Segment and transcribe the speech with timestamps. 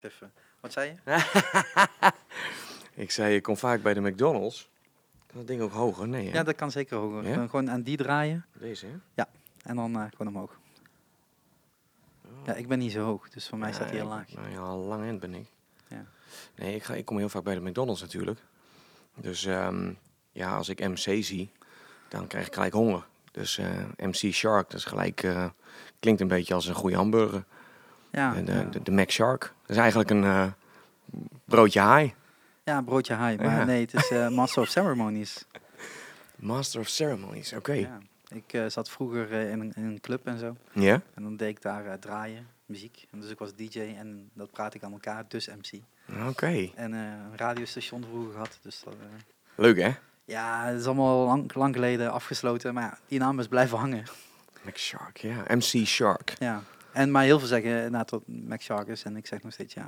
[0.00, 0.32] Even.
[0.60, 1.20] Wat zei je?
[3.02, 4.68] ik zei, je komt vaak bij de McDonald's.
[5.26, 6.08] Kan dat ding ook hoger?
[6.08, 6.32] Nee, hè?
[6.36, 7.22] Ja, dat kan zeker hoger.
[7.24, 7.32] Ja?
[7.32, 9.22] Gewoon- Gewoon aan die draaien Deze, hè?
[9.62, 10.58] en dan eh, gewoon omhoog.
[12.44, 14.32] Ja, ik ben niet zo hoog, dus voor mij staat hij heel Ja, laag.
[14.32, 15.46] Nou ja, lang end ben ik.
[15.88, 16.04] Ja.
[16.54, 18.40] Nee, ik, ga, ik kom heel vaak bij de McDonald's natuurlijk.
[19.14, 19.92] Dus ehm,
[20.32, 21.52] ja, als ik MC zie,
[22.08, 23.06] dan krijg ik gelijk honger.
[23.32, 25.48] Dus eh, MC Shark, dat is gelijk, eh,
[26.00, 27.44] klinkt een beetje als een goede hamburger.
[28.12, 28.62] Ja, En de, ja.
[28.62, 30.46] de, de Mac Shark, dat is eigenlijk een eh,
[31.44, 32.14] broodje haai.
[32.64, 33.42] ja, broodje high.
[33.42, 33.64] Maar Ja.
[33.64, 35.44] nee, het is eh, Master of Ceremonies.
[36.36, 37.72] Master of Ceremonies, oké.
[37.72, 37.98] Ja.
[38.28, 40.56] Ik eh, zat vroeger eh, in, een, in een club en zo.
[40.72, 41.00] Ja?
[41.14, 43.06] En dan deed ik daar eh, draaien, muziek.
[43.12, 45.80] En dus ik was DJ en dat praat ik aan elkaar, dus MC.
[46.28, 46.70] Oké.
[46.74, 48.58] En eh, een radiostation vroeger gehad.
[48.62, 49.06] Dus dat, eh,
[49.54, 49.90] Leuk hè?
[50.24, 52.74] ja, het is allemaal lang, lang geleden afgesloten.
[52.74, 54.04] Maar ja, die naam is blijven hangen.
[54.62, 55.44] Mac Shark, ja.
[55.48, 56.34] MC Shark.
[56.38, 56.62] Ja.
[56.92, 59.02] En maar heel veel zeggen inderdaad dat het Mac Shark is.
[59.02, 59.86] En ik zeg nog steeds, ja,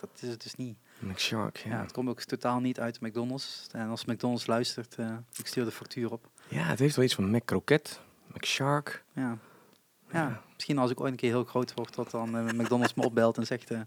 [0.00, 0.76] dat is het dus niet.
[0.98, 1.70] Mac Shark, Ja.
[1.70, 1.80] ja.
[1.80, 3.66] het komt ook totaal niet uit McDonald's.
[3.72, 6.28] En als McDonald's luistert, eh, ik stuur de factuur op.
[6.48, 7.90] Ja, het heeft wel iets van Mac Croquette,
[8.32, 9.04] Mac Shark.
[9.12, 9.38] Ja.
[10.12, 10.42] Ja, Ja.
[10.54, 13.36] misschien als ik ooit een keer heel groot word, dat dan eh, McDonald's me opbelt
[13.38, 13.70] en zegt...
[13.70, 13.80] eh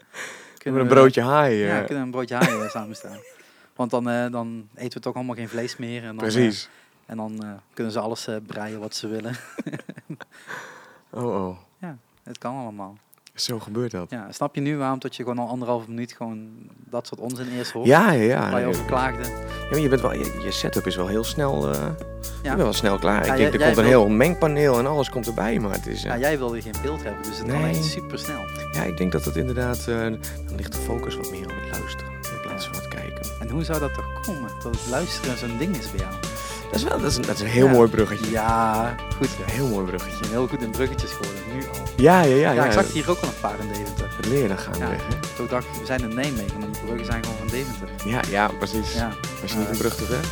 [0.57, 1.55] kunnen een we- broodje haai.
[1.55, 1.77] Ja, eh.
[1.77, 3.19] kunnen we een broodje haai eh, samenstellen.
[3.75, 6.01] Want dan, eh, dan eten we toch allemaal geen vlees meer.
[6.03, 6.69] En dan, eh, Precies.
[7.05, 9.35] en dan eh, kunnen ze alles eh, breien wat ze willen.
[11.11, 11.57] Oh, oh.
[12.29, 12.97] Het kan allemaal.
[13.35, 14.09] Zo gebeurt dat.
[14.09, 16.49] Ja, snap je nu waarom dat je gewoon al anderhalve minuut gewoon
[16.89, 17.85] dat soort onzin eerst hoort?
[17.87, 18.39] Ja, ja, ja.
[18.51, 19.29] Waar je Ja, over klaagde.
[19.69, 21.79] maar je, bent wel, je, je setup is wel heel snel, eh
[22.21, 22.49] je Ja.
[22.49, 23.25] bent wel snel klaar.
[23.25, 25.87] Ja, ik denk, er komt een wil- heel mengpaneel en alles komt erbij, maar het
[25.87, 26.03] is...
[26.03, 27.69] eh, Ja, jij wilde geen beeld hebben, dus het kan Nee.
[27.69, 28.41] echt super snel.
[28.71, 29.85] ja, ik denk dat het inderdaad, eh,
[30.45, 33.31] dan ligt de focus wat meer op het luisteren in plaats van het kijken.
[33.39, 34.49] En hoe zou dat toch komen?
[34.63, 36.13] Dat het luisteren zo'n ding is bij jou?
[36.71, 37.71] Dat is wel, dat is een, dat is een heel Ja.
[37.71, 38.31] mooi bruggetje.
[38.31, 39.27] Ja, goed.
[39.27, 40.27] Een heel mooi Je bruggetje.
[40.29, 41.85] heel goed in bruggetjes geworden, nu al.
[41.97, 42.35] Ja, ja, ja.
[42.35, 44.15] Ja, ja, ik zag hier ook al een paar in Deventer.
[44.15, 44.89] Het leren gaan Ja.
[44.89, 45.35] weg, hè?
[45.35, 47.89] Toen dacht ik, we zijn in Nijmegen, maar die bruggen zijn gewoon van Deventer.
[48.07, 48.93] Ja, ja, precies.
[48.93, 49.13] Ja.
[49.41, 50.25] Was je niet een brug te ver?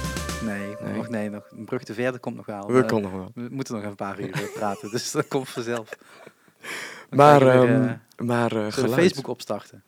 [0.45, 0.93] Nee, Nee.
[0.97, 2.67] nog nee, nog een brug te verder komt nog wel.
[2.67, 3.31] Dat Eh, kon nog wel.
[3.35, 5.89] we moeten nog een paar uur eh, praten, dus dat komt vanzelf.
[7.09, 7.85] Dan Maar, we weer,
[8.17, 8.93] eh, maar eh, we geluid.
[9.01, 9.83] Facebook opstarten?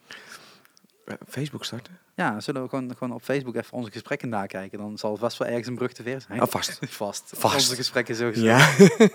[1.30, 1.99] Facebook starten?
[2.20, 4.78] Ja, zullen we gewoon, gewoon op Facebook even onze gesprekken nakijken?
[4.78, 6.42] Dan zal vast wel ergens een brug te ver zijn.
[6.42, 6.80] Oh, vast.
[6.90, 7.32] Vast.
[7.36, 7.56] Vast.
[7.56, 8.44] Onze gesprekken sowieso.
[8.44, 8.70] Ja.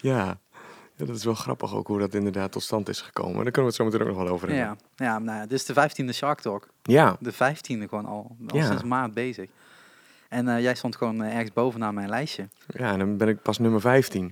[0.00, 0.38] ja.
[0.98, 3.34] Ja, dat is wel grappig ook hoe dat inderdaad tot stand is gekomen.
[3.42, 4.66] Daar kunnen we het zo meteen ook nog wel over hebben.
[4.96, 6.68] Ja, ja nou, ja, dit is de vijftiende Shark Talk.
[6.82, 8.36] Ja, De vijftiende gewoon al.
[8.48, 8.66] Al Ja.
[8.66, 9.50] sinds maart bezig.
[10.28, 12.48] En eh, jij stond gewoon eh, ergens bovenaan mijn lijstje.
[12.66, 14.24] ja, en dan ben ik pas nummer 15.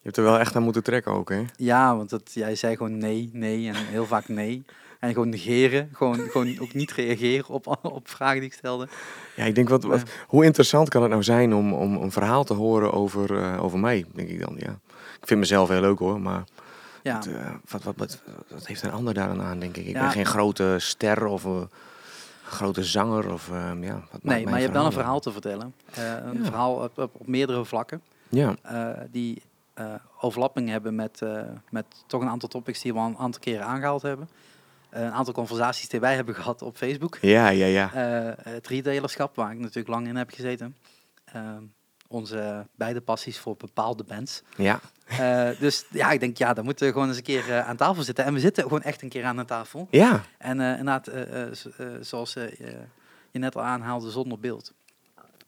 [0.00, 1.44] Je hebt er wel echt aan moeten trekken ook, hè?
[1.56, 4.64] Ja, want dat, jij zei gewoon nee, nee en heel vaak nee.
[4.98, 5.88] En gewoon negeren.
[5.92, 8.88] Gewoon, gewoon ook niet reageren op, op vragen die ik stelde.
[9.36, 12.44] Ja, ik denk, wat, wat, hoe interessant kan het nou zijn om, om een verhaal
[12.44, 14.78] te horen over, eh, over mij, denk ik dan, ja.
[15.20, 16.44] Ik vind mezelf heel leuk hoor, maar
[17.02, 19.86] Ja, wat, eh, wat, wat, wat, wat heeft een ander daaraan aan, denk ik.
[19.86, 20.00] Ik Ja.
[20.00, 21.68] ben geen grote ster of een
[22.44, 25.74] grote zanger of, ehm, ja, wat nee, maar je hebt wel een verhaal te vertellen.
[25.94, 26.44] Eh, een Ja.
[26.44, 28.02] verhaal op, op, op meerdere vlakken.
[28.28, 28.54] Ja,
[29.10, 29.42] die
[30.20, 31.22] overlapping hebben met,
[31.70, 34.28] met toch een aantal topics die we al een aantal keren aangehaald hebben.
[35.02, 37.18] Een aantal conversaties die wij hebben gehad op Facebook.
[37.20, 37.92] ja, ja, ja.
[37.94, 40.76] Eh, het retailerschap, waar ik natuurlijk lang in heb gezeten.
[41.24, 41.56] Eh,
[42.08, 44.42] onze beide passies voor bepaalde bands.
[44.56, 47.76] Ja, Eh, dus ja, ik denk, ja, dan moeten we gewoon eens een keer aan
[47.76, 48.24] tafel zitten.
[48.24, 49.88] En we zitten gewoon echt een keer aan de tafel.
[49.90, 50.22] ja.
[50.38, 51.10] En inderdaad,
[52.00, 52.32] zoals
[53.30, 54.72] je net al aanhaalde, zonder beeld.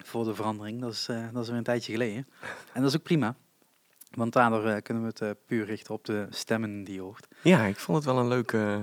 [0.05, 2.27] Voor de verandering, dat is, eh, dat is weer een tijdje geleden.
[2.73, 3.35] En dat is ook prima.
[4.11, 7.27] Want daardoor kunnen we het puur richten op de stemmen die je hoort.
[7.43, 8.77] Ja, ik vond het wel een leuk, eh,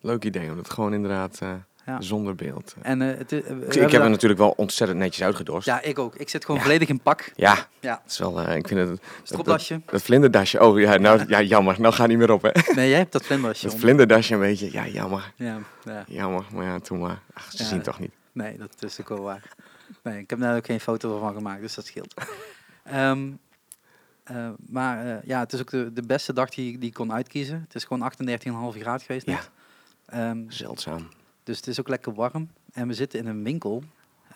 [0.00, 1.52] leuk idee, om het gewoon inderdaad eh,
[1.86, 2.00] Ja.
[2.00, 2.74] zonder beeld.
[2.82, 2.90] eh.
[2.90, 5.66] En, eh, het, ik, heb het natuurlijk wel ontzettend netjes uitgedorst.
[5.66, 6.14] Ja, ik ook.
[6.14, 6.66] Ik zit gewoon Ja.
[6.66, 7.32] volledig in pak.
[7.36, 9.80] ja Ja, het is wel, ik vind het, stropdasje.
[9.86, 12.50] dat vlinderdasje, oh ja, nou, ja, jammer, nou gaat niet meer op hè.
[12.74, 13.80] Nee, jij hebt dat vlinderdasje Het om.
[13.80, 17.20] vlinderdasje een beetje, ja, jammer, Ja, ja, jammer, maar ja, toen maar.
[17.32, 18.12] Ach, ze zien toch niet.
[18.32, 19.42] nee, dat is ook wel waar.
[20.02, 22.14] Nee, ik heb daar ook geen foto van gemaakt, dus dat scheelt.
[22.84, 23.30] Ehm,
[24.24, 27.60] eh, maar ja, het is ook de, de beste dag die, die ik kon uitkiezen.
[27.66, 29.32] Het is gewoon 38,5 graden geweest Ja.
[29.32, 29.50] net.
[30.08, 31.08] Ehm, Zeldzaam.
[31.42, 32.50] dus het is ook lekker warm.
[32.72, 33.82] En we zitten in een winkel,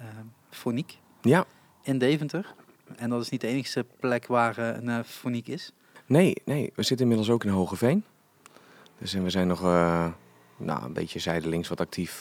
[0.01, 0.07] uh,
[0.51, 1.45] Foniek, Ja,
[1.83, 2.55] in Deventer.
[2.97, 5.73] En dat is niet de enige plek waar eh, een uh, Foniek is.
[6.07, 8.05] nee, nee, we zitten inmiddels ook in Hogeveen.
[8.99, 10.09] Dus en we zijn nog uh,
[10.57, 12.21] nou, een beetje zijdelings wat actief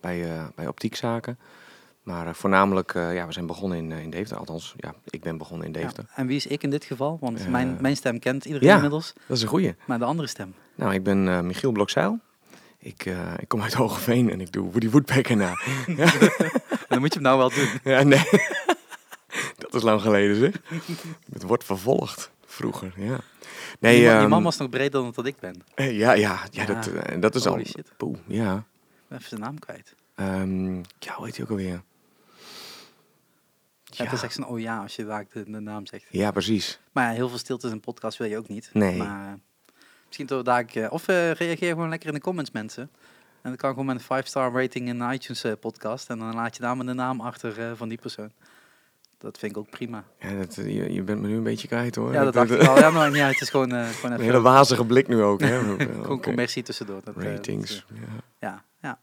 [0.00, 1.38] bij, bij optiekzaken.
[2.02, 4.36] Maar voornamelijk, ja, we zijn begonnen in, in Deventer.
[4.36, 6.04] Althans, ja, ik ben begonnen in Deventer.
[6.08, 7.18] Ja, en wie is ik in dit geval?
[7.20, 8.74] Want mijn, mijn stem kent iedereen ja.
[8.74, 9.12] inmiddels.
[9.26, 9.74] Dat is een goeie.
[9.86, 10.54] Maar de andere stem?
[10.74, 12.18] Nou, ik ben Michiel Blokzeil.
[12.88, 15.52] Ik, uh, ik kom uit Hogeveen en ik doe Woody Woodpecker na.
[16.88, 17.68] Dan moet je hem nou wel doen.
[17.84, 18.24] Ja, nee.
[19.58, 20.54] Dat is lang geleden zeg.
[21.32, 22.30] Het wordt vervolgd.
[22.46, 23.20] Vroeger, ja.
[23.80, 25.62] Nee, die ehm, man was nog breder dan dat ik ben.
[25.74, 26.64] eh, ja, ja, ja, Ja.
[26.74, 27.58] dat, eh, dat is al...
[27.64, 27.92] Shit.
[27.96, 28.64] Poeh, ja.
[29.10, 29.94] Even zijn naam kwijt.
[30.14, 31.82] Ehm, ja, hoe heet hij ook alweer?
[33.84, 34.04] Ja.
[34.04, 36.04] Het is echt zo'n oh ja als je vaak de, de naam zegt.
[36.10, 36.80] ja, precies.
[36.92, 38.70] Maar ja, heel veel stilte in een podcast wil je ook niet.
[38.72, 38.96] Nee.
[38.96, 39.38] Maar
[40.08, 40.90] misschien toch daar...
[40.90, 42.82] of eh, reageer gewoon lekker in de comments, mensen.
[43.42, 46.10] En dan kan gewoon met een 5-star rating in de iTunes eh, podcast.
[46.10, 48.32] En dan laat je daar maar de naam achter eh, van die persoon.
[49.18, 50.04] Dat vind ik ook prima.
[50.20, 52.12] Ja, dat, je, je bent me nu een beetje kwijt hoor.
[52.12, 52.78] Ja, dat dacht ik al.
[52.78, 53.32] Ja, maar uit.
[53.32, 55.40] Het is gewoon, gewoon Een hele wazige blik nu ook.
[55.40, 55.58] Hè?
[56.02, 57.00] gewoon commercie tussendoor.
[57.04, 57.84] Dat, dat, Ratings.
[57.94, 58.00] ja.
[58.38, 58.98] ja, ja.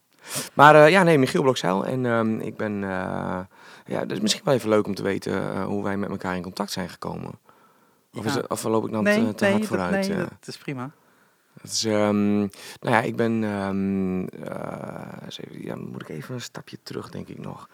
[0.53, 1.85] Maar ja, nee, Michiel Blokzeil.
[1.85, 2.79] En ehm, ik ben...
[2.79, 3.47] ja,
[3.85, 6.71] dat is misschien wel even leuk om te weten hoe wij met elkaar in contact
[6.71, 7.31] zijn gekomen.
[8.15, 8.37] Of, Ja.
[8.37, 10.07] is of loop ik dan nee, te, te nee, hard dat, vooruit?
[10.07, 10.91] nee, dat is prima.
[11.61, 16.33] Het is, ehm, nou ja, ik ben, ehm, eh, eens even, ja, moet ik even
[16.35, 17.69] een stapje terug, denk ik nog.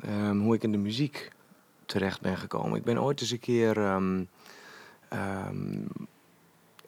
[0.00, 1.30] Ehm, hoe ik in de muziek
[1.86, 2.78] terecht ben gekomen.
[2.78, 4.24] Ik ben ooit eens een keer, ehm,
[5.08, 5.80] ehm,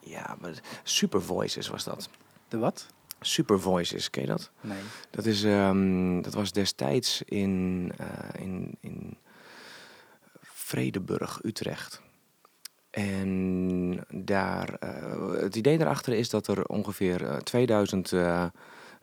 [0.01, 0.37] ja,
[0.83, 2.09] Super Voices was dat.
[2.49, 2.87] De wat?
[3.21, 4.51] Super Voices, ken je dat?
[4.61, 4.79] Nee.
[5.11, 9.17] Dat, is, ehm, dat was destijds in, eh, in, in
[10.43, 12.01] Vredeburg, Utrecht.
[13.01, 18.45] En daar, eh, het idee daarachter is dat er ongeveer eh, 2000 eh,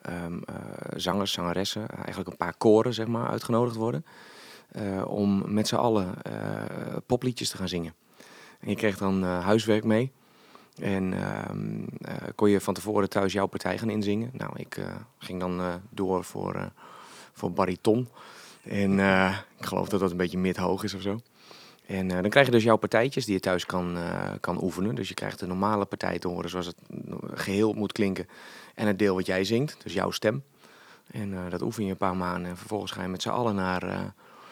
[0.02, 0.56] ehm, eh,
[0.96, 4.06] zangers, zangeressen, eigenlijk een paar koren zeg maar, uitgenodigd worden.
[5.06, 6.14] om met z'n allen
[7.06, 7.94] popliedjes te gaan zingen.
[8.60, 10.12] En je kreeg dan huiswerk mee.
[10.82, 14.30] En ehm, eh, kon je van tevoren thuis jouw partij gaan inzingen.
[14.34, 14.80] Nou, ik
[15.18, 16.72] ging dan door voor,
[17.34, 18.10] voor bariton.
[18.64, 19.00] En
[19.60, 21.20] ik geloof dat dat een beetje mid-hoog is of zo.
[21.88, 24.96] En eh, dan krijg je dus jouw partijtjes die je thuis kan, eh, kan oefenen.
[24.96, 26.78] Dus je krijgt de normale partij te horen zoals het
[27.34, 28.28] geheel moet klinken.
[28.76, 30.44] En het deel wat jij zingt, dus jouw stem.
[31.12, 32.52] En eh, dat oefen je een paar maanden.
[32.52, 34.00] En vervolgens ga je met z'n allen naar eh,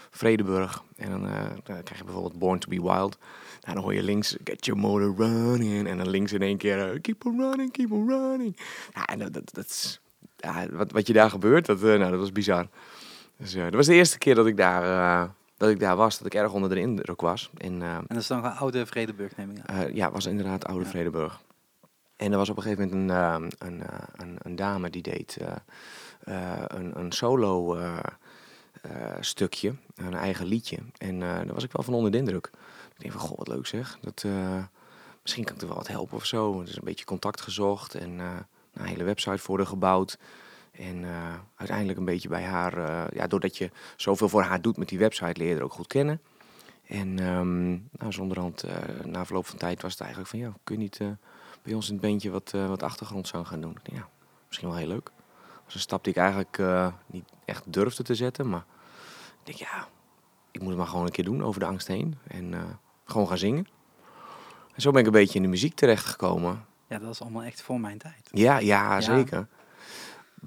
[0.09, 0.83] Vredeburg.
[0.95, 3.17] En dan, eh, dan krijg je bijvoorbeeld Born to be Wild.
[3.61, 5.87] Nou, dan hoor je links Get your motor running.
[5.87, 8.57] En dan links in één keer eh, Keep on running, keep on running.
[8.93, 9.99] Ja, en dat, dat,
[10.71, 12.67] wat, wat je daar gebeurt, dat, eh, nou, dat was bizar.
[13.37, 16.17] Dus eh, dat was de eerste keer dat ik daar, eh, dat ik daar was.
[16.17, 17.49] Dat ik erg onder de indruk was.
[17.57, 19.75] En eh, En dat is dan een oude Vredeburg, neem ik aan.
[19.77, 20.89] eh, ja, was inderdaad Oude Ja.
[20.89, 21.41] Vredeburg.
[22.15, 23.83] En er was op een gegeven moment een, eh, een,
[24.15, 25.37] een, een dame die deed
[26.23, 27.77] een, een solo
[29.19, 30.77] stukje, een eigen liedje.
[30.97, 32.49] En daar was ik wel van onder de indruk.
[32.95, 33.97] Ik denk van, goh, wat leuk zeg.
[34.01, 34.25] Dat,
[35.21, 36.63] misschien kan ik er wel wat helpen of zo.
[36.63, 38.19] Dus een beetje contact gezocht en
[38.73, 40.17] een hele website voor haar gebouwd.
[40.77, 44.77] En eh, uiteindelijk een beetje bij haar, eh, ja, doordat je zoveel voor haar doet
[44.77, 46.21] met die website, leer je haar ook goed kennen.
[46.85, 50.75] En ehm nou, zonderhand, eh, na verloop van tijd was het eigenlijk van, ja, kun
[50.75, 50.99] je niet
[51.63, 53.77] bij ons in het bandje wat, wat achtergrondzang gaan doen?
[53.83, 54.07] Ja,
[54.47, 55.05] misschien wel heel leuk.
[55.05, 56.61] Dat was een stap die ik eigenlijk
[57.05, 58.65] niet echt durfde te zetten, maar
[59.39, 59.87] ik denk, ja,
[60.51, 62.17] ik moet het maar gewoon een keer doen over de angst heen.
[62.27, 62.53] En
[63.05, 63.67] gewoon gaan zingen.
[64.73, 66.65] En zo ben ik een beetje in de muziek terechtgekomen.
[66.87, 68.29] Ja, dat is allemaal echt voor mijn tijd.
[68.31, 69.01] Ja, ja, Ja.
[69.01, 69.47] zeker.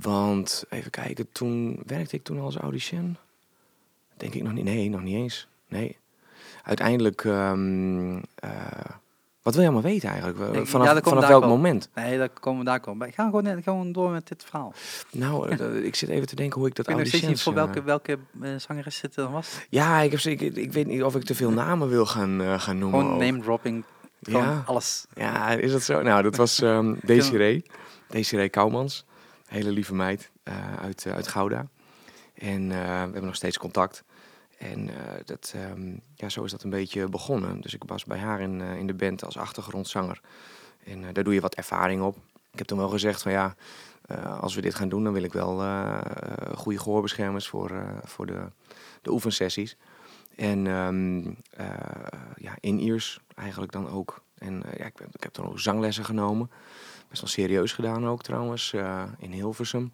[0.01, 3.17] Want, even kijken, toen werkte ik toen al als audition?
[4.17, 4.65] Denk ik nog niet.
[4.65, 5.49] Nee, nog niet eens.
[5.69, 5.97] Nee.
[6.63, 8.51] Uiteindelijk, ehm, eh,
[9.43, 10.39] wat wil je allemaal weten eigenlijk?
[10.69, 11.51] Vanaf, ja, vanaf welk wel.
[11.51, 11.89] moment?
[11.95, 13.13] Nee, daar komen we daar komen.
[13.13, 14.73] Ga gewoon, net- gewoon door met dit verhaal.
[15.13, 17.43] Nou, eh, ik zit even te denken hoe ik dat Ik weet niet auditions...
[17.43, 19.67] voor welke, welke eh, zangeres het dan was.
[19.69, 22.79] Ja, ik, heb, ik, ik weet niet of ik te veel namen wil gaan, gaan
[22.79, 23.01] noemen.
[23.01, 23.21] Gewoon ook.
[23.21, 23.85] name dropping.
[24.23, 24.63] Gewoon Ja.
[24.67, 25.07] alles.
[25.15, 26.03] Ja, is dat zo?
[26.03, 27.65] Nou, dat was ehm Desiree.
[28.09, 29.05] Desiree Kouwmans.
[29.49, 31.67] Hele lieve meid eh, uit, eh, uit Gouda.
[32.35, 34.05] En eh, we hebben nog steeds contact.
[34.59, 34.91] En
[35.25, 37.61] dat, ehm, ja, zo is dat een beetje begonnen.
[37.61, 40.21] Dus ik was bij haar in, in de band als achtergrondzanger.
[40.85, 42.17] En daar doe je wat ervaring op.
[42.53, 43.55] Ik heb toen wel gezegd van ja,
[44.41, 45.99] als we dit gaan doen, dan wil ik wel eh,
[46.55, 47.71] goede gehoorbeschermers voor,
[48.05, 48.51] voor de,
[49.03, 49.77] de oefensessies.
[50.37, 51.67] En ehm, eh,
[52.37, 54.23] ja, in-ears eigenlijk dan ook.
[54.39, 56.51] En ja, ik, ik heb dan ook zanglessen genomen.
[57.09, 59.93] Best wel serieus gedaan ook trouwens, eh, in Hilversum.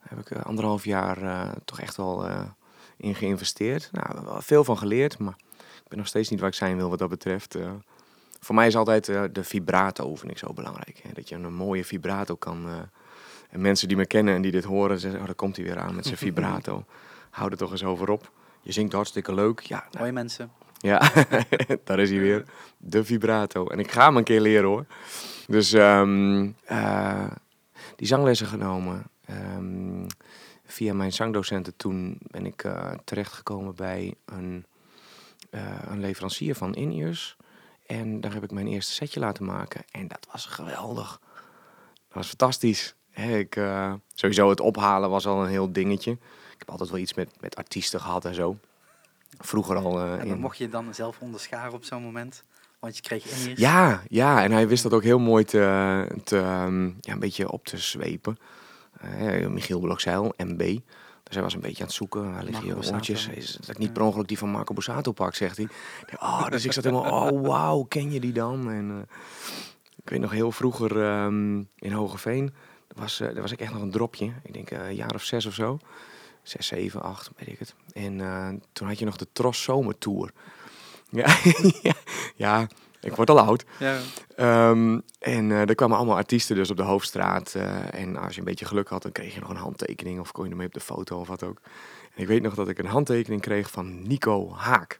[0.00, 2.28] Daar heb ik eh, anderhalf jaar eh, toch echt wel
[2.96, 3.88] in geïnvesteerd.
[3.92, 6.88] Nou, wel veel van geleerd, maar ik ben nog steeds niet waar ik zijn wil
[6.90, 7.56] wat dat betreft.
[8.40, 11.00] voor mij is altijd de vibrato vind ik zo belangrijk.
[11.02, 11.12] Hè?
[11.12, 12.66] Dat je een mooie vibrato kan...
[13.50, 15.78] en mensen die me kennen en die dit horen, zeggen, oh, daar komt hij weer
[15.78, 16.84] aan met zijn vibrato.
[17.30, 18.30] Hou er toch eens over op.
[18.60, 19.60] Je zingt hartstikke leuk.
[19.60, 20.50] Ja, nou, Hoi mensen.
[20.78, 21.12] Ja,
[21.84, 22.44] daar is hij weer.
[22.76, 23.66] De vibrato.
[23.66, 24.86] En ik ga hem een keer leren hoor.
[25.46, 27.30] Dus ehm, eh,
[27.96, 29.10] die zanglessen genomen.
[29.24, 30.06] Ehm,
[30.64, 34.66] via mijn zangdocenten toen ben ik eh, terechtgekomen bij een,
[35.50, 37.36] eh, een leverancier van in-ears.
[37.86, 39.84] En daar heb ik mijn eerste setje laten maken.
[39.90, 41.20] En dat was geweldig.
[41.94, 42.94] Dat was fantastisch.
[43.14, 43.60] Ik,
[44.14, 46.10] sowieso het ophalen was al een heel dingetje.
[46.52, 48.56] Ik heb altijd wel iets met, met artiesten gehad en zo.
[49.38, 49.98] Vroeger al.
[50.00, 52.42] eh, En dan mocht je dan zelf onderscharen op zo'n moment.
[52.78, 53.60] Want je kreeg in hier.
[53.60, 57.50] Ja, ja, en hij wist dat ook heel mooi te, te ehm, ja, een beetje
[57.50, 58.38] op te zwepen.
[59.00, 60.78] Eh, Michiel Blokzeil, MB.
[61.22, 62.32] Dus hij was een beetje aan het zoeken.
[62.32, 63.26] Waar liggen oortjes?
[63.26, 63.38] Borsato.
[63.40, 65.68] Is dat ik niet per ongeluk die van Marco Borsato pak, zegt hij.
[66.20, 68.70] Oh, dus ik zat helemaal, oh wauw, ken je die dan?
[68.70, 69.16] En eh,
[70.02, 72.54] ik weet nog heel vroeger ehm, in Hogeveen,
[72.94, 74.32] was, daar was ik echt nog een dropje.
[74.42, 75.78] Ik denk een jaar of zes of zo.
[76.48, 77.74] Zes, zeven, acht, weet ik het.
[77.92, 80.30] En eh, toen had je nog de Tros Zomertour.
[81.10, 81.36] Ja,
[82.36, 82.66] ja,
[83.00, 83.64] ik word al oud.
[83.78, 83.98] Ja.
[84.36, 87.54] Ehm, en eh er kwamen allemaal artiesten dus op de hoofdstraat.
[87.54, 90.32] eh, en als je een beetje geluk had, dan kreeg je nog een handtekening of
[90.32, 91.60] kon je ermee op de foto of wat ook.
[92.14, 94.98] En ik weet nog dat ik een handtekening kreeg van Nico Haak.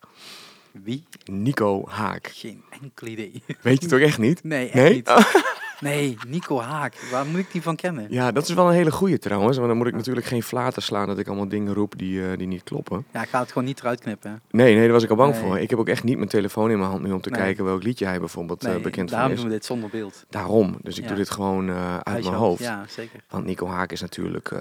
[0.72, 1.04] Wie?
[1.24, 2.26] Nico Haak.
[2.34, 3.42] Geen enkel idee.
[3.62, 4.44] Weet je toch echt niet?
[4.44, 4.94] Nee, echt Nee?
[4.94, 5.08] niet.
[5.80, 6.94] Nee, Nico Haak.
[7.10, 8.06] Waar moet ik die van kennen?
[8.10, 9.56] Ja, dat is wel een hele goeie trouwens.
[9.56, 12.36] Want dan moet ik natuurlijk geen flaten slaan dat ik allemaal dingen roep die, eh,
[12.38, 13.04] die niet kloppen.
[13.12, 14.30] Ja, ik ga het gewoon niet eruit knippen.
[14.30, 14.36] hè.
[14.50, 15.40] Nee, nee, daar was ik al bang Nee.
[15.42, 15.58] voor.
[15.58, 17.40] Ik heb ook echt niet mijn telefoon in mijn hand nu om te Nee.
[17.40, 19.40] kijken welk liedje hij bijvoorbeeld eh, bekend van daarom is.
[19.40, 20.24] doen we dit zonder beeld.
[20.30, 20.76] Daarom.
[20.82, 21.08] Dus ik Ja.
[21.08, 22.62] doe dit gewoon eh, uit mijn hoofd.
[22.62, 23.20] Ja, zeker.
[23.30, 24.52] Want Nico Haak is natuurlijk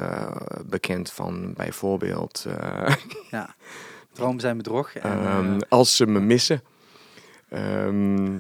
[0.66, 2.46] bekend van bijvoorbeeld
[3.32, 3.56] Ja.
[4.14, 4.94] Droom zijn bedrog.
[4.94, 6.62] En, ehm, eh, Als ze me missen.
[7.50, 8.34] Ehm,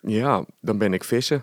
[0.00, 1.42] ja, dan ben ik vissen.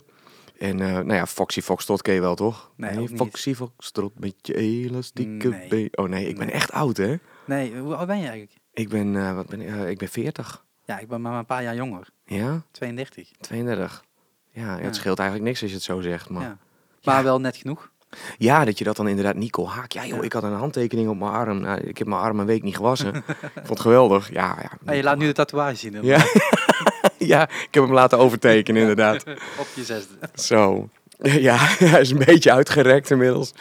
[0.62, 2.72] En eh, nou ja, Foxy Foxtrot ken je wel toch?
[2.75, 3.12] Nee, niet.
[3.15, 5.68] Foxy Foxtrot met je elastieke Nee.
[5.68, 5.89] been.
[5.98, 6.56] Oh nee, ik ben Nee.
[6.56, 7.15] echt oud hè?
[7.46, 8.58] nee, hoe oud ben je eigenlijk?
[8.74, 9.68] Ik ben, eh, wat ben ik?
[9.68, 10.65] Eh, ik ben 40.
[10.86, 12.08] Ja, ik ben maar een paar jaar jonger.
[12.25, 13.32] Ja, 32.
[13.39, 14.03] 32.
[14.51, 14.84] Ja, ja, Ja.
[14.84, 16.30] het scheelt eigenlijk niks als je het zo zegt.
[16.30, 16.58] Maar Ja.
[17.03, 17.91] Maar wel net genoeg.
[18.38, 19.91] Ja, dat je dat dan inderdaad Nico Haak.
[19.91, 20.24] Ja, joh, Ja.
[20.24, 21.60] ik had een handtekening op mijn arm.
[21.62, 23.15] Nou, ik heb mijn arm een week niet gewassen.
[23.15, 24.32] ik vond het geweldig.
[24.32, 24.70] Ja, ja.
[24.86, 25.98] Hey, je laat nu de tatoeage zien.
[26.01, 26.18] Ja.
[27.18, 29.24] ja, ik heb hem laten overtekenen, inderdaad.
[29.60, 30.13] Op je zesde.
[30.36, 30.89] Zo.
[31.22, 33.53] Ja, hij is een beetje uitgerekt inmiddels.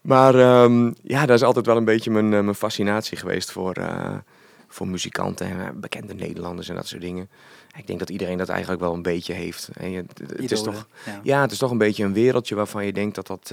[0.00, 3.72] maar ehm, ja, dat is altijd wel een beetje mijn, eh, mijn fascinatie geweest voor,
[3.72, 4.14] eh,
[4.68, 7.28] voor muzikanten en eh, bekende Nederlanders en dat soort dingen.
[7.76, 9.68] Ik denk dat iedereen dat eigenlijk wel een beetje heeft.
[9.74, 10.04] En je-
[10.36, 11.20] het- is toch, Ja.
[11.22, 13.50] ja, het is toch een beetje een wereldje waarvan je denkt dat dat...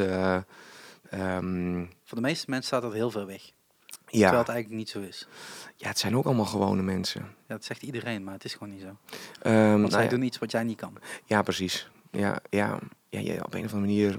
[1.10, 3.42] ehm, Voor de meeste mensen staat dat heel veel weg.
[3.46, 5.28] ja, Terwijl het eigenlijk niet zo is.
[5.76, 7.22] ja, het zijn ook allemaal gewone mensen.
[7.22, 8.98] Ja, dat zegt iedereen, maar het is gewoon niet zo.
[9.42, 10.94] Ehm, Want nou zij doen iets wat jij niet kan.
[11.26, 11.90] ja, precies.
[12.12, 14.18] Ja, ja, ja, ja, op een of andere manier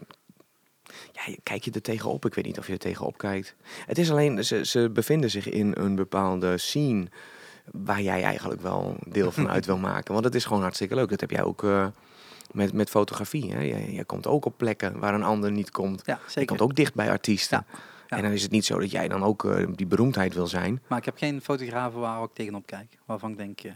[1.12, 2.24] ja, je- kijk je er tegenop.
[2.26, 3.54] Ik weet niet of je er tegenop kijkt.
[3.86, 7.06] Het is alleen, ze, ze bevinden zich in een bepaalde scene
[7.72, 10.12] waar jij eigenlijk wel deel van uit wil maken.
[10.12, 11.08] Want het is gewoon hartstikke leuk.
[11.08, 11.86] Dat heb jij ook eh,
[12.52, 13.52] met, met fotografie.
[13.52, 13.60] Hè?
[13.60, 16.02] Jij, jij komt ook op plekken waar een ander niet komt.
[16.06, 16.48] Ja, Je zeker.
[16.48, 17.64] komt ook dicht bij artiesten.
[17.68, 18.16] Ja, ja.
[18.16, 20.82] En dan is het niet zo dat jij dan ook eh, die beroemdheid wil zijn.
[20.88, 22.98] Maar ik heb geen fotografen waar ik tegenop kijk.
[23.06, 23.72] Waarvan ik denk, eh,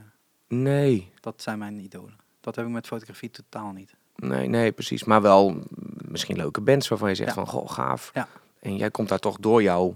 [0.49, 2.17] Nee, dat zijn mijn idolen.
[2.41, 3.95] Dat heb ik met fotografie totaal niet.
[4.17, 5.05] Nee, nee, precies.
[5.05, 5.63] Maar wel mm,
[6.09, 8.13] misschien leuke bands waarvan je zegt van, goh, gaaf.
[8.61, 9.95] En jij komt daar toch door jouw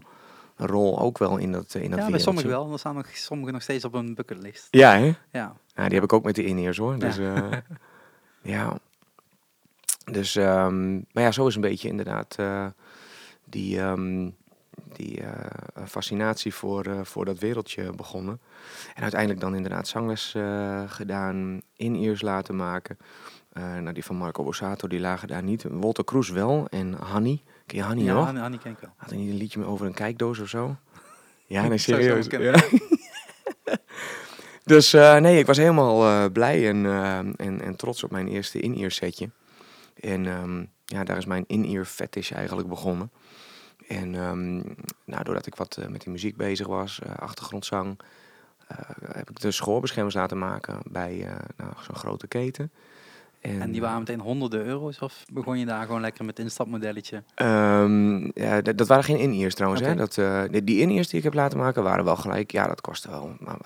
[0.58, 2.72] rol ook wel in dat, eh, in dat ja, bij sommigen wel.
[2.72, 4.68] Er staan nog sommigen nog steeds op een bucketlist.
[4.70, 5.14] Ja, hè?
[5.32, 6.98] Ja, Ja, die heb ik ook met de in hoor.
[6.98, 7.62] Dus, ja.
[8.42, 8.78] ja.
[10.04, 12.66] Dus, ehm, maar ja, zo is een beetje inderdaad eh,
[13.44, 14.30] die, ehm,
[14.96, 18.40] die eh, fascinatie voor, eh, voor dat wereldje begonnen.
[18.94, 22.98] En uiteindelijk dan inderdaad zangles eh, gedaan, in-ears laten maken.
[23.52, 25.64] Eh, nou, die van Marco Borsato, die lagen daar niet.
[25.70, 27.42] Walter Kroes wel en Hanny.
[27.68, 28.58] Ken je Hanny ja nog?
[28.58, 28.90] Ken ik wel.
[28.96, 30.76] Had hij niet een liedje over een kijkdoos of zo?
[31.46, 32.26] Ja, nee, serieus.
[32.26, 32.62] Ja.
[34.64, 38.28] dus eh, nee, ik was helemaal eh, blij en, eh, en, en trots op mijn
[38.28, 39.30] eerste in-ear setje.
[40.00, 43.10] En ehm, ja, daar is mijn in-ear fetish eigenlijk begonnen.
[43.88, 44.56] En ehm,
[45.04, 48.00] nou, doordat ik wat met die muziek bezig was, achtergrondzang,
[49.12, 52.72] heb ik de schoorbeschermers laten maken bij nou, zo'n grote keten.
[53.40, 54.98] En die waren meteen honderden euro's?
[54.98, 57.22] Of begon je daar gewoon lekker met instapmodelletje?
[57.34, 59.82] Ehm, ja, dat, waren geen in-ears trouwens.
[59.82, 59.94] Hè?
[59.94, 62.52] Dat, eh, die, in-ears die ik heb laten maken waren wel gelijk.
[62.52, 63.36] Ja, dat kostte wel.
[63.38, 63.58] Maar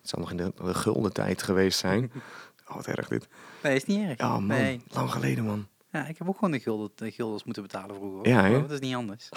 [0.00, 2.12] het zal nog in de, de gulden tijd geweest zijn.
[2.68, 3.28] oh, wat erg dit.
[3.62, 4.18] Nee, is niet erg.
[4.18, 4.46] Man.
[4.46, 4.80] Nee.
[4.88, 5.66] Lang geleden, man.
[5.90, 8.28] Ja, ik heb ook gewoon de, gulden, de guldens moeten betalen vroeger.
[8.28, 9.28] Ja, dat is niet anders.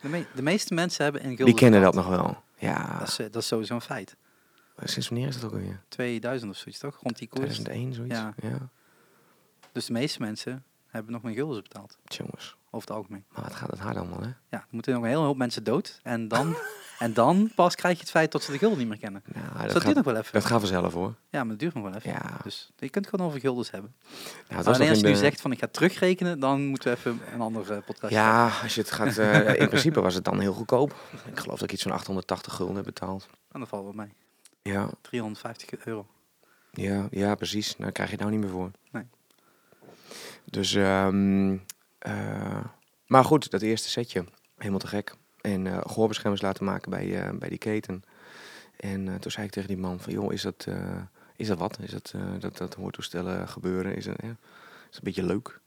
[0.00, 2.42] De, me- de meeste mensen hebben een gulden Die kennen dat nog wel.
[2.58, 2.98] Ja.
[2.98, 4.16] Dat is, eh, dat is sowieso een feit.
[4.84, 5.82] Sinds wanneer is dat ook alweer?
[5.88, 6.98] 2000 of zoiets, toch?
[7.02, 7.54] Rond die koers.
[7.54, 8.16] 2001, zoiets?
[8.16, 8.34] Ja.
[8.42, 8.70] ja.
[9.74, 11.98] Dus de meeste mensen hebben nog mijn guldens betaald.
[12.04, 12.56] Jongens.
[12.70, 13.24] Over het algemeen.
[13.28, 14.26] Maar wat gaat het hard allemaal, hè?
[14.26, 16.00] Ja, er moeten nog een hele hoop mensen dood.
[16.02, 16.56] En dan,
[16.98, 19.22] en dan pas krijg je het feit dat ze de gulden niet meer kennen.
[19.26, 20.32] Dus dat, dat duurt nog wel even.
[20.32, 21.14] dat gaat vanzelf, hoor.
[21.30, 22.10] Ja, maar dat duurt nog wel even.
[22.10, 22.38] Ja.
[22.42, 23.94] Dus je kunt gewoon over guldens hebben.
[24.48, 27.80] Nou, als je nu zegt van ik ga terugrekenen, dan moeten we even een andere
[27.80, 29.18] podcast Ja, als je het gaat...
[29.18, 30.94] eh, in principe was het dan heel goedkoop.
[31.26, 33.28] Ik geloof dat ik iets van 880 gulden heb betaald.
[33.52, 34.12] En dat valt wel mee.
[34.62, 36.06] Ja, 350 euro.
[36.72, 37.74] Ja, ja, precies.
[37.78, 38.70] Daar krijg je het nou niet meer voor.
[38.90, 39.04] Nee.
[40.44, 41.56] Dus, ehm,
[41.98, 42.64] eh,
[43.06, 44.24] maar goed, dat eerste setje,
[44.56, 45.14] helemaal te gek.
[45.40, 48.02] En eh gehoorbeschermers laten maken bij, eh, bij die keten.
[48.76, 50.66] En toen zei ik tegen die man van, joh, is dat,
[51.36, 51.78] is dat wat?
[51.80, 53.96] Is dat, dat, dat hoortoestellen gebeuren?
[53.96, 54.12] Is, ja,
[54.90, 55.60] is een beetje leuk?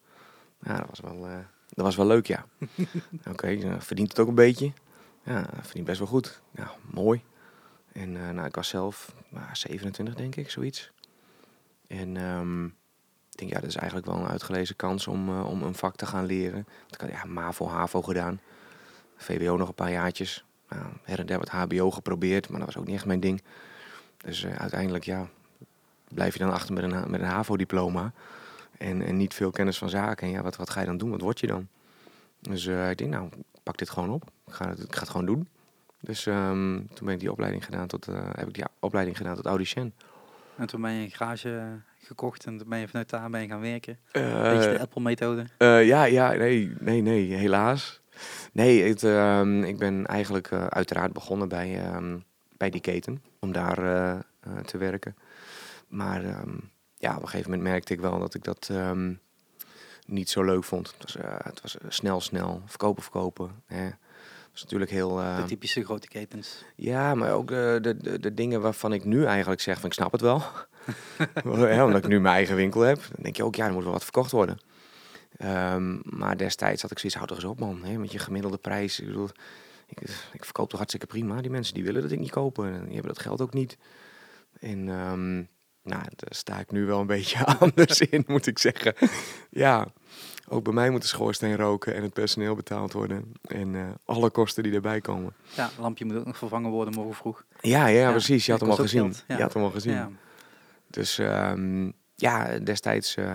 [0.62, 1.20] Ja, dat was wel,
[1.70, 2.46] dat was wel leuk, ja.
[3.32, 4.72] Oké, verdient het ook een beetje?
[5.24, 6.42] Ja, verdient best wel goed.
[6.56, 7.24] Ja, mooi.
[7.92, 10.92] En nou, ik was zelf nou, 27, denk ik, zoiets.
[11.88, 12.68] En ehm,
[13.38, 15.96] ik denk, ja, dat is eigenlijk wel een uitgelezen kans om, eh, om een vak
[15.96, 16.68] te gaan leren.
[16.90, 18.40] Ik had ja, MAVO, HAVO gedaan.
[19.16, 20.46] VWO nog een paar jaartjes.
[20.70, 23.42] Nou, her en der wat HBO geprobeerd, maar dat was ook niet echt mijn ding.
[24.18, 25.28] Dus eh, uiteindelijk, ja,
[26.14, 28.12] blijf je dan achter met een, met een HAVO-diploma.
[28.78, 30.28] En, en niet veel kennis van zaken.
[30.28, 31.10] En ja, wat, wat ga je dan doen?
[31.10, 31.68] Wat word je dan?
[32.40, 33.30] Dus eh, ik denk, nou,
[33.64, 34.24] pak dit gewoon op.
[34.46, 35.48] Ik ga het, ik ga het gewoon doen.
[36.00, 39.46] Dus ehm, toen ben ik die opleiding gedaan tot, heb ik die opleiding gedaan tot
[39.46, 39.94] audicien.
[40.58, 43.62] En toen ben je een garage gekocht en ben je vanuit daar ben je gaan
[43.62, 44.00] werken.
[44.12, 45.46] Eh, Beetje de Apple-methode.
[45.58, 48.02] Eh, ja, ja, nee, nee, nee, helaas.
[48.52, 52.18] Nee, het, ehm, ik ben eigenlijk eh, uiteraard begonnen bij, ehm,
[52.58, 53.76] bij die keten, om daar
[54.66, 55.16] te werken.
[55.88, 56.58] Maar ehm,
[56.98, 58.72] ja, op een gegeven moment merkte ik wel dat ik dat
[60.06, 60.94] niet zo leuk vond.
[60.98, 63.52] Het was, het was snel, snel, verkopen, verkopen.
[63.66, 63.90] Hè.
[64.58, 65.16] Was natuurlijk heel...
[65.16, 66.64] De eh, typische grote ketens.
[66.76, 69.94] ja, maar ook de, de, de, de dingen waarvan ik nu eigenlijk zeg van ik
[69.94, 70.44] snap het wel.
[71.44, 73.02] ja, omdat ik nu mijn eigen winkel heb.
[73.02, 74.58] Dan denk je ook, ja, er moet wel wat verkocht worden.
[75.38, 78.58] Ehm, maar destijds had ik zoiets, houd er eens op man, hè, met je gemiddelde
[78.58, 79.00] prijs.
[79.00, 79.30] Ik, bedoel,
[79.88, 80.00] ik,
[80.34, 81.42] ik verkoop toch hartstikke prima.
[81.42, 82.66] Die mensen die willen dat ik niet kopen.
[82.66, 83.78] En die hebben dat geld ook niet.
[84.60, 85.36] En ehm,
[85.84, 88.96] nou, daar sta ik nu wel een beetje anders in, moet ik zeggen.
[89.50, 89.88] ja,
[90.50, 93.32] ook bij mij moet de schoorsteen roken en het personeel betaald worden.
[93.42, 95.34] En eh, alle kosten die erbij komen.
[95.56, 97.44] Ja, het lampje moet ook nog vervangen worden morgen vroeg.
[97.62, 98.46] Ja, ja, Ja, precies.
[98.46, 99.02] Je had hem al gezien.
[99.02, 99.36] geld, ja.
[99.36, 99.94] Je had hem al gezien.
[99.94, 100.10] Ja.
[100.88, 103.16] Dus ehm, ja, destijds...
[103.16, 103.26] eh,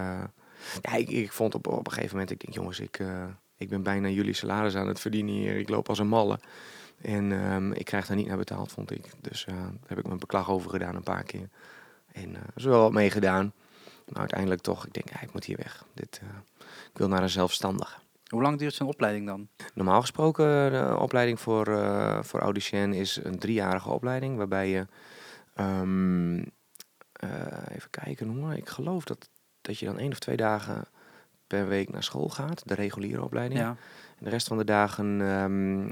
[0.83, 2.31] ja, ik, ik vond op, op een gegeven moment...
[2.31, 3.25] Ik denk, jongens, ik, eh,
[3.57, 5.57] ik ben bijna jullie salaris aan het verdienen hier.
[5.57, 6.38] Ik loop als een malle.
[7.00, 9.04] En ehm, ik krijg daar niet naar betaald, vond ik.
[9.21, 11.49] Dus daar heb ik mijn beklag over gedaan een paar keer.
[12.12, 13.52] En eh, er is wel wat mee gedaan.
[14.12, 15.85] Maar uiteindelijk toch, ik denk, ja, ik moet hier weg.
[15.95, 16.28] Dit, eh,
[16.92, 18.00] ik wil naar een zelfstandige.
[18.26, 19.49] Hoe lang duurt zo'n opleiding dan?
[19.75, 24.37] Normaal gesproken, de opleiding voor, eh voor audicien is een driejarige opleiding.
[24.37, 24.87] Waarbij je,
[25.55, 26.38] ehm,
[27.12, 29.29] eh, even kijken hoor, ik geloof dat,
[29.61, 30.85] dat je dan één of twee dagen
[31.46, 32.68] per week naar school gaat.
[32.68, 33.61] De reguliere opleiding.
[33.61, 33.77] Ja.
[34.18, 35.20] En de rest van de dagen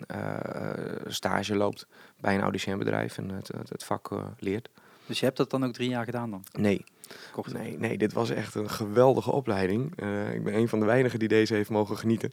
[0.07, 1.87] eh, stage loopt
[2.21, 4.69] bij een audiciënbedrijf en het, het, het vak leert.
[5.07, 6.45] Dus je hebt dat dan ook drie jaar gedaan dan?
[6.53, 6.85] Nee,
[7.53, 9.93] Nee, nee, dit was echt een geweldige opleiding.
[9.97, 12.33] Eh, ik ben een van de weinigen die deze heeft mogen genieten.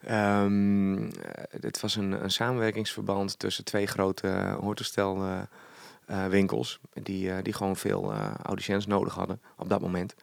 [0.00, 5.40] Ehm, eh, dit was een, een samenwerkingsverband tussen twee grote uh, hoortoestel eh,
[6.06, 6.48] eh.
[7.02, 10.14] Die, eh, die gewoon veel eh audiciëns nodig hadden op dat moment.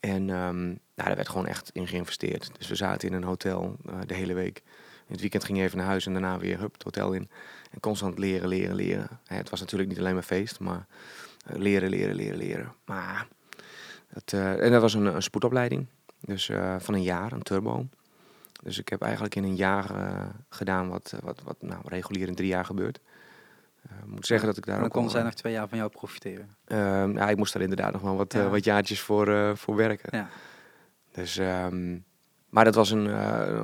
[0.00, 2.50] En ehm, nou, daar werd gewoon echt in geïnvesteerd.
[2.58, 4.62] Dus we zaten in een hotel eh, de hele week.
[5.06, 7.30] In het weekend ging je even naar huis en daarna weer hup, het hotel in.
[7.70, 9.20] En constant leren, leren, leren.
[9.26, 12.72] Hè, het was natuurlijk niet alleen maar feest, maar eh, leren, leren, leren, leren.
[12.84, 13.26] Maar
[14.12, 15.86] dat, eh, en dat was een, een spoedopleiding.
[16.20, 17.86] Dus eh, van een jaar, een turbo.
[18.62, 22.34] Dus ik heb eigenlijk in een jaar eh, gedaan wat, wat, wat nou, regulier in
[22.34, 23.00] drie jaar gebeurt.
[23.82, 26.56] Ik moet zeggen dat ik daar dan wel, zij nog twee jaar van jou profiteren.
[26.64, 28.48] Ehm, ja, ik moest daar inderdaad nog wel wat, Ja.
[28.48, 30.18] wat jaartjes voor, voor werken.
[30.18, 30.28] Ja.
[31.12, 31.98] Dus, ehm,
[32.48, 33.04] maar dat was een,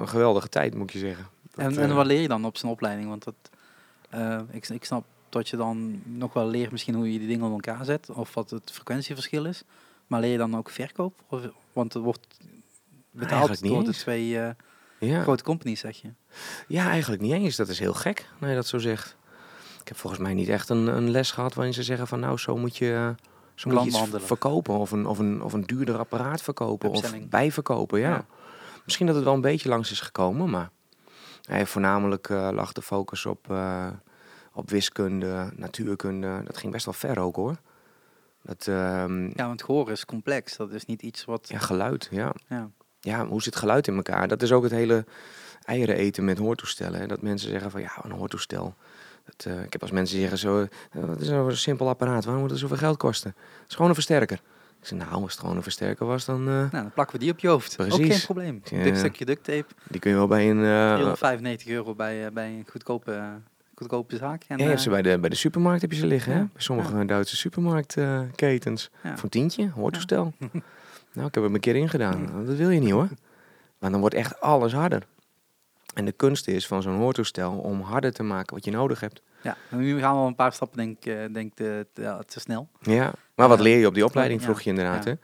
[0.01, 1.27] een geweldige tijd, moet je zeggen.
[1.43, 3.09] Dat, En, en wat leer je dan op zo'n opleiding?
[3.09, 3.35] Want dat,
[4.51, 7.53] ik, ik snap dat je dan nog wel leert misschien hoe je die dingen op
[7.53, 8.11] elkaar zet.
[8.11, 9.63] Of wat het frequentieverschil is.
[10.07, 11.21] Maar leer je dan ook verkoop?
[11.29, 11.41] Of,
[11.73, 12.27] want er wordt
[13.11, 14.29] betaald door de twee
[14.99, 15.23] ja.
[15.23, 16.09] grote companies, zeg je.
[16.69, 17.57] ja, eigenlijk niet eens.
[17.57, 19.17] Dat is heel gek, je dat zo zegt.
[19.81, 22.39] Ik heb volgens mij niet echt een, een les gehad waarin ze zeggen van nou,
[22.39, 23.15] zo moet je,
[23.55, 24.75] zo moet je iets verkopen.
[24.79, 26.89] Of een, of, een, of een duurder apparaat verkopen.
[26.89, 27.25] Upselling.
[27.25, 28.09] Of bijverkopen, ja.
[28.09, 28.27] Ja.
[28.85, 30.71] Misschien dat het wel een beetje langs is gekomen, maar
[31.49, 33.89] eh, voornamelijk eh, lag de focus op, eh,
[34.57, 36.43] op wiskunde, natuurkunde.
[36.45, 37.57] Dat ging best wel ver ook hoor.
[38.43, 40.57] Dat, ehm, Ja, want gehoor is complex.
[40.57, 41.49] Dat is niet iets wat...
[41.49, 42.33] ja, geluid, ja.
[42.49, 42.71] Ja.
[43.01, 44.29] ja, hoe zit geluid in elkaar?
[44.29, 45.05] Dat is ook het hele
[45.65, 47.01] eieren eten met hoortoestellen.
[47.01, 47.07] Hè?
[47.07, 48.75] Dat mensen zeggen van ja, een hoortoestel.
[49.25, 52.25] Dat, eh, ik heb als mensen zeggen zo, eh, wat is nou een simpel apparaat?
[52.25, 53.35] Waarom moet het zoveel geld kosten?
[53.61, 54.41] Het is gewoon een versterker.
[54.81, 57.23] Ik zeg nou, als het gewoon een versterker was, dan uh, Nou, dan plakken we
[57.25, 57.81] die op je hoofd.
[57.81, 58.07] Ook Precies.
[58.15, 58.61] geen probleem.
[58.65, 58.95] Ja.
[58.95, 59.67] Stukje duct tape.
[59.89, 60.57] die kun je wel bij een...
[60.65, 63.29] eh, 395 euro bij, eh, bij een goedkope, eh,
[63.77, 64.45] goedkope zaak.
[64.49, 66.33] En, ja, je hebt ze eh, bij de, bij de supermarkt heb je ze liggen,
[66.33, 66.39] hè?
[66.39, 68.91] Bij sommige Duitse supermarktketens.
[69.03, 70.33] Voor een tientje, hoortoestel.
[71.15, 72.45] nou, ik heb hem een keer ingedaan.
[72.47, 73.09] Dat wil je niet hoor.
[73.79, 75.03] Maar dan wordt echt alles harder.
[75.95, 79.23] En de kunst is van zo'n hoortoestel om harder te maken wat je nodig hebt.
[79.43, 82.23] Ja, nu gaan we al een paar stappen, denk ik, eh, denk de, de- ja,
[82.27, 82.69] te snel.
[82.81, 83.65] Ja, maar wat Ja.
[83.65, 85.05] leer je op die opleiding, vroeg je inderdaad.
[85.05, 85.11] Ja.
[85.11, 85.17] Hè?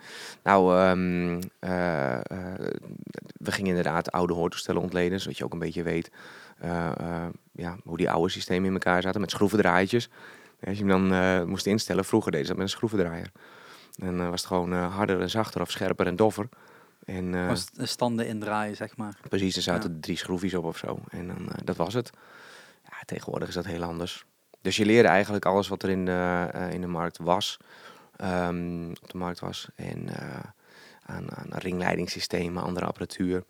[0.42, 2.22] Nou, ehm, eh, eh,
[3.32, 6.10] we gingen inderdaad oude hoortoestellen ontleden, zodat je ook een beetje weet
[6.58, 10.08] eh, eh, ja, hoe die oude systemen in elkaar zaten met schroevendraaitjes.
[10.64, 13.30] Als je hem dan eh, moest instellen, vroeger deden ze dat met een schroevendraaier.
[13.98, 16.48] En dan was het gewoon eh, harder en zachter of scherper en doffer.
[17.04, 19.16] En eh, st- standen indraaien, zeg maar.
[19.28, 20.98] precies, er zaten drie schroefjes op of zo.
[21.10, 22.10] En dan, eh, dat was het.
[22.84, 24.24] Ja, tegenwoordig is dat heel anders.
[24.60, 27.56] Dus je leerde eigenlijk alles wat er in de, eh, in de markt was.
[28.16, 29.68] ehm, op de markt was.
[29.74, 30.38] En eh,
[31.02, 33.44] aan, aan ringleidingssystemen, andere apparatuur.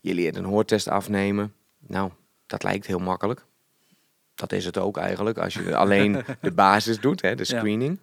[0.00, 1.54] Je leert een hoortest afnemen.
[1.86, 2.10] Nou,
[2.52, 3.44] dat lijkt heel makkelijk.
[4.34, 7.58] Dat is het ook eigenlijk, als je alleen de basis doet, hè, de Ja.
[7.58, 7.98] screening.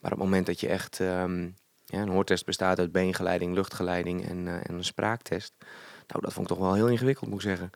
[0.00, 1.00] Maar op het moment dat je echt...
[1.00, 1.42] ehm,
[1.84, 5.52] ja, een hoortest bestaat uit beengeleiding, luchtgeleiding en, eh, en een spraaktest.
[6.06, 7.70] Nou, dat vond ik toch wel heel ingewikkeld, moet ik zeggen.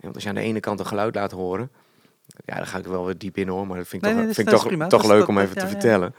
[0.00, 1.70] Want als je aan de ene kant een geluid laat horen...
[2.44, 4.24] Ja, daar ga ik wel weer diep in hoor, maar dat vind ik Nee, toch,
[4.24, 6.12] nee, vind ik toch, toch leuk dat- om dat- even te ja, ja.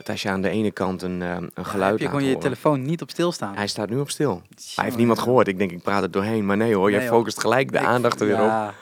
[0.00, 2.20] Dat als je aan de ene kant een, eh, een Ja, geluid heb je gewoon
[2.22, 2.40] je horen...
[2.42, 3.54] telefoon niet op stilstaan.
[3.54, 4.42] Hij staat nu op stil.
[4.74, 5.24] Hij heeft niemand ja.
[5.24, 5.48] gehoord.
[5.48, 6.46] Ik denk, ik praat het doorheen.
[6.46, 8.46] Maar nee hoor, jij Nee, focust gelijk de Ik- aandacht er weer op.
[8.46, 8.74] ja,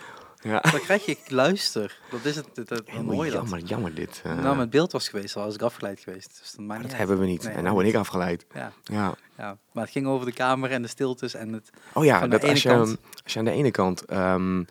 [0.43, 0.61] Ja.
[0.73, 1.99] Dan krijg je luister.
[2.11, 2.47] Dat is het.
[2.55, 3.41] het, het Helemaal mooie dat.
[3.41, 4.21] jammer, jammer dit.
[4.25, 6.39] eh, Nou, met beeld was geweest, al was ik afgeleid geweest.
[6.41, 7.43] Dus dat maar dat hebben we niet.
[7.45, 8.47] Nee, en nou ben ik afgeleid.
[8.55, 9.15] Ja, Ja.
[9.37, 11.71] ja, maar het ging over de kamer en de stiltes en het...
[11.93, 14.63] Oh ja, dat als, je, kant- als je aan de ene kant ehm,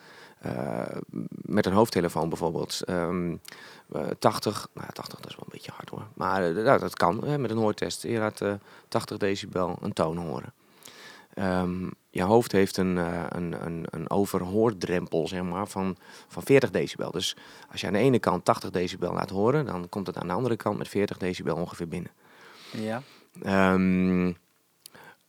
[0.41, 0.81] eh,
[1.29, 3.37] met een hoofdtelefoon bijvoorbeeld ehm, eh,
[4.19, 7.23] 80, nou 80 dat is wel een beetje hard hoor, maar eh, dat, dat kan
[7.23, 8.03] hè, met een hoortest.
[8.03, 8.53] Je laat eh,
[8.87, 10.53] 80 decibel een toon horen.
[11.33, 15.97] Ehm, je hoofd heeft een, eh, een, een, een overhoordrempel zeg maar, van,
[16.27, 17.11] van 40 decibel.
[17.11, 17.37] Dus
[17.71, 20.33] als je aan de ene kant 80 decibel laat horen, dan komt het aan de
[20.33, 22.11] andere kant met 40 decibel ongeveer binnen.
[22.71, 23.01] Ja,
[23.41, 24.31] Ehm,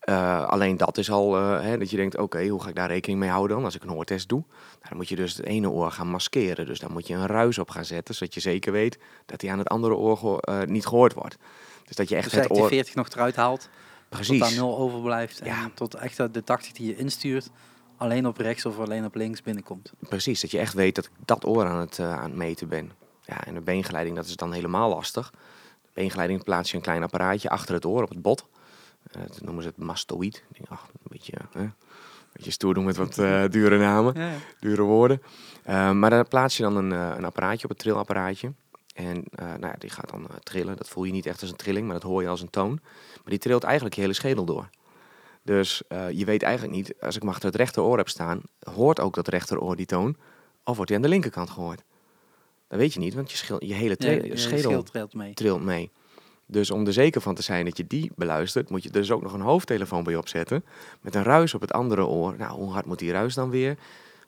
[0.08, 2.88] eh, alleen dat is al eh, hè, dat je denkt, oké, hoe ga ik daar
[2.88, 4.38] rekening mee houden dan als ik een hoortest doe?
[4.48, 6.66] Nou, dan moet je dus het ene oor gaan maskeren.
[6.66, 9.50] Dus daar moet je een ruis op gaan zetten, zodat je zeker weet dat hij
[9.50, 11.36] aan het andere oor geho- eh, niet gehoord wordt.
[11.84, 12.68] Dus dat je echt dus het die oor...
[12.68, 13.68] 40 nog eruit haalt, tot
[14.08, 14.40] Precies.
[14.40, 15.40] daar nul overblijft.
[15.44, 15.62] Ja.
[15.62, 17.50] En tot echt de 80 die je instuurt,
[17.96, 19.92] alleen op rechts of alleen op links binnenkomt.
[19.98, 22.92] Precies, dat je echt weet dat ik dat oor aan het, aan het meten ben.
[23.24, 25.30] Ja, en de beengeleiding, dat is dan helemaal lastig.
[25.82, 28.46] De beengeleiding plaats je een klein apparaatje achter het oor op het bot.
[29.10, 30.36] Eh, dat noemen ze het mastoïd.
[30.36, 31.72] Ik denk, ach, een beetje, hè, een
[32.32, 34.14] beetje stoer doen met wat eh, dure namen.
[34.16, 35.22] Ja, dure woorden.
[35.62, 38.52] Eh, maar daar plaats je dan een, een apparaatje op, een trillapparaatje.
[38.94, 40.76] En nou ja, die gaat dan trillen.
[40.76, 42.78] Dat voel je niet echt als een trilling, maar dat hoor je als een toon.
[43.14, 44.68] Maar die trilt eigenlijk je hele schedel door.
[45.42, 48.40] Dus je weet eigenlijk niet, als ik achter het rechteroor heb staan,
[48.74, 50.16] hoort ook dat rechteroor die toon?
[50.64, 51.84] Of wordt die aan de linkerkant gehoord?
[52.68, 55.34] Dat weet je niet, want je, schil, je hele je schedel trilt mee.
[55.34, 55.90] trilt mee.
[56.50, 59.22] Dus om er zeker van te zijn dat je die beluistert, moet je dus ook
[59.22, 60.64] nog een hoofdtelefoon bij opzetten.
[61.00, 62.34] Met een ruis op het andere oor.
[62.38, 63.76] Nou, hoe hard moet die ruis dan weer?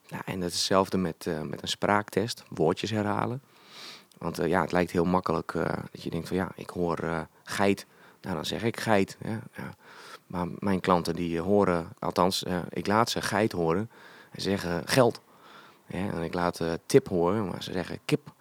[0.09, 2.42] Nou, en hetzelfde met, eh, met een spraaktest.
[2.48, 3.42] Woordjes herhalen.
[4.18, 7.26] Want eh, ja, het lijkt heel makkelijk eh, dat je denkt van ja, ik hoor
[7.44, 7.87] geit.
[8.20, 9.16] Nou, dan zeg ik geit.
[9.24, 9.40] Ja.
[10.26, 13.90] Maar mijn klanten die horen, althans, ik laat ze geit horen
[14.30, 15.20] en zeggen geld.
[15.87, 18.33] En ik laat tip horen, maar ze zeggen kip.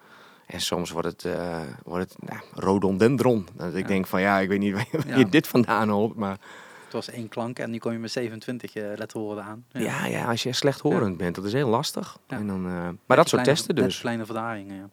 [0.49, 3.47] En soms wordt het, eh, wordt het nou, rhododendron.
[3.55, 3.87] Dat ik Ja.
[3.87, 5.23] denk van ja, ik weet niet waar je, Ja.
[5.23, 6.15] dit vandaan hoort.
[6.15, 6.37] Maar
[6.83, 9.65] Het was één klank en nu kom je met 27 eh, letterwoorden aan.
[9.71, 10.05] ja.
[10.05, 12.17] Ja, als je slechthorend bent, dat is heel lastig.
[12.27, 13.99] En dan, eh, maar dat soort testen dus.
[13.99, 14.89] kleine verdaringen, ja.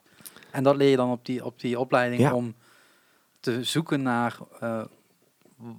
[0.50, 2.54] En dat leer je dan op die, op die opleiding om
[3.40, 4.38] te zoeken naar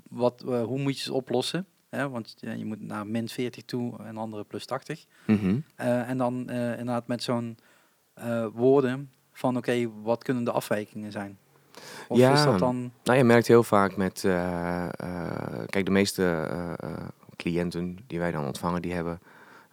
[0.10, 1.66] wat, hoe moet je ze oplossen.
[1.90, 2.10] Hè?
[2.10, 5.06] Want je moet naar min 40 toe en andere plus 80.
[5.28, 5.60] Mhm.
[5.76, 7.58] En dan inderdaad met zo'n
[8.54, 11.38] woorden van oké, wat kunnen de afwijkingen zijn?
[12.08, 12.34] Of Ja.
[12.34, 12.92] is dat dan...
[13.04, 14.24] Nou, je merkt heel vaak met...
[14.24, 16.24] eh, eh, kijk, de meeste
[16.80, 16.92] eh,
[17.36, 19.20] cliënten die wij dan ontvangen, die hebben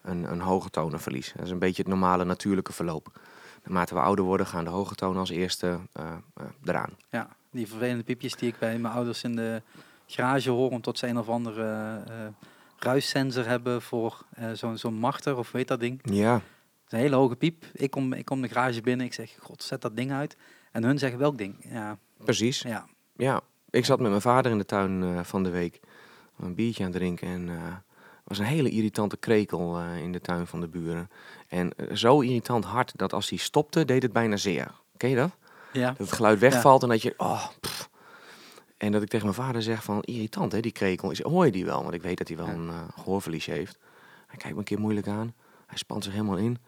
[0.03, 1.33] een, een hoge tonenverlies.
[1.37, 3.21] Dat is een beetje het normale natuurlijke verloop.
[3.63, 5.79] Naarmate we ouder worden, gaan de hoge tonen als eerste
[6.65, 6.91] eraan.
[7.11, 9.63] Ja, die vervelende piepjes die ik bij mijn ouders in de
[10.07, 12.03] garage hoor, omdat ze een of andere
[12.79, 16.01] ruissensor hebben voor zo'n zo'n machter of weet dat ding.
[16.03, 16.41] Ja,
[16.95, 17.65] een hele hoge piep.
[17.73, 20.37] Ik kom, ik kom de garage binnen, ik zeg, god, zet dat ding uit.
[20.73, 21.67] En hun zeggen, welk ding?
[21.71, 22.61] Ja, precies.
[22.61, 22.87] ja.
[23.17, 25.81] Ja, ik zat met mijn vader in de tuin eh, van de week.
[26.39, 27.29] Een biertje aan het drinken.
[27.29, 27.83] En er
[28.25, 31.09] was een hele irritante krekel eh, in de tuin van de buren.
[31.49, 34.71] En zo irritant hard dat als hij stopte, deed het bijna zeer.
[34.97, 35.31] Ken je dat?
[35.73, 35.89] ja.
[35.89, 37.15] Dat het geluid wegvalt en dat je...
[37.17, 37.91] Oh, pff.
[38.77, 41.15] En dat ik tegen mijn vader zeg van, irritant hè, die krekel.
[41.15, 41.83] Zeg, hoor je die wel?
[41.83, 42.53] Want ik weet dat hij wel Ja.
[42.53, 43.79] een eh, gehoorverlies heeft.
[44.27, 45.35] Hij kijkt me een keer moeilijk aan.
[45.67, 46.59] Hij spant zich helemaal in.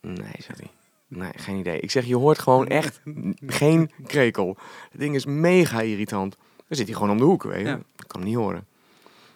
[0.00, 0.70] Nee, zegt hij.
[1.08, 1.80] Nee, geen idee.
[1.80, 3.00] Ik zeg, je hoort gewoon echt
[3.46, 4.56] geen krekel.
[4.90, 6.36] Het ding is mega irritant.
[6.56, 7.66] Dan zit hij gewoon om de hoek, weet je.
[7.66, 7.74] Ja.
[7.76, 8.66] Ik kan hem niet horen.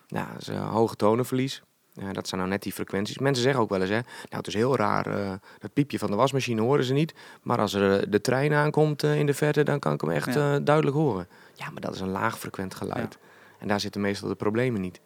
[0.09, 1.63] Nou, dat is een hoge tonenverlies.
[1.95, 3.19] Ja, dat zijn nou net die frequenties.
[3.19, 6.11] Mensen zeggen ook wel eens, hè, nou het is heel raar, eh, dat piepje van
[6.11, 7.15] de wasmachine horen ze niet.
[7.43, 10.11] Maar als er eh, de trein aankomt eh, in de verte, dan kan ik hem
[10.11, 10.55] echt Ja.
[10.55, 11.29] eh, duidelijk horen.
[11.55, 13.19] Ja, maar dat is een laag frequent geluid.
[13.59, 15.01] En daar zitten meestal de problemen niet.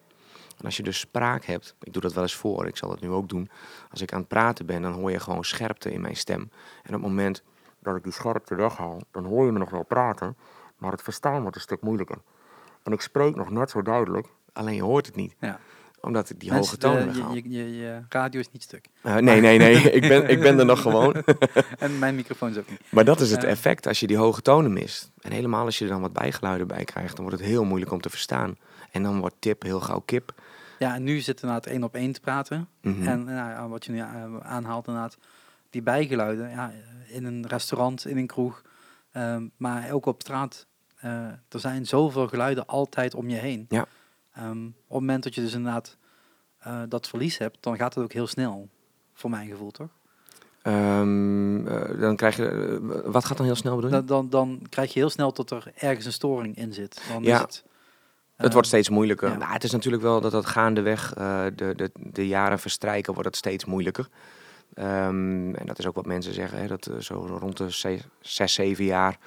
[0.59, 3.01] En als je dus spraak hebt, ik doe dat wel eens voor, ik zal dat
[3.01, 3.51] nu ook doen.
[3.91, 6.41] Als ik aan het praten ben, dan hoor je gewoon scherpte in mijn stem.
[6.83, 7.43] En op het moment
[7.81, 10.37] dat ik die scherpte weghaal, dan hoor je me nog wel praten,
[10.79, 12.19] maar het verstaan wordt een stuk moeilijker.
[12.83, 15.35] En ik spreek nog net zo duidelijk, alleen je hoort het niet.
[15.41, 15.59] Ja.
[16.01, 17.35] Omdat ik die Mensen, hoge tonen weghaal.
[17.35, 18.87] je, je, radio is niet stuk.
[19.03, 21.15] Eh, nee, nee, nee, ik ben, ik ben er nog gewoon.
[21.79, 22.81] En mijn microfoon is ook niet.
[22.89, 23.49] Maar dat is het Ja.
[23.49, 25.11] effect als je die hoge tonen mist.
[25.21, 27.93] En helemaal als je er dan wat bijgeluiden bij krijgt, dan wordt het heel moeilijk
[27.93, 28.57] om te verstaan.
[28.91, 30.33] En dan wordt tip heel gauw kip.
[30.79, 32.69] Ja, en nu zitten we inderdaad één op één te praten.
[32.81, 33.07] Mhm.
[33.09, 35.17] En nou wat je nu eh, aanhaalt inderdaad,
[35.71, 36.73] die bijgeluiden ja,
[37.07, 38.63] in een restaurant, in een kroeg,
[39.13, 40.67] ehm, maar ook op straat.
[40.97, 41.11] eh,
[41.49, 43.67] er zijn zoveel geluiden altijd om je heen.
[43.69, 43.87] Ja.
[44.33, 45.97] Ehm, op het moment dat je dus inderdaad
[46.59, 48.69] eh, dat verlies hebt, dan gaat het ook heel snel.
[49.15, 49.89] Voor mijn gevoel, toch?
[50.63, 53.03] Ehm, eh, dan krijg je.
[53.05, 53.97] wat gaat dan heel snel bedoel je?
[53.97, 57.03] Dan, dan, dan krijg je heel snel dat er ergens een storing in zit.
[57.13, 57.35] Dan Ja.
[57.35, 57.65] is het,
[58.37, 59.29] Het eh, wordt steeds moeilijker.
[59.29, 59.37] ja.
[59.37, 63.29] Nou, het is natuurlijk wel dat dat gaandeweg uh, de, de, de jaren verstrijken, wordt
[63.29, 64.09] het steeds moeilijker.
[64.79, 68.01] Um, en dat is ook wat mensen zeggen, hè, dat uh, zo rond de zes,
[68.21, 69.19] zes zeven jaar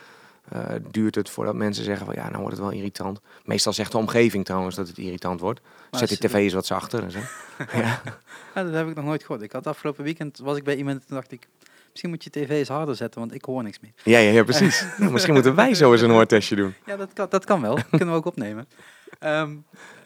[0.54, 3.20] uh, duurt het voordat mensen zeggen van ja, nou wordt het wel irritant.
[3.44, 5.62] Meestal zegt de omgeving trouwens dat het irritant wordt.
[5.92, 7.20] Maar Zet die tv eens wat zachter en zo.
[7.74, 8.02] ja.
[8.56, 9.42] Ja, dat heb ik nog nooit gehoord.
[9.42, 11.48] Ik had afgelopen weekend, was ik bij iemand en dacht ik,
[11.90, 13.92] misschien moet je tv eens harder zetten, want ik hoor niks meer.
[14.04, 14.86] Ja, ja, ja, precies.
[14.98, 16.74] nou, misschien moeten wij zo eens een hoortestje doen.
[16.86, 17.78] Ja, dat kan, dat kan wel.
[17.90, 18.68] Kunnen we ook opnemen.
[19.20, 19.56] Ehm,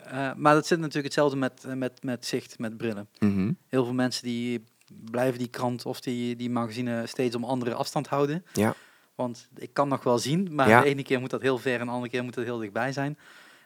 [0.06, 3.08] eh, maar dat zit natuurlijk hetzelfde met, eh, met, met zicht, met brillen.
[3.20, 3.52] Mhm.
[3.68, 4.64] Heel veel mensen die
[5.12, 8.46] blijven die krant of die, die magazine steeds om andere afstand houden.
[8.54, 8.74] Ja.
[9.16, 10.82] Want ik kan nog wel zien, maar Ja.
[10.82, 12.92] de ene keer moet dat heel ver en de andere keer moet dat heel dichtbij
[12.92, 13.18] zijn.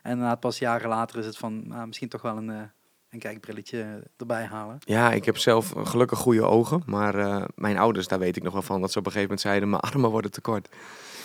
[0.03, 2.62] En inderdaad pas jaren later is het van, nou, misschien toch wel een, eh,
[3.10, 4.77] een kijkbrilletje erbij halen.
[4.79, 6.83] Ja, ik heb zelf gelukkig goede ogen.
[6.86, 9.47] Maar mijn ouders, daar weet ik nog wel van, dat ze op een gegeven moment
[9.47, 10.69] zeiden, mijn armen worden te kort.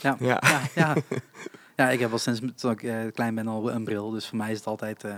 [0.02, 0.42] Ja, Ja.
[0.46, 0.60] ja.
[0.74, 0.94] ja,
[1.82, 1.90] ja.
[1.90, 4.50] ik heb al sinds toen ik eh, klein ben al een bril, dus voor mij
[4.50, 5.14] is het altijd, ik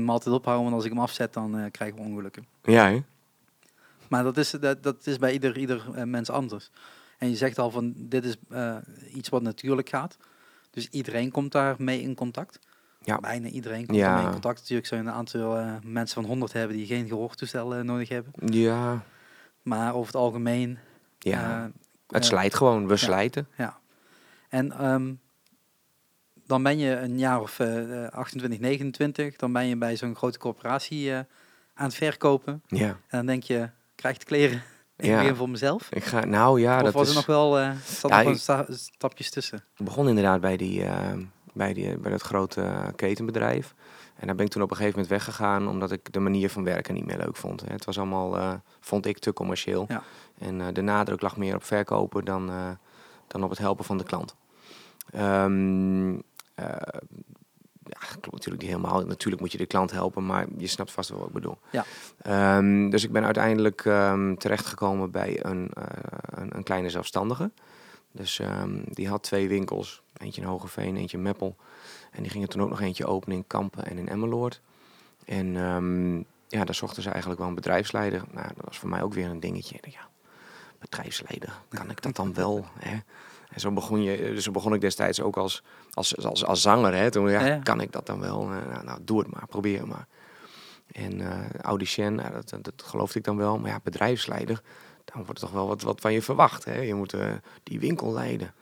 [0.00, 2.46] moet altijd ophouden, want als ik hem afzet dan eh, krijg ik ongelukken.
[2.62, 3.02] Ja, hè?
[4.08, 6.70] Maar dat is, dat, dat is bij ieder, ieder mens anders.
[7.18, 8.36] En je zegt al van, dit is
[9.12, 10.16] iets wat natuurlijk gaat.
[10.70, 12.58] Dus iedereen komt daar mee in contact.
[13.04, 13.18] Ja.
[13.18, 14.06] Bijna iedereen komt Ja.
[14.06, 14.58] daarmee in contact.
[14.58, 18.32] Natuurlijk zou je een aantal mensen van 100 hebben die geen gehoortoestel eh, nodig hebben.
[18.52, 19.02] Ja,
[19.62, 20.78] Maar over het algemeen...
[21.18, 21.70] ja.
[22.06, 22.86] het slijt gewoon.
[22.86, 23.48] We slijten.
[23.56, 23.78] Ja.
[24.48, 25.12] En ehm,
[26.48, 30.14] dan ben je een jaar of eh, eh, 28, 29, dan ben je bij zo'n
[30.16, 31.18] grote corporatie eh,
[31.74, 32.62] aan het verkopen.
[32.66, 32.86] Ja.
[32.88, 34.62] En dan denk je, krijg ik de kleren?
[34.96, 35.18] Ik Ja.
[35.18, 35.86] begin voor mezelf.
[35.90, 37.08] Ik ga, nou ja, of dat was is...
[37.10, 39.64] er nog wel, eh zat Ja, nog wel ik- sta- stapjes tussen?
[39.76, 41.12] Ik begon inderdaad bij, die, eh,
[41.52, 43.74] bij, die, bij dat grote eh, ketenbedrijf.
[44.16, 46.64] En daar ben ik toen op een gegeven moment weggegaan omdat ik de manier van
[46.64, 47.62] werken niet meer leuk vond.
[47.68, 49.84] Het was allemaal, eh, vond ik, te commercieel.
[49.88, 50.02] Ja.
[50.38, 52.70] En eh, de nadruk lag meer op verkopen dan, eh,
[53.26, 54.34] dan op het helpen van de klant.
[55.12, 56.18] Ehm, eh,
[57.88, 59.04] ja, klopt natuurlijk niet helemaal.
[59.04, 61.58] Natuurlijk moet je de klant helpen, maar je snapt vast wel wat ik bedoel.
[61.70, 61.84] Ja.
[62.22, 65.84] Ehm, dus ik ben uiteindelijk ehm, terechtgekomen bij een, eh,
[66.30, 67.50] een, een kleine zelfstandige.
[68.12, 70.02] Dus ehm, die had twee winkels.
[70.16, 71.56] Eentje in Hogeveen, eentje in Meppel.
[72.10, 74.60] En die gingen toen ook nog eentje openen in Kampen en in Emmeloord.
[75.24, 76.16] En ehm,
[76.48, 78.22] ja, daar zochten ze eigenlijk wel een bedrijfsleider.
[78.30, 79.78] Nou, dat was voor mij ook weer een dingetje.
[79.82, 80.08] Ja,
[80.78, 82.64] bedrijfsleider, kan ik dat dan wel?
[82.78, 82.98] Hè?
[83.48, 86.94] En zo begon, je, dus zo begon ik destijds ook als, als, als, als zanger.
[86.94, 87.10] Hè?
[87.10, 88.42] Toen, ja, kan ik dat dan wel?
[88.42, 90.06] Eh, Nou, nou, doe het maar, probeer het maar.
[90.92, 93.58] En eh audition, nou, dat, dat, geloofde ik dan wel.
[93.58, 94.62] Maar ja, bedrijfsleider,
[95.04, 96.64] dan wordt er toch wel wat, wat van je verwacht.
[96.64, 96.80] Hè?
[96.80, 97.32] Je moet eh,
[97.62, 98.54] die winkel leiden.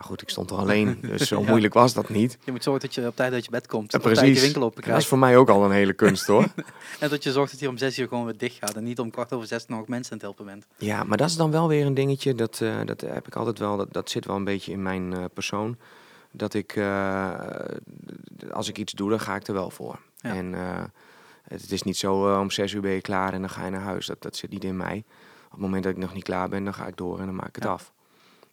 [0.00, 1.48] Maar goed, ik stond er alleen, dus zo Ja.
[1.48, 2.38] moeilijk was dat niet.
[2.44, 3.92] Je moet zorgen dat je op tijd uit je bed komt.
[3.92, 4.40] Ja, je precies.
[4.40, 6.44] winkel open Dat is voor mij ook al een hele kunst hoor.
[7.00, 8.74] En dat je zorgt dat je om zes uur gewoon weer dicht gaat.
[8.74, 10.66] En niet om kwart over zes nog mensen aan het helpen bent.
[10.76, 12.34] Ja, maar dat is dan wel weer een dingetje.
[12.34, 13.76] Dat, eh, dat heb ik altijd wel.
[13.76, 15.76] Dat, dat zit wel een beetje in mijn eh, persoon.
[16.30, 17.34] Dat ik, eh,
[18.52, 19.98] als ik iets doe, dan ga ik er wel voor.
[20.16, 20.34] Ja.
[20.34, 20.84] En eh,
[21.42, 23.80] het is niet zo om zes uur ben je klaar en dan ga je naar
[23.80, 24.06] huis.
[24.06, 25.04] Dat, dat zit niet in mij.
[25.44, 27.34] Op het moment dat ik nog niet klaar ben, dan ga ik door en dan
[27.34, 27.92] maak ik het af.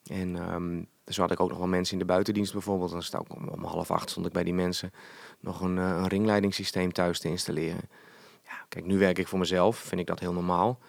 [0.10, 2.92] En ehm dus had ik ook nog wel mensen in de buitendienst bijvoorbeeld.
[2.92, 4.92] Dan sta ik om, om half acht stond ik bij die mensen
[5.40, 7.90] nog een, eh, een ringleidingssysteem thuis te installeren.
[8.46, 10.80] Ja, kijk, nu werk ik voor mezelf, vind ik dat heel normaal.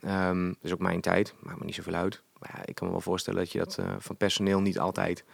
[0.00, 2.22] Dat is ook mijn tijd, maakt me niet zoveel uit.
[2.38, 5.24] Maar ja, ik kan me wel voorstellen dat je dat eh, van personeel niet altijd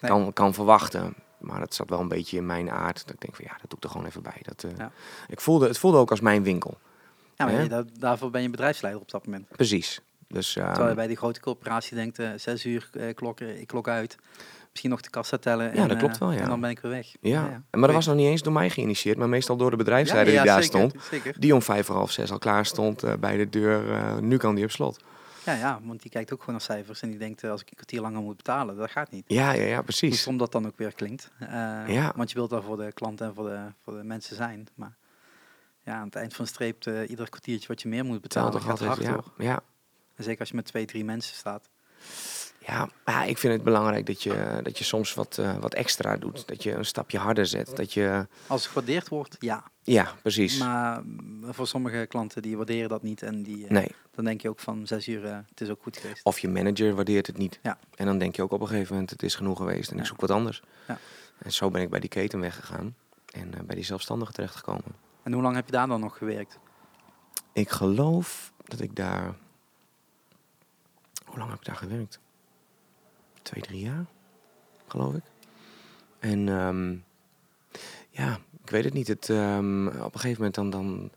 [0.00, 0.10] Nee.
[0.10, 1.14] kan, kan verwachten.
[1.38, 3.04] Maar dat zat wel een beetje in mijn aard.
[3.06, 4.40] Dat ik denk van ja, dat doe ik er gewoon even bij.
[4.42, 4.92] Dat, eh, Ja.
[5.28, 6.78] ik voelde, het voelde ook als mijn winkel.
[7.36, 9.48] Ja, maar je- daarvoor ben je bedrijfsleider op dat moment.
[9.48, 10.00] Precies.
[10.28, 13.66] Dus, ehm, Terwijl je bij die grote corporatie denkt, eh, zes uur eh, klokken, ik
[13.66, 14.16] klok uit.
[14.70, 15.74] Misschien nog de kassa tellen.
[15.74, 16.40] Ja, en, dat klopt eh, wel, ja.
[16.40, 17.14] En dan ben ik weer weg.
[17.20, 17.62] ja.
[17.70, 20.42] maar dat was nog niet eens door mij geïnitieerd, maar meestal door de bedrijfsleider ja,
[20.42, 21.04] die daar zeker, stond.
[21.10, 21.34] Zeker.
[21.38, 24.22] Die om vijf voor half zes al klaar stond bij de deur.
[24.22, 25.00] Nu kan die op slot.
[25.44, 27.02] Ja, ja, want die kijkt ook gewoon naar cijfers.
[27.02, 29.24] En die denkt, als ik een kwartier langer moet betalen, dat gaat niet.
[29.26, 30.20] Ja, ja, ja, precies.
[30.20, 31.30] stom dat dan ook weer klinkt.
[31.86, 32.12] Ja.
[32.16, 34.68] Want je wilt daar voor de klant en voor de, voor de mensen zijn.
[34.74, 34.96] Maar
[35.82, 38.62] ja, aan het eind van de streep, ieder kwartiertje wat je meer moet betalen, dat
[38.62, 39.62] gaat hard ja, ja.
[40.18, 41.68] En zeker als je met twee, drie mensen staat.
[42.66, 42.88] Ja,
[43.24, 46.48] ik vind het belangrijk dat je, dat je soms wat, eh, wat extra doet.
[46.48, 47.76] Dat je een stapje harder zet.
[47.76, 49.64] Dat je, Als het gewaardeerd wordt, ja.
[49.82, 50.58] ja, precies.
[50.58, 53.22] Maar mm, voor sommige klanten die waarderen dat niet.
[53.22, 53.90] En die, eh, Nee.
[54.14, 56.24] dan denk je ook van zes uur, eh, het is ook goed geweest.
[56.24, 57.58] Of je manager waardeert het niet.
[57.62, 57.78] Ja.
[57.94, 60.06] En dan denk je ook op een gegeven moment, het is genoeg geweest en ik
[60.06, 60.62] zoek wat anders.
[60.88, 60.98] Ja.
[61.38, 62.94] En zo ben ik bij die keten weggegaan
[63.32, 64.94] en eh, bij die zelfstandige terechtgekomen.
[65.22, 66.58] En hoe lang heb je daar dan nog gewerkt?
[67.52, 69.34] Ik geloof dat ik daar...
[71.28, 72.18] Hoe lang heb ik daar gewerkt?
[73.42, 74.04] Twee, drie jaar,
[74.86, 75.22] geloof ik.
[76.18, 76.96] En ehm,
[78.10, 79.08] ja, ik weet het niet.
[79.08, 81.10] Het, ehm, op een gegeven moment dan, dan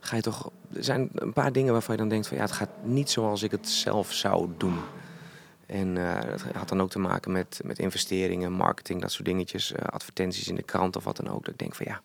[0.00, 0.50] ga je toch...
[0.74, 2.36] Er zijn een paar dingen waarvan je dan denkt van...
[2.36, 4.78] Ja, het gaat niet zoals ik het zelf zou doen.
[5.66, 9.72] En eh, dat had dan ook te maken met, met investeringen, marketing, dat soort dingetjes.
[9.72, 11.44] eh, advertenties in de krant of wat dan ook.
[11.44, 12.02] Dat ik denk van ja,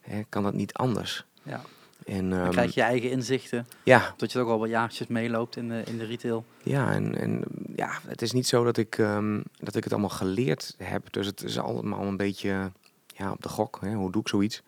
[0.00, 1.24] hè, kan dat niet anders?
[1.42, 1.60] Ja.
[2.04, 3.66] En, Dan ehm, krijg je je eigen inzichten.
[3.82, 6.44] ja, Dat je ook al wat jaartjes meeloopt in de, in de retail.
[6.62, 7.44] Ja, en, en
[7.76, 11.12] ja, het is niet zo dat ik, ehm, dat ik het allemaal geleerd heb.
[11.12, 12.70] Dus het is allemaal een beetje
[13.06, 13.78] ja, op de gok.
[13.80, 13.94] Hè?
[13.94, 14.62] Hoe doe ik zoiets?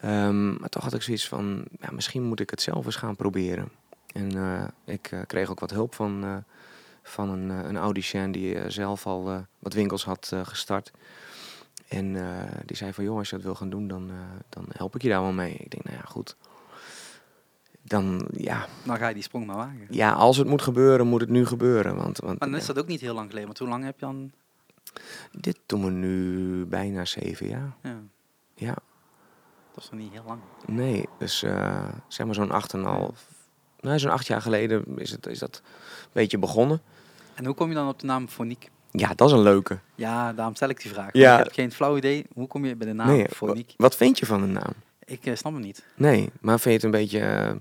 [0.00, 3.16] Ehm, maar toch had ik zoiets van, ja, misschien moet ik het zelf eens gaan
[3.16, 3.68] proberen.
[4.12, 6.36] En eh, ik eh, kreeg ook wat hulp van, eh,
[7.02, 10.90] van een, een audicien die zelf al wat winkels had gestart.
[11.90, 14.16] En eh, die zei van, joh, als je dat wil gaan doen, dan, eh,
[14.48, 15.52] dan help ik je daar wel mee.
[15.52, 16.36] Ik denk, nou ja, goed.
[17.82, 19.86] Dan, ja, Dan ga je die sprong maar wagen.
[19.90, 21.96] ja, als het moet gebeuren, moet het nu gebeuren.
[21.96, 23.46] Want, want Maar dan is dat ook niet heel lang geleden.
[23.46, 24.32] Want hoe lang heb je dan...
[25.32, 27.76] dit doen we nu bijna zeven jaar.
[27.82, 28.00] Ja,
[28.54, 28.74] Ja,
[29.74, 30.40] dat is nog niet heel lang.
[30.66, 33.28] nee, dus eh, zeg maar zo'n acht en half.
[33.80, 36.80] Nou, zo'n acht jaar geleden is, het, is dat een beetje begonnen.
[37.34, 38.70] En hoe kom je dan op de naam Foniek?
[38.92, 39.78] Ja, dat is een leuke.
[39.94, 41.08] Ja, daarom stel ik die vraag.
[41.12, 41.38] Ja.
[41.38, 42.26] Ik heb geen flauw idee.
[42.34, 43.74] Hoe kom je bij de naam nee, Foniek?
[43.76, 44.72] wat vind je van de naam?
[45.04, 45.84] Ik eh, snap het niet.
[45.96, 47.52] Nee, maar vind je het een beetje, eh,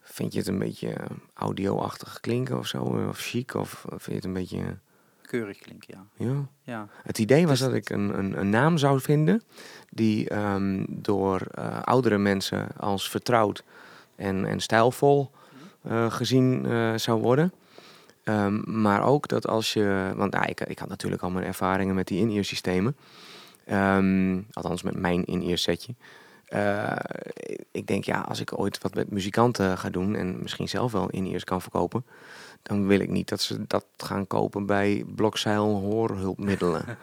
[0.00, 2.82] vind je het een beetje eh, audio-achtig klinken of zo?
[3.08, 3.54] Of chic?
[3.54, 4.78] Of vind je het een beetje,
[5.22, 6.26] Keurig klinken, ja.
[6.26, 6.46] ja...
[6.62, 9.42] Ja, Het idee was Dus- dat ik een, een, een naam zou vinden
[9.90, 11.40] die ehm, door
[11.84, 13.64] oudere mensen als vertrouwd
[14.16, 15.30] en, en stijlvol
[15.82, 16.66] eh, gezien
[16.98, 17.52] zou worden.
[18.30, 21.94] Ehm, maar ook dat als je, want nou, ik, ik had natuurlijk al mijn ervaringen
[21.94, 22.96] met die in-ear systemen.
[23.64, 25.94] Ehm, althans met mijn in-ear setje.
[26.46, 26.96] Eh,
[27.70, 31.10] ik denk ja, als ik ooit wat met muzikanten ga doen en misschien zelf wel
[31.10, 32.04] in-ears kan verkopen,
[32.62, 36.84] dan wil ik niet dat ze dat gaan kopen bij blokzeil hoorhulpmiddelen.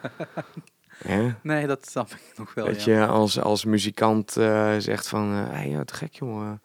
[0.98, 1.34] Hè?
[1.42, 2.66] nee, dat snap ik nog wel.
[2.66, 3.00] Dat ja.
[3.00, 6.58] je als, als muzikant eh, zegt van, hé, hey, ja, te gek joh, eh, waar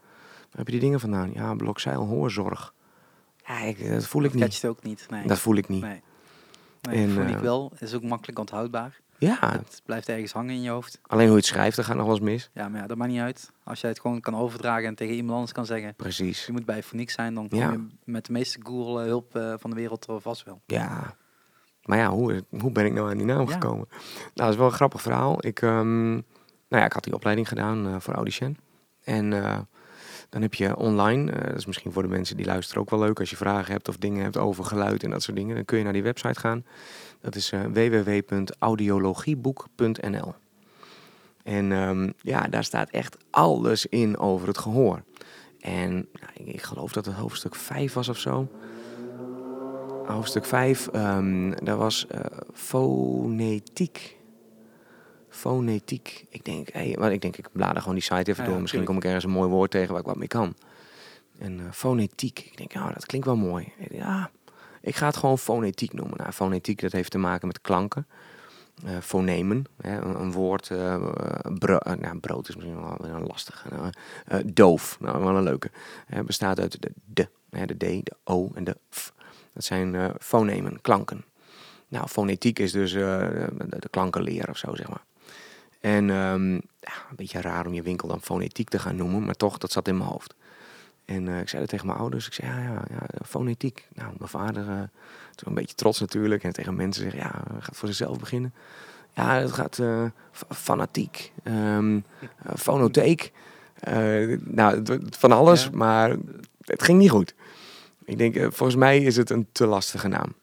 [0.51, 1.31] heb je die dingen vandaan?
[1.33, 2.72] Ja, blokzeil hoorzorg.
[3.47, 4.49] Ja, ik, dat voel ik Dat niet.
[4.49, 5.05] catcht ook niet.
[5.09, 5.27] Nee.
[5.27, 5.81] Dat voel ik niet.
[5.81, 6.01] nee.
[6.81, 7.71] Nee, En, Foniek eh, wel.
[7.79, 9.01] Is ook makkelijk onthoudbaar.
[9.17, 10.99] Ja, Het blijft ergens hangen in je hoofd.
[11.01, 12.49] alleen hoe je het schrijft, dat gaat nog wel eens mis.
[12.53, 13.51] Ja, maar ja, dat maakt niet uit.
[13.63, 15.95] Als jij het gewoon kan overdragen en tegen iemand anders kan zeggen...
[15.95, 16.45] Precies.
[16.45, 17.71] Je moet bij Foniek zijn, dan kom Ja.
[17.71, 20.61] je met de meeste Google-hulp eh, van de wereld er vast wel.
[20.65, 21.15] Ja.
[21.83, 23.53] Maar ja, hoe, hoe ben ik nou aan die naam Ja.
[23.53, 23.87] gekomen?
[23.89, 25.45] Nou, dat is wel een grappig verhaal.
[25.45, 26.23] Ik, ehm, nou
[26.67, 28.57] ja, ik had die opleiding gedaan eh, voor Audicien.
[29.03, 29.59] En eh,
[30.33, 32.99] dan heb je online, eh, dat is misschien voor de mensen die luisteren ook wel
[32.99, 35.65] leuk, als je vragen hebt of dingen hebt over geluid en dat soort dingen, dan
[35.65, 36.65] kun je naar die website gaan.
[37.21, 40.33] Dat is eh, www.audiologieboek.nl.
[41.43, 45.03] En ehm, ja, daar staat echt alles in over het gehoor.
[45.59, 46.07] En nou,
[46.43, 48.47] ik, geloof dat het hoofdstuk 5 was of zo.
[50.05, 52.19] Hoofdstuk 5, ehm dat was eh,
[52.53, 54.17] fonetiek.
[55.33, 56.25] Fonetiek.
[56.29, 58.61] Ik denk, hey, maar ik denk, ik blader gewoon die site even Ja, door.
[58.61, 60.55] Misschien kom ik ergens een mooi woord tegen waar ik wat mee kan.
[61.39, 62.39] En eh, fonetiek.
[62.39, 63.73] Ik denk, ja, dat klinkt wel mooi.
[63.91, 64.31] Ja,
[64.81, 66.17] ik ga het gewoon fonetiek noemen.
[66.17, 68.07] Nou, fonetiek, dat heeft te maken met klanken.
[68.85, 69.63] eh fonemen.
[69.81, 71.07] Hè, een, een woord, eh
[71.59, 73.67] bro- eh, nou, brood is misschien wel een lastige.
[73.75, 73.89] Nou,
[74.27, 75.71] eh, doof, nou, wel een leuke.
[76.25, 79.13] Bestaat uit de de, hè, de d, de o en de f.
[79.53, 81.25] Dat zijn eh fonemen, klanken.
[81.87, 85.03] Nou, fonetiek is dus eh, de, de klankenleer of zo, zeg maar.
[85.83, 89.35] En ehm, ja, een beetje raar om je winkel dan fonetiek te gaan noemen, maar
[89.35, 90.33] toch, dat zat in mijn hoofd.
[91.05, 92.27] En eh, ik zei dat tegen mijn ouders.
[92.27, 93.87] Ik zei, ja, ja, ja fonetiek.
[93.93, 94.81] Nou, mijn vader, eh
[95.35, 96.43] toen een beetje trots natuurlijk.
[96.43, 98.53] En tegen mensen zeggen, ja, gaat voor zichzelf beginnen.
[99.13, 100.05] Ja, het gaat eh,
[100.35, 101.99] f- fanatiek, ehm,
[102.43, 103.31] eh, fonotheek.
[103.79, 105.69] Eh, nou, het- het- van alles, Ja.
[105.73, 106.15] maar
[106.61, 107.33] het ging niet goed.
[108.05, 110.33] Ik denk, eh, volgens mij is het een te lastige naam.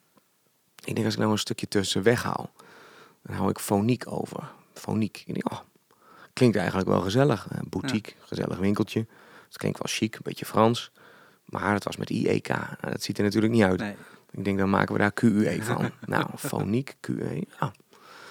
[0.84, 2.50] Ik denk, als ik nou een stukje tussen weghaal,
[3.22, 4.52] dan hou ik foniek over.
[4.80, 5.22] Foniek.
[5.26, 5.58] Ik oh,
[6.32, 7.46] klinkt eigenlijk wel gezellig.
[7.50, 9.06] Eh, boutique, gezellig winkeltje.
[9.46, 10.90] Het klinkt wel chic, een beetje Frans.
[11.44, 12.48] Maar het was met IEK.
[12.48, 13.80] Nou, dat ziet er natuurlijk niet uit.
[13.80, 13.94] Nee.
[14.30, 15.90] Ik denk, dan maken we daar QUE van.
[16.06, 17.46] nou, foniek, QE.
[17.60, 17.72] Ja.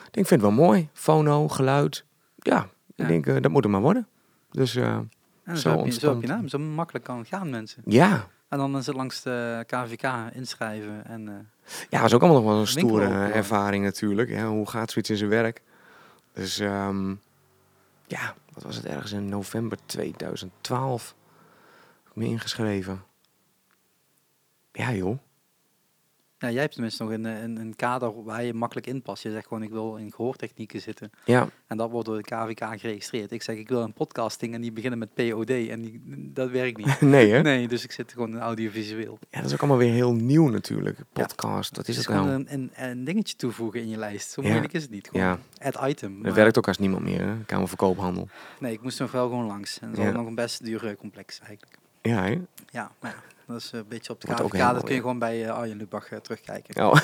[0.05, 0.89] Ik denk, vind het wel mooi.
[0.93, 2.05] Fono, geluid.
[2.35, 4.07] Ja, ik denk, eh, dat moet er maar worden.
[4.51, 4.99] Dus eh, Zo
[5.43, 6.47] heb je, zo heb ontstond- je naam.
[6.47, 7.81] Zo makkelijk kan het gaan, mensen.
[7.85, 11.05] ja, En dan is het langs de KVK inschrijven.
[11.05, 11.49] En,
[11.89, 14.29] Ja, dat is ook allemaal nog wel een stoere ervaring natuurlijk.
[14.29, 15.61] Ja, hoe gaat zoiets in zijn werk?
[16.39, 17.15] Dus ehm,
[18.07, 21.15] ja, wat was het ergens in november 2012?
[22.03, 23.03] Heb me ingeschreven.
[24.71, 25.19] Ja joh.
[26.39, 29.23] Ja, jij hebt tenminste nog een, een, een kader waar je makkelijk in past.
[29.23, 31.11] Je zegt gewoon, ik wil in gehoortechnieken zitten.
[31.25, 33.31] Ja, En dat wordt door de KVK geregistreerd.
[33.31, 35.49] Ik zeg, ik wil een podcasting en die beginnen met POD.
[35.49, 36.01] En die,
[36.33, 37.01] dat werkt niet.
[37.15, 37.41] nee hè?
[37.41, 39.19] Nee, dus ik zit gewoon in audiovisueel.
[39.29, 40.97] Ja, dat is ook allemaal weer heel nieuw natuurlijk.
[41.13, 42.33] Podcast, is het het is gewoon nou?
[42.47, 44.31] een, een, een dingetje toevoegen in je lijst.
[44.31, 44.47] Zo Ja.
[44.49, 45.07] moeilijk is het niet.
[45.11, 45.39] Gewoon Ja.
[45.57, 46.13] add item.
[46.13, 47.33] Dat Maar werkt ook als niemand meer, hè?
[47.45, 48.27] Kamer van Koophandel.
[48.59, 49.79] Nee, ik moest nog wel gewoon langs.
[49.79, 50.11] En dat is Ja.
[50.11, 51.77] nog een best dure complex eigenlijk.
[52.01, 52.41] Ja hè?
[52.69, 54.57] Ja, maar ja, dat is een beetje op de KVK.
[54.57, 56.85] Dat kun je gewoon bij eh, Arjen Lubach eh, terugkijken.
[56.85, 56.99] Oh.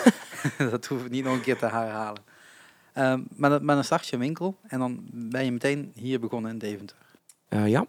[0.71, 2.21] dat hoef ik niet nog een keer te herhalen.
[2.93, 6.19] Ehm, maar, dan, maar dan start je een winkel en dan ben je meteen hier
[6.19, 6.97] begonnen in Deventer.
[7.47, 7.85] Eh, ja,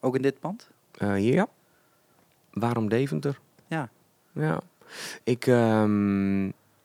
[0.00, 0.68] Ook in dit pand?
[0.98, 1.46] Eh, ja.
[2.52, 3.38] Waarom Deventer?
[3.66, 3.88] Ja.
[4.32, 4.60] Ja.
[5.24, 6.42] Ik, ehm,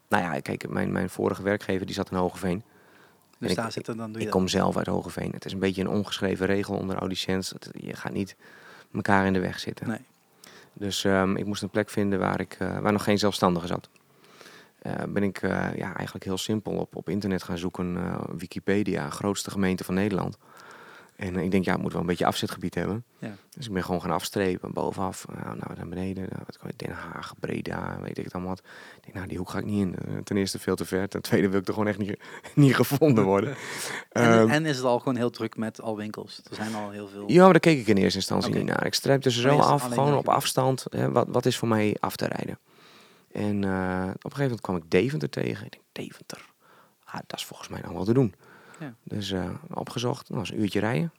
[0.08, 2.64] nou ja, kijk, mijn, mijn vorige werkgever die zat in Hogeveen.
[3.40, 4.40] Dus ik- daar zitten dan doe je Ik dat.
[4.42, 5.32] kom zelf uit Hogeveen.
[5.32, 7.54] Het is een beetje een ongeschreven regel onder audiciëns.
[7.72, 8.36] Je gaat niet
[8.94, 9.88] elkaar in de weg zitten.
[9.88, 10.00] Nee.
[10.78, 13.90] Dus ehm, ik moest een plek vinden waar, ik, eh, waar nog geen zelfstandige zat.
[14.82, 17.98] Eh, ben ik eh, ja, eigenlijk heel simpel op, op internet gaan zoeken.
[18.38, 20.38] Wikipedia, grootste gemeente van Nederland.
[21.18, 23.06] En eh, ik denk, ja, het moet wel een beetje afzetgebied hebben.
[23.20, 23.36] Ja.
[23.50, 26.28] Dus ik ben gewoon gaan afstrepen, bovenaf, eh, nou, naar beneden.
[26.30, 28.64] Nou, Den Haag, Breda, weet ik het allemaal wat.
[28.96, 29.96] Ik denk, nou, die hoek ga ik niet in.
[29.96, 31.10] Eh, ten eerste veel te ver.
[31.10, 32.20] Ten tweede wil ik er gewoon echt niet,
[32.56, 33.56] niet gevonden worden.
[34.12, 36.42] En, Ehm, en is het al gewoon heel druk met al winkels?
[36.50, 37.24] Er zijn al heel veel.
[37.28, 38.86] ja, maar daar keek ik in eerste instantie niet naar.
[38.86, 40.86] Ik streep dus zo af, gewoon op afstand.
[40.90, 42.60] Hè, wat, wat is voor mij af te rijden?
[43.32, 45.66] En op een gegeven moment kwam ik Deventer tegen.
[45.66, 46.46] Ik denk, Deventer,
[47.04, 48.34] ah, dat is volgens mij nog wel te doen.
[48.80, 48.94] Ja.
[49.04, 51.12] Dus eh, opgezocht, dat was een uurtje rijden.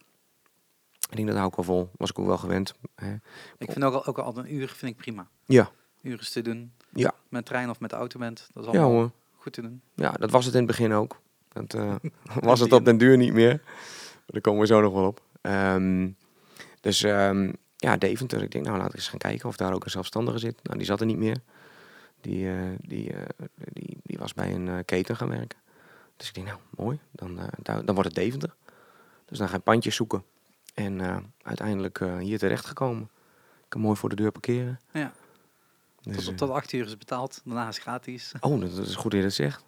[1.11, 1.91] Ik denk, dat hou ik wel vol.
[1.97, 2.75] Was ik ook wel gewend.
[2.95, 3.15] Hè.
[3.59, 5.29] Ik vind ook, al, ook al een uur vind ik prima.
[5.47, 5.71] Ja,
[6.03, 6.73] Uren is te doen.
[6.93, 7.15] Ja.
[7.29, 8.49] Met trein of met de auto bent.
[8.53, 9.11] Dat is ja allemaal hoor.
[9.37, 9.83] goed te doen.
[9.95, 11.21] Ja, dat was het in het begin ook.
[11.49, 11.95] Dat eh,
[12.51, 13.61] was het op den duur niet meer.
[14.27, 15.23] Daar komen we zo nog wel op.
[15.41, 16.09] Ehm,
[16.81, 18.43] dus ehm, ja, Deventer.
[18.43, 20.63] Ik denk, nou laat ik eens gaan kijken of daar ook een zelfstandige zit.
[20.63, 21.37] Nou, die zat er niet meer.
[22.21, 23.15] Die, eh, die,
[23.57, 25.59] die, die was bij een keten gaan werken.
[26.19, 28.55] Dus ik denk, nou mooi, dan, eh, dan wordt het Deventer.
[29.25, 30.25] Dus dan ga ik pandjes zoeken.
[30.75, 33.03] En eh, uiteindelijk eh, hier terecht gekomen.
[33.63, 34.81] Ik kan mooi voor de deur parkeren.
[34.93, 35.13] Ja.
[36.03, 37.41] Dus, Tot, tot acht uur is betaald.
[37.45, 38.33] Daarna is het gratis.
[38.41, 39.65] oh, dat, is goed dat je dat zegt.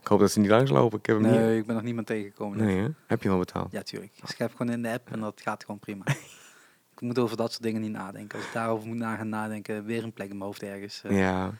[0.00, 0.98] Ik hoop dat ze niet langslopen.
[0.98, 1.40] Ik heb hem niet.
[1.40, 2.58] Nee, ik ben nog niemand tegengekomen.
[2.58, 2.88] Nee, hè?
[3.06, 3.72] Heb je wel betaald?
[3.72, 4.12] Ja, tuurlijk.
[4.16, 6.04] Ik schrijf gewoon in de app en dat gaat gewoon prima.
[6.94, 8.38] ik moet over dat soort dingen niet nadenken.
[8.38, 11.02] Als ik daarover moet na gaan nadenken, weer een plek in mijn hoofd ergens.
[11.08, 11.52] Ja,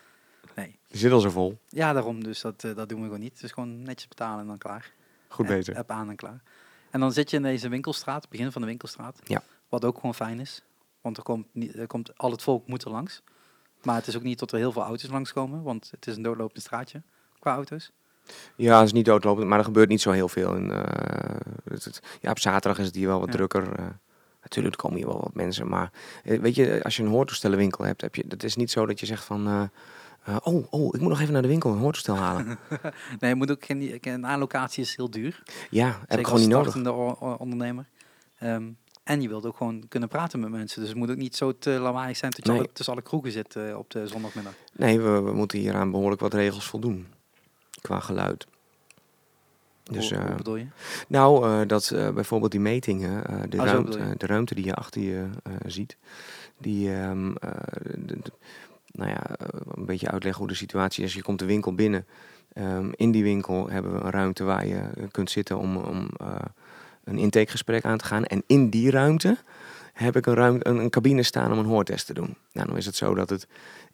[0.57, 0.79] Nee.
[0.89, 1.59] die zit al zo vol.
[1.69, 2.25] Ja, daarom.
[2.25, 3.41] Dus dat, eh, dat doen we gewoon niet.
[3.41, 4.93] Dus gewoon netjes betalen en dan klaar.
[5.29, 5.77] Goed bezig.
[5.77, 6.43] App aan en klaar.
[6.91, 9.19] En dan zit je in deze winkelstraat, begin van de winkelstraat.
[9.25, 9.43] Ja.
[9.69, 10.63] Wat ook gewoon fijn is.
[11.01, 13.23] Want er komt, niet, er komt al het volk moet er langs.
[13.83, 15.63] Maar het is ook niet tot er heel veel auto's langskomen.
[15.63, 17.03] Want het is een doodlopend straatje
[17.39, 17.91] qua auto's.
[18.57, 20.55] Ja, het is niet doodlopend, maar er gebeurt niet zo heel veel.
[20.55, 23.35] En, eh, het, het- ja, op zaterdag is het hier wel wat Ja.
[23.35, 23.73] drukker.
[23.79, 23.87] eh.
[24.43, 25.91] natuurlijk komen hier wel wat mensen, maar
[26.23, 29.07] weet je, als je een hoortoestellenwinkel hebt, heb je, het is niet zo dat je
[29.07, 29.71] zegt van,
[30.25, 32.59] eh, oh, oh, ik moet nog even naar de winkel een hoortoestel halen.
[33.21, 35.43] Nee, je moet ook geen, een aanlocatie is heel duur.
[35.71, 36.93] ja, heb ik gewoon niet als nodig.
[36.93, 37.85] o- ondernemer.
[38.39, 38.69] Ehm,
[39.05, 40.81] en je wilt ook gewoon kunnen praten met mensen.
[40.81, 42.61] Dus het moet ook niet zo te lawaaiig zijn dat je Nee.
[42.61, 44.53] alle- tussen alle kroegen zit eh, op de zondagmiddag.
[44.73, 47.07] Nee, we, we moeten hier aan behoorlijk wat regels voldoen.
[47.81, 48.47] Qua geluid.
[49.83, 50.67] Dus, hoe eh, bedoel je?
[51.09, 55.27] Nou, dat bijvoorbeeld die metingen, de, Oh, ruimte, de ruimte die je achter je
[55.67, 55.97] ziet,
[56.59, 57.51] die, ehm, eh,
[57.99, 58.33] de- de-
[58.93, 59.23] nou ja,
[59.75, 61.15] een beetje uitleggen hoe de situatie is.
[61.15, 62.07] Je komt de winkel binnen.
[62.53, 66.35] Ehm, in die winkel hebben we een ruimte waar je kunt zitten om, om eh,
[67.05, 68.25] een intakegesprek aan te gaan.
[68.25, 69.37] En in die ruimte
[69.93, 72.37] heb ik een, ruimte, een, een cabine staan om een hoortest te doen.
[72.53, 73.47] Nou, dan is het zo dat het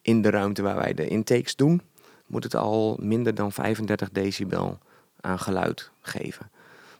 [0.03, 1.83] in de ruimte waar wij de intakes doen,
[2.27, 4.79] moet het al minder dan 35 decibel
[5.21, 6.51] aan geluid geven.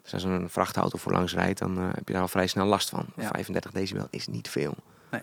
[0.03, 2.67] Dus als een vrachtauto voor langs rijdt, dan eh, heb je daar al vrij snel
[2.67, 3.07] last van.
[3.17, 3.29] Ja.
[3.29, 4.75] 35 decibel is niet veel.
[5.11, 5.21] Nee.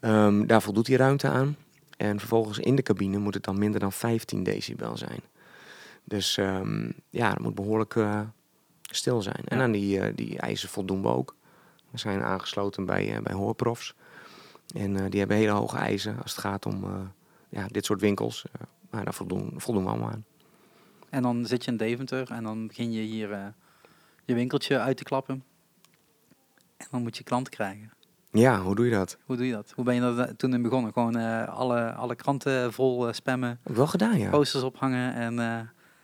[0.00, 1.56] Ehm, daar voldoet die ruimte aan.
[1.96, 5.20] En vervolgens in de cabine moet het dan minder dan 15 decibel zijn.
[6.04, 8.20] Dus ehm, ja, dat moet behoorlijk eh,
[8.82, 9.44] stil zijn.
[9.44, 11.36] En aan die, eh, die eisen voldoen we ook.
[11.90, 13.94] We zijn aangesloten bij, eh, bij hoorprofs.
[14.74, 16.84] En die hebben hele hoge eisen als het gaat om
[17.48, 18.44] ja, dit soort winkels.
[18.90, 20.24] Maar daar voldoen, voldoen we allemaal aan.
[21.10, 23.54] En dan zit je in Deventer en dan begin je hier
[24.24, 25.44] je winkeltje uit te klappen.
[26.76, 27.95] En dan moet je klanten krijgen.
[28.30, 29.16] Ja, hoe doe je dat?
[29.24, 29.72] Hoe doe je dat?
[29.74, 30.92] Hoe ben je er eh, toen in begonnen?
[30.92, 34.30] Gewoon eh, alle, alle kranten vol eh, spammen, Heb ik wel gedaan, ja.
[34.30, 35.34] posters ophangen en,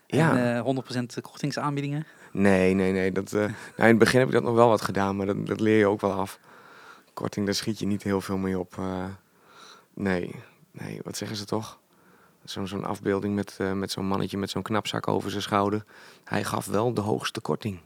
[0.07, 0.37] Ja.
[0.37, 0.83] en eh,
[1.18, 2.07] 100% kortingsaanbiedingen.
[2.33, 3.12] Nee, nee, nee.
[3.12, 3.47] Dat, nou,
[3.77, 5.87] in het begin heb ik dat nog wel wat gedaan, maar dat, dat leer je
[5.87, 6.39] ook wel af.
[7.12, 8.81] Korting, daar schiet je niet heel veel mee op.
[9.95, 10.35] Nee,
[10.70, 11.79] nee, wat zeggen ze toch?
[12.45, 15.85] Zo'n zo'n afbeelding met, met zo'n mannetje met zo'n knapzak over zijn schouder.
[16.25, 17.79] Hij gaf wel de hoogste korting.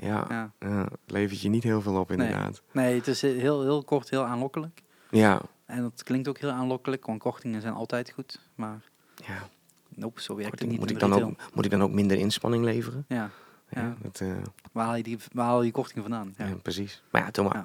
[0.00, 0.52] Ja, Ja.
[0.60, 0.88] ja.
[1.06, 2.62] levert je niet heel veel op inderdaad.
[2.72, 4.82] Nee, het is heel, heel kort, heel aanlokkelijk.
[5.10, 8.40] Ja, En dat klinkt ook heel aanlokkelijk, want kortingen zijn altijd goed.
[8.54, 8.80] Maar
[9.26, 9.48] ja.
[9.88, 10.70] nope, zo werkt Korting.
[10.70, 13.04] het niet Moet, ik dan ook, moet ik dan ook minder inspanning leveren?
[13.08, 13.30] Ja,
[13.70, 13.96] Ja, Ja.
[14.02, 14.28] dat, eh,
[14.72, 16.34] waar haal je die, waar haal je die korting vandaan?
[16.36, 16.54] Ja.
[16.62, 17.02] precies.
[17.10, 17.42] Maar ja.
[17.42, 17.64] Ja.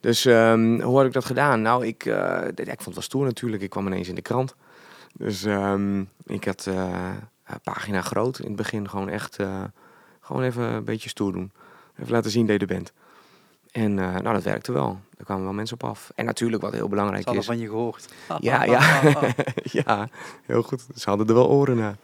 [0.00, 1.62] Dus ehm, hoe had ik dat gedaan?
[1.62, 3.62] Nou, ik, eh, ik vond het wel stoer natuurlijk.
[3.62, 4.54] Ik kwam ineens in de krant.
[5.12, 7.10] Dus ehm, ik had eh,
[7.62, 8.38] pagina groot.
[8.38, 9.36] In het begin gewoon echt,
[10.20, 11.52] gewoon even een beetje stoer doen.
[11.98, 12.92] Even laten zien dat je er bent.
[13.74, 15.00] En eh, nou, dat werkte wel.
[15.18, 16.12] Er kwamen wel mensen op af.
[16.14, 17.48] En natuurlijk wat heel Ze belangrijk hadden is.
[17.48, 18.08] van je gehoord.
[18.40, 19.00] Ja, ja.
[19.84, 20.08] ja,
[20.42, 20.86] heel goed.
[20.94, 21.96] Ze hadden er wel oren naar.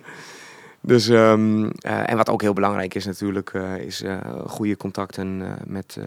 [0.80, 4.05] Dus, ehm, eh, en wat ook heel belangrijk is natuurlijk, eh, is
[4.47, 5.99] goede contacten met,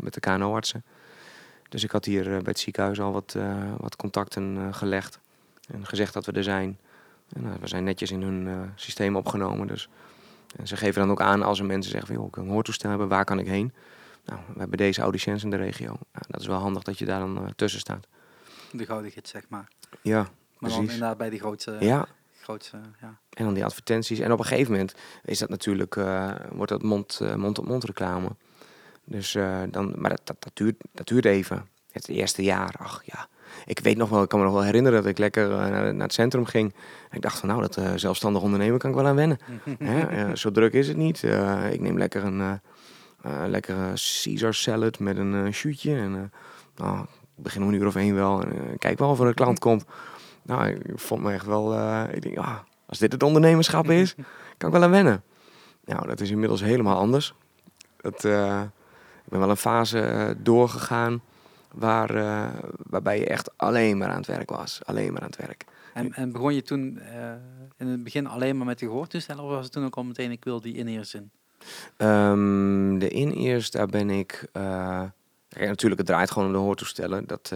[0.00, 0.84] met de KNO-artsen.
[1.68, 3.36] Dus ik had hier bij het ziekenhuis al wat,
[3.76, 5.18] wat contacten gelegd
[5.68, 6.78] en gezegd dat we er zijn.
[7.32, 9.66] En, we zijn netjes in hun systeem opgenomen.
[9.66, 9.88] Dus.
[10.56, 12.90] En ze geven dan ook aan als er mensen zeggen, van, joh, ik een hoortoestel
[12.90, 13.72] hebben, waar kan ik heen?
[14.24, 15.86] Nou, we hebben deze audiciëns in de regio.
[15.86, 18.06] Nou, dat is wel handig dat je daar dan eh, tussen staat.
[18.72, 19.68] De gouden gids, zeg maar.
[20.02, 20.78] Ja, Maar dan Precies.
[20.78, 21.76] inderdaad bij die grootste...
[21.80, 22.06] ja.
[23.00, 23.18] ja.
[23.30, 24.18] En dan die advertenties.
[24.18, 24.94] En op een gegeven moment
[25.24, 28.28] is dat natuurlijk, eh, wordt dat mond, eh, mond-op-mond reclame.
[29.04, 29.32] Dus
[29.70, 31.68] dan, maar dat, dat, dat, duurt, dat duurt even.
[31.90, 33.28] Het eerste jaar, ach ja.
[33.66, 35.94] Ik weet nog wel, ik kan me nog wel herinneren dat ik lekker eh, naar,
[35.94, 36.74] naar het centrum ging.
[37.10, 39.38] En ik dacht van nou, dat eh, zelfstandig ondernemen kan ik wel aan wennen.
[39.78, 40.36] Hè?
[40.36, 41.24] Zo druk is het niet.
[41.24, 42.60] Eh, ik neem lekker een
[43.46, 43.92] lekkere
[44.22, 45.96] Caesar salad met een shootje.
[45.96, 46.32] En
[46.76, 47.00] nou,
[47.36, 48.42] ik begin om een uur of één wel.
[48.42, 49.84] En kijk wel of er een klant komt.
[50.42, 51.74] Nou, ik vond me echt wel...
[52.12, 54.14] ik denk, ah, als dit het ondernemerschap is,
[54.58, 55.22] kan ik wel aan wennen.
[55.84, 57.34] Nou, dat is inmiddels helemaal anders.
[57.96, 61.20] Dat, ik ben wel een fase doorgegaan
[61.76, 64.80] waar, eh, waarbij je echt alleen maar aan het werk was.
[64.84, 65.64] Alleen maar aan het werk.
[65.94, 67.32] En, en begon je toen eh,
[67.76, 69.42] in het begin alleen maar met de gehoortoestellen?
[69.44, 71.30] Of was het toen ook al meteen, ik wil die in-ears in?
[71.96, 74.48] Ehm, de in-ears, daar ben ik...
[74.52, 75.02] eh,
[75.48, 77.26] natuurlijk, het draait gewoon om de hoortoestellen.
[77.26, 77.52] Dat,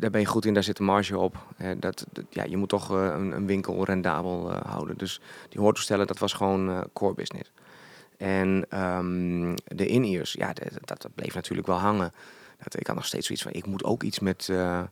[0.00, 1.36] daar ben je goed in, daar zit de marge op.
[1.56, 4.98] Hè, dat, dat- ja, je moet toch een, een winkel rendabel houden.
[4.98, 7.52] Dus die hoortoestellen, dat was gewoon core business.
[8.20, 12.12] En ehm, de in-ears, ja, dat, dat, bleef natuurlijk wel hangen.
[12.62, 14.82] Dat, ik had nog steeds zoiets van, ik moet ook iets met, eh,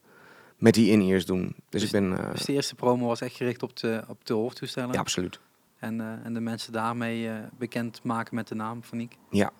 [0.57, 1.43] met die in-ears doen.
[1.45, 2.19] Dus, Dus- ik ben...
[2.19, 4.93] eh, Dus de eerste promo was echt gericht op de, op de hoortoestellen?
[4.93, 5.41] ja, absoluut.
[5.79, 9.17] En, eh, en de mensen daarmee bekend maken met de naam Foniek?
[9.31, 9.51] Ja.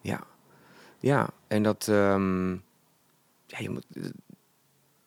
[0.00, 0.20] Ja.
[0.98, 1.88] Ja, en dat...
[1.88, 2.50] ehm,
[3.46, 3.86] ja, je moet...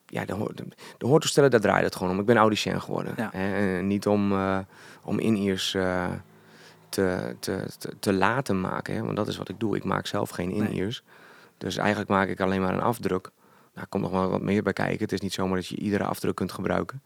[0.06, 0.64] Ja, de, de,
[0.98, 2.20] de hoortoestellen, daar draait het gewoon om.
[2.20, 3.14] Ik ben audicien geworden.
[3.18, 3.34] Ja.
[3.34, 4.34] En niet om,
[5.04, 5.76] om in-ears
[6.90, 8.94] te, te, te, te laten maken.
[8.96, 9.76] Hè, want dat is wat ik doe.
[9.76, 10.58] Ik maak zelf geen Nee.
[10.70, 11.04] in-ears.
[11.58, 13.30] Dus eigenlijk maak ik alleen maar een afdruk.
[13.74, 15.00] Daar komt nog wel wat meer bij kijken.
[15.00, 17.02] Het is niet zomaar dat je iedere afdruk kunt gebruiken.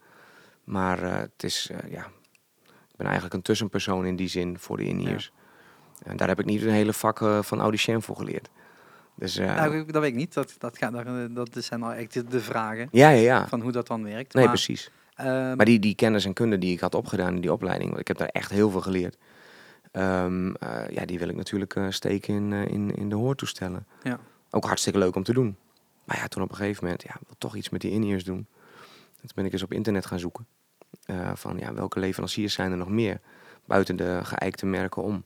[0.64, 2.06] Maar eh, het is, eh, ja...
[2.64, 5.32] Ik ben eigenlijk een tussenpersoon in die zin voor de in-ears.
[6.02, 8.48] En daar heb ik niet een hele vak eh, van audicien voor geleerd.
[9.14, 10.34] Dus Nou, dat weet ik niet.
[10.34, 11.04] Dat, dat, gaat,
[11.34, 13.48] dat zijn al echt de- vragen ja, ja, ja.
[13.48, 14.34] van hoe dat dan werkt.
[14.34, 14.90] Nee, maar, precies.
[15.14, 18.00] ehm, Maar die, die kennis en kunde die ik had opgedaan in die opleiding, want
[18.00, 19.16] ik heb daar echt heel veel geleerd.
[19.94, 23.86] Ehm, eh, ja, die wil ik natuurlijk eh, steken in, eh, in, in de hoortoestellen.
[24.02, 24.18] Ja.
[24.50, 25.56] Ook hartstikke leuk om te doen.
[26.04, 28.46] Maar ja, toen op een gegeven moment, ja, wil toch iets met die in-ears doen.
[29.20, 30.46] En toen ben ik eens op internet gaan zoeken.
[31.34, 33.20] van ja, welke leveranciers zijn er nog meer
[33.64, 35.24] buiten de geëikte merken om.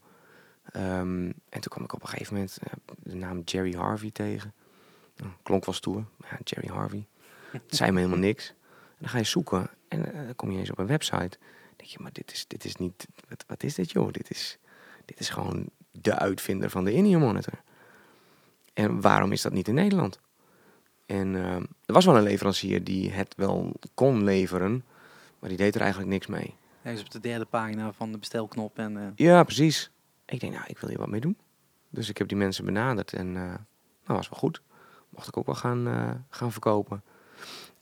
[0.73, 2.59] Ehm, en toen kwam ik op een gegeven moment
[2.99, 4.55] de naam Jerry Harvey tegen.
[5.16, 6.05] Nou, klonk wel stoer.
[6.31, 7.07] Ja, Jerry Harvey.
[7.51, 8.49] Het zei me helemaal niks.
[8.49, 11.39] En dan ga je zoeken en dan kom je eens op een website.
[11.91, 13.07] Je, maar dit is, dit is niet...
[13.28, 14.12] Wat, wat is dit joh?
[14.12, 14.59] Dit is,
[15.05, 17.62] dit is gewoon de uitvinder van de in-ear monitor.
[18.74, 20.20] En waarom is dat niet in Nederland?
[21.07, 24.84] En eh, er was wel een leverancier die het wel kon leveren,
[25.39, 26.55] maar die deed er eigenlijk niks mee.
[26.82, 28.78] Ergens op de derde pagina van de bestelknop.
[28.78, 29.91] En, eh, Ja, precies.
[30.26, 31.36] Ik denk, nou, ik wil hier wat mee doen.
[31.91, 33.55] Dus ik heb die mensen benaderd en eh
[34.05, 34.62] dat was wel goed.
[35.09, 37.03] Mocht ik ook wel gaan, gaan verkopen.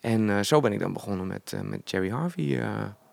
[0.01, 2.61] En zo ben ik dan begonnen met, met Jerry Harvey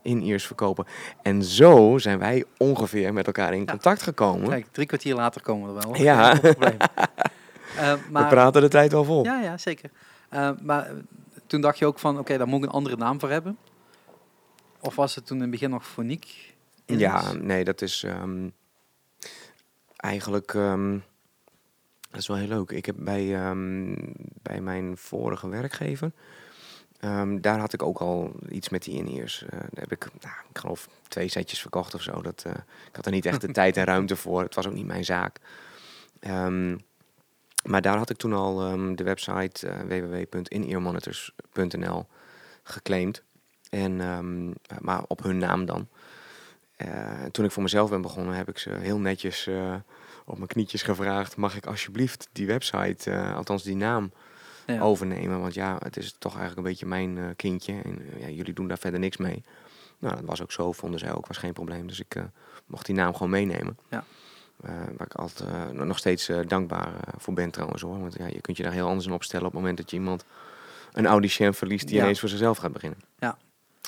[0.03, 0.85] in-ears verkopen.
[1.21, 3.65] En zo zijn wij ongeveer met elkaar in Ja.
[3.65, 4.49] contact gekomen.
[4.49, 6.01] kijk, drie kwartier later komen we er wel.
[6.01, 6.35] Ja.
[6.39, 6.77] Probleem.
[7.77, 9.23] Eh, We maar, praten de tijd wel vol.
[9.23, 9.89] Ja, ja, zeker.
[10.29, 10.93] Eh, maar eh,
[11.47, 13.57] toen dacht je ook van, oké, daar moet ik een andere naam voor hebben.
[14.79, 16.53] Of was het toen in het begin nog Foniek?
[16.85, 18.47] Ja, nee, dat is ehm,
[19.95, 20.53] eigenlijk.
[20.53, 20.97] ehm,
[22.11, 22.71] dat is wel heel leuk.
[22.71, 23.95] Ik heb bij, ehm,
[24.41, 26.11] bij mijn vorige werkgever.
[27.03, 29.43] Ehm, daar had ik ook al iets met die in-ears.
[29.43, 32.21] Eh, daar heb ik, nou, ik geloof, twee setjes verkocht of zo.
[32.21, 32.51] Dat, eh,
[32.87, 34.41] ik had er niet echt de tijd en ruimte voor.
[34.41, 35.39] Het was ook niet mijn zaak.
[36.19, 36.77] Ehm,
[37.63, 42.07] Maar daar had ik toen al ehm, de website uh, www.inearmonitors.nl
[42.63, 43.23] geclaimd.
[43.69, 43.97] En,
[44.79, 45.87] maar op hun naam dan.
[47.31, 49.49] Toen ik voor mezelf ben begonnen, heb ik ze heel netjes
[50.25, 54.11] op mijn knietjes gevraagd: mag ik alsjeblieft die website, althans die naam,
[54.65, 54.81] ja.
[54.81, 55.41] overnemen?
[55.41, 58.77] Want ja, het is toch eigenlijk een beetje mijn kindje en ja, jullie doen daar
[58.77, 59.43] verder niks mee.
[59.99, 61.87] Nou, dat was ook zo, vonden zij ook, was geen probleem.
[61.87, 62.15] Dus ik
[62.65, 63.77] mocht die naam gewoon meenemen.
[63.89, 64.03] Ja.
[64.97, 67.99] waar ik altijd nog steeds dankbaar voor ben trouwens hoor.
[67.99, 69.97] Want ja, je kunt je daar heel anders in opstellen op het moment dat je
[69.97, 70.25] iemand
[70.93, 72.99] een audicien verliest die ineens voor zichzelf gaat beginnen.
[73.19, 73.37] Ja.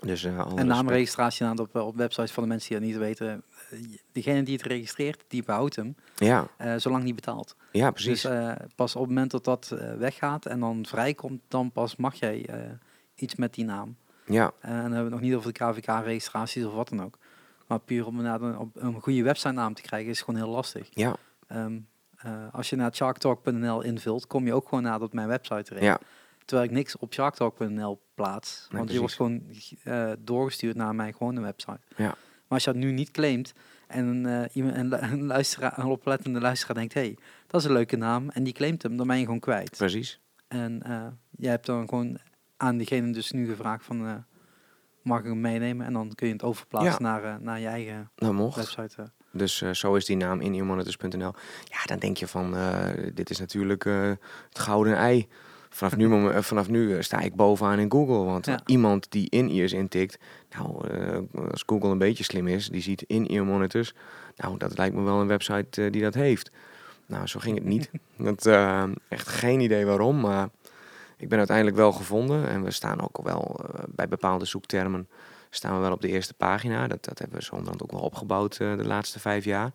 [0.03, 3.43] Dus, en naamregistratie aan op, op websites van de mensen die dat niet weten.
[3.69, 3.79] Eh,
[4.11, 5.95] degene die het registreert, die behoudt hem.
[6.15, 6.47] Ja.
[6.61, 7.55] Uh, zolang niet betaalt.
[7.71, 8.21] Ja, precies.
[8.21, 12.15] Dus uh, pas op het moment dat dat weggaat en dan vrijkomt, dan pas mag
[12.15, 12.49] jij
[13.15, 13.95] iets met die naam.
[14.25, 14.51] Ja.
[14.59, 17.17] en dan hebben we het nog niet over de KVK-registraties of wat dan ook.
[17.67, 20.87] Maar puur om een, op een goede website naam te krijgen is gewoon heel lastig.
[20.93, 21.15] Ja.
[21.51, 21.87] Um,
[22.51, 25.85] als je naar sharktalk.nl invult, kom je ook gewoon naar op mijn website terecht.
[25.85, 25.99] Ja.
[26.45, 28.67] Terwijl ik niks op sharktalk.nl plaats.
[28.69, 29.43] Nee, want je wordt gewoon
[29.83, 31.79] uh, doorgestuurd naar mijn gewone website.
[31.95, 32.15] Ja.
[32.47, 33.53] Maar als je dat nu niet claimt
[33.87, 36.93] en uh, iemand, een, een, luisteraar, een oplettende luisteraar denkt...
[36.93, 37.17] hé, hey,
[37.47, 39.77] dat is een leuke naam en die claimt hem, dan ben je gewoon kwijt.
[39.77, 40.19] Precies.
[40.47, 42.17] En uh, jij hebt dan gewoon
[42.57, 44.25] aan diegene dus nu gevraagd van...
[45.01, 45.85] mag ik hem meenemen?
[45.85, 47.19] En dan kun je het overplaatsen ja.
[47.19, 49.11] naar, naar je eigen nou, website.
[49.35, 51.33] Dus uh, zo is die naam in earmonitors.nl.
[51.63, 54.11] Ja, dan denk je van, uh, dit is natuurlijk uh,
[54.49, 55.27] het gouden ei.
[55.69, 58.23] Vanaf nu, vanaf nu sta ik bovenaan in Google.
[58.23, 58.59] Want Ja.
[58.65, 60.17] iemand die in-ears intikt,
[60.49, 60.87] nou,
[61.51, 63.93] als Google een beetje slim is, die ziet in-ear monitors.
[64.35, 66.51] Nou, dat lijkt me wel een website die dat heeft.
[67.05, 67.89] Nou, zo ging het niet.
[68.17, 68.45] dat,
[69.07, 70.49] echt geen idee waarom, maar
[71.17, 72.47] ik ben uiteindelijk wel gevonden.
[72.47, 73.59] En we staan ook wel
[73.89, 75.07] bij bepaalde zoektermen
[75.49, 76.87] staan we wel op de eerste pagina.
[76.87, 79.71] Dat, dat hebben we zo ook wel opgebouwd de laatste vijf jaar.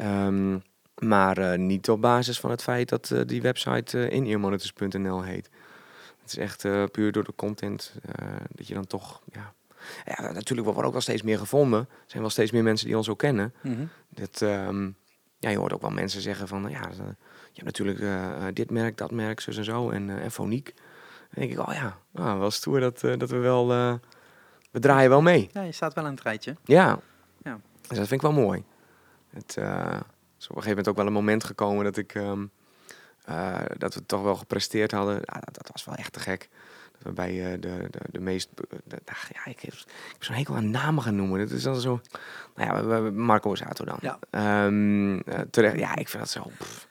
[0.00, 0.62] Um,
[0.98, 5.50] maar uh, niet op basis van het feit dat uh, die website uh, inearmonitors.nl heet.
[6.20, 7.94] Het is echt puur door de content
[8.48, 9.22] dat je dan toch...
[9.32, 9.52] Ja,
[10.04, 11.80] ja, natuurlijk wordt ook wel steeds meer gevonden.
[11.80, 13.54] Er zijn wel steeds meer mensen die ons ook kennen.
[13.62, 13.88] Mm -hmm.
[14.08, 14.96] dat, um,
[15.38, 16.62] ja, je hoort ook wel mensen zeggen van...
[16.70, 16.88] Ja,
[17.52, 18.04] je hebt natuurlijk
[18.54, 19.90] dit merk, dat merk, zo en zo.
[19.90, 20.74] En, en Foniek.
[20.74, 23.66] Dan denk ik, oh ja, ah, wel stoer dat, dat we wel...
[24.70, 25.50] we draaien wel mee.
[25.52, 26.56] Ja, je staat wel aan het rijtje.
[26.64, 26.98] Ja.
[27.42, 27.60] ja.
[27.80, 28.64] Dus dat vind ik wel mooi.
[29.30, 29.56] Het
[30.44, 32.50] is op een gegeven moment ook wel een moment gekomen dat ik um,
[33.28, 35.14] uh, dat we toch wel gepresteerd hadden.
[35.14, 36.48] Ja, dat, dat, was wel echt te gek.
[36.92, 38.48] Dat we bij uh, de, de, de meest.
[38.84, 39.74] De, ja, ik heb,
[40.18, 41.38] zo'n hekel aan namen gaan noemen.
[41.38, 42.00] Dat is dan zo.
[42.54, 43.98] Nou ja, Marco Osato dan.
[44.00, 44.18] Ja.
[44.66, 45.20] Um, uh,
[45.50, 46.50] terecht, ja, ik vind dat zo.
[46.58, 46.88] Pff,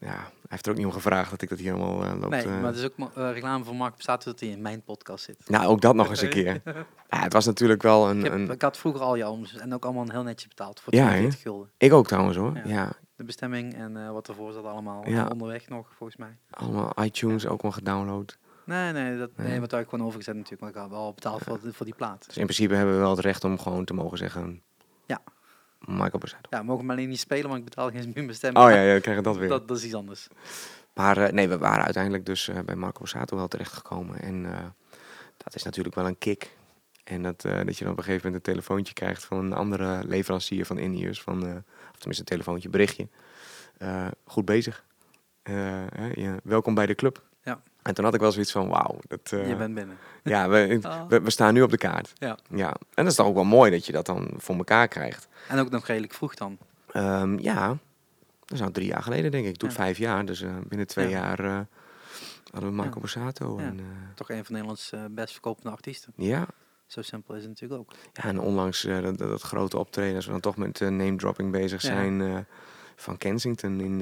[0.00, 2.30] ja, heeft er ook niet om gevraagd dat ik dat hier allemaal uh, loop.
[2.30, 5.24] Nee, maar het is ook uh, reclame voor Mark bestaat dat hij in mijn podcast
[5.24, 5.48] zit.
[5.48, 6.60] Nou, ook dat nog eens een keer.
[7.10, 8.18] ja, het was natuurlijk wel een...
[8.18, 8.50] Ik, heb, een...
[8.50, 11.70] ik had vroeger al jouw en ook allemaal heel netjes betaald voor ja, 42 gulden.
[11.76, 12.62] Ik ook trouwens hoor, ja.
[12.64, 12.92] ja.
[13.16, 15.26] De bestemming en uh, wat ervoor zat allemaal Ja.
[15.26, 16.36] onderweg nog, volgens mij.
[16.50, 18.38] Allemaal iTunes ook wel gedownload.
[18.64, 19.60] Nee, nee, dat, nee.
[19.60, 22.26] Wat ik gewoon overgezet natuurlijk, maar ik had wel betaald voor, voor die plaat.
[22.26, 24.62] Dus in principe hebben we wel het recht om gewoon te mogen zeggen...
[25.06, 25.20] Ja.
[25.86, 26.48] Michael Borsato.
[26.50, 28.64] Ja, mogen maar alleen niet spelen, want ik betaal geen meer bestemming.
[28.64, 29.48] Oh ja, ja, we krijgen dat weer.
[29.48, 30.28] Dat, dat is iets anders.
[30.94, 34.20] Maar uh, nee, we waren uiteindelijk dus uh, bij Marco Borsato wel terechtgekomen.
[34.20, 34.58] En uh,
[35.36, 36.56] dat is natuurlijk wel een kick.
[37.04, 40.04] En dat, dat je dan op een gegeven moment een telefoontje krijgt van een andere
[40.06, 41.22] leverancier van in-ears.
[41.22, 43.08] Van, of tenminste een telefoontje, berichtje.
[44.24, 44.84] Goed bezig.
[46.14, 47.22] ja, welkom bij de club.
[47.84, 48.98] En toen had ik wel zoiets van, wauw.
[49.08, 49.96] Dat, je bent binnen.
[50.22, 51.06] Ja, we, Oh.
[51.08, 52.12] we, we, staan nu op de kaart.
[52.14, 52.38] Ja.
[52.50, 52.68] ja.
[52.68, 55.28] En dat is toch ook wel mooi dat je dat dan voor elkaar krijgt.
[55.48, 56.58] En ook nog redelijk vroeg dan.
[56.96, 57.68] Um, ja,
[58.40, 59.52] dat is nou drie jaar geleden denk ik.
[59.52, 59.84] Ik doe het Ja.
[59.84, 61.18] vijf jaar, dus uh, binnen twee Ja.
[61.18, 61.60] jaar uh,
[62.50, 63.00] hadden we Marco.
[63.00, 63.58] Borsato.
[63.58, 63.80] En,
[64.14, 66.12] Toch een van Nederlands best verkopende artiesten.
[66.16, 66.46] ja.
[66.86, 67.92] Zo simpel is het natuurlijk ook.
[68.12, 71.52] ja, en onlangs dat, dat grote optreden, als we dan toch met uh, name dropping
[71.52, 72.46] bezig zijn
[72.96, 74.00] van Kensington in,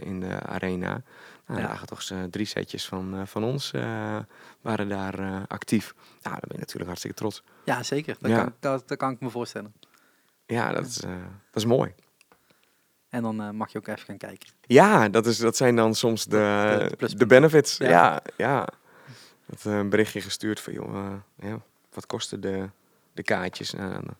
[0.00, 1.02] in de arena.
[1.46, 1.66] Nou, Ja.
[1.66, 4.18] lagen toch uh, drie setjes van, uh, van ons uh,
[4.60, 5.94] waren daar actief.
[5.96, 7.42] Nou, daar ben ik natuurlijk hartstikke trots.
[7.64, 8.16] Ja, zeker.
[8.20, 8.42] Dat, Ja.
[8.42, 9.74] Kan, dat, dat kan ik me voorstellen.
[10.46, 11.10] Ja, dat is, dat
[11.52, 11.94] is mooi.
[13.08, 14.48] En dan uh, mag je ook even gaan kijken.
[14.60, 17.76] Ja, dat, is, dat zijn dan soms de, De- de benefits.
[17.76, 17.88] Ja.
[17.88, 18.68] Ja, ja.
[19.46, 21.12] Dat uh, een berichtje gestuurd van, joh, uh,
[21.50, 21.60] ja,
[21.92, 22.68] wat kosten de,
[23.12, 23.70] de kaartjes?
[23.70, 24.16] Nou, dan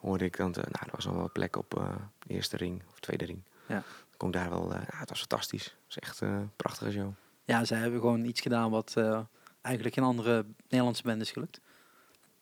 [0.00, 3.24] hoorde ik dan, nou, er was al wel plek op de eerste ring of tweede
[3.24, 3.42] ring.
[3.66, 3.82] Ja.
[4.22, 5.64] Kon ik daar wel, uh, ja, het was fantastisch.
[5.64, 7.10] Het was echt uh, een prachtige show.
[7.44, 9.20] Ja, zij hebben gewoon iets gedaan wat uh,
[9.62, 11.60] eigenlijk geen andere Nederlandse band is gelukt.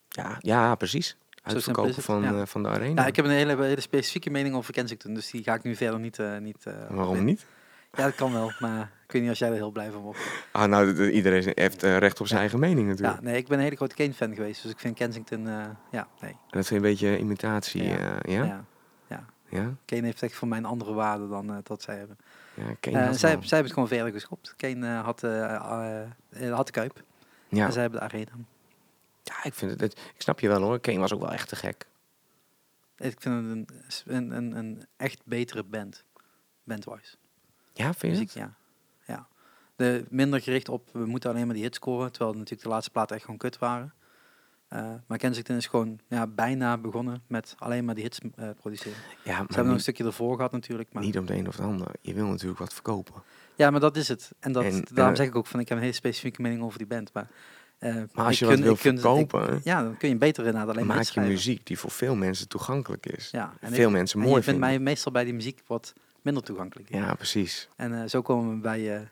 [0.09, 1.17] Ja, ja precies.
[1.43, 2.45] Uitverkopen van, ja.
[2.45, 3.01] van de arena.
[3.01, 5.75] Ja, ik heb een hele, hele specifieke mening over Kensington, dus die ga ik nu
[5.75, 6.17] verder niet...
[6.39, 7.45] Niet Waarom niet?
[7.93, 10.19] Ja, dat kan wel, maar ik weet niet als jij er heel blij van wordt.
[10.51, 12.45] Ah, nou, de- de- iedereen heeft uh, recht op zijn Ja.
[12.45, 13.17] eigen mening natuurlijk.
[13.17, 16.07] Ja, nee, ik ben een hele grote Kane-fan geweest, dus ik vind Kensington, uh, ja,
[16.21, 16.31] nee.
[16.31, 18.19] En dat is een beetje imitatie, ja?
[18.21, 18.65] Ja.
[19.51, 19.73] Ja.
[19.85, 22.17] Kane heeft echt voor mij een andere waarde dan uh, dat zij hebben.
[22.53, 24.53] Ja, Kane Eh, zij, zij hebben het gewoon verder geschopt.
[24.57, 27.03] Kane eh, had, eh, eh, had de Kuip.
[27.49, 27.65] ja.
[27.65, 28.31] En zij hebben de Arena.
[29.23, 30.79] ja, ik, vind het, het- ik snap je wel hoor.
[30.79, 31.85] Kane was ook wel echt te gek.
[32.97, 33.67] Ik vind het een,
[34.15, 36.03] een, een, een echt betere band.
[36.63, 37.15] Bandwise.
[37.73, 38.53] Ja, vind je Muziek, ja.
[39.05, 39.27] ja.
[39.75, 42.11] De, minder gericht op, we moeten alleen maar die hits scoren.
[42.11, 43.93] Terwijl natuurlijk de laatste platen echt gewoon kut waren.
[44.71, 48.97] Eh, maar Kensington is gewoon ja, bijna begonnen met alleen maar die hits eh, produceren.
[49.09, 50.93] Ze Ja, maar hebben nog een stukje ervoor gehad natuurlijk.
[50.93, 51.87] Maar, niet om de een of de ander.
[52.01, 53.13] Je wil natuurlijk wat verkopen.
[53.55, 54.31] Ja, maar dat is het.
[54.39, 56.61] En, dat, En, daarom eh, zeg ik ook van, ik heb een hele specifieke mening
[56.63, 57.13] over die band.
[57.13, 57.27] Maar,
[57.77, 60.45] eh, Maar als ik je wat wil ik ik- verkopen, ja, dan kun je beter
[60.45, 63.29] inderdaad alleen maar maak je muziek die voor veel mensen toegankelijk is.
[63.31, 64.79] Ja, en veel ik- mensen en mooi je vindt vinden.
[64.83, 66.89] mij meestal bij die muziek wat minder toegankelijk.
[66.93, 67.69] Ja, precies.
[67.75, 69.07] En zo komen we bij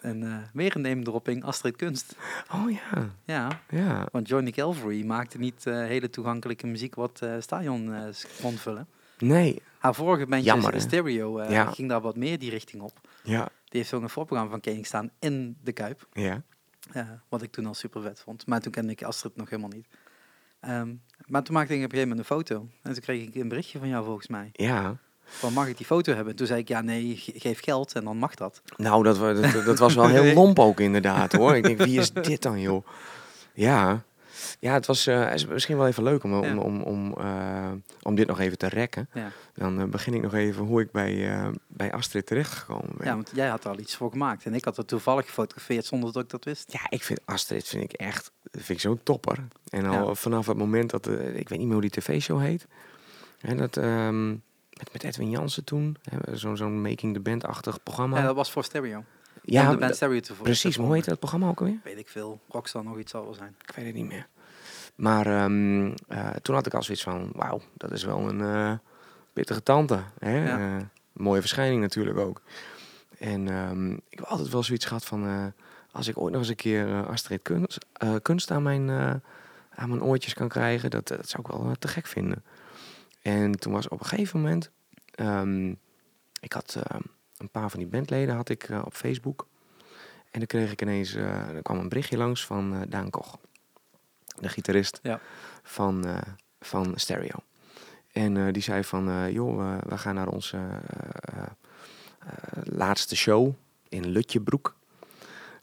[0.00, 2.16] een, eh weer een name-dropping, Astrid Kunst.
[2.54, 4.06] Oh ja, Ja, ja.
[4.12, 7.94] want Johnny Calvary maakte niet eh, hele toegankelijke muziek wat eh Stadion
[8.40, 8.86] kon vullen.
[9.18, 10.80] Nee, Haar vorige bandje, Jammer, hè?
[10.80, 11.64] Stereo, Ja.
[11.70, 13.00] ging daar wat meer die richting op.
[13.22, 16.06] ja, Die heeft ook een voorprogramma van Koning staan in de Kuip.
[16.12, 16.42] ja.
[17.28, 18.46] wat ik toen al super vet vond.
[18.46, 19.86] Maar toen kende ik Astrid nog helemaal niet.
[20.60, 20.94] Ehm,
[21.26, 22.68] maar toen maakte ik op een gegeven moment een foto.
[22.82, 24.48] En toen kreeg ik een berichtje van jou volgens mij.
[24.52, 26.36] Ja, Van mag ik die foto hebben?
[26.36, 28.62] Toen zei ik ja nee, ge- geef geld en dan mag dat.
[28.76, 31.56] nou dat, dat, dat was wel heel lomp ook inderdaad hoor.
[31.56, 32.86] Ik denk, wie is dit dan joh?
[33.54, 34.02] Ja,
[34.60, 36.56] ja het was eh, is misschien wel even leuk om, om, Ja.
[36.56, 37.70] om, om, eh,
[38.02, 39.08] om dit nog even te rekken.
[39.14, 39.30] Ja.
[39.54, 43.06] Dan eh, begin ik nog even hoe ik bij, bij Astrid terechtgekomen ben.
[43.06, 44.44] ja, want jij had er al iets voor gemaakt.
[44.44, 46.72] En ik had het toevallig gefotografeerd zonder dat ik dat wist.
[46.72, 49.38] Ja, ik vind Astrid vind ik echt vind ik zo'n topper.
[49.68, 50.14] En al Ja.
[50.14, 52.66] vanaf het moment dat, ik weet niet meer hoe die tv-show heet.
[53.40, 54.34] En dat, ehm,
[54.82, 55.96] met, met Edwin Jansen toen,
[56.32, 58.18] zo'n zo'n Making the Band-achtig programma.
[58.18, 59.04] Ja, dat was voor Stereo.
[59.42, 60.76] Ja, de band Stereo te precies.
[60.76, 61.80] Maar hoe heet dat programma ook alweer?
[61.84, 62.40] Weet ik veel.
[62.48, 63.54] Rockstar nog iets zal wel zijn.
[63.66, 64.26] Ik weet het niet meer.
[64.94, 68.72] Maar ehm, eh, toen had ik al zoiets van, wauw, dat is wel een eh,
[69.32, 70.02] pittige tante.
[70.18, 70.44] Hè?
[70.44, 70.76] Ja.
[70.76, 72.42] Eh, mooie verschijning natuurlijk ook.
[73.18, 75.52] En ehm, ik heb altijd wel zoiets gehad van,
[75.90, 77.86] als ik ooit nog eens een keer Astrid Kunst,
[78.22, 78.90] kunst aan, mijn,
[79.70, 82.44] aan mijn oortjes kan krijgen, dat, dat zou ik wel te gek vinden.
[83.22, 84.70] En toen was op een gegeven moment,
[85.14, 85.70] ehm,
[86.40, 87.00] ik had eh,
[87.42, 89.46] een paar van die bandleden had ik eh, op Facebook.
[90.30, 93.38] En dan kreeg ik ineens, eh, er kwam een berichtje langs van eh, Daan Koch,
[94.40, 95.20] de gitarist Ja.
[95.62, 96.04] van,
[96.60, 97.38] van Stereo.
[98.12, 100.58] En die zei van, joh, we, gaan naar onze
[102.64, 103.54] laatste show
[103.88, 104.74] in Lutjebroek.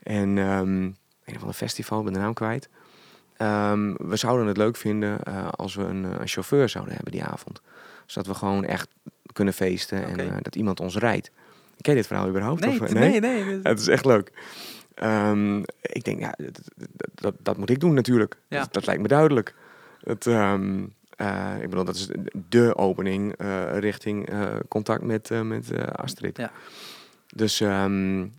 [0.03, 0.83] En ehm
[1.23, 2.69] een van een festival, ik ben de naam kwijt.
[3.39, 7.11] Ehm, we zouden het leuk vinden eh, als we een, eh, een chauffeur zouden hebben
[7.11, 7.61] die avond.
[8.05, 8.89] Zodat we gewoon echt
[9.33, 11.31] kunnen feesten en eh, dat iemand ons rijdt.
[11.81, 12.59] Ken je dit verhaal überhaupt?
[12.65, 13.45] Nee, of, nee, nee.
[13.45, 14.31] dit- het is echt leuk.
[14.93, 16.35] Ehm, ik denk, ja,
[17.13, 18.37] dat, dat, moet ik doen natuurlijk.
[18.47, 18.59] Ja.
[18.59, 19.55] Dat, dat lijkt me duidelijk.
[20.03, 22.09] Het, ehm, eh, ik bedoel, dat is
[22.49, 23.33] de opening
[23.71, 24.29] richting
[24.67, 26.37] contact met, met Astrid.
[26.37, 26.51] Ja.
[27.35, 27.61] Dus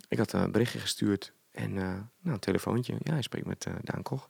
[0.08, 1.94] ik had een berichtje gestuurd en nou,
[2.24, 2.94] een telefoontje.
[3.02, 4.28] Ja, hij spreekt met Daan Koch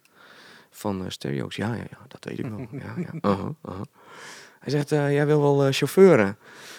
[0.70, 1.56] van eh, Stereo's.
[1.56, 2.58] Ja, ja, ja, dat weet ik wel.
[2.72, 3.30] ja, ja.
[3.30, 3.80] uh-huh, uh-huh.
[4.60, 6.28] Hij zegt, eh, jij wil wel eh, chauffeuren?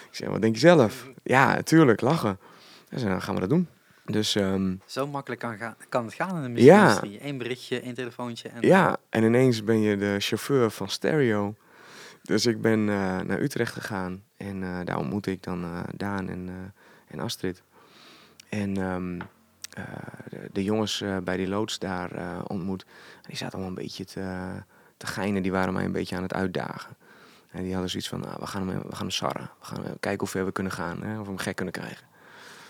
[0.09, 1.09] Ik zeg, wat denk je zelf?
[1.23, 2.39] Ja, natuurlijk, lachen.
[2.89, 3.67] Hij zei, nou gaan we dat doen.
[4.05, 6.83] Dus ehm, Zo makkelijk kan, gaan, kan het gaan in de Ja.
[6.83, 7.29] muziekindustrie.
[7.29, 8.49] Eén berichtje, één telefoontje.
[8.49, 11.55] En ja, en ineens ben je de chauffeur van Stereo.
[12.21, 16.73] Dus ik ben naar Utrecht gegaan en daar ontmoette ik dan Daan en,
[17.07, 17.63] en Astrid.
[18.51, 19.25] En ehm, eh,
[20.29, 22.85] de, de jongens eh, bij die loods daar eh, ontmoet.
[23.21, 24.49] Die zaten allemaal een beetje te,
[24.97, 26.95] te geinen, die waren mij een beetje aan het uitdagen.
[27.51, 29.49] En die hadden zoiets van, nou, we, gaan hem, we gaan sarren.
[29.59, 31.73] We gaan eh, kijken hoe ver we kunnen gaan, hè, of we hem gek kunnen
[31.73, 32.09] krijgen.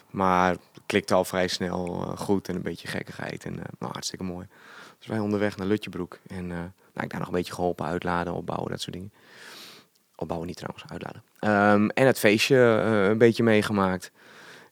[0.09, 3.45] Maar het klikte al vrij snel eh, goed en een beetje gekkigheid.
[3.45, 4.47] En eh, nou, hartstikke mooi.
[5.01, 6.19] Dus wij onderweg naar Lutjebroek.
[6.27, 9.11] En eh, nou, ik daar nog een beetje geholpen, uitladen, opbouwen, dat soort dingen.
[10.15, 11.23] Opbouwen niet trouwens, uitladen.
[11.39, 14.11] Ehm, en het feestje eh, een beetje meegemaakt.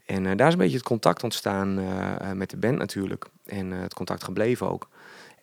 [0.10, 3.26] En eh, daar is een beetje het contact ontstaan eh, eh, met de band natuurlijk.
[3.46, 4.88] En het contact gebleven ook.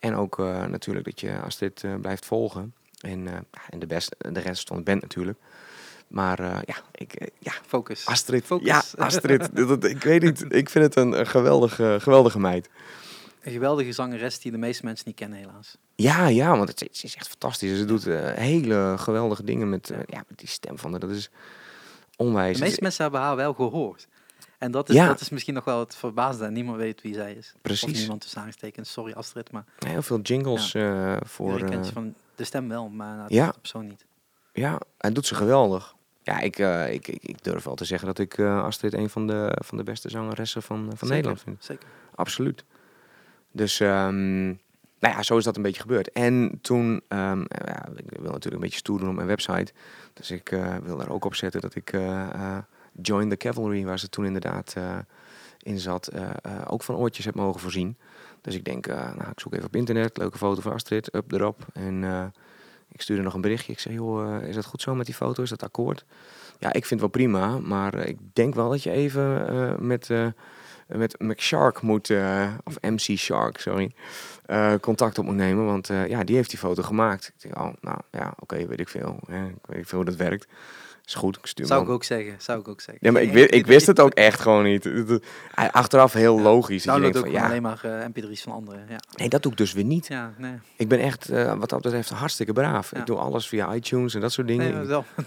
[0.00, 0.38] En ook
[0.68, 2.74] natuurlijk dat je als dit blijft volgen.
[3.00, 3.26] En,
[3.70, 5.38] en de, best, de rest stond de band natuurlijk.
[6.06, 8.06] Maar ja, ik, ja, Focus.
[8.06, 8.44] Astrid.
[8.44, 8.66] Focus.
[8.66, 9.56] Ja, Astrid.
[9.56, 10.44] dat, dat- ik weet niet.
[10.48, 12.68] Ik vind het een, een geweldige, geweldige meid.
[13.42, 15.76] Een geweldige zangeres die de meeste mensen niet kennen helaas.
[15.94, 17.78] Ja, ja, want het, is- ze is echt fantastisch.
[17.78, 18.04] Ze doet
[18.34, 21.00] hele geweldige dingen met, ja, met die stem van haar.
[21.00, 21.30] Dat is
[22.16, 22.56] onwijs.
[22.58, 24.06] De meeste mensen hebben haar wel gehoord.
[24.58, 25.06] En dat is, Ja.
[25.06, 26.50] dat is misschien nog wel het verbaasde.
[26.50, 27.52] Niemand weet wie zij is.
[27.54, 27.98] Of Precies.
[27.98, 28.92] niemand tussen aanstekens.
[28.92, 31.52] Sorry Astrid, maar Heel veel jingles eh, voor.
[31.52, 33.46] iedereen eh, je van de stem wel, maar nou, ja.
[33.46, 34.04] de persoon niet.
[34.52, 35.94] ja, en doet ze geweldig.
[36.22, 39.26] Ja, ik, eh, ik, ik, ik durf wel te zeggen dat ik Astrid een van
[39.26, 41.64] de, van de beste zangeressen van, van Zeker, Nederland vind.
[41.64, 41.88] Zeker.
[42.14, 42.64] Absoluut.
[43.52, 46.12] Dus, ehm, nou ja, zo is dat een beetje gebeurd.
[46.12, 49.72] En toen, ehm, ja, ik wil natuurlijk een beetje stoer doen op mijn website.
[50.12, 50.48] Dus ik
[50.82, 51.92] wil daar ook op zetten dat ik
[53.02, 54.98] Join the Cavalry, waar ze toen inderdaad eh,
[55.62, 57.96] in zat, eh, eh, ook van oortjes heb mogen voorzien.
[58.40, 61.66] Dus ik denk, nou, ik zoek even op internet, leuke foto van Astrid, up erop.
[61.72, 62.04] En
[62.88, 63.72] ik stuurde nog een berichtje.
[63.72, 65.42] Ik zei, joh, is dat goed zo met die foto?
[65.42, 66.04] Is dat akkoord?
[66.58, 70.08] Ja, ik vind het wel prima, maar ik denk wel dat je even met,
[70.86, 72.10] met Mac Shark moet,
[72.64, 73.92] of MC Shark, sorry,
[74.80, 75.64] contact op moet nemen.
[75.64, 77.32] Want ja, die heeft die foto gemaakt.
[77.36, 79.18] Ik denk, oh, nou ja, oké, weet ik veel.
[79.26, 80.46] Hè, ik weet veel hoe dat werkt.
[81.06, 83.06] Is goed, ik stuur Zou ik ook zeggen, zou ik ook zeggen.
[83.06, 84.90] ja, maar ik, wist, ik wist het ook echt gewoon niet.
[85.54, 86.84] Achteraf heel logisch.
[86.84, 88.86] Dat je Download denkt ook van, ja, alleen maar eh, mp3's van anderen.
[88.88, 90.06] Ja, nee, dat doe ik dus weer niet.
[90.06, 90.58] ja nee.
[90.76, 92.90] Ik ben echt, eh, wat dat betreft, hartstikke braaf.
[92.90, 92.98] Ja.
[92.98, 94.64] Ik doe alles via iTunes en dat soort dingen.
[94.64, 95.04] nee maar wel.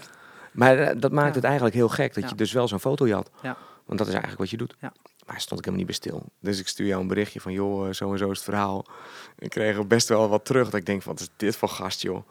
[0.52, 3.30] Maar eh, dat maakt het eigenlijk heel gek dat je dus wel zo'n foto had.
[3.42, 3.56] Ja.
[3.84, 4.76] Want dat is eigenlijk wat je doet.
[4.80, 4.92] Ja.
[5.26, 6.22] Maar stond ik helemaal niet bij stil.
[6.40, 8.86] Dus ik stuur jou een berichtje van, joh, zo en zo is het verhaal.
[9.38, 10.64] Ik kreeg best wel wat terug.
[10.64, 12.22] Dat ik denk, van, wat is dit voor gast, joh?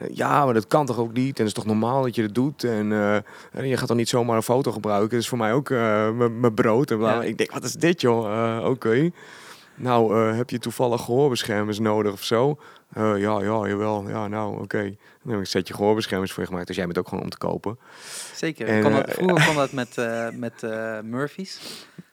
[0.00, 1.38] Eh, Ja, maar dat kan toch ook niet?
[1.38, 2.64] En het is toch normaal dat je dat doet?
[2.64, 3.22] En eh, eh,
[3.68, 5.10] je gaat dan niet zomaar een foto gebruiken.
[5.10, 6.90] Dat is voor mij ook eh, m- mijn brood.
[6.90, 7.00] En.
[7.00, 7.22] Ja.
[7.22, 8.56] Ik denk, wat is dit, joh?
[8.58, 9.10] Eh, Oké.
[9.80, 12.58] Nou, eh, heb je toevallig gehoorbeschermers nodig of zo?
[12.92, 14.08] Eh, ja, ja, jawel.
[14.08, 14.82] Ja, nou, oké.
[14.82, 16.66] Dan heb ik een setje gehoorbeschermers voor je gemaakt.
[16.66, 17.78] Dus jij bent ook gewoon om te kopen.
[18.34, 18.66] Zeker.
[18.66, 19.96] En, kon dat, eh, vroeger kon dat met,
[20.34, 20.62] met
[21.04, 21.58] Murphy's.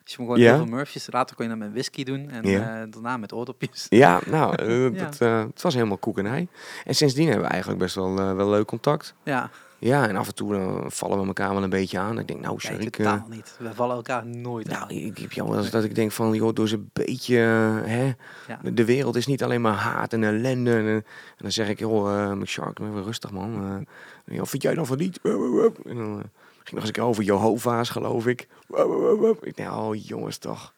[0.04, 1.06] Dus je moet gewoon heel veel Murphy's.
[1.10, 2.30] Later kon je dat met whisky doen.
[2.30, 2.42] En
[2.90, 3.86] daarna met oordopjes.
[4.04, 4.62] Ja, nou,
[4.94, 5.04] Ja.
[5.04, 6.48] Dat, het was helemaal koekenij.
[6.84, 9.14] En sindsdien hebben we eigenlijk best wel, wel leuk contact.
[9.22, 9.50] Ja,
[9.80, 12.18] Ja, en af en toe eh, vallen we elkaar wel een beetje aan.
[12.18, 12.84] Ik denk, nou, sorry.
[12.84, 13.56] ik, totaal niet.
[13.58, 14.88] We vallen elkaar nooit aan.
[14.88, 17.90] nou, ik heb jou wel eens dat ik denk van, joh, eens een beetje, eh,
[17.90, 18.12] hè.
[18.48, 18.60] Ja.
[18.72, 20.70] De, wereld is niet alleen maar haat en ellende.
[20.70, 21.04] En, eh, en
[21.36, 23.86] dan zeg ik, joh, uh, Shark, even rustig, man.
[24.24, 25.20] Joh, vind jij dan van niet?
[25.22, 26.22] En dan
[26.62, 28.48] ging nog eens een keer over Jehovah's, geloof ik.
[29.40, 30.74] Ik denk, oh, jongens, toch.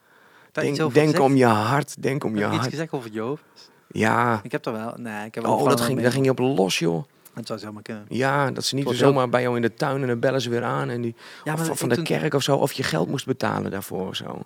[0.53, 1.19] Denk, denk gezegd?
[1.19, 2.71] om je hart, denk om Heb je je iets hart.
[2.71, 3.41] gezegd over Joop?
[3.87, 4.41] Ja.
[4.43, 4.95] Ik heb er wel.
[4.97, 7.05] Nee, ik heb wel Oh, dat ging, daar ging je op los, joh.
[7.35, 8.05] Het zou zomaar kunnen.
[8.09, 10.65] Ja, dat ze niet zomaar bij jou in de tuin en dan bellen ze weer
[10.65, 10.89] aan.
[10.91, 11.15] En die,
[11.45, 14.15] Ja, of van, de toen- kerk of zo, of je geld moest betalen daarvoor of
[14.17, 14.43] zo.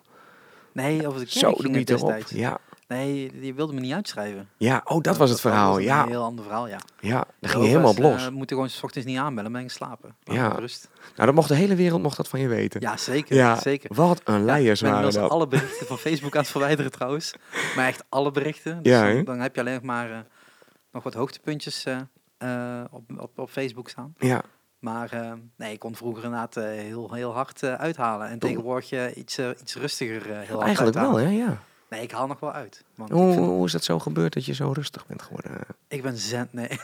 [0.72, 2.00] Nee, over de kerk Zo, ging het niet erop.
[2.08, 2.30] destijds.
[2.30, 2.58] Ja.
[2.88, 4.48] Nee, die wilde me niet uitschrijven.
[4.56, 5.68] ja, oh, dat was het verhaal.
[5.68, 6.78] was een Ja, heel ander verhaal, ja.
[7.00, 8.22] ja, daar ging je helemaal op los.
[8.26, 10.16] eh, moeten gewoon 's ochtends niet aanbellen, ben ik slapen.
[10.24, 10.48] Maar Ja.
[10.48, 10.88] Rust.
[11.14, 12.80] Nou, dat mocht de hele wereld mocht dat van je weten.
[12.80, 13.36] Ja, zeker.
[13.36, 13.94] Ja, zeker.
[13.94, 15.30] Wat een Ja, leiers ik ben waren dat.
[15.30, 17.34] alle berichten van Facebook aan het verwijderen trouwens.
[17.76, 18.82] Maar echt alle berichten.
[18.82, 20.18] Dus Ja, dan, heb je alleen nog maar eh,
[20.92, 22.00] nog wat hoogtepuntjes eh, eh,
[22.90, 24.14] op, op, op Facebook staan.
[24.18, 24.42] Ja,
[24.78, 28.28] Maar eh, nee, ik kon vroeger inderdaad eh, heel, heel hard eh, uithalen.
[28.28, 31.28] En tegenwoordig eh, iets, eh, iets rustiger eh, heel hard eigenlijk wel, hè?
[31.28, 31.62] Ja.
[31.90, 32.84] Nee, ik haal nog wel uit.
[32.94, 35.60] Want Hoe, vind- hoe is dat zo gebeurd dat je zo rustig bent geworden?
[35.88, 36.68] ik ben zen, nee.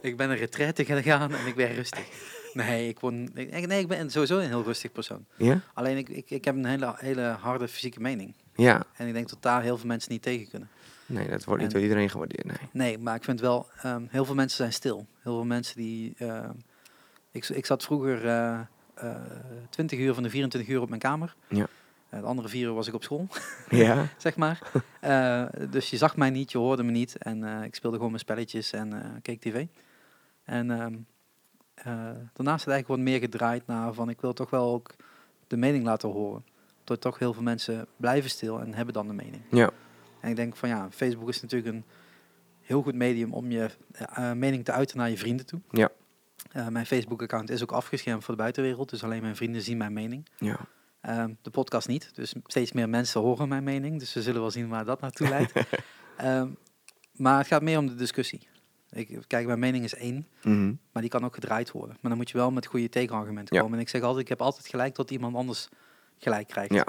[0.00, 2.06] ik ben een retraite gegaan en ik ben rustig.
[2.52, 5.24] Nee, ik, word, ik, nee, ik ben sowieso een heel rustig persoon.
[5.36, 5.60] Ja?
[5.74, 8.34] Alleen ik, ik, ik heb een hele, hele harde fysieke mening.
[8.54, 8.82] Ja.
[8.96, 10.68] En ik denk dat daar heel veel mensen niet tegen kunnen.
[11.12, 12.56] Nee, dat wordt niet door iedereen gewaardeerd, nee.
[12.72, 15.06] Nee, maar ik vind wel, ehm, heel veel mensen zijn stil.
[15.22, 16.14] Heel veel mensen die...
[16.18, 16.50] ehm,
[17.30, 18.60] ik, ik zat vroeger eh,
[18.94, 19.16] eh,
[19.70, 21.34] 20 uur van de 24 uur op mijn kamer.
[21.48, 21.66] Ja.
[22.08, 23.26] Eh, de andere vier uur was ik op school,
[23.70, 24.06] Ja?
[24.16, 24.58] zeg maar.
[25.00, 27.16] Eh, dus je zag mij niet, je hoorde me niet.
[27.16, 29.66] En eh, ik speelde gewoon mijn spelletjes en eh, keek tv.
[30.44, 30.94] En ehm,
[31.74, 31.84] eh,
[32.32, 34.08] daarna is het eigenlijk wat meer gedraaid naar van...
[34.08, 34.90] ik wil toch wel ook
[35.46, 36.44] de mening laten horen.
[36.84, 39.42] Door toch heel veel mensen blijven stil en hebben dan de mening.
[39.50, 39.70] Ja.
[40.22, 41.84] En ik denk van ja, Facebook is natuurlijk een
[42.60, 45.60] heel goed medium om je eh, mening te uiten naar je vrienden toe.
[45.70, 45.90] Ja.
[46.52, 49.92] Eh, mijn Facebook-account is ook afgeschermd voor de buitenwereld, dus alleen mijn vrienden zien mijn
[49.92, 50.28] mening.
[50.38, 50.58] Ja.
[51.00, 54.50] Ehm, de podcast niet, dus steeds meer mensen horen mijn mening, dus we zullen wel
[54.50, 55.52] zien waar dat naartoe leidt.
[56.16, 56.48] Ehm,
[57.12, 58.48] maar het gaat meer om de discussie.
[58.90, 60.72] Ik, kijk, mijn mening is één, Mhm.
[60.92, 61.96] maar die kan ook gedraaid worden.
[62.00, 63.62] Maar dan moet je wel met goede tegenargumenten Ja.
[63.62, 63.76] komen.
[63.76, 65.68] En ik zeg altijd, ik heb altijd gelijk tot iemand anders
[66.18, 66.72] gelijk krijgt.
[66.74, 66.86] Ja.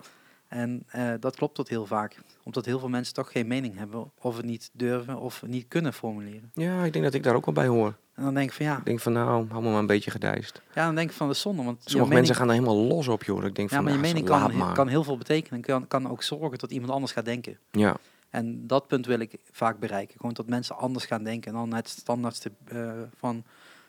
[0.53, 2.17] En eh, dat klopt tot heel vaak.
[2.43, 4.11] Omdat heel veel mensen toch geen mening hebben.
[4.19, 6.51] Of het niet durven of niet kunnen formuleren.
[6.53, 7.95] Ja, ik denk dat ik daar ook wel bij hoor.
[8.13, 10.11] En dan denk ik van ja, Ik denk van, nou, hou me maar een beetje
[10.11, 10.61] gedijst.
[10.73, 11.63] ja dan denk ik van is zonde.
[11.63, 13.43] Want Sommige mening, mensen gaan er helemaal los op, joh.
[13.43, 15.61] Ik denk ja, van, maar je nou, mening kan, kan heel veel betekenen.
[15.61, 17.57] Kan, kan ook zorgen dat iemand anders gaat denken.
[17.71, 17.97] Ja,
[18.29, 20.17] En dat punt wil ik vaak bereiken.
[20.17, 21.51] Gewoon dat mensen anders gaan denken.
[21.51, 23.43] En dan het standaardste eh, van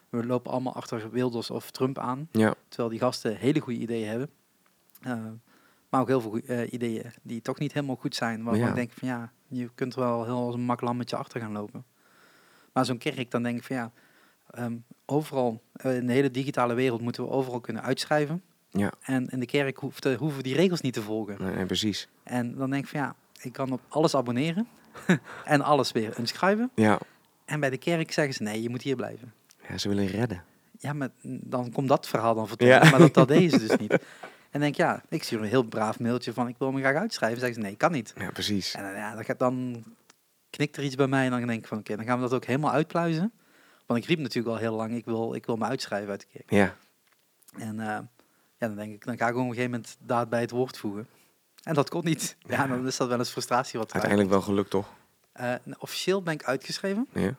[0.08, 2.28] we lopen allemaal achter Wilders of Trump aan.
[2.30, 4.30] ja, Terwijl die gasten hele goede ideeën hebben.
[5.02, 5.12] Eh,
[5.94, 8.42] maar ook heel veel eh, ideeën die toch niet helemaal goed zijn.
[8.42, 8.68] Waarvan Ja.
[8.68, 11.52] ik denk van ja, je kunt er wel heel als een mak lammetje achter gaan
[11.52, 11.84] lopen.
[12.72, 13.90] Maar zo'n kerk, dan denk ik van ja,
[14.50, 14.74] ehm,
[15.06, 18.42] overal eh, in de hele digitale wereld moeten we overal kunnen uitschrijven.
[18.70, 18.92] Ja.
[19.00, 21.36] En in de kerk hoeft, eh, hoeven we die regels niet te volgen.
[21.40, 22.08] nee, nee, precies.
[22.22, 24.66] En dan denk ik van ja, ik kan op alles abonneren
[25.44, 26.70] en alles weer unscriben.
[26.74, 26.98] Ja.
[27.44, 29.32] En bij de kerk zeggen ze nee, je moet hier blijven.
[29.68, 30.44] ja, ze willen redden.
[30.78, 32.84] Ja, maar dan komt dat verhaal dan vertellen.
[32.84, 32.90] Ja.
[32.90, 33.98] Maar dat, dat deden ze dus niet.
[34.54, 37.38] En denk ja, ik stuur een heel braaf mailtje van ik wil me graag uitschrijven.
[37.38, 38.12] Zeggen ze nee, kan niet.
[38.16, 38.74] Ja, precies.
[38.74, 39.84] En dan, ja, dan, dan
[40.50, 42.32] knikt er iets bij mij en dan denk ik van oké, dan gaan we dat
[42.32, 43.32] ook helemaal uitpluizen.
[43.86, 46.26] Want ik riep natuurlijk al heel lang, ik wil, ik wil me uitschrijven uit de
[46.32, 46.50] kerk.
[46.50, 46.76] Ja,
[47.58, 50.40] En eh, Ja, dan denk ik, dan ga ik op een gegeven moment daad bij
[50.40, 51.08] het woord voegen.
[51.62, 52.36] En dat kon niet.
[52.38, 54.92] Ja, dan is dat wel eens frustratie wat Uiteindelijk wel gelukt, toch?
[55.32, 57.36] Eh, officieel ben ik uitgeschreven, Ja.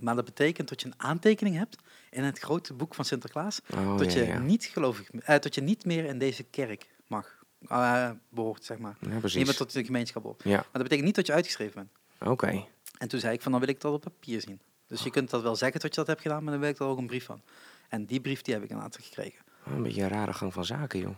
[0.00, 1.76] Maar dat betekent dat je een aantekening hebt
[2.10, 3.60] in het grote boek van Sinterklaas.
[3.74, 4.38] Oh, dat ja, je ja.
[4.38, 7.36] niet gelovig, eh, dat je niet meer in deze kerk mag.
[7.68, 8.96] eh behoort, zeg maar.
[9.00, 9.44] Ja, Niet precies.
[9.44, 10.42] meer tot de gemeenschap op.
[10.44, 11.74] Ja, Maar dat betekent niet dat je uitgeschreven
[12.18, 12.30] bent.
[12.32, 12.64] oké.
[12.98, 14.60] En toen zei ik van, dan wil ik dat op papier zien.
[14.86, 16.78] Dus je kunt dat wel zeggen dat je dat hebt gedaan, maar dan wil ik
[16.78, 17.42] er ook een brief van.
[17.88, 19.40] En die brief die heb ik een aantal gekregen.
[19.66, 21.16] Oh, Een beetje een rare gang van zaken, joh.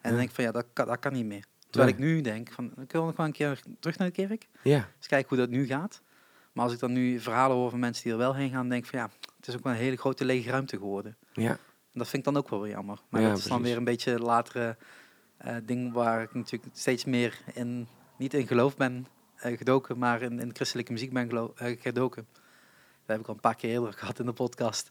[0.00, 1.44] En dan denk ik van, ja, dat kan, dat kan niet meer.
[1.70, 2.00] Terwijl Nee.
[2.08, 4.48] ik nu denk van, ik wil nog wel een keer terug naar de kerk.
[4.62, 6.02] Ja, Eens kijken hoe dat nu gaat.
[6.52, 8.84] Maar als ik dan nu verhalen hoor van mensen die er wel heen gaan, denk
[8.84, 11.16] ik van, ja, het is ook wel een hele grote lege ruimte geworden.
[11.32, 11.58] ja.
[11.92, 12.98] En dat vind ik dan ook wel weer jammer.
[13.08, 13.68] Maar Ja, dat is dan precies.
[13.68, 14.76] weer een beetje latere
[15.36, 20.22] eh, ding waar ik natuurlijk steeds meer in, niet in geloof ben eh, gedoken, maar
[20.22, 22.26] in, in christelijke muziek ben eh, gedoken.
[22.32, 24.90] Dat heb ik al een paar keer eerder gehad in de podcast.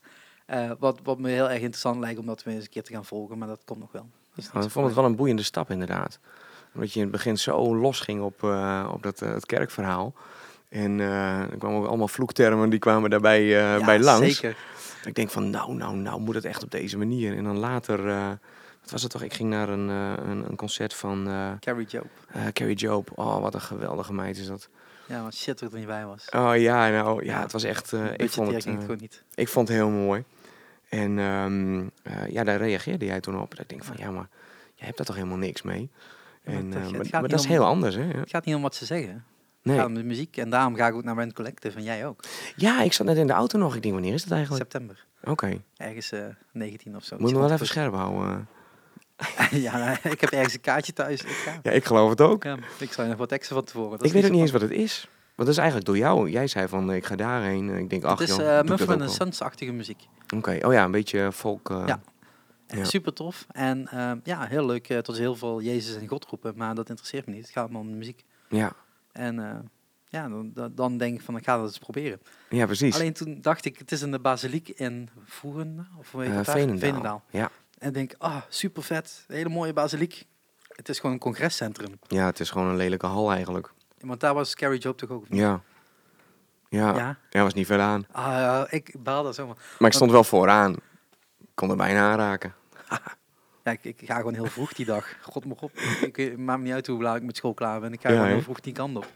[0.80, 3.06] Wat, wat me heel erg interessant lijkt om dat weer eens een keer te gaan
[3.06, 4.10] volgen, maar dat komt nog wel.
[4.38, 6.20] Oh, zo ik vond het wel een boeiende stap, inderdaad.
[6.74, 8.44] Omdat je in het begin zo los ging op,
[8.94, 10.14] op dat, het kerkverhaal.
[10.72, 14.36] En eh, er kwamen ook allemaal vloektermen die kwamen daarbij eh, Ja, bij langs.
[14.36, 14.58] Zeker.
[15.06, 17.38] Ik denk van, nou, nou, nou, moet het echt op deze manier?
[17.38, 18.30] En dan later, eh,
[18.82, 19.24] wat was het toch?
[19.24, 22.08] Ik ging naar een, een, een concert van Carrie Job.
[22.54, 23.12] Carrie Job.
[23.16, 24.70] Oh, wat een geweldige meid is dat.
[25.06, 26.30] Ja, maar shit dat ik er niet bij was.
[26.30, 29.24] Oh ja, nou, ja, het was echt, ik, vond het, niet.
[29.36, 30.24] ik vond het heel mooi.
[30.92, 33.50] En ehm, eh, ja, daar reageerde jij toen op.
[33.50, 34.28] Dat ik denk van, ja, maar
[34.76, 35.90] jij hebt daar toch helemaal niks mee?
[36.44, 38.04] Maar En, maar gaat maar dat is heel anders, hè?
[38.04, 39.26] Het gaat niet om wat ze zeggen.
[39.64, 39.78] Nee.
[39.78, 40.38] gaat om de muziek.
[40.38, 42.20] En daarom ga ik ook naar Rent Collective en jij ook.
[42.56, 43.76] Ja, ik zat net in de auto nog.
[43.76, 44.64] Ik denk, wanneer is dat eigenlijk?
[44.72, 45.06] September.
[45.24, 47.16] Oké, Ergens eh 19 of zo.
[47.20, 48.30] moet je wel even scherp houden.
[48.30, 48.46] rond-
[49.68, 51.22] ja, ik heb ergens een kaartje thuis.
[51.22, 51.60] Ik, ga.
[51.64, 52.44] Ja, ik geloof het ook.
[52.44, 53.98] Ja, ik zal je nog wat teksten van tevoren.
[53.98, 55.08] Dat ik weet ook niet eens wat het is.
[55.36, 56.30] Want dat is eigenlijk door jou.
[56.30, 57.70] Jij zei van, eh, ik ga daarheen.
[57.70, 59.10] En Ik denk, ach Het is eh dat Muffin.
[59.10, 60.08] Sons-achtige muziek.
[60.36, 61.70] Oké, oh ja, een beetje folk.
[61.70, 62.02] eh, Ja.
[62.68, 62.84] Ja.
[62.84, 63.46] Super tof.
[63.52, 66.54] En eh, ja, heel leuk eh, tot heel veel Jezus en God roepen.
[66.56, 67.42] Maar dat interesseert me niet.
[67.42, 68.24] Het gaat me om de muziek.
[68.50, 68.74] ja.
[69.12, 69.60] En eh,
[70.10, 72.22] ja, dan, dan- denk ik van, ik ga dat eens proberen.
[72.50, 72.96] Ja, precies.
[72.96, 76.58] Alleen toen dacht ik, het is in de basiliek in Voeren, of Eh, het daar?
[76.58, 77.24] Veenendaal.
[77.30, 77.50] Ja.
[77.78, 79.24] En ik denk, ah, super vet.
[79.28, 80.26] Hele mooie basiliek.
[80.68, 82.00] Het is gewoon een congrescentrum.
[82.08, 83.74] ja, het is gewoon een lelijke hal eigenlijk.
[84.00, 85.26] Want daar was Carrie Job toch ook?
[85.30, 85.62] Ja.
[86.70, 87.18] Ja, Ja.
[87.30, 87.44] ja.
[87.44, 88.06] was niet ver aan.
[88.12, 89.56] Ah, ja, ik baalde zomaar.
[89.80, 90.74] Maar ik stond wel vooraan.
[91.40, 92.54] Ik kon er bijna aanraken.
[93.64, 95.16] Ja, ik, ik ga gewoon heel vroeg die dag.
[95.32, 95.72] God mag op.
[96.02, 97.94] Ik, ik maakt me niet uit hoe laat ik met school klaar ben.
[97.94, 98.34] Ik ga Ja, gewoon hè?
[98.36, 99.08] heel vroeg die kant op.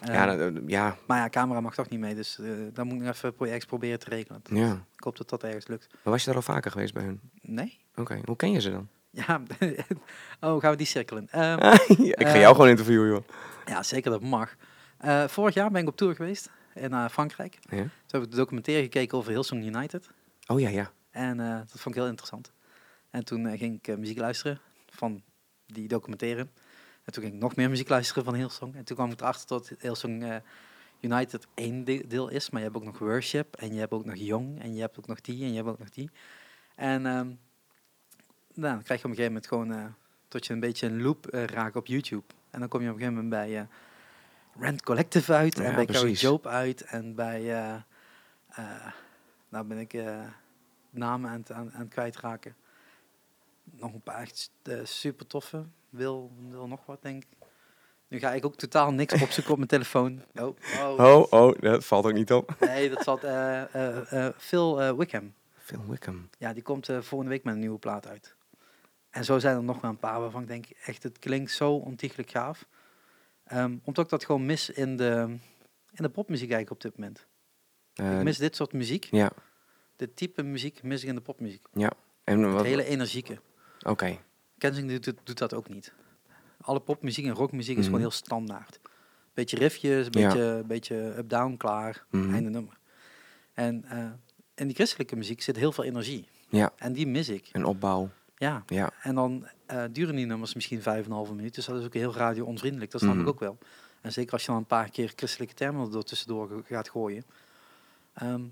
[0.00, 2.14] Eh, ja, dat- dat- ja, maar ja, camera mag toch niet mee.
[2.14, 4.40] Dus eh dan moet ik nog even project proberen te regelen.
[4.50, 4.72] ja.
[4.96, 5.86] Ik hoop dat dat ergens lukt.
[5.90, 7.20] Maar was je daar al vaker geweest bij hun?
[7.42, 7.78] Nee?
[7.94, 8.88] Oké, hoe ken je ze dan?
[9.10, 9.40] Ja.
[10.40, 11.28] oh, gaan we die cirkelen?
[11.30, 11.58] Ehm,
[11.88, 13.24] ik ga Eh, jou gewoon interviewen, joh.
[13.66, 14.54] ja, zeker dat mag.
[14.98, 17.58] Eh, vorig jaar ben ik op tour geweest in eh, Frankrijk.
[17.70, 17.76] Ja?
[17.76, 20.10] Toen heb ik de documentaire gekeken over Hillsong United.
[20.46, 20.90] Oh ja, ja.
[21.10, 22.52] En eh, dat vond ik heel interessant.
[23.18, 25.22] En toen eh, ging ik eh, muziek luisteren van
[25.66, 26.40] die documentaire.
[27.04, 28.74] En toen ging ik nog meer muziek luisteren van Hillsong.
[28.74, 30.36] En toen kwam ik erachter dat Hillsong eh,
[31.00, 32.50] United één de- deel is.
[32.50, 33.56] Maar je hebt ook nog Worship.
[33.56, 34.62] En je hebt ook nog Young.
[34.62, 35.42] En je hebt ook nog die.
[35.44, 36.10] En je hebt ook nog die.
[36.74, 37.26] En ehm,
[38.54, 39.94] nou, dan krijg je op een gegeven moment gewoon...
[40.28, 42.24] tot je een beetje een loop raakt op YouTube.
[42.50, 43.60] En dan kom je op een gegeven moment bij...
[43.60, 43.66] eh
[44.60, 45.56] Rent Collective uit.
[45.56, 46.14] Ja, en bij Carrie.
[46.14, 46.82] Job uit.
[46.82, 47.42] En bij...
[49.48, 50.02] nou ben ik...
[50.90, 52.54] namen aan aan, aan het kwijtraken.
[53.70, 55.64] Nog een paar echt eh, super toffe.
[55.90, 57.46] Wil, wil nog wat, denk ik.
[58.08, 60.22] Nu ga ik ook totaal niks opzoeken op mijn telefoon.
[60.34, 60.98] Oh, oh.
[60.98, 62.56] Oh, oh, dat valt ook niet op.
[62.60, 65.34] Nee, dat zat eh eh eh, Phil eh, Wickham.
[65.56, 66.28] Phil Wickham.
[66.38, 68.34] Ja, die komt volgende week met een nieuwe plaat uit.
[69.10, 71.72] En zo zijn er nog wel een paar waarvan ik denk, echt, het klinkt zo
[71.72, 72.66] ontiegelijk gaaf.
[73.44, 75.36] Ehm, omdat ik dat gewoon mis in de,
[75.92, 77.26] in de popmuziek eigenlijk op dit moment.
[77.94, 79.08] Ik mis dit soort muziek.
[79.10, 79.30] Ja,
[79.96, 81.66] Dit type muziek mis ik in de popmuziek.
[82.24, 82.64] en Het wat...
[82.64, 83.40] hele energieke.
[83.88, 84.18] Oké,
[84.58, 85.92] Kensington doet, doet dat ook niet.
[86.60, 87.84] Alle popmuziek en rockmuziek is Mhm.
[87.84, 88.80] gewoon heel standaard.
[89.34, 90.28] Beetje riffjes, een Ja.
[90.28, 92.32] beetje, beetje up-down, klaar, Mhm.
[92.34, 92.78] einde nummer.
[93.52, 94.10] En eh,
[94.54, 96.28] in die christelijke muziek zit heel veel energie.
[96.48, 96.72] Ja.
[96.76, 97.48] En die mis ik.
[97.52, 98.10] een opbouw.
[98.36, 98.62] Ja.
[98.66, 101.54] Ja, En dan eh, duren die nummers misschien vijf en een halve minuut.
[101.54, 102.90] Dus dat is ook heel radio-onvriendelijk.
[102.90, 103.22] Dat snap Mhm.
[103.22, 103.58] ik ook wel.
[104.00, 107.24] En zeker als je dan een paar keer christelijke termen er tussendoor gaat gooien.
[108.14, 108.42] Ehm,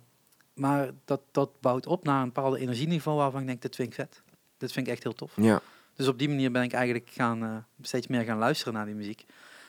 [0.55, 3.95] maar dat, dat bouwt op naar een bepaald energieniveau waarvan ik denk, dit vind ik
[3.95, 4.23] vet.
[4.59, 5.33] Dit vind ik echt heel tof.
[5.37, 5.61] ja.
[5.95, 8.95] Dus op die manier ben ik eigenlijk gaan, eh, steeds meer gaan luisteren naar die
[8.95, 9.25] muziek.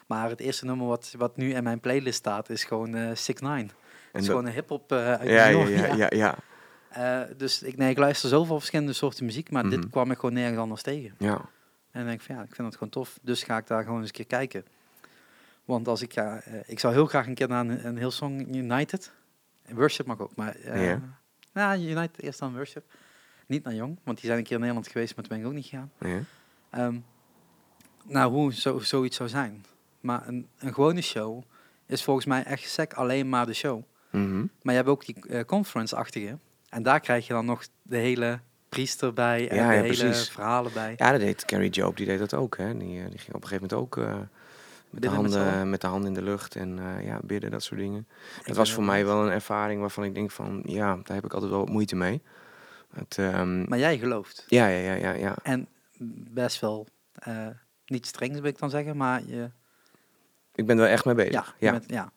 [0.07, 3.41] Maar het eerste nummer wat, wat nu in mijn playlist staat is gewoon eh Sick
[3.41, 3.67] Nine.
[4.11, 5.95] Het is gewoon een hip-hop eh, uit ja, New ja, York.
[5.97, 6.35] ja, ja,
[6.95, 9.75] ja, dus ik, nee, ik luister zoveel verschillende soorten muziek, maar Mhm.
[9.81, 11.15] dit kwam ik gewoon nergens anders tegen.
[11.17, 11.35] ja.
[11.91, 13.19] En dan denk ik van ja, ik vind het gewoon tof.
[13.21, 14.65] Dus ga ik daar gewoon eens een keer kijken.
[15.65, 19.11] Want als ik ga, ik zou heel graag een keer naar een, een Hillsong United.
[19.69, 21.01] Worship mag ook, maar Ja.
[21.53, 22.83] nou, United eerst dan Worship.
[23.47, 25.51] Niet naar Jong, want die zijn een keer in Nederland geweest, maar toen ben ik
[25.51, 25.91] ook niet gegaan.
[25.99, 26.19] Ja.
[26.69, 26.99] Ehm,
[28.03, 29.65] nou, hoe zo, zoiets zou zijn.
[29.99, 31.43] Maar een, een gewone show
[31.85, 33.83] is volgens mij echt sec alleen maar de show.
[34.11, 34.39] Mhm.
[34.61, 36.37] Maar je hebt ook die eh, conference-achtige.
[36.69, 38.39] En daar krijg je dan nog de hele
[38.69, 40.29] priester bij en Ja, de ja, hele precies.
[40.29, 40.93] verhalen bij.
[40.97, 42.57] Ja, dat deed Carrie Job, die deed dat ook.
[42.57, 42.77] Hè.
[42.77, 44.15] Die, eh, die ging op een gegeven moment ook eh,
[44.89, 47.63] met, de met handen, met de handen in de lucht en eh, ja, bidden, dat
[47.63, 48.07] soort dingen.
[48.39, 51.25] Ik Dat was voor mij wel een ervaring waarvan ik denk van, ja, daar heb
[51.25, 52.21] ik altijd wel wat moeite mee.
[52.97, 54.43] Het, ehm, Maar jij gelooft.
[54.47, 55.35] ja, ja, ja, ja, ja.
[55.43, 55.67] En
[56.31, 57.47] best wel eh,
[57.85, 59.49] niet streng, wil ik dan zeggen, maar je,
[60.55, 61.31] Ik ben er wel echt mee bezig.
[61.31, 61.71] ja, ja.
[61.71, 62.11] bent- ja.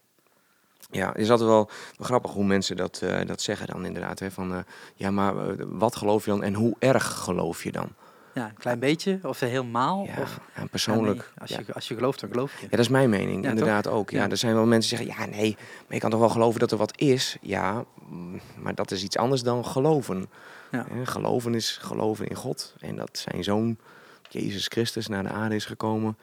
[0.93, 4.19] Ja, het is altijd wel, wel grappig hoe mensen dat, eh, dat zeggen dan inderdaad.
[4.19, 4.59] Hè, van, eh,
[4.95, 7.89] ja, maar wat geloof je dan en hoe erg geloof je dan?
[8.35, 10.05] ja, een klein beetje of helemaal.
[10.07, 11.19] Ja, of, ja, persoonlijk.
[11.19, 12.63] Ja, nee, als, je, als je gelooft, dan geloof je.
[12.63, 14.11] Ja, dat is mijn mening, inderdaad ook.
[14.11, 14.31] Ja, Ja.
[14.31, 16.71] er zijn wel mensen die zeggen, ja, nee, maar je kan toch wel geloven dat
[16.73, 17.37] er wat is?
[17.41, 20.31] Ja, mm, maar dat is iets anders dan geloven.
[20.71, 20.87] Ja.
[21.05, 22.75] Geloven is geloven in God.
[22.81, 23.79] En dat zijn zoon,
[24.29, 26.17] Jezus Christus, naar de aarde is gekomen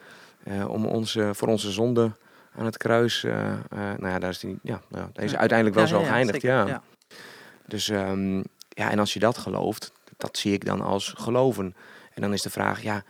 [0.43, 2.11] eh, om ons, eh, voor onze zonde
[2.57, 5.77] aan het kruis, eh, eh, nou ja, daar is, die, ja, nou, daar is uiteindelijk
[5.77, 6.41] wel zo geëindigd.
[6.41, 6.81] ja.
[7.65, 8.37] Dus ehm,
[8.69, 11.75] ja, en als je dat gelooft, dat zie ik dan als geloven.
[12.13, 13.03] En dan is de vraag, ja,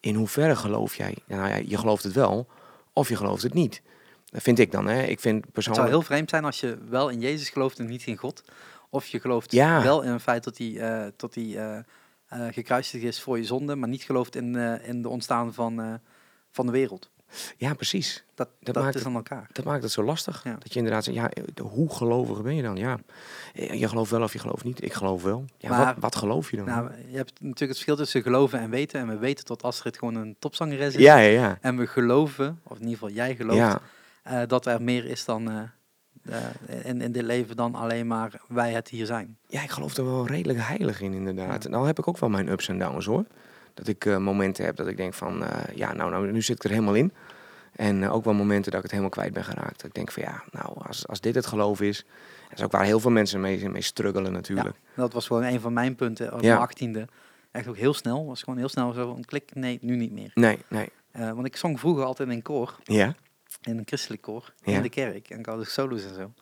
[0.00, 1.16] in hoeverre geloof jij?
[1.26, 2.46] Nou ja, je gelooft het wel,
[2.92, 3.82] of je gelooft het niet.
[4.30, 5.02] Dat vind ik dan, hè.
[5.02, 5.88] Ik vind Het zou persoonlijk...
[5.88, 8.42] heel vreemd zijn als je wel in Jezus gelooft en niet in God.
[8.90, 9.82] Of je gelooft Ja.
[9.82, 11.84] wel in het feit dat hij, eh, dat hij
[12.52, 15.94] gekruisigd is voor je zonde, maar niet gelooft in, eh, in de ontstaan van, eh,
[16.50, 17.10] van de wereld.
[17.56, 18.24] Ja, precies.
[18.34, 19.48] Dat, Dat dat, maakt het- aan elkaar.
[19.52, 20.44] Dat maakt het zo lastig.
[20.44, 20.56] Ja.
[20.58, 21.30] Dat je inderdaad zegt, ja,
[21.62, 22.76] hoe gelovig ben je dan?
[22.76, 22.98] Ja,
[23.54, 24.82] je gelooft wel of je gelooft niet.
[24.82, 25.44] Ik geloof wel.
[25.58, 26.66] Ja, Maar- wat, wat geloof je dan?
[26.66, 29.00] Nou, je hebt natuurlijk het verschil tussen geloven en weten.
[29.00, 31.00] En we weten dat Astrid gewoon een topzangeres is.
[31.00, 31.58] ja, ja, ja.
[31.60, 33.80] En we geloven, of in ieder geval jij gelooft, Ja,
[34.22, 35.70] eh, dat er meer is dan
[36.28, 39.36] eh, in, in dit leven dan alleen maar wij het hier zijn.
[39.46, 41.64] ja, ik geloof er wel redelijk heilig in, inderdaad.
[41.64, 43.24] En dan heb ik ook wel mijn ups en downs, hoor.
[43.74, 46.56] Dat ik eh, momenten heb dat ik denk van, eh, ja, nou, nou, nu zit
[46.56, 47.12] ik er helemaal in.
[47.72, 49.76] En ook wel momenten dat ik het helemaal kwijt ben geraakt.
[49.76, 52.04] Dat ik denk van, ja, nou, als, als dit het geloof is...
[52.48, 54.76] Dat is ook waar heel veel mensen mee, mee struggelen natuurlijk.
[54.96, 56.48] Dat was gewoon een van mijn punten op Ja.
[56.48, 57.08] mijn achttiende.
[57.50, 58.26] Echt ook heel snel.
[58.26, 59.50] Was gewoon heel snel zo een klik.
[59.54, 60.30] Nee, nu niet meer.
[60.34, 60.88] Nee, nee.
[61.12, 63.14] Want ik zong vroeger altijd in een koor, Ja?
[63.68, 64.72] In een christelijk koor, Ja.
[64.76, 65.30] in de kerk.
[65.30, 66.32] En ik had ook solo's en zo.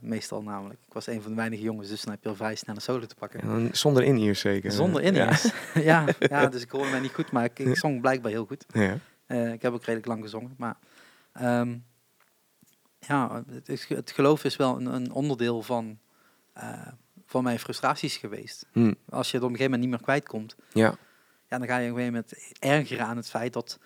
[0.00, 0.80] Meestal namelijk.
[0.86, 2.80] Ik was een van de weinige jongens, dus dan heb je al vrij snel een
[2.80, 3.40] solo te pakken.
[3.40, 4.72] En zonder in zeker.
[4.72, 5.30] Zonder Ja.
[5.30, 6.06] in ja.
[6.18, 8.64] ja, dus ik hoorde mij niet goed, maar ik, ik zong blijkbaar heel goed.
[8.72, 8.98] Ja.
[9.26, 10.54] Eh, ik heb ook redelijk lang gezongen.
[10.58, 10.76] Maar
[11.32, 11.76] ehm,
[12.98, 15.98] ja, het, is- het geloof is wel een, een onderdeel van,
[16.52, 16.86] eh,
[17.26, 18.66] van mijn frustraties geweest.
[18.72, 18.92] Hm.
[19.08, 20.94] Als je het op een gegeven moment niet meer kwijtkomt, ja.
[21.48, 23.78] ja, dan ga je op een gegeven moment ergeren aan het feit dat,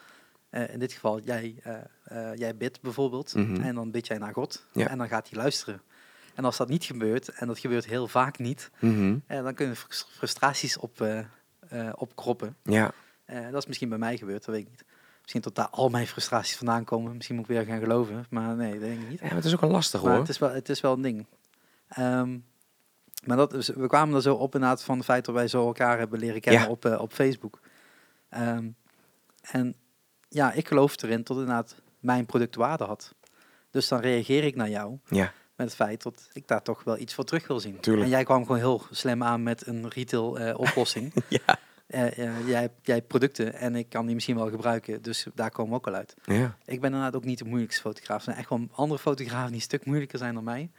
[0.50, 1.60] eh, in dit geval, jij,
[2.04, 3.34] eh, jij bidt bijvoorbeeld.
[3.34, 3.60] Mhm.
[3.60, 4.66] En dan bid jij naar God.
[4.72, 4.88] Ja.
[4.88, 5.82] En dan gaat hij luisteren.
[6.34, 9.16] En als dat niet gebeurt, en dat gebeurt heel vaak niet, Mhm.
[9.26, 11.06] eh, dan kunnen frus- frustraties op,
[11.94, 12.56] opkroppen.
[12.62, 12.92] Ja.
[13.26, 14.84] Dat is misschien bij mij gebeurd, dat weet ik niet.
[15.20, 17.14] Misschien tot daar al mijn frustraties vandaan komen.
[17.14, 19.18] Misschien moet ik weer gaan geloven, maar nee, dat denk ik niet.
[19.20, 20.20] ja, maar het is ook wel lastig, Maar hoor.
[20.20, 21.26] het is, wel, het is wel een ding.
[21.88, 22.38] Ehm,
[23.24, 25.98] maar dat we kwamen er zo op inderdaad van het feit dat wij zo elkaar
[25.98, 26.68] hebben leren kennen Ja.
[26.68, 27.60] op, op Facebook.
[28.28, 28.68] Ehm,
[29.40, 29.74] en
[30.28, 33.14] ja, ik geloof erin dat inderdaad mijn product waarde had.
[33.70, 35.32] Dus dan reageer ik naar jou Ja.
[35.56, 37.80] met het feit dat ik daar toch wel iets voor terug wil zien.
[37.80, 38.04] Tuurlijk.
[38.04, 41.12] En jij kwam gewoon heel slim aan met een retail eh, oplossing.
[41.28, 41.58] Ja.
[41.86, 45.26] Eh, eh, jij, hebt- jij hebt producten en ik kan die misschien wel gebruiken, dus
[45.34, 46.14] daar komen we ook al uit.
[46.24, 46.56] Ja.
[46.64, 48.16] Ik ben inderdaad ook niet de moeilijkste fotograaf.
[48.18, 50.70] Er zijn echt wel andere fotografen die een stuk moeilijker zijn dan mij.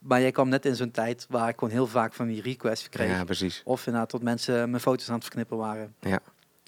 [0.00, 2.88] Maar jij kwam net in zo'n tijd waar ik gewoon heel vaak van die requests
[2.88, 3.10] kreeg.
[3.10, 3.62] Ja, precies.
[3.64, 5.94] Of inderdaad tot mensen mijn foto's aan het verknippen waren.
[6.00, 6.18] Ja.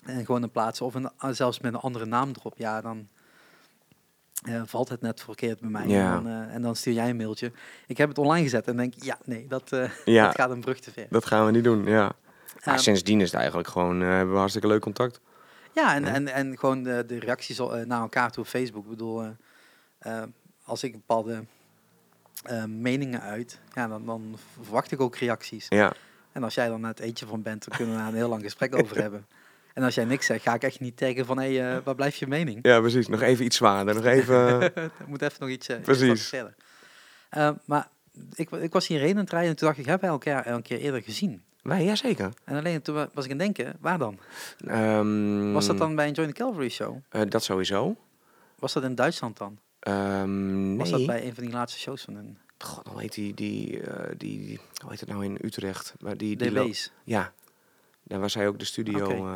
[0.09, 0.86] En gewoon een plaatsen.
[0.86, 2.55] Of een, zelfs met een andere naam erop.
[2.56, 3.09] Ja, dan
[4.44, 5.86] eh, valt het net verkeerd bij mij.
[5.86, 6.16] Ja.
[6.16, 7.52] En, dan, eh, en dan stuur jij een mailtje.
[7.86, 10.60] Ik heb het online gezet en denk, ja, nee, dat, eh, Ja, dat gaat een
[10.60, 11.06] brug te ver.
[11.10, 12.12] dat gaan we niet doen, ja.
[12.64, 15.20] Maar Ehm, sindsdien is het eigenlijk gewoon, hebben we hartstikke leuk contact.
[15.72, 16.12] Ja, en, Ja.
[16.14, 18.85] en, en gewoon de, de reacties naar elkaar toe op Facebook.
[18.85, 19.24] Ik bedoel,
[20.64, 21.44] als ik bepaalde
[22.66, 25.66] meningen uit, ja, dan, dan verwacht ik ook reacties.
[25.68, 25.93] Ja,
[26.32, 28.28] En als jij dan naar het eentje van bent, dan kunnen we daar een heel
[28.28, 29.26] lang gesprek over hebben.
[29.79, 31.95] En als jij niks zegt, ga ik echt niet tegen van, hé, hey, eh, waar
[31.95, 32.59] blijft je mening?
[32.63, 33.09] ja precies.
[33.09, 33.95] Nog even iets zwaarder.
[33.95, 34.37] Nog even...
[34.75, 36.33] Er moet even nog iets, eh, iets Precies.
[37.29, 37.89] Eh, maar
[38.35, 40.63] ik, ik was hierheen aan het rijden en toen dacht ik, hebben wij elkaar een
[40.63, 41.43] keer eerder gezien?
[41.63, 42.33] Wij, ja, zeker.
[42.45, 44.19] En alleen toen wa- was ik aan het denken, waar dan?
[44.67, 46.97] Ehm, Was dat dan bij een Join the Calvary show?
[47.09, 47.97] eh, dat sowieso.
[48.59, 49.59] Was dat in Duitsland dan?
[49.81, 52.39] Ehm, Was dat bij een van die laatste shows van hun?
[52.59, 55.95] God, hoe heet die, die, eh, die, die- hoe heet het nou in Utrecht?
[56.01, 56.91] Waar die, die DB's.
[57.05, 57.33] Ja,
[58.09, 59.09] daar was hij ook de studio.
[59.09, 59.35] Eh,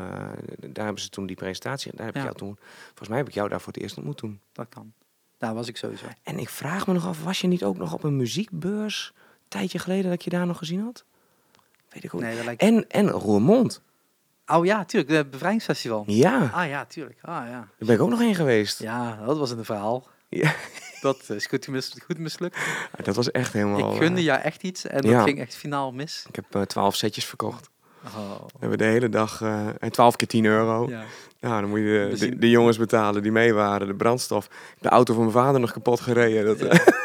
[0.59, 1.93] daar hebben ze toen die presentatie.
[1.95, 2.59] Daar heb ik jou toen.
[2.87, 4.41] Volgens mij heb ik jou daar voor het eerst ontmoet toen.
[4.53, 4.93] Dat kan.
[5.39, 6.07] Daar was ik sowieso.
[6.23, 9.49] En ik vraag me nog af, was je niet ook nog op een muziekbeurs een
[9.49, 11.05] tijdje geleden dat ik je daar nog gezien had?
[11.89, 12.21] Weet ik goed.
[12.21, 12.63] Nee, dat lijkt...
[12.63, 13.83] En, en Roermond.
[14.47, 16.05] Oh ja, tuurlijk, het bevrijdingsfestival.
[16.07, 17.19] Ja, Ah ja, tuurlijk.
[17.23, 17.51] Ah ja.
[17.51, 18.79] daar ben ik ook nog heen geweest.
[18.79, 20.09] Ja, dat was een verhaal.
[20.29, 20.55] Ja.
[21.01, 22.59] Dat is goed, mis, goed mislukt.
[23.03, 23.93] Dat was echt helemaal...
[23.93, 26.25] ik gunde eh, jou echt iets en dat ging echt finaal mis.
[26.29, 27.71] ik heb eh, twaalf setjes verkocht.
[28.05, 28.45] Oh.
[28.45, 29.43] We hebben de hele dag...
[29.43, 30.89] eh, en 12 keer 10 euro.
[30.89, 31.05] Ja.
[31.41, 33.87] Nou, dan moet je de, de, jongens betalen die mee waren.
[33.87, 34.49] De brandstof.
[34.81, 36.45] De auto van mijn vader nog kapot gereden.
[36.45, 36.85] Dat, Ja.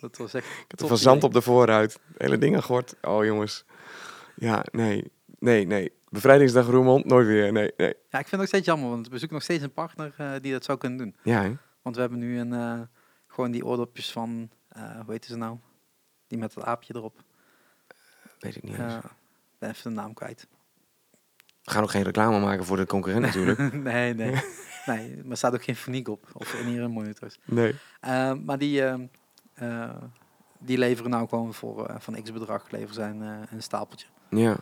[0.00, 1.98] Dat was echt Ik had van zand op de voorruit.
[2.16, 2.94] Hele ding gort.
[3.02, 3.64] Oh jongens.
[4.36, 5.12] Ja, nee.
[5.38, 5.92] Nee, nee.
[6.08, 7.52] Bevrijdingsdag Roermond, nooit weer.
[7.52, 7.94] Nee, nee.
[8.10, 10.32] Ja, ik vind het nog steeds jammer, want we zoeken nog steeds een partner eh,
[10.40, 11.16] die dat zou kunnen doen.
[11.22, 11.50] Ja?
[11.82, 12.80] Want we hebben nu een, eh,
[13.26, 15.58] gewoon die oordopjes van, eh hoe heet ze nou?
[16.26, 17.22] Die met het aapje erop.
[18.38, 18.76] weet ik niet.
[19.64, 20.46] Ben even de naam kwijt.
[21.62, 23.72] We gaan ook geen reclame maken voor de concurrent natuurlijk.
[23.92, 24.30] nee, nee.
[24.86, 26.26] nee, maar er staat ook geen foniek op.
[26.32, 27.38] Of in hier monitors.
[27.44, 27.74] Nee.
[28.00, 28.82] Eh, maar die,
[29.54, 29.88] eh,
[30.58, 34.06] die leveren nou gewoon voor eh, van x bedrag leveren zijn eh, een stapeltje.
[34.30, 34.56] Ja.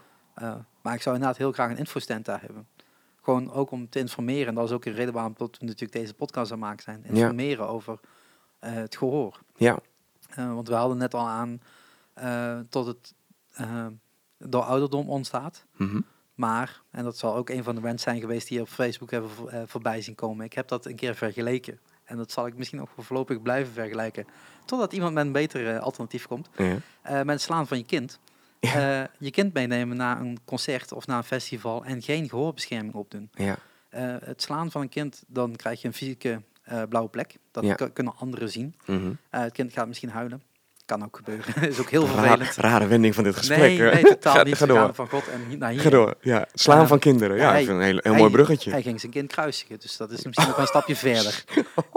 [0.82, 2.68] Maar ik zou inderdaad heel graag een infostand daar hebben.
[3.22, 4.46] Gewoon ook om te informeren.
[4.46, 6.82] En dat is ook een reden waarom dat we natuurlijk deze podcast aan het maken
[6.82, 7.04] zijn.
[7.04, 8.00] Informeren over
[8.58, 9.40] eh, het gehoor.
[9.56, 9.78] Ja.
[10.34, 11.60] Want we hadden net al aan
[12.68, 13.14] tot het
[14.46, 15.64] door ouderdom ontstaat.
[15.76, 16.00] Mhm.
[16.34, 19.10] Maar, en dat zal ook een van de rants zijn geweest die je op Facebook
[19.10, 20.44] hebben voor- eh, voorbij zien komen.
[20.44, 21.78] Ik heb dat een keer vergeleken.
[22.04, 24.26] En dat zal ik misschien ook voorlopig blijven vergelijken.
[24.64, 26.48] Totdat iemand met een beter eh, alternatief komt.
[26.56, 26.76] Ja.
[27.02, 28.18] Eh, met het slaan van je kind.
[29.18, 33.30] Je kind meenemen naar een concert of naar een festival en geen gehoorbescherming opdoen.
[33.34, 33.56] Ja.
[34.24, 36.42] Het slaan van een kind, dan krijg je een fysieke
[36.88, 37.36] blauwe plek.
[37.50, 38.74] Dat kunnen anderen zien.
[38.86, 39.12] Mhm.
[39.30, 40.42] Het kind gaat misschien huilen.
[40.92, 41.62] Kan ook gebeuren.
[41.70, 42.56] is ook heel vervelend.
[42.56, 43.58] rare wending van dit gesprek.
[43.58, 44.54] nee, nee, totaal ga, niet.
[44.56, 44.94] Ga door.
[44.94, 45.80] van God en naar hier.
[45.80, 46.14] Ga door.
[46.20, 46.46] Ja.
[46.52, 47.36] Slaan Eh, van kinderen.
[47.36, 48.70] Ja, hij- een heel, heel hij- mooi bruggetje.
[48.70, 51.44] Hij ging zijn kind kruisigen, dus dat is misschien nog een stapje verder.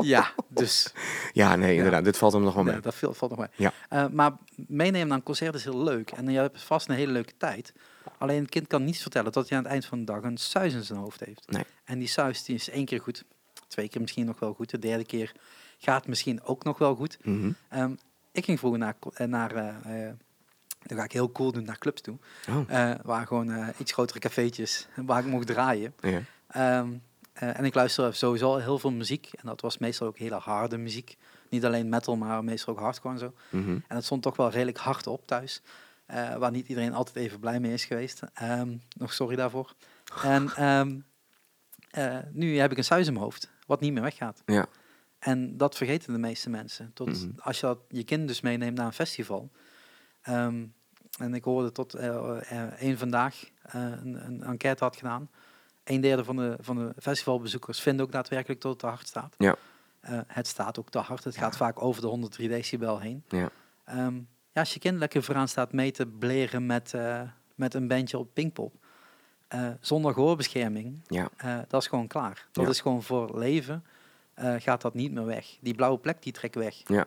[0.01, 0.93] Ja, dus
[1.33, 2.03] Ja, nee, inderdaad.
[2.03, 2.73] Dit valt hem nog wel mee.
[2.73, 3.49] nee, dat valt, valt nog mee.
[3.55, 3.73] Ja.
[3.89, 6.11] Eh, maar meenemen naar een concert is heel leuk.
[6.11, 7.73] En je hebt vast een hele leuke tijd.
[8.17, 10.37] Alleen het kind kan niet vertellen dat hij aan het eind van de dag een
[10.37, 11.51] suis in zijn hoofd heeft.
[11.51, 11.63] Nee.
[11.85, 13.23] En die suis die is één keer goed.
[13.67, 14.69] Twee keer misschien nog wel goed.
[14.69, 15.31] De derde keer
[15.77, 17.17] gaat misschien ook nog wel goed.
[17.69, 17.91] Ehm,
[18.35, 20.13] ik ging vroeger naar, eh, naar eh, eh,
[20.79, 22.17] dan ga ik heel cool doen, naar clubs toe.
[22.49, 25.93] Oh, waar gewoon iets grotere cafeetjes, waar ik mocht draaien.
[26.01, 26.21] ja.
[26.47, 26.89] Ehm,
[27.33, 29.29] eh, en ik luister sowieso al heel veel muziek.
[29.33, 31.17] En dat was meestal ook hele harde muziek.
[31.49, 33.33] Niet alleen metal, maar meestal ook hardcore en zo.
[33.49, 33.69] Mhm.
[33.69, 35.61] En dat stond toch wel redelijk hard op thuis.
[36.05, 38.21] eh, waar niet iedereen altijd even blij mee is geweest.
[38.33, 39.73] Ehm, nog sorry daarvoor.
[40.23, 40.99] En ehm,
[41.89, 44.41] eh, nu heb ik een suis in mijn hoofd, wat niet meer weggaat.
[44.45, 44.65] Ja.
[45.25, 46.91] En dat vergeten de meeste mensen.
[46.93, 47.29] Tot Mhm.
[47.39, 49.49] als je dat, je kind dus meeneemt naar een festival.
[50.21, 50.65] Ehm,
[51.19, 55.29] en ik hoorde tot eh eh, een vandaag eh, een, een enquête had gedaan.
[55.83, 59.35] Een derde van de, van de festivalbezoekers vinden ook daadwerkelijk dat het te hard staat.
[59.37, 59.55] Ja.
[59.99, 61.23] Eh, het staat ook te hard.
[61.23, 61.41] Het Ja.
[61.41, 63.23] gaat vaak over de 103 decibel heen.
[63.27, 63.49] Ja.
[63.85, 64.15] Ehm,
[64.51, 67.21] ja, als je kind lekker vooraan staat mee te bleren met, eh,
[67.55, 68.73] met een bandje op Pinkpop.
[69.47, 71.29] eh, zonder gehoorbescherming, Ja.
[71.37, 72.47] eh, dat is gewoon klaar.
[72.51, 73.91] Dat is gewoon voor leven, eh,
[74.35, 75.45] gaat dat niet meer weg.
[75.61, 76.75] Die blauwe plek, die trekt weg.
[76.85, 77.05] Ja.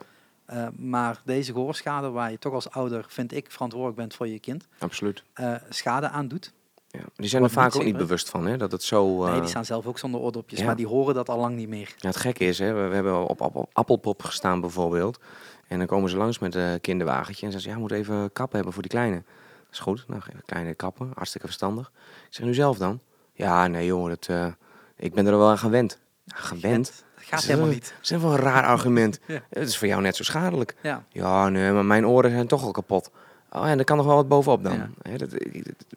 [0.49, 4.39] Eh, maar deze gehoorschade, waar je toch als ouder, vind ik, verantwoordelijk bent voor je
[4.39, 5.23] kind, Absoluut.
[5.33, 6.53] eh, schade aan doet.
[6.87, 6.99] Ja.
[7.15, 8.57] Die zijn er vaak ook niet bewust van, hè?
[8.57, 9.23] Dat het zo...
[9.23, 10.65] nee, eh, die staan zelf ook zonder oordopjes, ja.
[10.65, 11.93] maar die horen dat al lang niet meer.
[11.97, 15.19] Ja, het gekke is, hè, we, we hebben op, op, op Appelpop gestaan bijvoorbeeld.
[15.67, 18.31] En dan komen ze langs met een kinderwagentje en zeggen ze, ja, we moeten even
[18.31, 19.15] kappen hebben voor die kleine.
[19.15, 21.91] Dat is goed, nou, even kleine kappen, hartstikke verstandig.
[22.27, 22.99] Ik zeg, nu zelf dan?
[23.33, 24.47] Ja, nee jongen, dat, eh,
[24.95, 25.99] ik ben er wel aan gewend.
[26.23, 27.03] Ja, gewend?
[27.29, 27.93] Dat gaat helemaal niet.
[28.01, 29.19] Dat is een raar argument.
[29.27, 29.41] Ja.
[29.49, 30.75] Het is voor jou net zo schadelijk.
[30.81, 31.03] Ja.
[31.09, 33.11] Ja, nee, maar mijn oren zijn toch al kapot.
[33.51, 34.89] Oh, en er kan nog wel wat bovenop dan.
[35.01, 35.17] Ja.
[35.17, 35.29] Dat,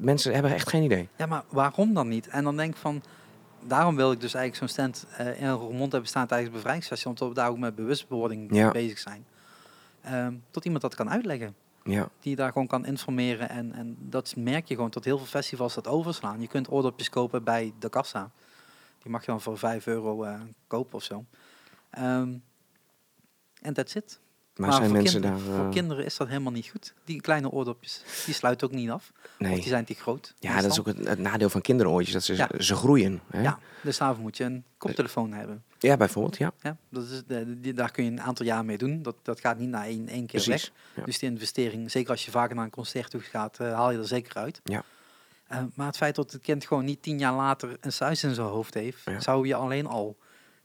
[0.00, 1.08] mensen hebben echt geen idee.
[1.16, 2.28] ja, maar waarom dan niet?
[2.28, 3.02] En dan denk ik van,
[3.66, 7.12] daarom wil ik dus eigenlijk zo'n stand eh, in Roermond hebben staan tijdens het bevrijdingsfestival,
[7.12, 8.70] omdat we daar ook met bewustwording Ja.
[8.70, 9.24] bezig zijn.
[10.00, 11.54] Ehm, tot iemand dat kan uitleggen.
[11.84, 13.48] Ja, die daar gewoon kan informeren.
[13.48, 16.40] En, en dat merk je gewoon tot heel veel festivals dat overslaan.
[16.40, 18.30] Je kunt oordopjes kopen bij de kassa.
[19.02, 21.24] Die mag je dan voor 5 euro eh, kopen of zo.
[21.90, 22.34] Ehm,
[23.60, 24.20] En that's it.
[24.56, 25.56] maar, zijn voor, mensen kinderen, daar...
[25.56, 26.94] voor eh, kinderen is dat helemaal niet goed.
[27.04, 29.12] Die kleine oordopjes, die sluiten ook niet af.
[29.24, 29.54] Of nee.
[29.54, 30.34] die zijn te groot.
[30.38, 32.48] Ja, dat is ook het, het nadeel van kinderoortjes, dat ze, Ja.
[32.58, 33.20] ze groeien.
[33.30, 33.42] Hè?
[33.42, 35.64] Ja, dus daarvoor moet je een koptelefoon hebben.
[35.78, 36.52] Ja, bijvoorbeeld, ja.
[36.60, 39.02] Ja, dat is, de, die, daar kun je een aantal jaar mee doen.
[39.02, 40.70] Dat, dat gaat niet na één, één keer weg.
[40.94, 41.04] Ja.
[41.04, 43.98] Dus die investering, zeker als je vaker naar een concert toe gaat, eh, haal je
[43.98, 44.60] er zeker uit.
[44.64, 44.84] Ja.
[45.52, 48.34] Eh, maar het feit dat het kind gewoon niet tien jaar later een suis in
[48.34, 49.20] zijn hoofd heeft, Ja.
[49.20, 50.16] zou je alleen al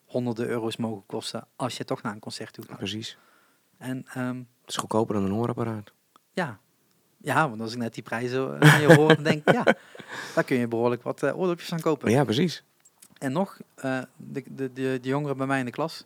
[0.05, 2.77] honderden euro's mogen kosten als je toch naar een concert toe gaat.
[2.77, 3.17] Precies.
[3.77, 5.91] En ehm, Het is goedkoper dan een hoorapparaat.
[6.33, 6.59] ja.
[7.17, 9.63] ja, want als ik net die prijzen aan je hoor, dan denk ik, ja,
[10.35, 12.11] daar kun je behoorlijk wat eh, oordopjes aan kopen.
[12.11, 12.63] Ja, precies.
[13.17, 16.03] En nog, eh, de, de, de, de jongeren bij mij in de klas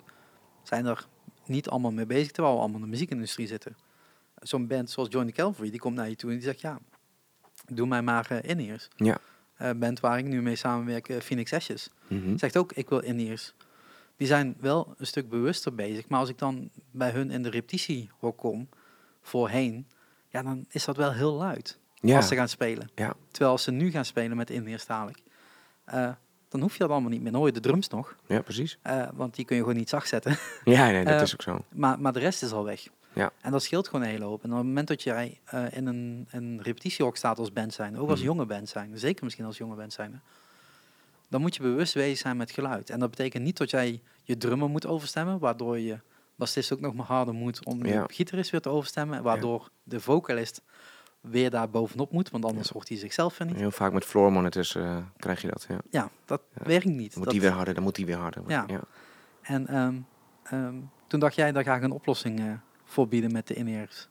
[0.64, 1.08] zijn er
[1.46, 3.76] niet allemaal mee bezig, terwijl we allemaal in de muziekindustrie zitten.
[4.36, 6.80] Zo'n band zoals Johnny Calvary, die komt naar je toe en die zegt, ja,
[7.68, 8.88] doe mij maar eh, in-ears.
[8.96, 9.18] Ja.
[9.76, 12.38] Band waar ik nu mee samenwerk, eh, Phoenix Ashes, Mhm.
[12.38, 13.54] zegt ook, ik wil in-ears.
[14.18, 17.50] Die zijn wel een stuk bewuster bezig, maar als ik dan bij hun in de
[17.50, 18.70] repetitiehok kom,
[19.22, 19.88] voorheen,
[20.30, 22.90] ja, dan is dat wel heel luid Ja, als ze gaan spelen.
[22.96, 23.14] Ja.
[23.32, 25.20] Terwijl als ze nu gaan spelen met in-ears dadelijk,
[26.50, 27.46] dan hoef je dat allemaal niet meer.
[27.46, 28.78] Je de drums nog, ja, precies.
[29.14, 30.38] want die kun je gewoon niet zacht zetten.
[30.64, 31.66] Ja, nee, dat is ook zo.
[31.70, 32.88] Maar, maar de rest is al weg.
[33.14, 33.32] Ja.
[33.42, 34.44] En dat scheelt gewoon een hele hoop.
[34.44, 37.98] En op het moment dat jij eh, in een, een repetitiehok staat als band zijn,
[37.98, 38.28] ook als Mhm.
[38.28, 40.22] jonge band zijn, zeker misschien als jonge band zijn,
[41.30, 42.90] dan moet je bewust bezig zijn met geluid.
[42.90, 46.00] En dat betekent niet dat jij je drummer moet overstemmen, waardoor je
[46.36, 48.06] bassist ook nog maar harder moet om Ja.
[48.08, 50.62] de gitarist weer te overstemmen, waardoor de vocalist
[51.22, 53.56] weer daar bovenop moet, want anders hoort hij zichzelf niet.
[53.56, 55.66] Heel vaak met floor monitors eh, krijg je dat.
[55.70, 55.78] Ja.
[55.90, 56.96] Ja, dat werkt niet.
[56.98, 58.44] Dan moet Dat- die weer harder, dan moet die weer harder.
[58.48, 58.66] Ja.
[59.42, 59.96] En ehm,
[60.44, 60.76] ehm,
[61.08, 62.46] toen dacht jij, daar ga ik een oplossing eh
[62.92, 64.10] voor bieden met de in-ears.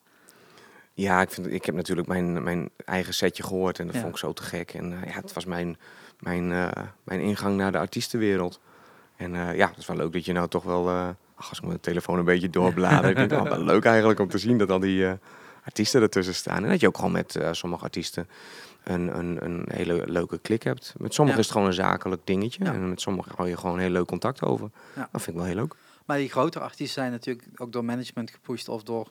[0.93, 4.01] Ja, ik, vind, ik heb natuurlijk mijn, mijn eigen setje gehoord en dat Ja.
[4.01, 4.74] vond ik zo te gek.
[4.74, 5.78] En eh, ja, het was mijn,
[6.19, 6.69] mijn, eh,
[7.05, 8.61] mijn ingang naar de artiestenwereld.
[9.16, 10.89] En eh, ja, het is wel leuk dat je nou toch wel,
[11.35, 14.39] ach, als ik mijn telefoon een beetje doorblader, ik het wel, leuk eigenlijk om te
[14.39, 15.07] zien dat al die
[15.65, 16.65] artiesten ertussen staan.
[16.65, 18.28] En dat je ook gewoon met sommige artiesten
[18.85, 20.94] een, een, een hele leuke klik hebt.
[20.98, 21.47] Met sommigen Ja.
[21.47, 22.73] is het gewoon een zakelijk dingetje Ja.
[22.73, 24.70] en met sommigen hou je gewoon heel leuk contact over.
[24.94, 25.74] Dat vind ik wel heel leuk.
[26.11, 29.11] Maar die grotere artiesten zijn natuurlijk ook door management gepusht of door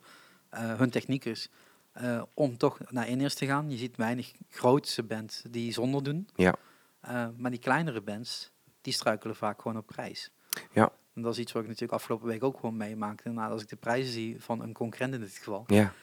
[0.50, 1.50] eh, hun techniekers
[1.92, 3.70] eh, om toch naar in te gaan.
[3.70, 6.28] Je ziet weinig grootste bands die zonder doen.
[6.36, 6.56] Ja.
[7.00, 8.52] Eh, maar die kleinere bands,
[8.82, 10.32] die struikelen vaak gewoon op prijs.
[10.72, 10.92] Ja.
[11.14, 13.30] En dat is iets wat ik natuurlijk afgelopen week ook gewoon meemaakte.
[13.30, 15.94] Nou, als ik de prijzen zie van een concurrent in dit geval, Ja,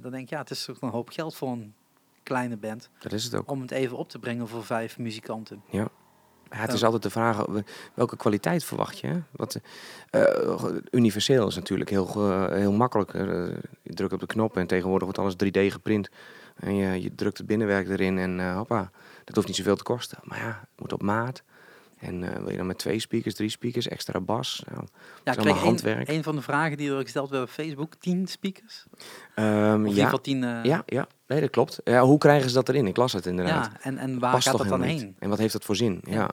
[0.00, 1.74] dan denk ik, ja, het is toch een hoop geld voor een
[2.22, 3.50] kleine band dat is het ook.
[3.50, 5.62] om het even op te brengen voor vijf muzikanten.
[5.70, 5.88] Ja,
[6.48, 7.44] het is altijd de vraag,
[7.94, 9.20] welke kwaliteit verwacht je?
[9.30, 9.60] Wat,
[10.10, 13.14] eh, universeel is natuurlijk heel, heel makkelijk.
[13.14, 13.22] Eh,
[13.82, 16.08] je drukt op de knop en tegenwoordig wordt alles 3D geprint.
[16.56, 18.90] En je, je drukt het binnenwerk erin en eh, hoppa,
[19.24, 20.18] dat hoeft niet zoveel te kosten.
[20.22, 21.42] Maar ja, het moet op maat.
[22.00, 24.62] En eh, wil je dan met twee speakers, drie speakers, extra bas?
[24.70, 24.84] Nou,
[25.24, 26.08] Ja, ik kreeg een, handwerk.
[26.08, 28.84] een van de vragen die er gesteld werd op Facebook, tien speakers?
[29.36, 30.44] Ieder ja, geval tien...
[30.44, 31.80] eh, ja, ja, nee, dat klopt.
[31.84, 32.86] Ja, hoe krijgen ze dat erin?
[32.86, 33.70] Ik las het inderdaad.
[33.72, 34.96] ja en, en waar Past gaat dat dan heen?
[34.96, 35.16] niet?
[35.18, 36.00] En wat heeft dat voor zin?
[36.04, 36.12] Ja.
[36.12, 36.30] Ja.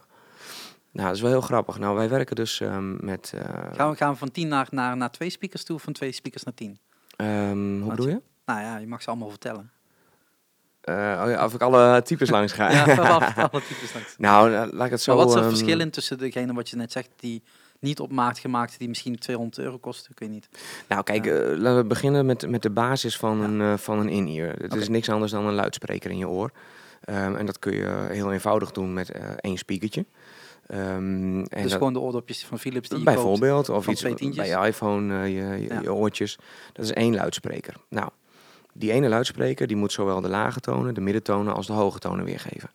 [0.92, 1.80] Nou, dat is wel heel grappig.
[1.80, 3.34] Nou, wij werken dus ehm, met...
[3.36, 3.44] eh,
[3.76, 6.12] Gaan we, gaan we van 10 naar, naar, naar twee speakers toe of van twee
[6.12, 6.80] speakers naar 10?
[7.16, 8.22] ehm, hoe bedoel je?
[8.46, 9.72] Nou ja, je mag ze allemaal vertellen.
[10.88, 10.94] Oh
[11.30, 12.72] ja, of ik alle types langs ga.
[12.72, 12.84] Ja,
[13.52, 14.16] alle types langs.
[14.18, 15.16] nou, eh, laat ik het zo...
[15.16, 17.44] Maar wat is het ehm, verschil in tussen degene wat je net zegt, die
[17.80, 20.12] niet op maat gemaakt, die misschien 200 euro kosten?
[20.12, 20.50] Ik weet niet.
[20.88, 21.32] Nou, kijk, Ja.
[21.32, 23.66] eh, laten we beginnen met, met de basis van Ja.
[23.72, 24.54] een, van een in-ear.
[24.58, 26.52] Het is niks anders dan een luidspreker in je oor.
[27.04, 30.06] Ehm, en dat kun je heel eenvoudig doen met één speakertje.
[30.68, 30.80] Ehm,
[31.40, 33.16] en dus dat- gewoon de oordopjes van Philips die je koopt.
[33.18, 35.80] bijvoorbeeld, of van iets bij je iPhone, je, je, Ja.
[35.82, 36.38] je oortjes.
[36.74, 37.74] Dat is één luidspreker.
[37.90, 38.10] Nou,
[38.78, 42.26] die ene luidspreker die moet zowel de lage tonen, de middentonen als de hoge tonen
[42.26, 42.70] weergeven.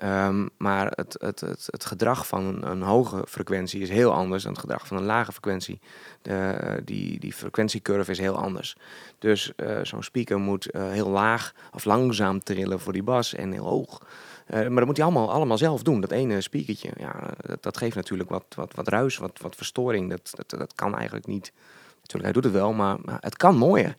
[0.00, 4.42] Ehm, maar het, het, het, het gedrag van een, een hoge frequentie is heel anders
[4.42, 5.80] dan het gedrag van een lage frequentie.
[6.22, 8.76] De, die, die frequentiecurve is heel anders.
[9.18, 13.52] Dus eh, zo'n speaker moet eh, heel laag of langzaam trillen voor die bas en
[13.52, 14.02] heel hoog.
[14.46, 16.00] Eh, maar dat moet hij allemaal, allemaal zelf doen.
[16.00, 17.14] Dat ene speakertje, ja,
[17.60, 20.10] dat, geeft natuurlijk wat, wat, wat ruis, wat, wat verstoring.
[20.10, 21.52] Dat, dat, dat kan eigenlijk niet.
[22.00, 23.96] Natuurlijk, hij doet het wel, maar, maar het kan mooier.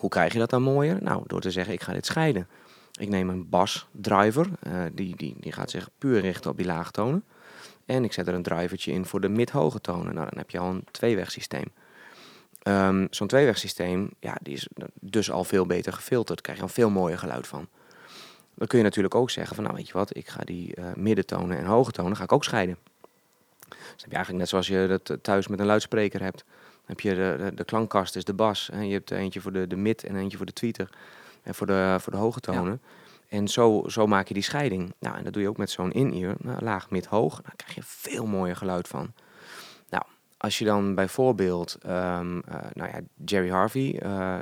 [0.00, 1.02] Hoe krijg je dat dan mooier?
[1.02, 2.48] Nou, door te zeggen, ik ga dit scheiden.
[2.98, 6.90] Ik neem een basdriver, eh die, die, die gaat zich puur richten op die lage
[6.90, 7.24] tonen.
[7.86, 10.14] En ik zet er een drivertje in voor de mid-hoge tonen.
[10.14, 11.64] Nou, dan heb je al een tweewegsysteem.
[12.62, 14.68] Ehm Zo'n tweewegsysteem, ja, die is
[15.00, 16.40] dus al veel beter gefilterd.
[16.40, 17.68] Krijg je een veel mooier geluid van.
[18.54, 20.84] Dan kun je natuurlijk ook zeggen van, nou weet je wat, ik ga die eh,
[20.94, 22.76] middentonen en hoge tonen ga ik ook scheiden.
[23.68, 26.44] Dus dan heb je eigenlijk net zoals je dat eh, thuis met een luidspreker hebt.
[26.90, 28.70] Heb je de, de, de klankkast is de bas.
[28.70, 30.88] En je hebt eentje voor de, de mid en eentje voor de tweeter.
[31.42, 32.80] En voor de, voor de hoge tonen.
[33.28, 34.94] En zo, zo maak je die scheiding.
[34.98, 36.34] Nou, en dat doe je ook met zo'n in-ear.
[36.38, 37.32] Nou, laag, mid, hoog.
[37.32, 39.12] Nou, daar krijg je veel mooier geluid van.
[39.88, 40.02] Nou,
[40.36, 44.38] als je dan bijvoorbeeld, ehm, eh, nou ja, Jerry Harvey, eh,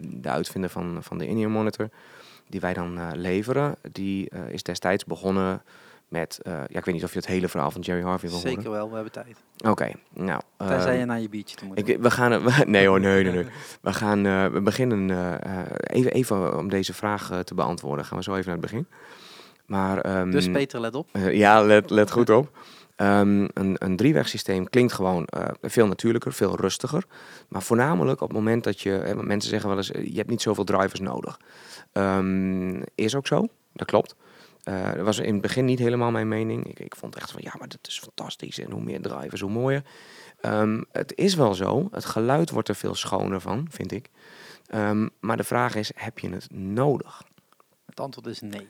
[0.00, 1.88] de uitvinder van, van de in-ear monitor,
[2.48, 5.62] die wij dan eh, leveren, die is destijds begonnen
[6.12, 8.38] met, eh, ja, ik weet niet of je het hele verhaal van Jerry Harvey wil
[8.38, 8.52] horen.
[8.54, 9.36] Zeker wel, we hebben tijd.
[9.66, 10.40] Oké, nou.
[10.56, 11.88] Tenzij ehm, je naar je biertje te moet.
[11.88, 13.46] ik, we gaan, we- nee hoor, nee, nee, nee.
[13.80, 15.10] We gaan, eh, we beginnen,
[15.42, 18.86] eh, even, even om deze vraag te beantwoorden, gaan we zo even naar het begin.
[19.66, 21.08] Maar, ehm, dus Peter, let op.
[21.30, 22.58] ja, let, let goed op.
[22.96, 25.28] Ehm, een, een driewegsysteem klinkt gewoon
[25.62, 27.04] veel natuurlijker, veel rustiger.
[27.48, 28.96] Maar voornamelijk op het moment dat je...
[28.98, 31.38] eh, mensen zeggen wel eens, je hebt niet zoveel drivers nodig.
[32.94, 34.14] Is ook zo, dat klopt.
[34.62, 36.66] Eh, dat was in het begin niet helemaal mijn mening.
[36.66, 38.58] Ik, ik vond echt van, ja, maar dat is fantastisch.
[38.58, 39.82] En hoe meer drivers, hoe mooier.
[40.40, 44.10] Ehm, het is wel zo, het geluid wordt er veel schoner van, vind ik.
[44.66, 47.22] Ehm, maar de vraag is, heb je het nodig?
[47.86, 48.68] Het antwoord is nee.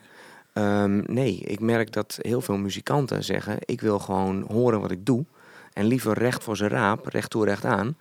[0.53, 5.07] Ehm, nee, ik merk dat heel veel muzikanten zeggen: ik wil gewoon horen wat ik
[5.07, 5.25] doe.
[5.73, 7.97] En liever recht voor zijn raap, recht toe, recht aan.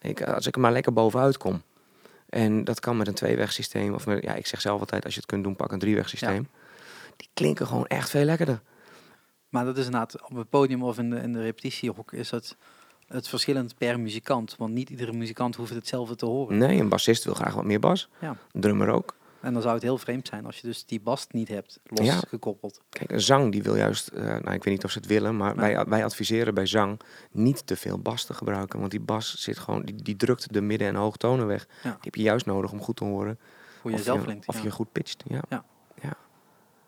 [0.00, 1.62] Ik, als ik er maar lekker bovenuit kom.
[2.28, 3.94] En dat kan met een tweewegsysteem.
[3.94, 6.48] Of met, ja, ik zeg zelf altijd: als je het kunt doen, pak een driewegsysteem.
[7.18, 8.62] Die klinken gewoon echt veel lekkerder.
[9.48, 12.56] Maar dat is inderdaad op het podium of in de, in de repetitiehok is het,
[13.06, 14.56] het verschillend per muzikant.
[14.56, 16.58] Want niet iedere muzikant hoeft hetzelfde te horen.
[16.58, 18.08] Nee, een bassist wil graag wat meer bas.
[18.20, 18.36] Ja.
[18.52, 19.16] Een drummer ook.
[19.40, 22.04] En dan zou het heel vreemd zijn als je dus die bas niet hebt Ja.
[22.04, 22.80] losgekoppeld.
[22.88, 25.36] Kijk, een zang die wil juist, eh, nou ik weet niet of ze het willen,
[25.36, 25.74] maar Nee.
[25.74, 27.00] wij, wij adviseren bij zang
[27.30, 28.78] niet te veel bas te gebruiken.
[28.78, 31.66] Want die bas zit gewoon, die, die drukt de midden- en hoogtonen weg.
[31.82, 31.90] Ja.
[31.90, 33.38] Die heb je juist nodig om goed te horen
[33.82, 34.48] Hoe je of, zelf je, klinkt.
[34.48, 34.62] of ja.
[34.62, 35.22] je goed pitcht.
[35.28, 35.64] Ja.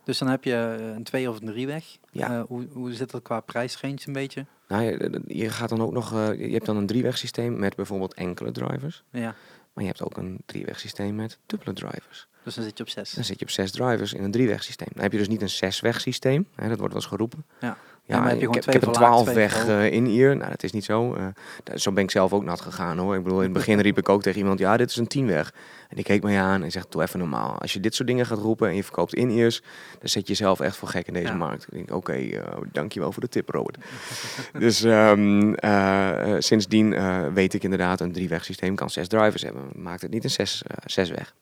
[0.04, 1.84] Dus dan heb je eh, een twee of een drieweg.
[2.10, 2.30] Ja.
[2.30, 4.46] Eh, hoe, hoe zit dat qua prijsrange een beetje?
[4.68, 8.14] Nou, je, je gaat dan ook nog, eh, je hebt dan een driewegsysteem met bijvoorbeeld
[8.14, 9.02] enkele drivers.
[9.10, 9.34] Ja.
[9.72, 12.28] Maar je hebt ook een driewegsysteem met dubbele drivers.
[12.44, 13.12] Dus dan zit je op zes.
[13.12, 14.88] Dan zit je op zes drivers in een driewegsysteem.
[14.92, 17.46] Dan heb je dus niet een zeswegsysteem, hè, dat wordt wel eens geroepen.
[17.60, 17.76] Ja.
[18.10, 19.92] Ja, maar heb je ik, heb, ik twee heb een verlaagd, twee 12 weg eh,
[19.92, 20.36] in ear.
[20.36, 21.14] Nou, dat is niet zo.
[21.14, 21.26] Eh,
[21.74, 23.16] zo ben ik zelf ook nat gegaan hoor.
[23.16, 25.26] Ik bedoel, in het begin riep ik ook tegen iemand, ja, dit is een 10
[25.26, 25.52] weg.
[25.90, 27.58] En die keek mij aan en zegt, doe even normaal.
[27.58, 29.62] Als je dit soort dingen gaat roepen en je verkoopt in ears,
[29.98, 31.34] dan zet je jezelf echt voor gek in deze Ja.
[31.34, 31.62] markt.
[31.62, 33.76] Ik denk, oké, eh, dankjewel voor de tip, Robert.
[34.58, 36.94] dus ehm, eh, eh, sindsdien
[37.34, 39.62] weet ik inderdaad, een driewegsysteem kan zes drivers hebben.
[39.74, 41.34] Maakt het niet een zes, zes weg.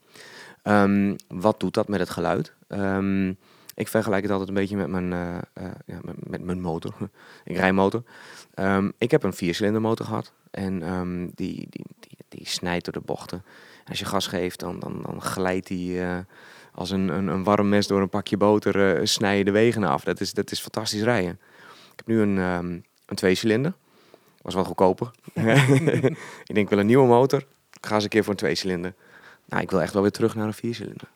[0.63, 2.53] Ehm, wat doet dat met het geluid?
[2.69, 3.33] Ehm,
[3.79, 6.95] ik vergelijk het altijd een beetje met mijn, eh, eh, ja, met, met mijn motor.
[7.45, 8.03] ik rij motor.
[8.55, 10.33] Ehm, ik heb een viercilinder motor gehad.
[10.51, 13.43] En ehm, die, die, die, die snijdt door de bochten.
[13.79, 16.19] En als je gas geeft, dan, dan, dan glijdt die eh,
[16.73, 18.97] als een, een, een warm mes door een pakje boter.
[18.97, 20.05] eh snij je de wegen af.
[20.05, 21.41] Dat is, dat is fantastisch rijden.
[21.93, 23.75] Ik heb nu een, ehm een tweecilinder.
[24.43, 25.11] Was wel goedkoper.
[25.35, 27.39] ik denk, ik wil een nieuwe motor.
[27.73, 28.95] Ik ga eens een keer voor een tweecilinder.
[29.45, 31.09] Nou, ik wil echt wel weer terug naar een viercilinder.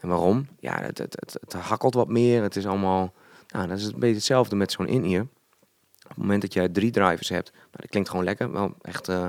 [0.00, 0.48] En waarom?
[0.60, 2.42] Ja, het, het, het, hakkelt wat meer.
[2.42, 3.12] Het is allemaal...
[3.48, 5.26] Nou, dat is een beetje hetzelfde met zo'n in-ear.
[6.02, 8.52] Op het moment dat jij drie drivers hebt, nou, dat klinkt gewoon lekker.
[8.52, 9.26] Wel echt eh,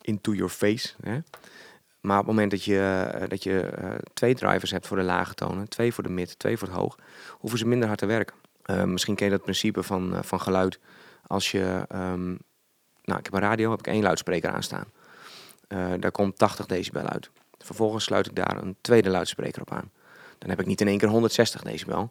[0.00, 0.94] into your face.
[1.02, 1.18] Hè?
[2.00, 5.02] Maar op het moment dat je, eh, dat je eh, twee drivers hebt voor de
[5.02, 6.98] lage tonen, twee voor de mid, twee voor het hoog,
[7.30, 8.36] hoeven ze minder hard te werken.
[8.84, 10.78] Misschien ken je dat principe van, van geluid.
[11.26, 12.26] Als je, ehm,
[13.04, 14.84] nou, ik heb een radio, heb ik één luidspreker aanstaan.
[15.98, 17.30] Daar komt 80 decibel uit.
[17.58, 19.90] Vervolgens sluit ik daar een tweede luidspreker op aan.
[20.42, 22.10] Dan heb ik niet in één keer 160 decibel,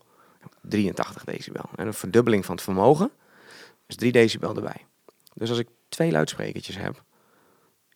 [0.62, 1.70] 83 decibel.
[1.76, 3.12] En een verdubbeling van het vermogen
[3.88, 4.86] is 3 decibel erbij.
[5.34, 7.04] Dus als ik twee luidsprekertjes heb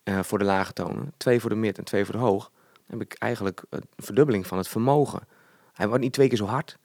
[0.04, 3.00] eh, voor de lage tonen, twee voor de mid en twee voor de hoog, dan
[3.00, 5.28] heb ik eigenlijk een verdubbeling van het vermogen.
[5.74, 6.78] Hij wordt niet twee keer zo hard,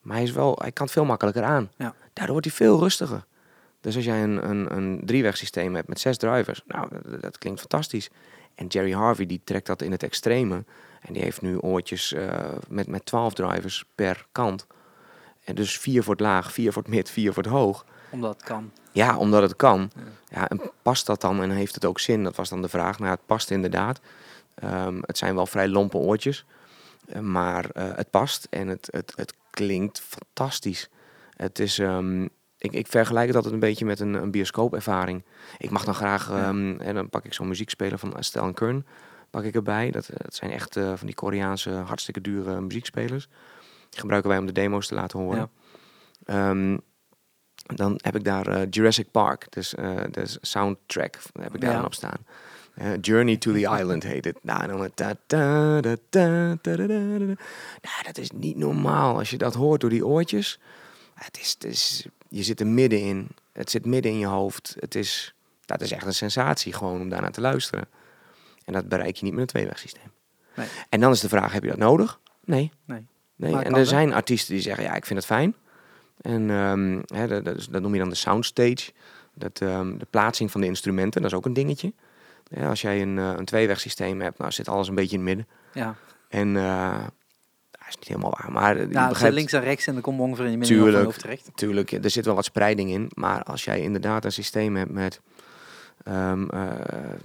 [0.00, 1.70] maar hij, is wel, hij kan het veel makkelijker aan.
[1.76, 1.94] Ja.
[2.12, 3.24] Daardoor wordt hij veel rustiger.
[3.80, 7.60] Dus als jij een, een, een driewegsysteem hebt met zes drivers, nou, dat, dat klinkt
[7.60, 8.10] fantastisch.
[8.54, 10.64] En Jerry Harvey die trekt dat in het extreme.
[11.06, 14.66] En die heeft nu oortjes eh, met, met 12 drivers per kant.
[15.44, 17.84] En dus vier voor het laag, vier voor het mid, vier voor het hoog.
[18.10, 18.70] Omdat het kan.
[18.92, 19.90] Ja, omdat het kan.
[19.96, 20.02] Ja.
[20.40, 22.22] Ja, en past dat dan en heeft het ook zin?
[22.24, 22.98] Dat was dan de vraag.
[22.98, 24.00] Nou, het past inderdaad.
[24.54, 26.44] Ehm, het zijn wel vrij lompe oortjes.
[27.08, 30.88] Eh, maar eh, het past en het, het, het klinkt fantastisch.
[31.36, 32.22] Het is, ehm,
[32.58, 35.24] ik, ik vergelijk het altijd een beetje met een, een bioscoopervaring.
[35.58, 36.48] Ik mag dan graag, Ja.
[36.48, 38.86] ehm, en dan pak ik zo'n muziekspeler van Estelle en Kern,
[39.34, 39.90] pak ik erbij.
[39.90, 43.28] Dat, eh, dat zijn echt eh, van die Koreaanse hartstikke dure muziekspelers.
[43.90, 45.50] Die gebruiken wij om de demo's te laten horen.
[46.24, 46.76] Ehm,
[47.74, 51.84] dan heb ik daar eh, Jurassic Park, dus eh, de soundtrack heb ik daar Ja.
[51.84, 52.18] op staan.
[53.00, 54.38] Journey to the Island heet het.
[54.42, 56.56] Nou, dan ta ta ta ta.
[57.82, 60.58] Nou, dat is niet normaal als je dat hoort door die oortjes.
[61.14, 63.28] Het is, het is, je zit er middenin.
[63.52, 64.76] Het zit midden in je hoofd.
[64.78, 65.34] Het is,
[65.64, 67.88] dat is echt een sensatie gewoon om daarnaar te luisteren.
[68.64, 70.10] En dat bereik je niet met een tweewegsysteem.
[70.54, 70.66] Nee.
[70.88, 72.20] En dan is de vraag, heb je dat nodig?
[72.44, 72.72] Nee.
[72.84, 73.06] Nee.
[73.36, 73.84] Nee, en er wel.
[73.84, 75.54] zijn artiesten die zeggen, ja, ik vind het fijn.
[76.20, 78.92] En ehm, hè, dat, dat, noem je dan de soundstage.
[79.34, 81.92] Dat, ehm, de plaatsing van de instrumenten, dat is ook een dingetje.
[82.48, 85.36] Ja, als jij een, eh, een tweewegsysteem hebt, nou zit alles een beetje in het
[85.36, 85.54] midden.
[85.72, 85.94] Ja.
[86.28, 86.98] En eh,
[87.70, 89.92] dat is niet helemaal waar, maar eh, Ja, het zit begrijpt links en rechts en
[89.92, 91.12] dan komt ongeveer in je midden Tuurlijk.
[91.12, 91.46] terecht.
[91.46, 93.10] natuurlijk, er zit wel wat spreiding in.
[93.14, 95.20] Maar als jij inderdaad een systeem hebt met
[96.04, 96.70] ehm, eh,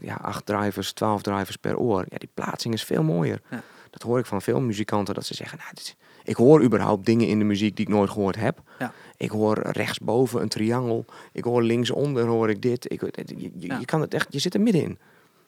[0.02, 3.42] ja, acht drivers, 12 drivers per oor, ja, die plaatsing is veel mooier.
[3.50, 3.64] Ja.
[3.90, 7.06] Dat hoor ik van veel muzikanten, dat ze zeggen, nou, dit is- ik hoor überhaupt
[7.06, 8.62] dingen in de muziek die ik nooit gehoord heb.
[8.80, 8.94] Ja.
[9.18, 12.92] Ik hoor rechtsboven een triangel, ik hoor linksonder hoor ik dit.
[12.92, 13.80] Ik, je, je, Ja.
[13.80, 14.98] je kan het echt, je zit er middenin.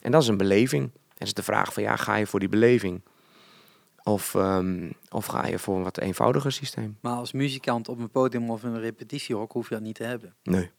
[0.01, 0.83] En dat is een beleving.
[1.17, 3.01] En is de vraag van, ja, ga je voor die beleving?
[4.03, 6.97] Of, ehm, of ga je voor een wat eenvoudiger systeem?
[7.01, 10.03] Maar als muzikant op een podium of in een repetitiehok hoef je dat niet te
[10.03, 10.33] hebben.
[10.43, 10.71] Nee.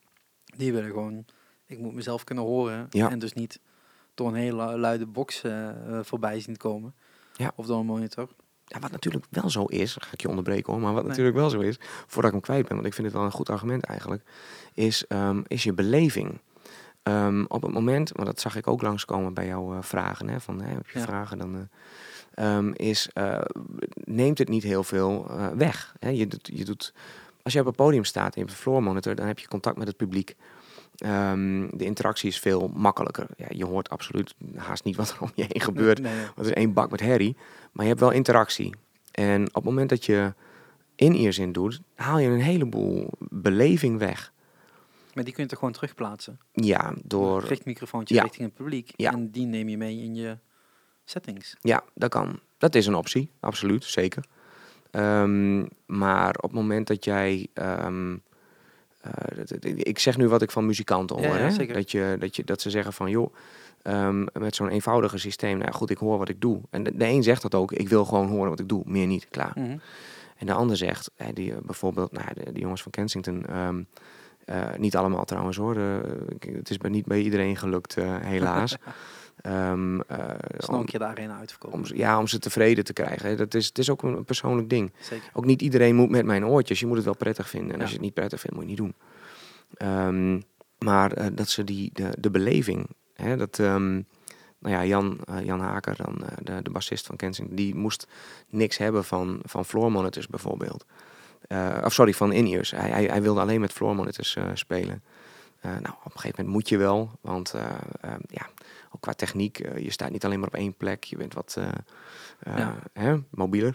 [0.56, 1.24] Die willen gewoon,
[1.73, 2.86] ik moet mezelf kunnen horen.
[2.90, 3.11] Ja.
[3.11, 3.61] En dus niet
[4.15, 6.94] door een hele luide box eh, eh, voorbij zien komen.
[7.36, 7.53] Ja.
[7.55, 8.28] Of door een monitor.
[8.66, 11.11] ja, wat natuurlijk wel zo is, ga ik je onderbreken hoor, maar wat Nee.
[11.11, 11.77] natuurlijk wel zo is,
[12.07, 14.23] voordat ik hem kwijt ben, want ik vind het wel een goed argument eigenlijk,
[14.74, 16.40] is, ehm, is je beleving.
[17.03, 20.40] Ehm, op het moment, maar dat zag ik ook langskomen bij jouw eh, vragen, hè,
[20.40, 21.05] van hè, heb je Ja.
[21.05, 21.69] vragen, dan
[22.35, 23.09] eh, ehm, is,
[23.94, 25.94] neemt het niet heel veel weg.
[25.99, 26.09] Hè?
[26.09, 26.94] Je, doet, je doet,
[27.43, 29.49] als je op een podium staat en je hebt een floor monitor, dan heb je
[29.49, 30.36] contact met het publiek.
[31.02, 33.26] Ehm, de interactie is veel makkelijker.
[33.36, 35.98] Ja, je hoort absoluut haast niet wat er om je heen gebeurt.
[36.00, 36.14] Nee.
[36.16, 37.36] Want het is één bak met herrie.
[37.72, 38.74] Maar je hebt wel interactie.
[39.10, 40.34] En op het moment dat je
[40.94, 44.32] in-ears in doet, haal je een heleboel beleving weg.
[45.14, 46.38] Maar die kun je toch gewoon terugplaatsen?
[46.52, 47.44] Ja, door...
[47.44, 48.22] Richtmicrofoontje Ja.
[48.22, 48.92] richting het publiek.
[48.96, 49.12] Ja.
[49.12, 50.38] En die neem je mee in je
[51.04, 51.56] settings.
[51.60, 52.40] Ja, dat kan.
[52.58, 54.24] Dat is een optie, absoluut, zeker.
[54.90, 57.48] Ehm, maar op het moment dat jij...
[57.54, 58.16] ehm,
[59.02, 61.24] eh, ik zeg nu wat ik van muzikanten hoor.
[61.26, 61.50] Ja, ja, hè?
[61.50, 61.74] zeker.
[61.74, 63.34] Dat, je, dat, je, dat ze zeggen van, joh,
[63.82, 65.58] ehm, met zo'n eenvoudiger systeem...
[65.58, 66.60] Nou goed, ik hoor wat ik doe.
[66.70, 68.82] En de, de een zegt dat ook, ik wil gewoon horen wat ik doe.
[68.86, 69.52] Meer niet, klaar.
[69.54, 69.76] Mhm.
[70.36, 73.82] En de ander zegt, hè, die, eh, bijvoorbeeld, nou, de, de jongens van Kensington, ehm,
[74.44, 78.76] eh, niet allemaal trouwens hoor, de- het is bij, niet bij iedereen gelukt, eh, helaas.
[79.40, 80.18] Ehm, eh,
[80.56, 81.96] Dus nog een om, uitverkopen.
[81.96, 83.28] ja, om ze tevreden te krijgen.
[83.28, 83.36] hè.
[83.36, 84.92] Dat is, het is ook een persoonlijk ding.
[85.00, 85.30] Zeker.
[85.32, 86.80] Ook niet iedereen moet met mijn oortjes.
[86.80, 87.74] Je moet het wel prettig vinden.
[87.74, 89.88] En als je het niet prettig vindt, moet je het niet doen.
[89.88, 90.40] Ehm,
[90.78, 93.92] maar eh, dat ze die, de, de beleving, hè, dat, ehm,
[94.59, 98.06] nou ja, Jan, eh, Jan Haker, dan, de, de bassist van Kensington, die moest
[98.48, 100.84] niks hebben van, van floor monitors bijvoorbeeld.
[101.84, 102.70] Of sorry, van in-ears.
[102.70, 105.02] Hij, hij, hij wilde alleen met floor monitors spelen.
[105.62, 107.54] Nou, op een gegeven moment moet je wel, want
[108.28, 108.48] ja,
[108.94, 111.55] ook qua techniek, eh, je staat niet alleen maar op één plek, je bent wat
[111.59, 111.69] eh,
[112.39, 112.78] eh, Ja.
[112.93, 113.74] hè, mobieler.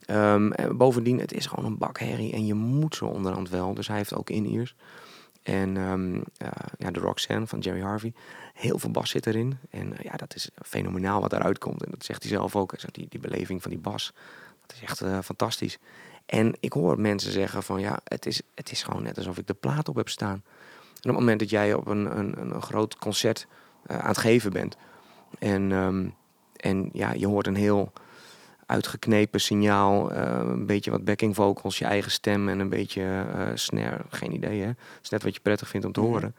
[0.00, 3.74] Ehm, en bovendien, het is gewoon een bak herrie en je moet zo onderhand wel.
[3.74, 4.74] Dus hij heeft ook in-ears.
[5.42, 6.48] En ehm, eh,
[6.78, 8.12] ja, de Roxanne van Jerry Harvey.
[8.54, 9.58] Heel veel bas zit erin.
[9.70, 11.84] En ja, dat is fenomenaal wat eruit komt.
[11.84, 12.92] En dat zegt hij zelf ook.
[12.92, 14.12] Die, die beleving van die bas,
[14.66, 15.78] dat is echt fantastisch.
[16.26, 19.46] En ik hoor mensen zeggen van ja, het is, het is gewoon net alsof ik
[19.46, 20.42] de plaat op heb staan.
[21.06, 23.46] En op het moment dat jij op een, een, een, groot concert
[23.86, 24.76] aan het geven bent.
[25.38, 26.08] En, ehm,
[26.56, 27.92] en ja, je hoort een heel
[28.66, 30.12] uitgeknepen signaal.
[30.12, 33.02] eh, een beetje wat backing vocals, je eigen stem en een beetje
[33.36, 34.04] eh snare.
[34.10, 34.66] Geen idee hè.
[34.66, 36.08] Het is net wat je prettig vindt om te Mhm.
[36.08, 36.34] horen.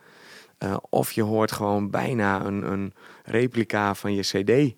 [0.57, 2.93] Eh, of je hoort gewoon bijna een, een
[3.23, 4.75] replica van je cd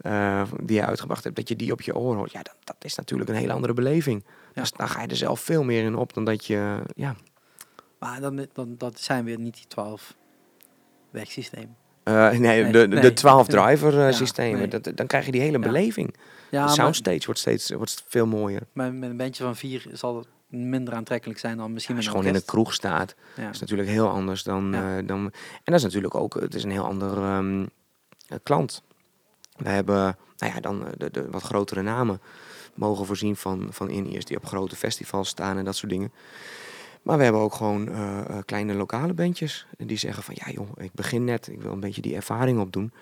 [0.00, 1.36] eh, die je uitgebracht hebt.
[1.36, 2.32] Dat je die op je oor hoort.
[2.32, 4.24] Ja, dat, dat is natuurlijk een hele andere beleving.
[4.54, 4.60] Ja.
[4.60, 6.82] Dus dan ga je er zelf veel meer in op dan dat je...
[6.94, 7.14] Ja,
[7.98, 10.16] Maar dan, dan dat zijn weer niet die 12
[11.10, 11.76] wegsysteem.
[12.16, 13.12] Eh, nee, Nee, de, de, nee.
[13.12, 14.58] de 12-driver Ja, systemen.
[14.58, 14.68] nee.
[14.80, 15.64] Dat, dan krijg je die hele Ja.
[15.64, 16.14] beleving.
[16.50, 18.62] Ja, de maar soundstage wordt steeds wordt veel mooier.
[18.72, 22.10] met, met een bandje van vier zal het minder aantrekkelijk zijn dan misschien Als je
[22.10, 23.48] gewoon in een kroeg staat, Ja.
[23.50, 24.96] is natuurlijk heel anders dan, Ja.
[24.98, 25.18] eh, dan...
[25.24, 25.32] En
[25.64, 27.62] dat is natuurlijk ook, het is een heel ander ehm,
[28.28, 28.82] eh, klant.
[29.56, 32.20] We hebben, nou ja, dan eh, de, de wat grotere namen
[32.74, 36.12] mogen voorzien van, van in-ears die op grote festivals staan en dat soort dingen.
[37.02, 40.68] Maar we hebben ook gewoon eh, eh, kleine lokale bandjes die zeggen van ja joh,
[40.76, 42.92] ik begin net, ik wil een beetje die ervaring opdoen.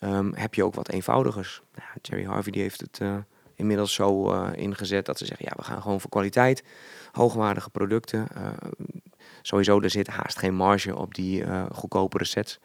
[0.00, 1.62] Ehm, heb je ook wat eenvoudigers?
[1.74, 3.16] Nou, ja, Jerry Harvey die heeft het eh,
[3.54, 6.64] inmiddels zo eh, ingezet dat ze zeggen ja we gaan gewoon voor kwaliteit,
[7.12, 8.26] hoogwaardige producten.
[8.34, 8.42] Eh,
[9.42, 12.58] sowieso er zit haast geen marge op die eh, goedkopere sets.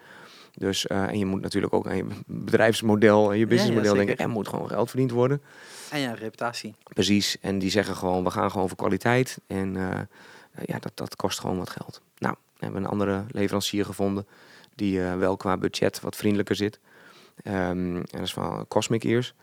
[0.54, 4.10] Dus, eh, en je moet natuurlijk ook aan je bedrijfsmodel en je businessmodel denken.
[4.10, 4.26] zeker.
[4.26, 5.42] Er moet gewoon geld verdiend worden.
[5.92, 6.76] En ja, reputatie.
[6.84, 7.38] Precies.
[7.42, 9.38] En die zeggen gewoon, we gaan gewoon voor kwaliteit.
[9.48, 10.00] En eh,
[10.66, 12.02] ja, dat, dat kost gewoon wat geld.
[12.18, 14.28] Nou, we hebben een andere leverancier gevonden
[14.76, 16.80] die eh, wel qua budget wat vriendelijker zit.
[17.44, 19.34] Ehm, en dat is van Cosmic Ears.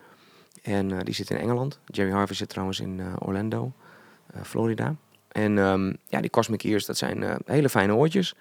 [0.62, 1.78] En eh, die zit in Engeland.
[1.86, 3.72] Jerry Harvey zit trouwens in eh, Orlando,
[4.26, 4.94] eh, Florida.
[5.28, 8.34] En ehm, ja, die Cosmic Ears, dat zijn eh, hele fijne oortjes.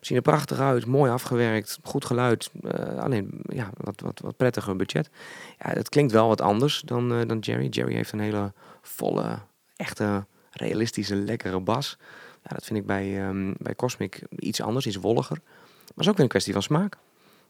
[0.00, 2.50] Zien er prachtig uit, mooi afgewerkt, goed geluid.
[2.62, 5.10] eh, alleen ja, wat, wat, wat prettiger budget.
[5.58, 7.66] Ja, het klinkt wel wat anders dan, eh, dan Jerry.
[7.66, 8.52] Jerry heeft een hele
[8.82, 9.38] volle,
[9.76, 10.26] echte,
[10.60, 11.98] realistische, lekkere bas.
[12.42, 15.38] Ja, dat vind ik bij, ehm, bij Cosmic iets anders, iets wolliger.
[15.44, 16.96] Maar het is ook weer een kwestie van smaak.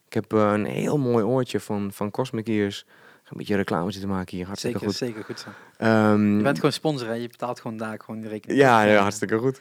[0.07, 2.85] Ik heb eh, een heel mooi oortje van, van Cosmic Ears.
[3.25, 5.07] Een beetje reclame zitten maken hier, hartstikke Zeker, goed.
[5.07, 5.49] zeker goed zo.
[5.77, 7.15] Ehm, Je bent gewoon sponsor, hè?
[7.15, 8.61] je betaalt gewoon daar gewoon de rekening.
[8.61, 9.61] ja, hartstikke goed.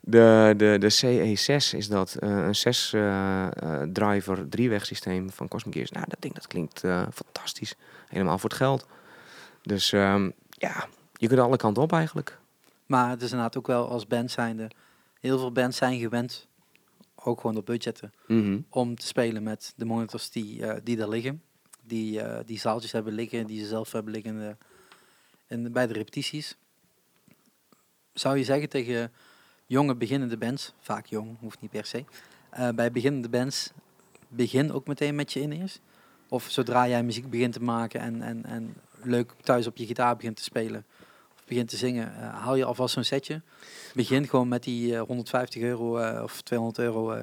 [0.00, 5.74] De, de, de CE6 is dat, eh, een 6 eh, eh, driver driewegsysteem van Cosmic
[5.74, 5.90] Gears.
[5.90, 6.80] Nou, dat ding dat klinkt
[7.12, 7.74] fantastisch.
[8.08, 8.86] Helemaal voor het geld.
[9.62, 10.86] Dus ehm, ja,
[11.16, 12.38] je kunt alle kanten op eigenlijk.
[12.90, 14.70] Maar het is inderdaad ook wel als band zijnde.
[15.20, 16.46] Heel veel bands zijn gewend,
[17.14, 18.12] ook gewoon op budgetten,
[18.70, 21.42] om te spelen met de monitors die, eh, die daar liggen.
[21.82, 24.56] Die, eh, die zaaltjes hebben liggen, die ze zelf hebben liggen in de-
[25.46, 26.56] in de- bij de repetities.
[28.12, 29.12] Zou je zeggen tegen
[29.66, 32.04] jonge beginnende bands, vaak jong, hoeft niet per se,
[32.50, 33.70] eh, bij beginnende bands,
[34.28, 35.78] begin ook meteen met je in-ears?
[36.28, 40.16] Of zodra jij muziek begint te maken en, en, en leuk thuis op je gitaar
[40.16, 40.84] begint te spelen
[41.50, 43.42] begint te zingen, eh, haal je alvast zo'n setje.
[43.94, 47.10] Begin gewoon met die eh, 150 euro eh, of 200 euro.
[47.12, 47.22] eh.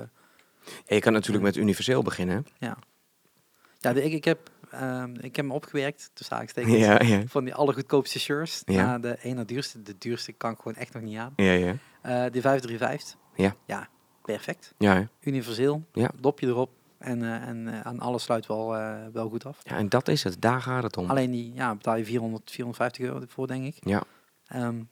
[0.85, 2.45] Ja, je kan natuurlijk met universeel beginnen.
[2.59, 7.23] ja, de- ik, ik, heb, ehm, ik heb me opgewerkt, tussen aanstekens, Ja, ja.
[7.27, 8.85] van die allergoedkoopste shirts Ja.
[8.85, 9.81] naar de ene duurste.
[9.81, 11.33] De duurste kan ik gewoon echt nog niet aan.
[11.35, 11.75] Ja, ja.
[12.01, 13.15] Eh die 535.
[13.35, 13.55] Ja.
[13.65, 13.87] Ja,
[14.21, 14.73] perfect.
[14.77, 15.03] Ja, hè.
[15.19, 16.11] Universeel, Ja.
[16.19, 19.57] dopje erop en, eh, en eh, aan alles sluit wel, eh, wel goed af.
[19.63, 20.41] ja, en dat is het.
[20.41, 21.09] Daar gaat het om.
[21.09, 23.75] Alleen die ja, betaal je 400, 450 euro voor, denk ik.
[23.79, 24.03] Ja.
[24.47, 24.83] Ehm,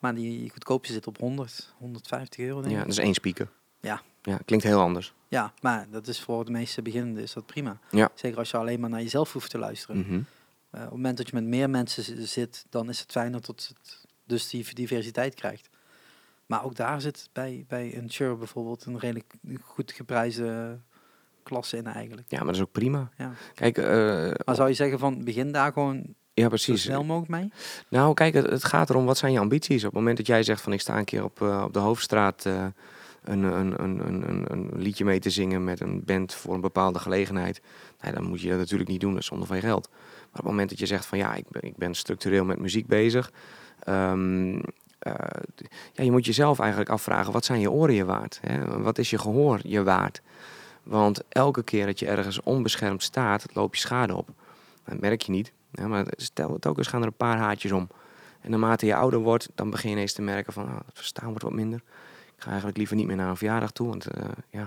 [0.00, 2.86] maar die goedkoopste zit op 100, 150 euro, denk Ja, ik.
[2.86, 3.48] dat is één speaker.
[3.80, 4.02] Ja.
[4.22, 5.14] Ja, klinkt heel anders.
[5.28, 7.78] Ja, maar dat is voor de meeste beginnenden is dat prima.
[7.90, 8.10] Ja.
[8.14, 9.98] Zeker als je alleen maar naar jezelf hoeft te luisteren.
[9.98, 10.12] Mhm.
[10.14, 10.20] Eh,
[10.80, 13.46] op het moment dat je met meer mensen zi- zit, dan is het fijner dat
[13.46, 15.68] het dus die diversiteit krijgt.
[16.46, 20.78] Maar ook daar zit bij, bij een Shure bijvoorbeeld een redelijk goed geprijsde
[21.42, 22.30] klasse in eigenlijk.
[22.30, 23.10] Ja, maar dat is ook prima.
[23.18, 23.32] Ja.
[23.54, 23.84] Kijk, eh,
[24.44, 26.82] Maar zou je zeggen van begin daar gewoon ja, zo precies.
[26.82, 27.50] snel mogelijk mee?
[27.88, 29.84] Nou, kijk, het, het gaat erom, wat zijn je ambities?
[29.84, 31.78] Op het moment dat jij zegt van ik sta een keer op, eh, op de
[31.78, 32.64] hoofdstraat eh,
[33.24, 36.98] een, een, een, een, een, liedje mee te zingen met een band voor een bepaalde
[36.98, 37.60] gelegenheid.
[38.00, 39.88] Nou, dan moet je dat natuurlijk niet doen, dat is zonder van je geld.
[39.90, 42.58] Maar op het moment dat je zegt van ja, ik ben, ik ben structureel met
[42.58, 43.32] muziek bezig.
[43.82, 44.60] ehm,
[44.98, 45.12] eh,
[45.92, 48.38] ja, je moet jezelf eigenlijk afvragen, wat zijn je oren je waard?
[48.46, 48.80] Hè?
[48.82, 50.22] Wat is je gehoor je waard?
[50.82, 54.28] Want elke keer dat je ergens onbeschermd staat, loop je schade op.
[54.84, 55.52] Dat merk je niet.
[55.72, 57.88] Ja, maar stel het ook eens gaan er een paar haartjes om.
[58.40, 61.28] En naarmate je ouder wordt, dan begin je ineens te merken van, ah, het verstaan
[61.28, 61.78] wordt wat minder.
[62.36, 64.62] Ik ga eigenlijk liever niet meer naar een verjaardag toe, want eh, ja,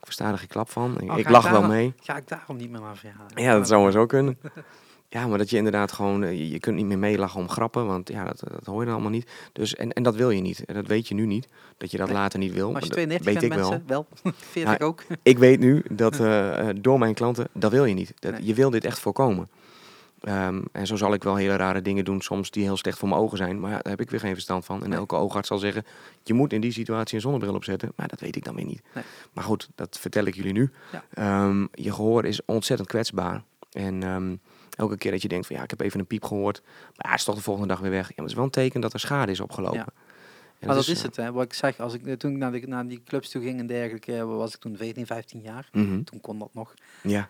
[0.00, 1.00] ik versta er geen klap van.
[1.00, 1.94] Ik, Oh, ik lach ik wel mee.
[2.02, 3.26] Ga ik daarom niet meer naar verjaardag?
[3.40, 4.38] Ja, dat zou maar zo kunnen.
[5.08, 8.08] Ja, maar dat je inderdaad gewoon, eh, je, kunt niet meer meelachen om grappen, want
[8.08, 9.30] ja, dat, dat hoor je dan allemaal niet.
[9.52, 10.64] Dus, en, en dat wil je niet.
[10.64, 12.16] En dat weet je nu niet, dat je dat Nee.
[12.16, 12.70] later niet wil.
[12.70, 13.70] Maar als je maar dat 92 weet ik wel.
[13.70, 14.06] mensen, wel.
[14.50, 15.02] 40 Ja, ook.
[15.22, 18.12] Ik weet nu dat eh, door mijn klanten, dat wil je niet.
[18.18, 18.44] Dat, Nee.
[18.44, 19.48] Je wil dit echt voorkomen.
[20.24, 23.08] Ehm, en zo zal ik wel hele rare dingen doen, soms die heel slecht voor
[23.08, 23.60] mijn ogen zijn.
[23.60, 24.82] Maar ja, daar heb ik weer geen verstand van.
[24.82, 24.98] En Nee.
[24.98, 25.84] elke oogarts zal zeggen,
[26.22, 27.92] je moet in die situatie een zonnebril opzetten.
[27.96, 28.82] Maar dat weet ik dan weer niet.
[28.94, 29.04] Nee.
[29.32, 30.70] Maar goed, dat vertel ik jullie nu.
[30.92, 31.04] Ja.
[31.14, 33.42] Ehm, je gehoor is ontzettend kwetsbaar.
[33.72, 34.36] En ehm,
[34.76, 36.62] elke keer dat je denkt van ja, ik heb even een piep gehoord.
[36.96, 38.06] Maar het is toch de volgende dag weer weg.
[38.08, 39.78] Ja, maar het is wel een teken dat er schade is opgelopen.
[39.78, 39.86] Ja.
[40.58, 41.32] En Maar dat is eh, het, hè.
[41.32, 43.66] Wat ik zeg, als ik, toen ik naar, de, naar die clubs toe ging en
[43.66, 45.68] dergelijke, eh, was ik toen 14, 15 jaar.
[45.72, 46.02] mhm.
[46.02, 46.74] Toen kon dat nog.
[47.02, 47.28] Ja,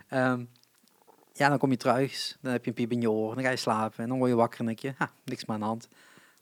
[1.37, 3.51] ja, dan kom je thuis, dan heb je een piep in je oor, dan ga
[3.51, 5.67] je slapen en dan word je wakker en denk je, ha, niks meer aan de
[5.67, 5.89] hand.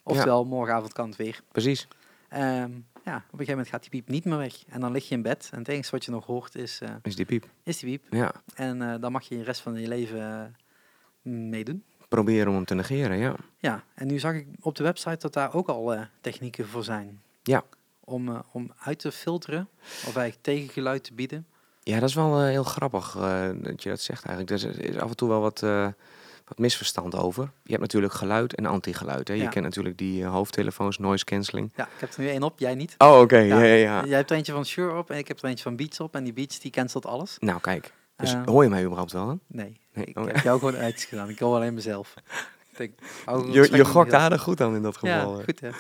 [0.04, 1.40] Oftewel, morgenavond kan het weer.
[1.52, 1.88] precies.
[2.28, 2.70] Ehm,
[3.04, 4.64] ja, op een gegeven moment gaat die piep niet meer weg.
[4.68, 6.90] En dan lig je in bed en het enige wat je nog hoort is, eh,
[7.02, 7.48] Is die piep.
[7.62, 8.12] is die piep.
[8.14, 10.20] Ja, En eh, dan mag je de rest van je leven
[11.22, 11.84] eh, meedoen.
[12.08, 13.34] proberen om hem te negeren, ja.
[13.58, 17.22] Ja, en nu zag ik op de website dat daar ook al technieken voor zijn.
[17.42, 17.64] Ja.
[18.04, 21.46] Om, om uit te filteren, of eigenlijk tegengeluid te bieden.
[21.84, 24.62] Ja, dat is wel eh, heel grappig eh, dat je dat zegt eigenlijk.
[24.62, 25.86] Er is, af en toe wel wat, eh,
[26.48, 27.42] wat misverstand over.
[27.62, 29.28] Je hebt natuurlijk geluid en antigeluid.
[29.28, 29.34] Hè?
[29.34, 31.72] Je kent natuurlijk die hoofdtelefoons, noise cancelling.
[31.76, 32.94] Ja, ik heb er nu één op, jij niet.
[32.98, 33.36] Oh, oké.
[33.38, 33.58] Ja.
[33.58, 33.64] Ja.
[33.64, 35.76] Ja, ja, Jij hebt er eentje van Shure op en ik heb er eentje van
[35.76, 36.14] Beats op.
[36.14, 37.36] En die Beats die cancelt alles.
[37.38, 37.92] Nou, kijk.
[38.16, 39.26] Dus Eh, hoor je mij überhaupt wel?
[39.46, 40.04] Nee, Nee.
[40.04, 41.28] ik oh, heb jou gewoon uitgedaan.
[41.28, 42.14] Ik hoor alleen mezelf.
[42.72, 42.92] Ik denk,
[43.24, 45.36] het je, je gokt aardig goed aan in dat geval.
[45.38, 45.70] Ja, goed hè.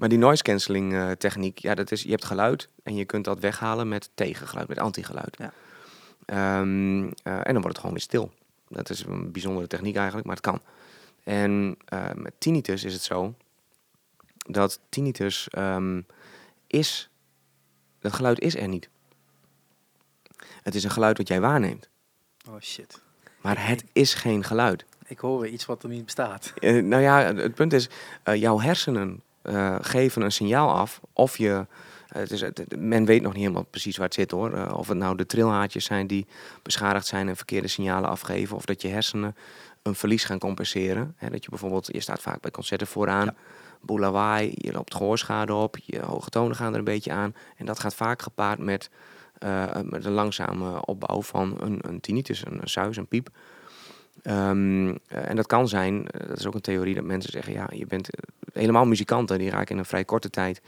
[0.00, 3.24] Maar die noise cancelling eh, techniek, ja, dat is, je hebt geluid en je kunt
[3.24, 5.36] dat weghalen met tegengeluid, met antigeluid.
[5.38, 5.52] Ja.
[6.24, 8.32] Ehm, eh, en dan wordt het gewoon weer stil.
[8.68, 10.60] Dat is een bijzondere techniek eigenlijk, maar het kan.
[11.24, 13.34] En eh, met tinnitus is het zo
[14.36, 16.00] dat tinnitus ehm,
[16.66, 17.10] is,
[17.98, 18.88] dat geluid is er niet.
[20.62, 21.88] Het is een geluid wat jij waarneemt,
[22.48, 23.00] Oh shit.
[23.40, 24.84] maar het is geen geluid.
[25.06, 26.52] Ik hoor weer iets wat er niet bestaat.
[26.60, 27.88] Nou ja, het punt is,
[28.24, 31.66] jouw hersenen eh, geven een signaal af of je...
[32.08, 34.52] eh, het is, het- men weet nog niet helemaal precies waar het zit hoor.
[34.52, 36.26] Eh, of het nou de trilhaartjes zijn die
[36.62, 38.56] beschadigd zijn en verkeerde signalen afgeven.
[38.56, 39.36] Of dat je hersenen
[39.82, 41.16] een verlies gaan compenseren.
[41.30, 43.24] Dat je bijvoorbeeld, je staat vaak bij concerten vooraan.
[43.24, 43.34] Ja.
[43.80, 47.34] boel lawaai, je loopt gehoorschade op, je hoge tonen gaan er een beetje aan.
[47.56, 48.90] En dat gaat vaak gepaard met,
[49.38, 53.28] eh, met een langzame opbouw van een, een tinnitus, een, een suis, een piep.
[54.22, 57.52] Ehm, eh, en dat kan zijn, eh, dat is ook een theorie dat mensen zeggen,
[57.52, 58.20] ja, je bent eh,
[58.52, 60.60] helemaal muzikanten, die raken in een vrij korte tijd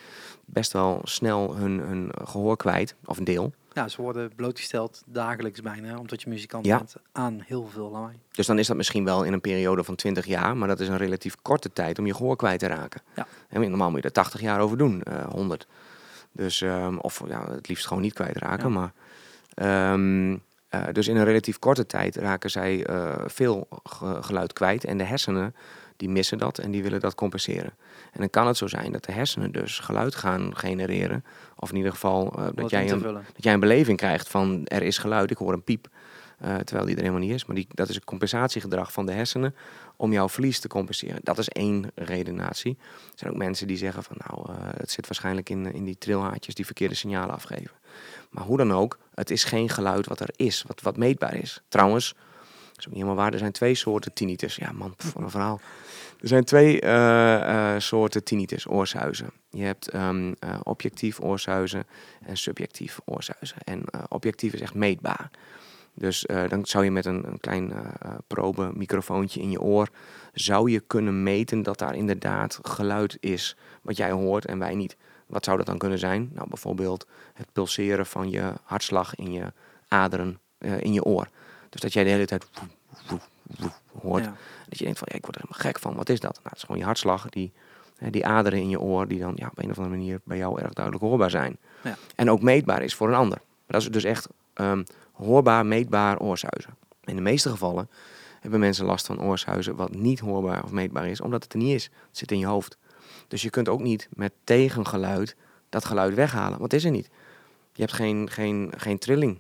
[0.45, 3.53] best wel snel hun, hun gehoor kwijt, of een deel.
[3.73, 6.77] Ja, ze worden blootgesteld dagelijks bijna, omdat je muzikant Ja.
[6.77, 8.19] bent, aan heel veel lawaai.
[8.33, 10.89] Dus dan is dat misschien wel in een periode van 20 jaar, maar dat is
[10.89, 13.01] een relatief korte tijd om je gehoor kwijt te raken.
[13.17, 13.27] Ja.
[13.49, 15.67] En normaal moet je er 80 jaar over doen, eh 100.
[16.33, 18.73] Dus, ehm, of ja, het liefst gewoon niet kwijtraken.
[18.73, 18.75] Ja.
[18.75, 18.93] Maar,
[19.55, 20.37] ehm,
[20.73, 24.85] eh, dus in een relatief korte tijd raken zij eh, veel ge- geluid kwijt.
[24.85, 25.55] En de hersenen
[25.97, 27.73] die missen dat en die willen dat compenseren.
[28.13, 31.25] En dan kan het zo zijn dat de hersenen dus geluid gaan genereren.
[31.57, 33.03] Of in ieder geval eh, dat, jij een,
[33.35, 35.89] dat jij een beleving krijgt van er is geluid, ik hoor een piep.
[36.65, 37.45] terwijl die er helemaal niet is.
[37.45, 39.55] Maar die, dat is een compensatiegedrag van de hersenen
[39.97, 41.21] om jouw verlies te compenseren.
[41.23, 42.77] Dat is één redenatie.
[42.81, 46.55] Er zijn ook mensen die zeggen van nou, het zit waarschijnlijk in, in die trilhaartjes
[46.55, 47.71] die verkeerde signalen afgeven.
[48.33, 51.63] Maar hoe dan ook, het is geen geluid wat er is, wat, wat meetbaar is.
[51.69, 52.15] Trouwens,
[52.69, 54.57] dat is ook niet helemaal waar, er zijn twee soorten tinnitus.
[54.57, 55.61] Ja man, pff, wat een verhaal.
[56.23, 59.31] Er zijn twee eh, eh, soorten tinnitus, oorsuizen.
[59.51, 61.87] Je hebt ehm, eh, objectief oorsuizen
[62.27, 63.57] en subjectief oorsuizen.
[63.65, 65.31] En objectief is echt meetbaar.
[65.95, 67.73] Dus dan zou je met een, een klein
[68.27, 69.89] probe microfoontje in je oor...
[70.33, 74.97] zou je kunnen meten dat daar inderdaad geluid is wat jij hoort en wij niet.
[75.33, 76.31] Wat zou dat dan kunnen zijn?
[76.35, 79.53] Nou, bijvoorbeeld het pulseren van je hartslag in je
[79.89, 81.29] aderen eh, in je oor.
[81.69, 82.47] Dus dat jij de hele tijd
[84.01, 84.25] hoort.
[84.25, 84.35] Ja.
[84.69, 85.95] Dat je denkt van, ja, ik word er helemaal gek van.
[85.95, 86.35] Wat is dat?
[86.35, 87.53] Nou, het is gewoon je hartslag, die,
[88.11, 89.09] die aderen in je oor...
[89.09, 91.59] die dan ja, op een of andere manier bij jou erg duidelijk hoorbaar zijn.
[91.83, 91.97] Ja.
[92.15, 93.39] En ook meetbaar is voor een ander.
[93.39, 94.83] Maar dat is dus echt ehm,
[95.13, 96.75] hoorbaar, meetbaar oorsuizen.
[97.05, 97.89] In de meeste gevallen
[98.41, 99.77] hebben mensen last van oorsuizen...
[99.77, 101.85] wat niet hoorbaar of meetbaar is, omdat het er niet is.
[101.85, 102.79] Het zit in je hoofd.
[103.33, 105.37] Dus je kunt ook niet met tegengeluid
[105.69, 106.59] dat geluid weghalen.
[106.59, 107.09] Want het is er niet.
[107.73, 109.39] Je hebt geen, geen, geen trilling.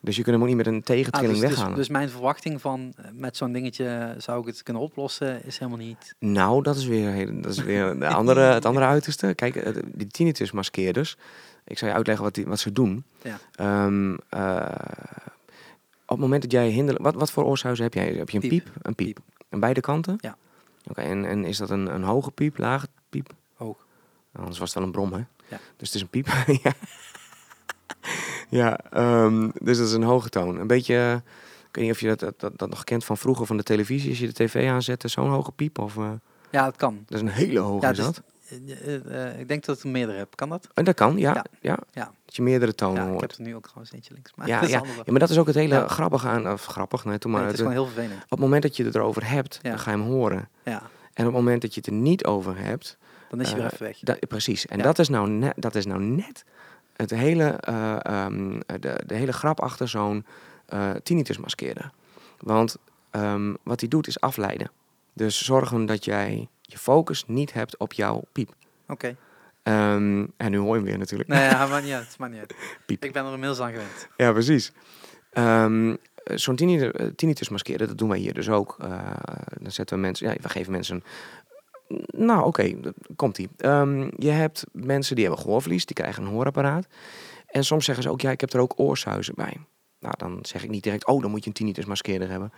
[0.00, 1.76] Dus je kunt hem ook niet met een Ah, tegentrilling dus, dus, weghalen.
[1.76, 5.80] dus mijn verwachting van eh, met zo'n dingetje zou ik het kunnen oplossen, is helemaal
[5.86, 6.14] niet.
[6.18, 9.34] Nou, dat is weer, dat is weer de andere, het andere uiterste.
[9.34, 11.16] Kijk, eh, die tinnitus maskeerders.
[11.64, 13.04] Ik zal je uitleggen wat, die, wat ze doen.
[13.22, 13.38] Ja.
[13.52, 14.66] Ehm, eh,
[16.04, 17.04] op het moment dat jij hinderlijk...
[17.04, 18.06] Wat, wat voor oorsuizen heb jij?
[18.14, 18.64] Heb je een piep?
[18.64, 18.74] Piep.
[18.82, 19.06] Een piep.
[19.06, 19.18] Piep.
[19.50, 20.16] Aan beide kanten?
[20.20, 20.36] Ja.
[20.86, 23.34] Oké, en, en is dat een, een hoge piep, lage piep?
[23.54, 23.86] Hoog.
[24.32, 25.18] Anders was het wel een brom, hè?
[25.48, 25.58] Ja.
[25.76, 26.26] Dus het is een piep.
[26.62, 26.72] ja,
[28.48, 30.60] ja ehm, dus dat is een hoge toon.
[30.60, 31.22] Een beetje...
[31.68, 33.62] Ik weet niet of je dat, dat, dat, dat nog kent van vroeger van de
[33.62, 34.10] televisie.
[34.10, 35.78] Als je de tv aanzette, zo'n hoge piep.
[35.78, 36.10] Of, eh,
[36.50, 37.02] Ja, dat kan.
[37.06, 38.22] dat is een hele hoge, Ja, is dus- dat?
[39.38, 40.36] Ik denk dat ik er meerdere heb.
[40.36, 40.68] Kan dat?
[40.74, 41.44] En dat kan, ja.
[41.60, 41.78] ja.
[42.24, 43.20] Dat je meerdere tonen Ja, ik hoort.
[43.20, 44.32] heb er nu ook trouwens eentje links.
[44.34, 44.82] Maar Ja, dat is ja.
[45.06, 46.50] maar dat is ook het hele grappige aan...
[46.52, 47.42] Of grappig, nee, toen maar.
[47.42, 48.22] Het is gewoon heel vervelend.
[48.24, 50.48] op het moment dat je het erover hebt, dan ga je hem horen.
[50.64, 50.82] Ja,
[51.14, 52.96] En op het moment dat je het er niet over hebt...
[53.30, 54.18] dan is je Eh, weer even weg.
[54.28, 54.66] precies.
[54.66, 56.44] En dat, is nou net, dat is nou net
[56.96, 60.24] het hele, eh, ehm, de, de hele grap achter zo'n
[60.66, 61.90] eh tinnitus maskeerder.
[62.38, 62.76] Want
[63.10, 64.70] ehm, wat hij doet is afleiden.
[65.12, 68.54] Dus zorgen dat jij je focus niet hebt op jouw piep.
[68.88, 69.16] Oké.
[69.62, 71.28] Ehm, en nu hoor je hem weer natuurlijk.
[71.28, 72.16] Nee, ja, maar niet uit.
[72.18, 72.54] maakt niet uit.
[72.86, 73.04] Piep.
[73.04, 74.08] Ik ben er inmiddels aan gewend.
[74.16, 74.72] Ja, precies.
[75.30, 75.94] Ehm,
[76.34, 78.76] Zo'n tinnitus, eh, tinnitus maskeren, dat doen wij hier dus ook.
[78.80, 79.10] Eh,
[79.60, 81.02] dan zetten we mensen, ja, we geven mensen
[81.88, 82.04] een...
[82.26, 83.48] Nou, oké, dat- komt-ie.
[83.56, 86.86] Ehm, je hebt mensen die hebben gehoorverlies, die krijgen een hoorapparaat.
[87.46, 89.56] En soms zeggen ze ook, ja, ik heb er ook oorsuizen bij.
[90.00, 92.52] Nou, dan zeg ik niet direct, oh, dan moet je een tinnitus maskeerder hebben.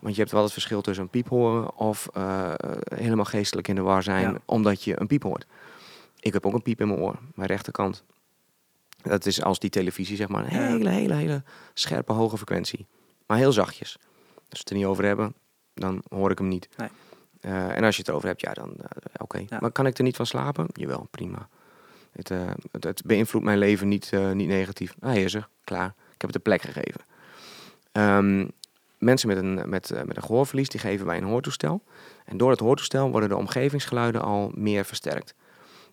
[0.00, 2.52] Want je hebt wel het verschil tussen een piep horen of eh,
[2.94, 4.38] helemaal geestelijk in de war zijn, Ja.
[4.44, 5.46] omdat je een piep hoort.
[6.20, 8.04] Ik heb ook een piep in mijn oor, mijn rechterkant.
[9.02, 11.42] Dat is als die televisie, zeg maar, een hele, hele, hele
[11.74, 12.86] scherpe, hoge frequentie.
[13.26, 13.96] Maar heel zachtjes.
[14.34, 15.34] Als we het er niet over hebben,
[15.74, 16.68] dan hoor ik hem niet.
[16.76, 16.88] Nee.
[17.40, 18.86] Eh, en als je het over hebt, ja, dan eh,
[19.16, 19.38] oké.
[19.48, 19.58] Ja.
[19.60, 20.66] Maar kan ik er niet van slapen?
[20.72, 21.48] Jawel, prima.
[22.12, 22.28] Het,
[22.70, 24.94] het, het beïnvloedt mijn leven niet, niet negatief.
[25.00, 25.86] Ah, hij is er, klaar.
[25.86, 27.00] Ik heb het de plek gegeven.
[27.92, 28.46] Ehm,
[29.00, 31.82] mensen met een, met, eh, met een gehoorverlies, die geven wij een hoortoestel.
[32.24, 35.34] En door het hoortoestel worden de omgevingsgeluiden al meer versterkt.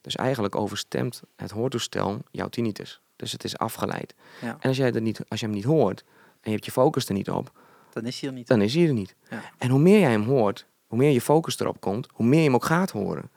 [0.02, 3.02] Dus eigenlijk overstemt het hoortoestel jouw tinnitus.
[3.16, 4.14] Dus het is afgeleid.
[4.42, 4.58] Ja.
[4.60, 7.08] En als, jij dat niet, als je hem niet hoort en je hebt je focus
[7.08, 7.52] er niet op,
[7.94, 8.48] Dan is hij er niet.
[8.48, 9.16] dan is hij er niet.
[9.30, 9.42] Ja.
[9.58, 12.46] En hoe meer jij hem hoort, hoe meer je focus erop komt, hoe meer je
[12.46, 13.30] hem ook gaat horen.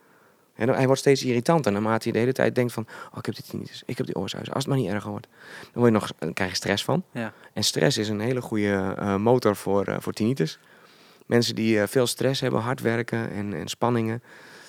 [0.61, 2.87] En hij wordt steeds irritanter naarmate je de hele tijd denkt van...
[3.11, 4.55] oh, ik heb dit tinnitus, ik heb die oorsuizen.
[4.55, 5.28] Als het maar niet erger wordt.
[5.61, 7.05] Dan, word je nog, dan krijg je stress van.
[7.12, 7.32] Ja.
[7.53, 10.59] En stress is een hele goede eh, motor voor, eh, voor tinnitus.
[11.27, 14.23] Mensen die eh, veel stress hebben, hard werken en, en spanningen...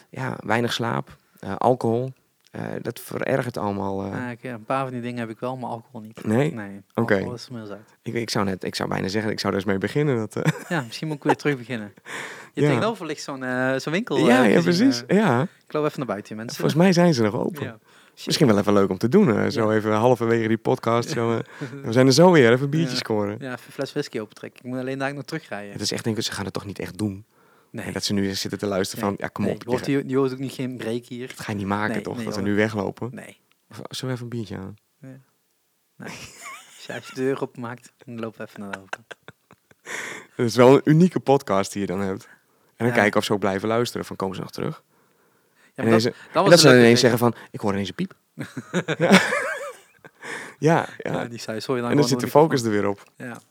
[0.09, 1.17] ja, weinig slaap,
[1.57, 2.13] alcohol...
[2.51, 4.03] eh, dat verergert allemaal.
[4.05, 4.27] eh.
[4.27, 6.25] Ah, ja, een paar van die dingen heb ik wel, maar alcohol niet.
[6.25, 6.53] Nee?
[6.53, 7.15] Nee, Oké.
[7.33, 7.79] is uit.
[8.01, 10.17] ik, ik, zou net, ik zou bijna zeggen, ik zou er eens mee beginnen.
[10.17, 11.93] Dat, eh, Ja, misschien moet ik weer terug beginnen.
[12.53, 12.67] Je Ja.
[12.67, 13.43] tegenover ligt zo'n
[13.77, 14.17] zo'n winkel.
[14.17, 15.03] ja, ja, precies.
[15.07, 15.41] ja.
[15.41, 16.55] ik loop even naar buiten, mensen.
[16.57, 17.63] Volgens mij zijn ze nog open.
[17.63, 17.77] Ja.
[18.25, 19.51] Misschien wel even leuk om te doen.
[19.51, 19.77] zo Ja.
[19.77, 21.09] even halverwege die podcast.
[21.09, 21.41] Zo,
[21.83, 22.95] we zijn er zo weer, even een biertje Ja.
[22.97, 23.29] scoren.
[23.39, 24.59] Ja, even een fles whisky opentrekken.
[24.63, 25.71] Ik moet alleen daar nog terugrijden.
[25.71, 27.25] Het is echt, denk ik, ze gaan het toch niet echt doen.
[27.71, 27.85] Nee.
[27.85, 29.63] En dat ze nu zitten te luisteren van, ja, kom op.
[29.63, 31.33] je hoort, dit je, je hoort ook niet geen break hier.
[31.35, 32.23] ga je niet maken, toch?
[32.23, 32.43] dat hoor.
[32.43, 33.09] nu weglopen.
[33.13, 33.37] Nee.
[33.69, 34.75] Of, zullen we even een biertje aan?
[34.99, 36.11] nee.
[36.77, 39.15] Als even de deur opmaakt, dan loop even naar de overkant.
[40.35, 42.25] Het is wel een unieke podcast die je dan hebt.
[42.25, 42.93] En dan Ja.
[42.93, 44.05] kijken of ze ook blijven luisteren.
[44.05, 44.83] Van, komen ze nog terug?
[45.73, 47.95] Ja, en maar dat, dat dat ze dan ineens zeggen van, ik hoor ineens een
[47.95, 48.13] piep.
[50.59, 50.87] ja.
[50.97, 53.03] ja, die zei, sorry, dan en dan zit de focus er weer op.
[53.15, 53.41] Ja.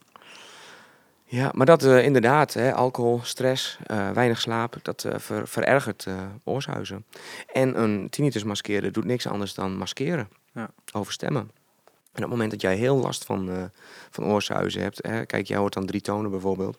[1.31, 6.07] Ja, maar dat eh, inderdaad, hè, alcohol, stress, eh, weinig slaap, dat eh, ver- verergert
[6.43, 7.05] oorsuizen.
[7.53, 10.29] En een tinnitus maskeren doet niks anders dan maskeren.
[10.53, 10.69] Ja.
[10.93, 11.41] Overstemmen.
[11.41, 13.71] En op het moment dat jij heel last van,
[14.09, 16.77] van oorzuizen hebt, hè, kijk, jij hoort dan drie tonen bijvoorbeeld.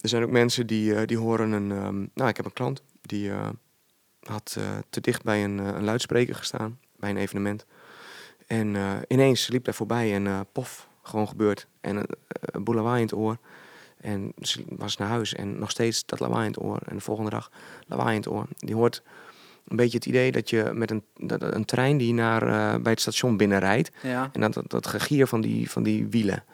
[0.00, 1.70] Er zijn ook mensen die, die horen een.
[1.72, 3.32] ehm, nou, ik heb een klant die
[4.22, 4.56] had
[4.90, 7.66] te dicht bij een, een luidspreker gestaan bij een evenement.
[8.46, 8.76] En
[9.08, 11.66] ineens liep hij voorbij en pof, gewoon gebeurd.
[11.80, 13.36] En een, een boel lawaai in het oor.
[14.00, 16.78] En ze was naar huis en nog steeds dat lawaai in het oor.
[16.86, 17.50] En de volgende dag
[17.86, 18.46] lawaai in het oor.
[18.56, 19.02] Die hoort
[19.68, 22.92] een beetje het idee dat je met een, dat, een trein die naar, eh, bij
[22.92, 23.90] het station binnenrijdt.
[24.02, 26.44] Ja, En dat, dat, dat gegier van die, van die wielen.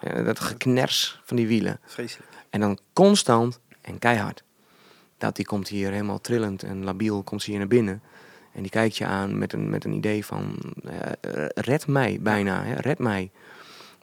[0.00, 1.80] Ja, dat gekners van die wielen.
[1.84, 2.28] vreselijk.
[2.50, 4.44] En dan constant en keihard.
[5.18, 8.02] Dat die komt hier helemaal trillend en labiel, komt hier naar binnen.
[8.52, 12.64] En die kijkt je aan met een, met een idee van, eh, red mij bijna,
[12.64, 13.30] hè, red mij.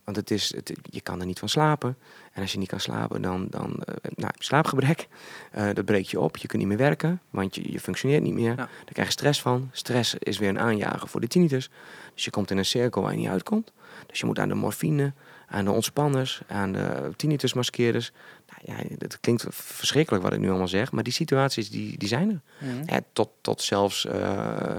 [0.07, 1.97] Want het is, het, je kan er niet van slapen.
[2.31, 5.07] En als je niet kan slapen, dan, dan eh, nou, slaapgebrek.
[5.51, 8.33] Eh, dat breekt je op, je kunt niet meer werken, want je, je functioneert niet
[8.33, 8.49] meer.
[8.49, 8.55] Ja.
[8.55, 9.69] Daar krijg je stress van.
[9.71, 11.69] Stress is weer een aanjager voor de tinnitus.
[12.13, 13.71] Dus je komt in een cirkel waar je niet uitkomt.
[14.05, 15.13] Dus je moet aan de morfine,
[15.47, 18.11] aan de ontspanners, aan de tinnitusmaskeerders.
[18.47, 22.07] Nou ja, dat klinkt verschrikkelijk wat ik nu allemaal zeg, maar die situaties die, die
[22.07, 22.67] zijn er.
[22.67, 22.93] Mhm.
[22.93, 24.77] Ja, tot, tot zelfs eh,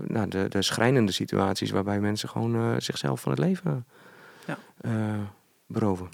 [0.00, 3.86] nou, de, de schrijnende situaties waarbij mensen gewoon zichzelf van het leven
[4.86, 5.14] Ja.
[5.14, 5.20] eh,
[5.66, 6.08] beroven.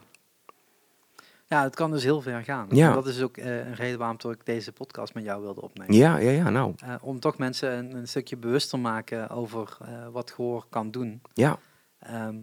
[1.46, 2.66] Ja, het kan dus heel ver gaan.
[2.70, 2.88] Ja.
[2.88, 5.94] En dat is ook eh, een reden waarom ik deze podcast met jou wilde opnemen.
[5.94, 9.76] Ja, ja, ja, nou, Eh, om toch mensen een, een stukje bewuster maken over
[10.12, 11.22] wat gehoor kan doen.
[11.32, 11.58] ja,
[11.98, 12.36] Ehm,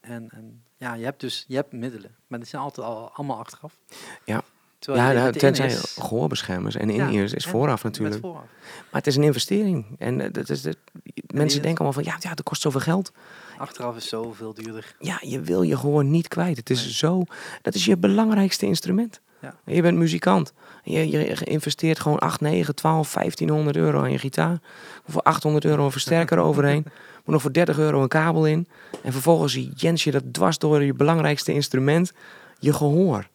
[0.00, 3.38] en, en ja, je hebt dus je hebt middelen, maar die zijn altijd al, allemaal
[3.38, 3.78] achteraf.
[4.24, 4.42] Ja.
[4.78, 8.20] Terwijl ja nou, tenzij gehoorbeschermers en Ja, in-ears is vooraf met natuurlijk.
[8.20, 8.44] vooraf.
[8.62, 9.96] Maar het is een investering.
[9.98, 10.76] En dat is de,
[11.34, 13.12] mensen denken allemaal van, ja, ja, dat kost zoveel geld.
[13.58, 14.96] Achteraf is zoveel duurder.
[14.98, 16.56] Ja, je wil je gewoon niet kwijt.
[16.56, 16.92] Het is Nee.
[16.92, 17.22] zo,
[17.62, 19.20] dat is je belangrijkste instrument.
[19.40, 19.54] Ja.
[19.64, 20.52] Je bent muzikant.
[20.82, 24.58] Je, je investeert gewoon 8, 9, 12, 1500 euro aan je gitaar.
[25.08, 26.82] Voor 800 euro een versterker overheen.
[27.16, 28.68] Moet nog voor 30 euro een kabel in.
[29.02, 32.12] En vervolgens jens je dat dwars door je belangrijkste instrument,
[32.58, 33.28] je gehoor.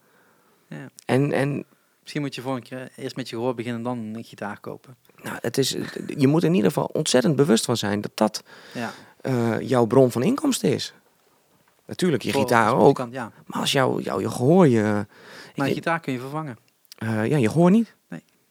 [0.68, 0.90] Ja.
[1.06, 1.66] En, en
[2.02, 4.60] Misschien moet je voor een keer eerst met je gehoor beginnen en dan een gitaar
[4.60, 4.96] kopen.
[5.24, 5.76] nou, het is,
[6.18, 8.44] je moet in ieder geval ontzettend bewust van zijn dat dat
[8.74, 8.92] Ja,
[9.22, 10.94] eh, jouw bron van inkomsten is.
[11.86, 12.82] Natuurlijk, je voor- gitaar ook.
[12.82, 15.06] muzikant, Ja, Maar als jouw jou, je gehoor je...
[15.56, 16.58] maar ik- gitaar kun je vervangen.
[16.98, 17.98] eh, ja, je gehoor niet.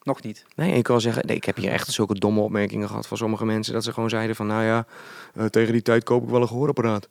[0.02, 0.44] Nog niet.
[0.56, 3.44] Nee, ik wil zeggen, nee, ik heb hier echt zulke domme opmerkingen gehad van sommige
[3.44, 3.72] mensen.
[3.72, 4.86] Dat ze gewoon zeiden van, nou ja,
[5.34, 7.08] eh, tegen die tijd koop ik wel een gehoorapparaat.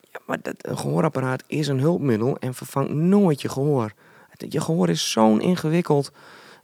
[0.00, 3.92] Ja, maar dat, een gehoorapparaat is een hulpmiddel en vervangt nooit je gehoor.
[4.48, 6.10] Je gehoor is zo'n ingewikkeld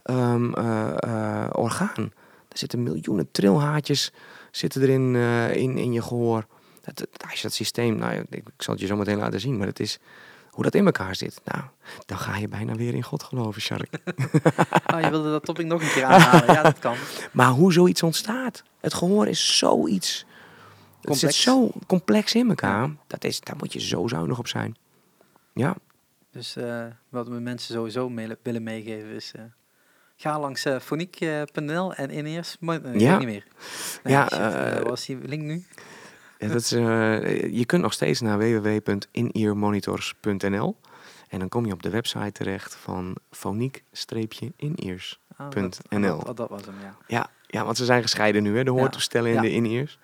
[0.03, 2.13] ehm, eh, eh, orgaan.
[2.49, 4.13] Er zitten miljoenen trilhaartjes
[4.57, 6.47] zitten erin eh, in, in je gehoor.
[6.83, 9.41] Dat, dat- als je dat systeem, nou, ik, ik zal het je zo meteen laten
[9.41, 9.99] zien, maar het is
[10.51, 11.41] hoe dat in elkaar zit.
[11.45, 11.65] Nou,
[12.07, 13.89] dan ga je bijna weer in God geloven, Shark.
[14.95, 16.55] Oh, je wilde dat topic nog een keer aanhalen.
[16.55, 16.97] Ja, dat kan.
[17.33, 18.63] Maar hoe zoiets ontstaat.
[18.81, 20.25] Het gehoor is zoiets.
[21.01, 22.91] Het zit zo complex in elkaar.
[23.07, 24.77] Dat is, daar moet je zo zuinig op zijn.
[25.55, 25.77] Ja,
[26.31, 28.13] Dus eh, wat we mensen sowieso
[28.43, 29.33] willen meegeven is...
[29.37, 29.43] eh,
[30.17, 32.57] ga langs eh foniek.nl en in eerst...
[32.61, 33.09] Maar, ik Ja.
[33.11, 33.47] weet niet meer.
[34.03, 35.65] Nee, Ja, shit, eh, eh, was die link nu?
[36.39, 40.77] Ja, dat is, eh, je kunt nog steeds naar www.inearmonitors.nl
[41.29, 45.21] en dan kom je op de website terecht van foniek-inears.
[45.37, 45.81] Ah, punt
[46.35, 46.97] dat, was hem, ja.
[47.07, 48.65] Ja, ja, want ze zijn gescheiden nu, hè?
[48.65, 48.79] de Ja.
[48.79, 49.41] hoortoestellen en Ja.
[49.41, 49.99] de in-ears.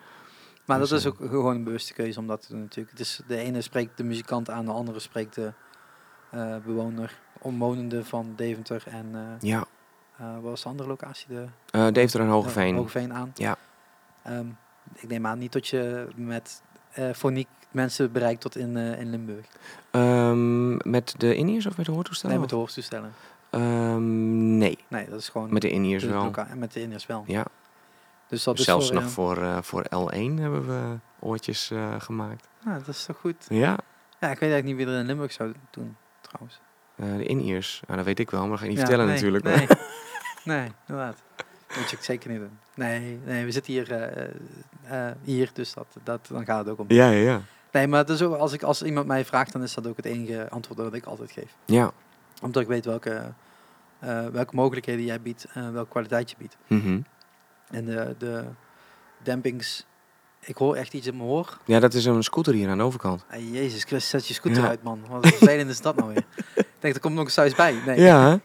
[0.65, 2.91] Maar Dus, dat is eh, ook gewoon een bewuste keuze om dat te doen natuurlijk.
[2.91, 5.53] Het is, de ene spreekt de muzikant aan, de andere spreekt de
[6.31, 8.83] eh, bewoner, omwonende van Deventer.
[8.87, 9.65] En eh Ja, eh,
[10.35, 11.27] wat was de andere locatie?
[11.29, 12.75] De, eh Deventer en de Hogeveen.
[12.75, 13.31] Hogeveen aan.
[13.35, 13.57] Ja.
[14.23, 14.47] Ehm,
[14.95, 19.11] ik neem aan niet dat je met eh foniek mensen bereikt tot in, eh, in
[19.11, 19.47] Limburg.
[19.91, 22.31] Ehm, met de in-ears of met de hoortoestellen?
[22.33, 23.13] Nee, met de hoortoestellen.
[23.51, 26.33] Ehm, nee, Nee, dat is gewoon met de de wel.
[26.55, 27.25] met de inners wel.
[27.27, 27.45] Ja,
[28.27, 31.95] Dus dat is zelfs voor, nog eh, voor, eh, voor L1 hebben we oortjes eh,
[31.99, 32.49] gemaakt.
[32.65, 33.47] nou, dat is toch goed.
[33.49, 33.77] Ja,
[34.21, 36.61] Ja, ik weet eigenlijk niet wie er in Limburg zou doen, trouwens.
[36.97, 37.81] eh, de in-ears.
[37.87, 39.45] Nou, dat weet ik wel, maar dat ga ik niet Ja, vertellen nee, natuurlijk.
[39.45, 39.67] Nee,
[40.45, 41.17] nee inderdaad.
[41.67, 42.59] Dat moet je zeker niet doen.
[42.75, 46.79] Nee, nee we zitten hier, eh, eh, hier dus dat, dat, dan gaat het ook
[46.79, 46.85] om.
[46.89, 47.41] Ja, ja, ja.
[47.73, 50.07] Nee, maar is ook, als, ik, als iemand mij vraagt, dan is dat ook het
[50.07, 51.55] enige antwoord dat ik altijd geef.
[51.65, 51.91] Ja.
[52.43, 53.33] Omdat ik weet welke,
[53.99, 56.57] eh, welke mogelijkheden jij biedt, en welke kwaliteit je biedt.
[56.67, 57.01] Mhm.
[57.71, 58.45] En de, de
[59.23, 59.87] dempings,
[60.41, 61.59] ik hoor echt iets in mijn oor.
[61.65, 63.25] Ja, dat is een scooter hier aan de overkant.
[63.27, 64.69] Hey, Jezus Christus, zet je scooter Ja.
[64.69, 65.01] uit, man.
[65.09, 66.25] Wat is dat nou weer?
[66.57, 67.83] ik denk, er komt nog eens thuis bij.
[67.87, 68.41] Nee, Ja,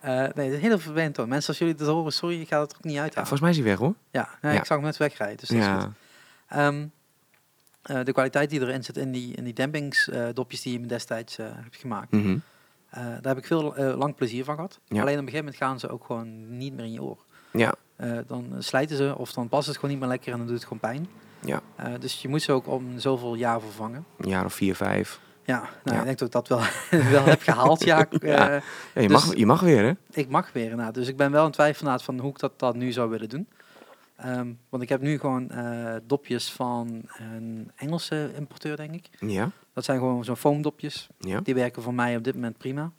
[0.00, 1.28] Eh, nee, dat is heel vervelend hoor.
[1.28, 3.28] Mensen, als jullie dat horen, sorry, ik ga het er ook niet Ja, uithalen.
[3.28, 3.94] volgens mij is hij weg hoor.
[4.10, 4.58] Ja, nee, Ja.
[4.58, 5.80] ik zag hem net wegrijden, dus dat is goed.
[5.82, 5.92] Ja.
[6.48, 6.86] Ehm,
[7.82, 11.38] eh, de kwaliteit die erin zit in die, in die dempingsdopjes die je me destijds
[11.38, 12.38] eh, hebt gemaakt, Mhm.
[12.90, 14.78] eh, daar heb ik veel eh, lang plezier van gehad.
[14.86, 15.00] Ja.
[15.00, 17.18] Alleen op een gegeven moment gaan ze ook gewoon niet meer in je oor.
[17.52, 17.74] Ja.
[17.96, 20.54] Eh, dan slijten ze of dan past het gewoon niet meer lekker en dan doet
[20.56, 21.08] het gewoon pijn.
[21.44, 21.60] Ja.
[21.76, 24.04] Eh, dus je moet ze ook om zoveel jaar vervangen.
[24.18, 25.20] Een jaar of vier, vijf.
[25.44, 25.98] Ja, nou, Ja.
[25.98, 26.60] ik denk dat ik dat wel,
[27.12, 27.84] wel heb gehaald.
[27.84, 28.50] Ja, Ja.
[28.50, 28.62] Eh,
[28.94, 29.92] Ja, je, Dus- mag, je mag weer, hè?
[30.20, 30.94] ik mag weer inderdaad.
[30.94, 33.48] Dus ik ben wel in twijfel van hoe ik dat, dat nu zou willen doen.
[34.16, 39.08] Ehm, want ik heb nu gewoon eh, dopjes van een Engelse importeur, denk ik.
[39.20, 41.08] Ja, Dat zijn gewoon zo'n foamdopjes.
[41.18, 41.40] ja.
[41.40, 42.92] Die werken voor mij op dit moment prima.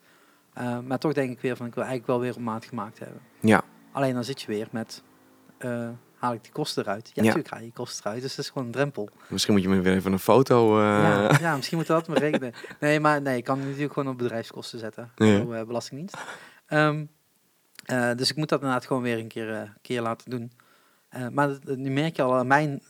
[0.54, 3.00] Eh, maar toch denk ik weer van, ik wil eigenlijk wel weer op maat gemaakt
[3.00, 3.20] hebben.
[3.40, 3.62] Ja,
[3.92, 5.04] Alleen dan zit je weer met,
[5.58, 5.90] eh,
[6.22, 7.06] haal ik die kosten eruit?
[7.08, 7.22] Ja, Ja.
[7.22, 8.22] natuurlijk haal je kosten eruit.
[8.22, 9.10] Dus dat is gewoon een drempel.
[9.28, 10.80] misschien moet je me weer even een foto...
[10.80, 12.54] eh, Ja, ja, misschien moet dat maar rekenen.
[12.80, 15.12] Nee, maar nee, ik kan het natuurlijk gewoon op bedrijfskosten zetten.
[15.16, 15.40] Ja.
[15.40, 16.16] Door eh, Belastingdienst.
[16.66, 17.06] Ehm,
[17.86, 20.52] eh, dus ik moet dat inderdaad gewoon weer een keer, keer laten doen.
[21.32, 22.82] Maar dat- nu merk je al aan mijn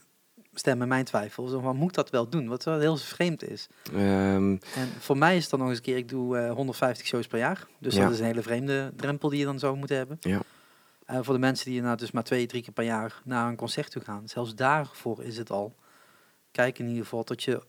[0.54, 1.48] stem en mijn twijfel.
[1.48, 2.48] Zo van, moet ik dat wel doen?
[2.48, 3.68] Wat wel heel vreemd is.
[3.94, 7.06] ehm, En voor mij is het dan nog eens een keer, ik doe eh, 150
[7.08, 7.68] shows per jaar.
[7.80, 10.18] Dus dat is een hele vreemde drempel die je dan zou moeten hebben.
[10.20, 10.40] Ja.
[11.12, 13.56] Eh, voor de mensen die nou dus maar twee, drie keer per jaar naar een
[13.56, 14.28] concert toe gaan.
[14.28, 15.76] Zelfs daarvoor is het al.
[16.52, 17.62] Kijk in ieder geval tot je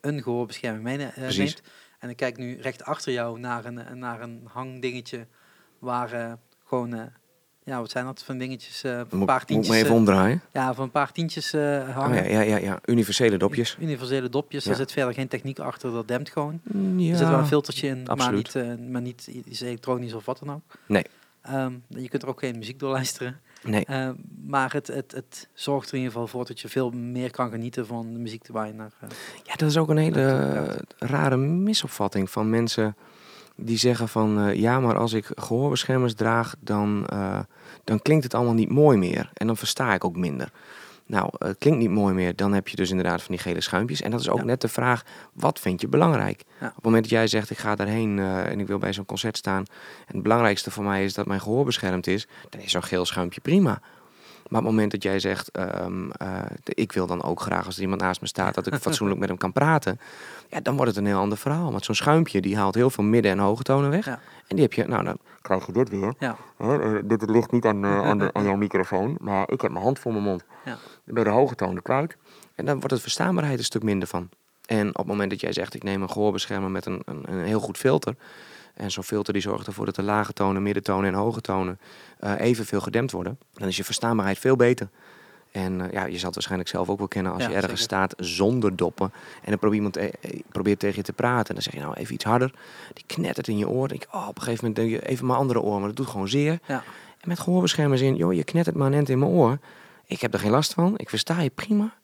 [0.00, 1.62] een gehoorbescherming mee, eh, neemt.
[1.98, 5.26] En ik kijk nu recht achter jou naar een, eh, naar een hangdingetje
[5.78, 7.10] waar gewoon...
[7.64, 8.82] ja, wat zijn dat van dingetjes?
[8.82, 9.74] een moet, paar moet tientjes.
[9.74, 10.42] me even omdraaien?
[10.52, 12.30] ja, voor een paar tientjes eh, Oh, hangen.
[12.30, 13.76] ja, ja, ja, ja, universele dopjes.
[13.80, 14.64] Universele dopjes.
[14.64, 14.70] Ja.
[14.70, 16.60] Er zit verder geen techniek achter, dat dempt gewoon.
[16.96, 18.54] Ja, Er zit wel een filtertje in, maar niet,
[18.88, 20.62] maar niet iets elektronisch of wat dan ook.
[20.86, 21.04] Nee.
[21.42, 23.40] Ehm, je kunt er ook geen muziek door luisteren.
[23.62, 24.14] Nee, Ehm,
[24.46, 27.50] maar het, het, het zorgt er in ieder geval voor dat je veel meer kan
[27.50, 28.92] genieten van de muziek waar je naar...
[29.00, 29.08] eh,
[29.44, 32.96] ja, dat is ook een hele rare misopvatting van mensen
[33.56, 34.40] die zeggen van...
[34.40, 37.40] eh, ja, maar als ik gehoorbeschermers draag, dan, eh,
[37.84, 39.30] dan klinkt het allemaal niet mooi meer.
[39.34, 40.52] En dan versta ik ook minder.
[41.10, 44.02] Nou, het klinkt niet mooi meer, dan heb je dus inderdaad van die gele schuimpjes.
[44.02, 44.44] En dat is ook Ja.
[44.44, 46.42] net de vraag, wat vind je belangrijk?
[46.60, 46.66] Ja.
[46.66, 49.04] Op het moment dat jij zegt, ik ga daarheen eh, en ik wil bij zo'n
[49.06, 49.64] concert staan...
[50.06, 52.26] en het belangrijkste voor mij is dat mijn gehoor beschermd is...
[52.48, 53.80] dan is zo'n geel schuimpje prima.
[54.50, 57.76] Maar op het moment dat jij zegt, ehm, eh, ik wil dan ook graag als
[57.76, 58.54] er iemand naast me staat...
[58.54, 60.00] dat ik fatsoenlijk met hem kan praten...
[60.48, 61.70] ja, dan wordt het een heel ander verhaal.
[61.70, 64.04] Want zo'n schuimpje, die haalt heel veel midden- en hoge tonen weg.
[64.04, 64.18] Ja.
[64.46, 66.14] En die heb je, nou, dan krijg je dit weer.
[66.18, 69.60] ja, Hè, eh, dit ligt niet aan, eh, aan, de- aan jouw microfoon, maar ik
[69.60, 70.44] heb mijn hand voor mijn mond.
[70.64, 70.70] Ja.
[71.04, 72.16] Dan ben je de hoge tonen kwijt.
[72.54, 74.28] En dan wordt het verstaanbaarheid een stuk minder van.
[74.66, 77.44] En op het moment dat jij zegt, ik neem een gehoorbeschermer met een, een, een
[77.44, 78.14] heel goed filter.
[78.80, 81.78] En zo'n filter die zorgt ervoor dat de lage tonen, middentonen en hoge tonen
[82.18, 83.38] eh, evenveel gedempt worden.
[83.52, 84.88] Dan is je verstaanbaarheid veel beter.
[85.50, 87.80] En eh, ja, je zal het waarschijnlijk zelf ook wel kennen als Ja, je ergens
[87.80, 87.96] zeker.
[87.96, 89.12] staat zonder doppen.
[89.42, 91.48] En dan probeert iemand eh, probeert tegen je te praten.
[91.48, 92.54] En dan zeg je nou even iets harder.
[92.94, 93.88] Die knettert in je oor.
[93.88, 95.78] Dan denk je, oh, op een gegeven moment denk je even mijn andere oor.
[95.78, 96.58] Maar dat doet gewoon zeer.
[96.66, 96.82] ja.
[97.20, 99.58] En met gehoorbeschermers in, joh, je knettert maar end in mijn oor.
[100.06, 100.94] Ik heb er geen last van.
[100.96, 101.94] Ik versta je prima.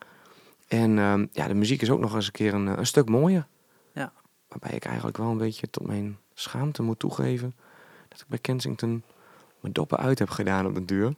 [0.69, 3.47] En ehm, ja, de muziek is ook nog eens een keer een, een stuk mooier.
[3.93, 4.13] Ja.
[4.49, 7.55] Waarbij ik eigenlijk wel een beetje tot mijn schaamte moet toegeven...
[8.09, 9.03] dat ik bij Kensington
[9.61, 11.15] mijn doppen uit heb gedaan op de duur.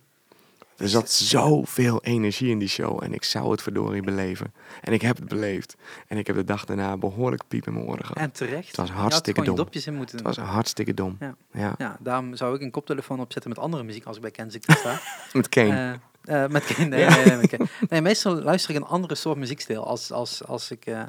[0.77, 4.55] Er zat zoveel energie in die show en ik zou het verdorie beleven.
[4.81, 5.77] En ik heb het beleefd.
[6.07, 8.17] En ik heb de dag daarna behoorlijk piep in mijn oren gehad.
[8.17, 8.67] En terecht.
[8.67, 9.57] Het was hartstikke dom.
[9.57, 11.17] dopjes in moeten Het was hartstikke dom.
[11.21, 11.37] Ja.
[11.53, 14.75] Ja, Ja, daarom zou ik een koptelefoon opzetten met andere muziek als ik bij Kensington
[14.75, 15.01] sta.
[15.33, 16.01] met Kane.
[16.25, 17.67] Eh, eh, met Kane, nee, nee, nee, met Kane.
[17.89, 21.03] nee, meestal luister ik een andere soort muziekstijl als, als, als, ik, eh,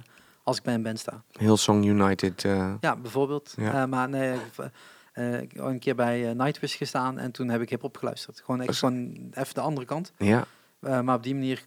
[0.49, 1.23] als ik bij een band sta.
[1.39, 2.45] Hillsong United.
[2.45, 3.53] eh, Ja, bijvoorbeeld.
[3.57, 3.81] Ja.
[3.81, 4.71] Eh, maar nee, ik heb
[5.13, 8.39] eh, een keer bij Nightwish gestaan en toen heb ik hip-hop geluisterd.
[8.45, 10.11] Gewoon, echt gewoon even de andere kant.
[10.17, 10.45] ja,
[10.79, 11.65] maar op die manier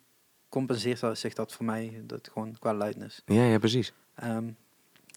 [0.48, 3.22] compenseert dat, zich dat voor mij dat gewoon qua luidness.
[3.26, 3.92] ja, ja, precies.
[4.14, 4.44] Ehm,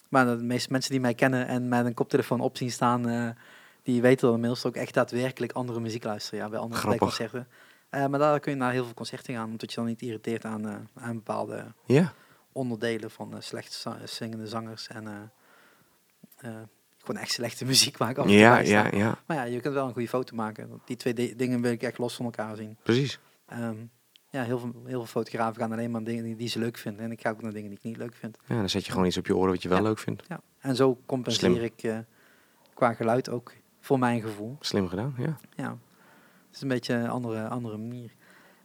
[0.10, 3.36] maar de meeste mensen die mij kennen en met een koptelefoon op zien staan,
[3.84, 6.40] die weten dan inmiddels ook echt daadwerkelijk andere muziek luisteren.
[6.40, 7.00] Ja, bij andere Grappig.
[7.02, 7.48] concerten.
[7.90, 10.68] Maar daar kun je naar heel veel concerten gaan, omdat je dan niet irriteert aan,
[10.68, 12.14] eh, aan bepaalde Ja,
[12.56, 16.62] onderdelen van eh, slecht za- zingende zangers en eh, eh,
[17.00, 19.60] gewoon echt slechte muziek waar ik af en toe ja, ja, ja, Maar ja, je
[19.60, 20.82] kunt wel een goede foto maken.
[20.86, 22.78] Die twee di- dingen wil ik echt los van elkaar zien.
[22.84, 23.20] precies.
[23.46, 23.76] Ehm,
[24.30, 27.06] ja, heel veel, heel veel fotografen gaan alleen maar dingen die, die ze leuk vinden.
[27.06, 28.38] En ik ga ook naar dingen die ik niet leuk vind.
[28.46, 29.84] Ja, dan zet je gewoon iets op je oren wat je wel Ja.
[29.84, 30.24] leuk vindt.
[30.28, 30.40] Ja.
[30.60, 31.64] En zo compenseer Slim.
[31.64, 31.98] ik eh,
[32.74, 34.58] qua geluid ook voor mijn gevoel.
[34.60, 35.38] Slim gedaan, ja.
[35.56, 35.70] Ja,
[36.48, 38.12] het is een beetje een andere, andere manier.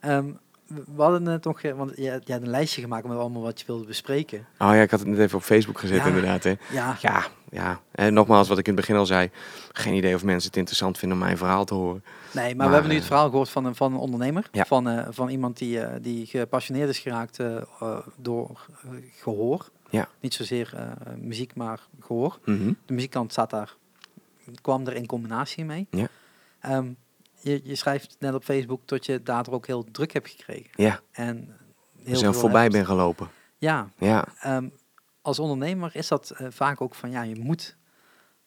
[0.01, 0.33] Ehm,
[0.75, 3.61] we hadden het nog, eh, want je, je had een lijstje gemaakt met allemaal wat
[3.61, 4.39] je wilde bespreken.
[4.39, 6.07] Oh ja, ik had het net even op Facebook gezet Ja.
[6.07, 6.43] inderdaad.
[6.43, 6.55] Hè.
[6.73, 7.81] Ja, Ja, ja.
[7.91, 9.31] En nogmaals, wat ik in het begin al zei.
[9.73, 12.05] Geen idee of mensen het interessant vinden om mijn verhaal te horen.
[12.33, 14.49] nee, maar, Maar, we hebben nu het verhaal gehoord van een, van een ondernemer.
[14.53, 14.65] Ja.
[14.65, 17.39] Van, eh, van iemand die, eh, die gepassioneerd is geraakt
[18.17, 19.69] door eh, gehoor.
[19.91, 20.09] Ja.
[20.21, 20.73] Niet zozeer
[21.19, 22.39] muziek, maar gehoor.
[22.45, 22.73] Mhm.
[22.87, 23.75] De muziekkant staat daar,
[24.63, 25.87] kwam er in combinatie mee.
[25.91, 26.07] Ja.
[26.61, 26.87] Ehm,
[27.41, 30.71] je, je schrijft net op Facebook dat je daardoor ook heel druk hebt gekregen.
[30.73, 31.57] Ja, En
[32.05, 32.75] heel veel voorbij hebt.
[32.75, 33.29] ben gelopen.
[33.59, 34.69] Ja, Ja, ehm,
[35.23, 37.77] als ondernemer is dat eh, vaak ook van ja, je moet.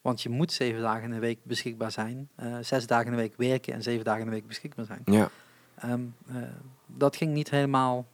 [0.02, 2.30] Want je moet zeven dagen in de week beschikbaar zijn.
[2.36, 5.02] eh, zes dagen in de week werken en zeven dagen in de week beschikbaar zijn.
[5.06, 5.30] ja.
[5.76, 6.36] Ehm, eh,
[6.88, 8.06] dat ging niet helemaal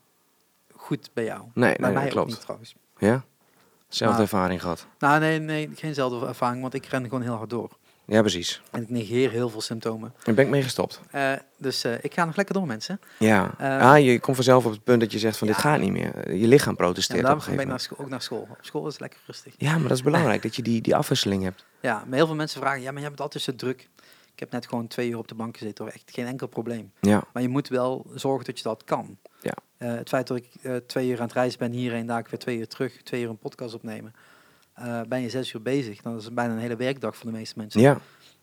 [0.76, 1.42] goed bij jou.
[1.54, 2.30] Nee, bij nee, mij klopt.
[2.30, 2.76] niet trouwens.
[2.98, 3.24] Ja?
[3.88, 4.88] Zelfde ervaring gehad.
[5.00, 7.78] Nou, nee, nee, geen zelfde ervaring, want ik ren gewoon heel hard door.
[8.10, 8.62] Ja, precies.
[8.72, 10.14] En ik negeer heel veel symptomen.
[10.24, 11.02] Daar ben ik mee gestopt.
[11.12, 13.00] Eh, dus eh, ik ga nog lekker door, mensen.
[13.20, 13.54] Ja.
[13.58, 15.62] Eh, ah, je komt vanzelf op het punt dat je zegt van dit Ja.
[15.62, 16.36] gaat niet meer.
[16.36, 18.48] Je lichaam En protesteert op daarom ben ik naar school, ook naar school.
[18.50, 19.54] Op school is het lekker rustig.
[19.58, 21.66] Ja, maar dat is belangrijk, dat je die, die afwisseling hebt.
[21.80, 23.90] Ja, maar heel veel mensen vragen, ja, maar je hebt altijd zo druk.
[24.34, 25.94] Ik heb net gewoon twee uur op de bank gezeten, hoor.
[25.94, 26.92] echt geen enkel probleem.
[27.02, 29.18] Ja, Maar je moet wel zorgen dat je dat kan.
[29.42, 29.54] Ja.
[29.78, 30.50] Het feit dat ik
[30.88, 33.30] twee uur aan het reizen ben hierheen, daar ik weer twee uur terug, twee uur
[33.30, 34.14] een podcast opnemen.
[34.80, 36.02] Eh, ben je zes uur bezig.
[36.02, 37.82] Dan is het bijna een hele werkdag voor de meeste mensen.
[37.82, 37.98] ja,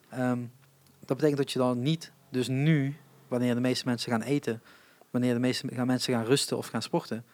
[0.09, 0.41] Ehm,
[1.05, 2.95] dat betekent dat je dan niet, dus nu,
[3.29, 4.63] wanneer de meeste mensen gaan eten,
[5.11, 7.25] wanneer de meeste gaan mensen gaan rusten of gaan sporten,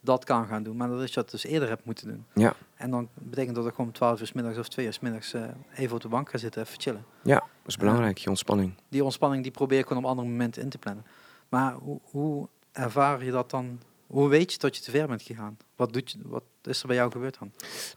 [0.00, 0.76] dat kan gaan doen.
[0.76, 2.24] Maar dat je dat dus eerder hebt moeten doen.
[2.34, 2.54] Ja.
[2.76, 4.98] En dan betekent dat ik gewoon om 12 uur 's middags of 2 uur 's
[5.00, 5.42] middags eh,
[5.74, 7.04] even op de bank ga zitten, even chillen.
[7.22, 8.74] ja, dat is belangrijk, je ontspanning.
[8.88, 11.04] Die ontspanning die probeer ik gewoon op andere momenten in te plannen.
[11.48, 13.80] Maar hoe, hoe ervaar je dat dan?
[14.08, 15.56] Hoe weet je dat je te ver bent gegaan?
[15.76, 17.52] Wat, doet je, wat is er bij jou gebeurd dan?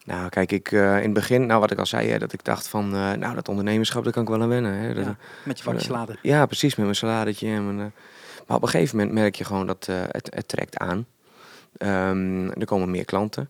[0.06, 2.44] Nou, kijk, ik eh, in het begin, nou wat ik al zei, hè, dat ik
[2.44, 4.74] dacht van, eh, nou dat ondernemerschap, daar kan ik wel aan wennen.
[4.74, 4.94] Hè.
[4.94, 6.16] Dat- Ja, met je vakje eh, salade.
[6.22, 7.48] Ja, precies, met mijn saladetje.
[7.48, 7.94] En mijn,
[8.48, 11.06] maar op een gegeven moment merk je gewoon dat het, het trekt aan.
[11.78, 13.50] Ehm, er komen meer klanten.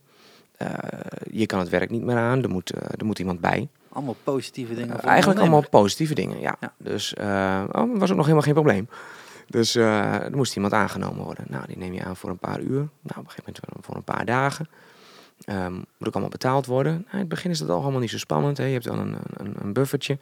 [1.32, 3.68] Je kan het werk niet meer aan, er moet, er moet iemand bij.
[3.90, 5.00] Allemaal positieve dingen.
[5.02, 6.56] Eigenlijk allemaal positieve dingen, ja.
[6.60, 6.74] Ja.
[6.78, 8.88] Dus uh, oh, was ook nog helemaal geen probleem.
[9.52, 11.46] Dus eh, er moest iemand aangenomen worden.
[11.48, 12.78] Nou, die neem je aan voor een paar uur.
[12.78, 14.70] Nou, op een gegeven moment voor een paar dagen.
[15.46, 16.94] Ehm, moet ook allemaal betaald worden.
[16.94, 18.58] Nou, in het begin is dat al allemaal niet zo spannend.
[18.58, 18.66] Hè.
[18.66, 20.18] Je hebt dan een, een, een buffertje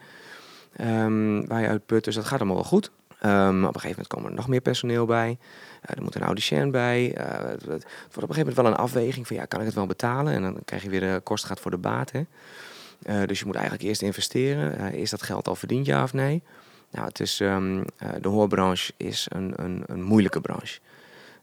[0.76, 2.04] ehm, waar je uit put.
[2.04, 2.92] Dus dat gaat allemaal wel goed.
[3.20, 5.38] Ehm, op een gegeven moment komen er nog meer personeel bij.
[5.82, 7.14] Eh, er moet een audicien bij.
[7.16, 9.66] Eh, het, het wordt op een gegeven moment wel een afweging van ja, kan ik
[9.66, 10.34] het wel betalen?
[10.34, 12.12] En dan krijg je weer de kost gaat voor de baat.
[12.14, 14.82] Uh, dus je moet eigenlijk eerst investeren.
[14.82, 16.44] Uh, is dat geld al verdiend, ja of nee?
[16.92, 17.84] Nou, het is, um, uh,
[18.22, 20.80] de hoorbranche is een, een, een moeilijke branche.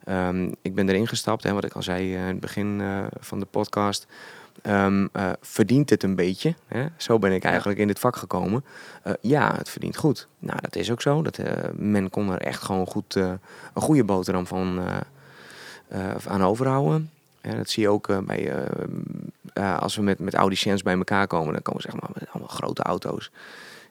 [0.08, 2.82] Um, ik ben erin gestapt, hè, wat ik al zei in het begin
[3.20, 4.06] van de podcast.
[4.62, 5.08] Um,
[5.40, 6.54] verdient het een beetje?
[6.66, 6.86] Hè?
[6.96, 8.64] Zo ben ik eigenlijk in dit vak gekomen.
[9.06, 10.28] Uh, ja, het verdient goed.
[10.38, 11.22] Nou, dat is ook zo.
[11.22, 13.40] Dat, uh, men kon er echt gewoon goed, een
[13.74, 14.80] goede boterham van
[16.26, 17.10] aan overhouden.
[17.40, 18.52] Dat zie je ook bij,
[19.78, 21.52] als we met, met bij elkaar komen.
[21.52, 23.30] Dan komen we zeg maar met allemaal grote auto's.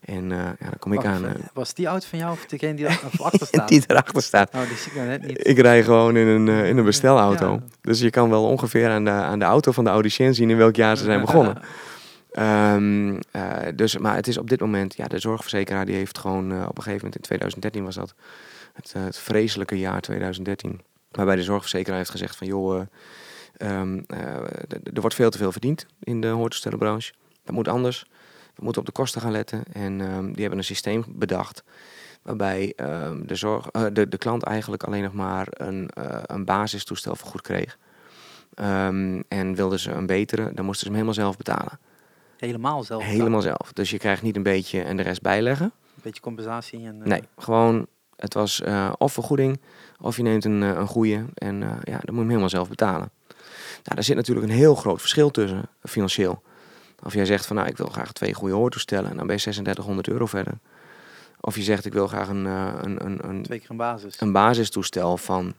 [0.06, 1.26] En uh, ja, dan kom ik aan.
[1.26, 3.68] Uh, was die auto van jou of degene die er achter staat?
[3.68, 4.53] die erachter staat.
[4.53, 5.48] Oh, die zie ik nou net niet.
[5.48, 7.52] Ik rij gewoon in een, uh, in een bestelauto.
[7.52, 7.64] Ja.
[7.82, 10.57] Dus je kan wel ongeveer aan de, aan de auto van de audiciënt zien in
[10.57, 11.61] welk jaar ze zijn begonnen.
[12.40, 13.19] Um,
[13.76, 16.84] dus, maar het is op dit moment, ja, de zorgverzekeraar die heeft gewoon op een
[16.84, 18.14] gegeven moment in 2013 was dat
[18.73, 20.82] het, het vreselijke jaar 2013.
[21.11, 22.82] Waarbij de zorgverzekeraar heeft gezegd van joh,
[23.57, 24.06] um,
[24.94, 27.14] er wordt veel te veel verdiend in de hoortoestellenbranche.
[27.44, 28.06] Dat moet anders.
[28.56, 29.64] We moeten op de kosten gaan letten.
[29.72, 31.64] En um, die hebben een systeem bedacht.
[32.22, 36.45] Waarbij um, de, zorg, uh, de, de klant eigenlijk alleen nog maar een, uh, een
[36.45, 37.77] basistoestel vergoed kreeg.
[38.60, 41.80] Um, en wilden ze een betere, dan moesten ze hem helemaal zelf betalen.
[42.38, 43.03] Helemaal zelf?
[43.03, 43.73] Helemaal zelf.
[43.73, 45.65] Dus je krijgt niet een beetje en de rest bijleggen.
[45.65, 46.86] Een beetje compensatie?
[46.86, 47.03] En, uh...
[47.03, 48.61] Nee, gewoon het was
[48.98, 49.61] of vergoeding
[49.99, 53.11] of je neemt een, een goede en ja, dan moet je hem helemaal zelf betalen.
[53.84, 56.41] Nou, daar zit natuurlijk een heel groot verschil tussen financieel.
[57.03, 59.41] Of jij zegt van nou, ik wil graag twee goede hoortoestellen en dan ben je
[59.41, 60.53] 3600 euro verder.
[61.39, 64.22] Of je zegt ik wil graag een, uh, een, een, een, Twee keer een basis.
[64.22, 65.53] een basistoestel van,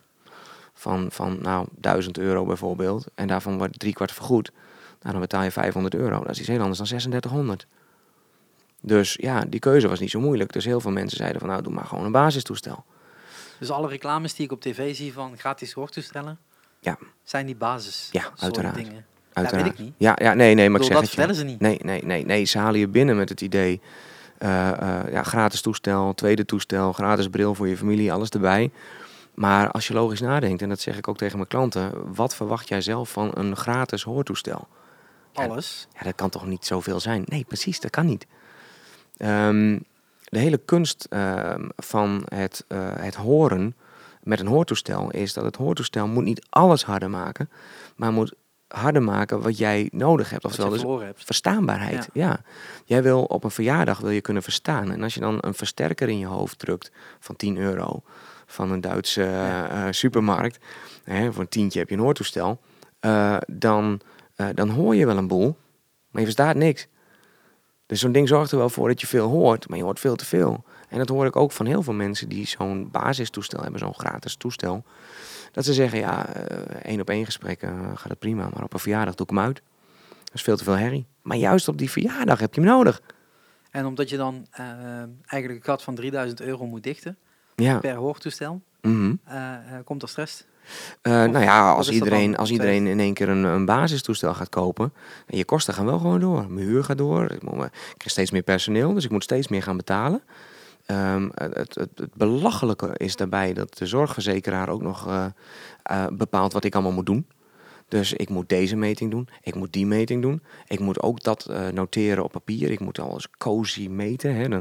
[0.74, 3.06] van, van nou, 1000 euro bijvoorbeeld.
[3.14, 4.52] En daarvan wordt drie kwart vergoed.
[5.00, 6.18] Nou, dan betaal je 500 euro.
[6.18, 7.66] Dat is iets heel anders dan 3600.
[8.80, 10.52] Dus ja, die keuze was niet zo moeilijk.
[10.52, 12.84] Dus heel veel mensen zeiden van nou, doe maar gewoon een basistoestel.
[13.58, 16.38] Dus alle reclames die ik op tv zie van gratis hoortoestellen,
[16.80, 16.98] ja.
[17.22, 18.74] zijn die basis ja, uiteraard.
[18.74, 19.06] dingen?
[19.36, 19.66] Uiteraard.
[19.66, 19.94] Ja, weet ik niet.
[19.96, 21.40] Ja, ja nee, nee, maar ik zeg dat het vertellen je.
[21.40, 21.60] ze niet.
[21.60, 22.44] Nee, nee, nee, nee.
[22.44, 23.80] Ze halen je binnen met het idee,
[24.38, 28.70] uh, uh, ja, gratis toestel, tweede toestel, gratis bril voor je familie, alles erbij.
[29.34, 32.68] Maar als je logisch nadenkt, en dat zeg ik ook tegen mijn klanten, wat verwacht
[32.68, 34.68] jij zelf van een gratis hoortoestel?
[35.32, 35.88] Alles?
[35.92, 37.22] Ja, dat kan toch niet zoveel zijn?
[37.26, 38.26] Nee, precies, dat kan niet.
[39.18, 39.84] Um,
[40.24, 43.74] de hele kunst uh, van het, uh, het horen
[44.22, 47.50] met een hoortoestel is dat het hoortoestel moet niet alles harder maken,
[47.96, 48.34] maar moet
[48.68, 50.44] harder maken wat jij nodig hebt.
[50.44, 51.24] Oftewel dus hebt.
[51.24, 52.08] verstaanbaarheid.
[52.12, 52.26] Ja.
[52.26, 52.40] ja.
[52.84, 54.92] Jij wil op een verjaardag wil je kunnen verstaan.
[54.92, 56.90] En als je dan een versterker in je hoofd drukt
[57.20, 58.02] van 10 euro
[58.46, 59.86] van een Duitse ja.
[59.86, 60.58] uh, supermarkt,
[61.04, 62.60] hè, voor een tientje heb je een hoortoestel,
[63.00, 64.00] uh, dan,
[64.36, 65.56] uh, dan hoor je wel een boel,
[66.10, 66.86] maar je verstaat niks.
[67.86, 70.16] Dus zo'n ding zorgt er wel voor dat je veel hoort, maar je hoort veel
[70.16, 70.64] te veel.
[70.88, 74.36] En dat hoor ik ook van heel veel mensen die zo'n basistoestel hebben, zo'n gratis
[74.36, 74.84] toestel.
[75.52, 76.26] Dat ze zeggen, ja,
[76.82, 79.62] één op één gesprekken gaat het prima, maar op een verjaardag doe ik hem uit.
[80.24, 81.06] Dat is veel te veel herrie.
[81.22, 83.00] Maar juist op die verjaardag heb je hem nodig.
[83.70, 84.66] En omdat je dan uh,
[85.26, 87.16] eigenlijk een gat van 3000 euro moet dichten
[87.56, 87.78] ja.
[87.78, 89.20] per hoortoestel, mm -hmm.
[89.28, 90.44] uh, komt er stress?
[91.02, 94.92] Eh, nou ja, als iedereen, als iedereen in één keer een, een basistoestel gaat kopen,
[95.26, 96.50] en je kosten gaan wel gewoon door.
[96.50, 99.48] Mijn huur gaat door, ik, moet, ik krijg steeds meer personeel, dus ik moet steeds
[99.48, 100.22] meer gaan betalen.
[100.86, 105.26] Ehm, het, het, belachelijke is daarbij dat de zorgverzekeraar ook nog eh,
[105.82, 107.26] eh, bepaalt wat ik allemaal moet doen.
[107.88, 110.42] Dus ik moet deze meting doen, ik moet die meting doen.
[110.66, 112.70] Ik moet ook dat eh, noteren op papier.
[112.70, 114.34] Ik moet alles cozy meten.
[114.34, 114.56] Hè.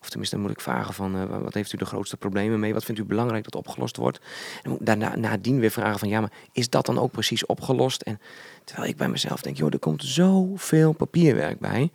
[0.00, 2.72] Of tenminste, dan moet ik vragen van wat heeft u de grootste problemen mee?
[2.72, 4.20] Wat vindt u belangrijk dat opgelost wordt?
[4.62, 8.02] En daarna nadien weer vragen van ja, maar is dat dan ook precies opgelost?
[8.02, 8.20] En
[8.64, 11.90] terwijl ik bij mezelf denk, joh, er komt zoveel papierwerk bij.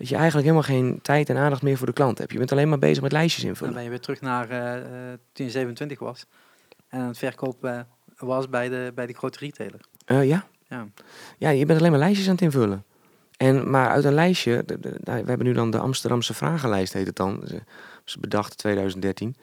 [0.00, 2.32] Dat je eigenlijk helemaal geen tijd en aandacht meer voor de klant hebt.
[2.32, 3.74] Je bent alleen maar bezig met lijstjes Dan invullen.
[3.74, 6.26] ben je weer terug naar eh, eh, toen je 27 was.
[6.88, 7.82] En aan het verkopen eh,
[8.18, 9.80] was bij de, bij de grote retailer.
[10.04, 10.46] Eh, ja.
[10.68, 10.86] Ja.
[11.38, 12.84] ja, je bent alleen maar lijstjes aan het invullen.
[13.36, 16.92] En, maar uit een lijstje, de- de- nou, we hebben nu dan de Amsterdamse vragenlijst,
[16.92, 17.42] heet het dan.
[17.46, 17.60] Ze
[18.06, 19.36] is bedacht 2013.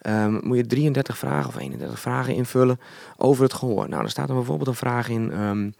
[0.00, 2.80] Ehm, moet je 33 vragen of 31 vragen invullen
[3.16, 3.88] over het gehoor.
[3.88, 5.32] Nou, dan staat er bijvoorbeeld een vraag in.
[5.32, 5.70] ehm,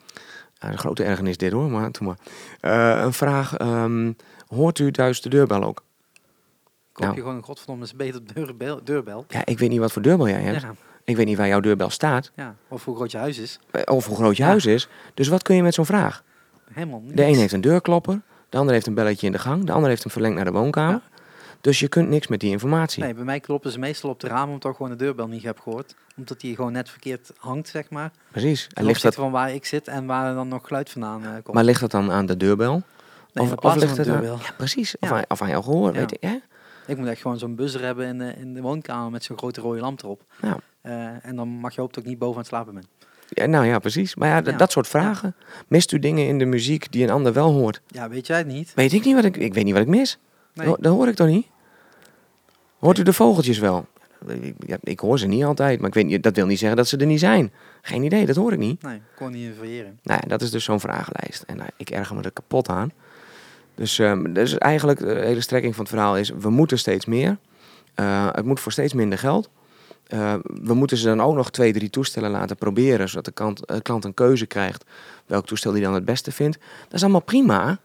[0.70, 2.18] een grote ergernis dit hoor, maar doe maar.
[2.60, 4.12] Eh, een vraag, ehm,
[4.48, 5.82] hoort u thuis de deurbel ook?
[6.92, 7.14] Koop Nou.
[7.16, 8.80] je gewoon een godverdomme beter deurbel.
[8.84, 9.24] deurbel.
[9.28, 10.60] Ja, ik weet niet wat voor deurbel jij hebt.
[10.62, 10.74] Ja,
[11.04, 12.30] Ik weet niet waar jouw deurbel staat.
[12.34, 13.58] ja, of hoe groot je huis is.
[13.70, 14.48] eh, Of hoe groot je Ja.
[14.48, 14.88] huis is.
[15.14, 16.22] Dus wat kun je met zo'n vraag?
[16.72, 17.14] Helemaal niks.
[17.16, 19.88] De een heeft een deurklopper, de ander heeft een belletje in de gang, de ander
[19.88, 21.00] heeft hem verlengd naar de woonkamer.
[21.64, 23.02] Dus je kunt niks met die informatie.
[23.02, 25.42] Nee, bij mij kloppen ze meestal op de ramen omdat ik gewoon de deurbel niet
[25.42, 25.94] heb gehoord.
[26.16, 28.10] Omdat die gewoon net verkeerd hangt, zeg maar.
[28.30, 28.68] Precies.
[28.74, 31.52] En ligt dat, van waar ik zit en waar dan nog geluid vandaan eh, komt.
[31.52, 32.82] maar ligt dat dan aan de deurbel?
[33.32, 34.38] nee, of- of ligt het aan- deurbel.
[34.42, 34.96] Ja, precies.
[34.98, 35.16] Of, Ja.
[35.16, 35.98] aan, of aan jouw gehoor, Ja.
[35.98, 36.16] weet je.
[36.20, 36.40] Ja?
[36.86, 39.60] Ik moet echt gewoon zo'n buzzer hebben in de, in de woonkamer met zo'n grote
[39.60, 40.22] rode lamp erop.
[40.40, 40.56] Nou.
[40.80, 42.84] Eh, en dan mag je hopen dat ik niet boven aan het slapen ben.
[43.28, 44.14] ja, nou ja, precies.
[44.14, 44.56] Maar ja, Ja.
[44.56, 45.34] dat soort vragen.
[45.68, 47.80] Mist u dingen in de muziek die een ander wel hoort?
[47.86, 48.72] Ja, weet jij het niet?
[48.74, 49.36] Weet ik niet wat ik...
[49.36, 50.18] Ik weet niet wat ik mis.
[50.54, 50.74] Nee.
[50.80, 51.46] Dat hoor ik toch niet?
[52.84, 53.86] Hoort u de vogeltjes wel?
[54.26, 56.76] Ik, ja, ik hoor ze niet altijd, maar ik weet niet, dat wil niet zeggen
[56.76, 57.52] dat ze er niet zijn.
[57.82, 58.82] Geen idee, dat hoor ik niet.
[58.82, 59.98] Nee, ik kon niet in variëren.
[60.02, 61.42] Nou dat is dus zo'n vragenlijst.
[61.42, 62.92] En nou, ik erger me er kapot aan.
[63.74, 66.32] Dus, ehm, dus eigenlijk de hele strekking van het verhaal is...
[66.38, 67.38] we moeten steeds meer.
[67.94, 69.50] Eh, het moet voor steeds minder geld.
[70.06, 73.08] Eh, we moeten ze dan ook nog twee, drie toestellen laten proberen...
[73.08, 74.84] zodat de klant, eh, klant een keuze krijgt...
[75.26, 76.58] welk toestel die dan het beste vindt.
[76.84, 77.78] Dat is allemaal prima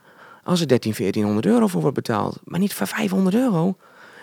[0.43, 2.39] als er 13, 1400 euro voor wordt betaald.
[2.43, 3.77] Maar niet voor 500 euro.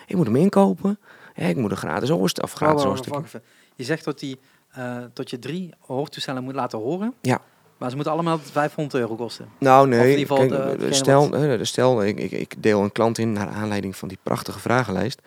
[0.07, 0.99] Ik moet hem inkopen.
[1.35, 3.43] Ja, ik moet een gratis oorstel of gratis even.
[3.75, 4.39] Je zegt dat, die,
[4.71, 7.15] eh, dat je drie hoortoestellen moet laten horen.
[7.21, 7.41] Ja.
[7.79, 9.49] Maar ze moeten allemaal 500 euro kosten.
[9.59, 10.11] Nou, Of in nee.
[10.19, 13.49] ieder geval kijk, de- stel, wat- stel ik, ik, ik deel een klant in naar
[13.49, 15.21] aanleiding van die prachtige vragenlijst.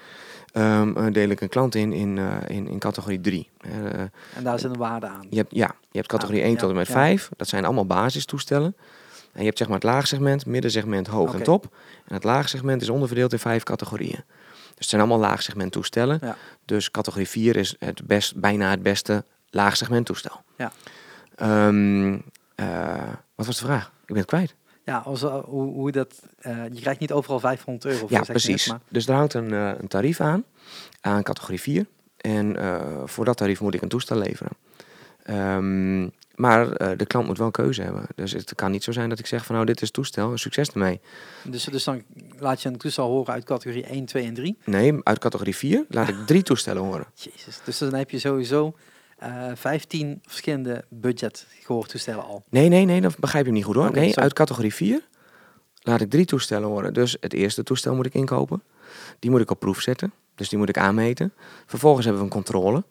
[0.52, 3.50] ehm, eh, deel ik een klant in in, eh, in, in categorie 3.
[3.58, 5.28] Eh, En daar zit een waarde aan.
[5.30, 6.94] je hebt, ja, je hebt categorie Ah, 1 ja, tot en met ja.
[6.94, 7.30] 5.
[7.38, 8.76] Dat zijn allemaal basistoestellen.
[9.34, 11.64] En je hebt zeg maar het laagsegment, middensegment, hoog en top.
[12.08, 14.24] En het laagsegment is onderverdeeld in vijf categorieën.
[14.80, 16.18] Dus het zijn allemaal laagsegment toestellen.
[16.22, 16.36] Ja.
[16.66, 20.42] Dus categorie 4 is het best, bijna het beste laagsegment toestel.
[20.58, 20.72] Ja.
[21.36, 22.18] Ehm,
[22.56, 23.86] eh, wat was de vraag?
[24.02, 24.56] Ik ben het kwijt.
[24.86, 28.12] Ja, als, eh, hoe, hoe dat, eh, je krijgt niet overal 500 euro voor.
[28.12, 28.68] Ja, net, precies.
[28.68, 30.44] maar- Dus er hangt een, een tarief aan,
[31.02, 31.86] aan categorie 4.
[32.18, 32.56] En
[33.06, 34.52] voor dat tarief moet ik een toestel leveren.
[35.24, 36.08] Ehm,
[36.40, 38.06] maar eh, de klant moet wel een keuze hebben.
[38.16, 40.70] Dus het kan niet zo zijn dat ik zeg van nou dit is toestel, succes
[40.70, 41.00] ermee.
[41.44, 42.04] dus, dus dan
[42.38, 44.58] laat je een toestel horen uit categorie 1, 2 en 3.
[44.66, 47.06] Nee, uit categorie 4 laat ik drie toestellen horen.
[47.14, 47.60] Jezus.
[47.64, 48.76] Dus dan heb je sowieso
[49.18, 52.44] eh 15 verschillende budget gehoortoestellen al.
[52.50, 53.92] Nee, nee, nee, dat begrijp je niet goed hoor.
[53.92, 54.22] Nee, sorry.
[54.22, 55.02] uit categorie 4
[55.80, 56.94] laat ik drie toestellen horen.
[56.94, 58.64] Dus het eerste toestel moet ik inkopen.
[59.20, 60.14] Die moet ik op proef zetten.
[60.36, 61.34] Dus die moet ik aanmeten.
[61.66, 62.84] Vervolgens hebben we een controle.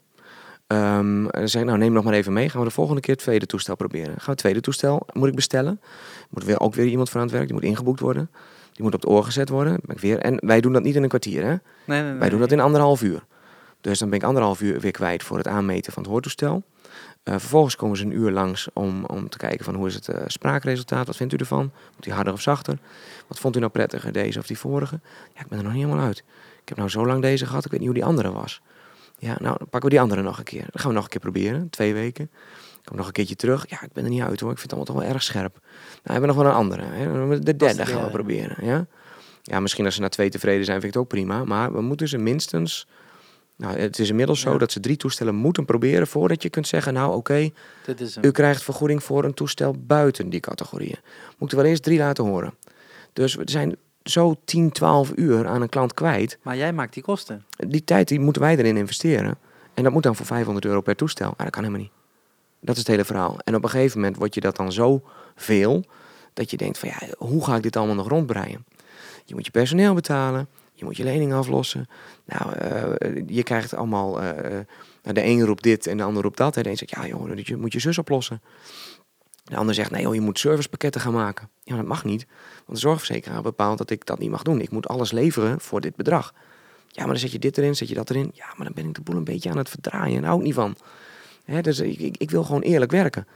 [0.69, 2.49] Dan zeg ik, nou neem nog maar even mee.
[2.49, 4.07] Gaan we de volgende keer het tweede toestel proberen.
[4.07, 5.81] Gaan we het tweede toestel, moet ik bestellen.
[6.31, 7.47] Moet weer, ook weer iemand voor aan het werk.
[7.47, 8.31] Die moet ingeboekt worden.
[8.73, 9.79] Die moet op het oor gezet worden.
[9.85, 10.19] Ben ik weer.
[10.19, 11.49] En wij doen dat niet in een kwartier hè.
[11.49, 12.19] Nee, nee, nee.
[12.19, 13.25] Wij doen dat in anderhalf uur.
[13.81, 16.63] Dus dan ben ik anderhalf uur weer kwijt voor het aanmeten van het hoortoestel.
[17.23, 20.09] Eh, vervolgens komen ze een uur langs om, om te kijken van hoe is het
[20.09, 21.07] eh, spraakresultaat.
[21.07, 21.71] Wat vindt u ervan?
[21.95, 22.79] Moet hij harder of zachter?
[23.27, 25.01] Wat vond u nou prettiger, deze of die vorige?
[25.35, 26.19] Ja, ik ben er nog niet helemaal uit.
[26.63, 28.63] Ik heb nou zo lang deze gehad, ik weet niet hoe die andere was.
[29.19, 30.61] Ja, nou, dan pakken we die andere nog een keer.
[30.61, 32.31] Dan gaan we nog een keer proberen, twee weken.
[32.85, 33.65] Kom nog een keertje terug.
[33.69, 34.51] Ja, ik ben er niet uit hoor.
[34.51, 35.59] Ik vind het allemaal toch wel erg scherp.
[35.63, 36.83] Nou, hebben we nog wel een andere.
[36.85, 37.39] Hè?
[37.39, 38.67] De derde gaan we proberen.
[38.67, 38.87] Ja?
[39.43, 41.45] ja, misschien als ze na twee tevreden zijn, vind ik het ook prima.
[41.45, 42.87] Maar we moeten ze minstens...
[43.57, 44.59] Nou, het is inmiddels zo Ja.
[44.59, 46.07] dat ze drie toestellen moeten proberen...
[46.07, 47.51] voordat je kunt zeggen, nou oké,
[48.21, 50.99] u krijgt vergoeding voor een toestel buiten die categorieën.
[51.39, 52.55] Moeten we wel eerst drie laten horen.
[53.13, 53.77] Dus we zijn
[54.11, 56.39] zo 10, 12 uur aan een klant kwijt.
[56.43, 57.45] Maar jij maakt die kosten.
[57.57, 59.39] Die tijd die moeten wij erin investeren.
[59.75, 61.27] En dat moet dan voor 500 euro per toestel.
[61.37, 61.93] Maar dat kan helemaal niet.
[62.61, 63.39] Dat is het hele verhaal.
[63.45, 65.03] En op een gegeven moment wordt je dat dan zo
[65.37, 65.85] veel...
[66.35, 68.65] dat je denkt van ja, hoe ga ik dit allemaal nog rondbreien?
[69.25, 70.49] Je moet je personeel betalen.
[70.73, 71.89] Je moet je lening aflossen.
[72.25, 74.23] Nou, eh, je krijgt allemaal...
[74.23, 74.65] eh, eh,
[75.03, 76.57] de een roept dit en de ander roept dat.
[76.57, 78.41] En de een zegt, ja joh, je moet je zus oplossen.
[79.49, 81.49] De ander zegt, nee joh, je moet servicepakketten gaan maken.
[81.63, 82.27] Ja, dat mag niet.
[82.55, 84.61] Want de zorgverzekeraar bepaalt dat ik dat niet mag doen.
[84.61, 86.35] Ik moet alles leveren voor dit bedrag.
[86.89, 88.31] Ja, maar dan zet je dit erin, zet je dat erin.
[88.35, 90.21] Ja, maar dan ben ik de boel een beetje aan het verdraaien.
[90.21, 90.77] Daar hou ik niet van.
[91.45, 93.27] Hè, dus ik, ik, ik wil gewoon eerlijk werken.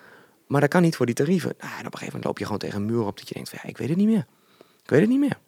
[0.47, 1.55] Maar dat kan niet voor die tarieven.
[1.59, 3.35] Nou, en op een gegeven moment loop je gewoon tegen een muur op dat je
[3.35, 4.27] denkt van, ja, ik weet het niet meer.
[4.83, 5.39] Ik weet het niet meer.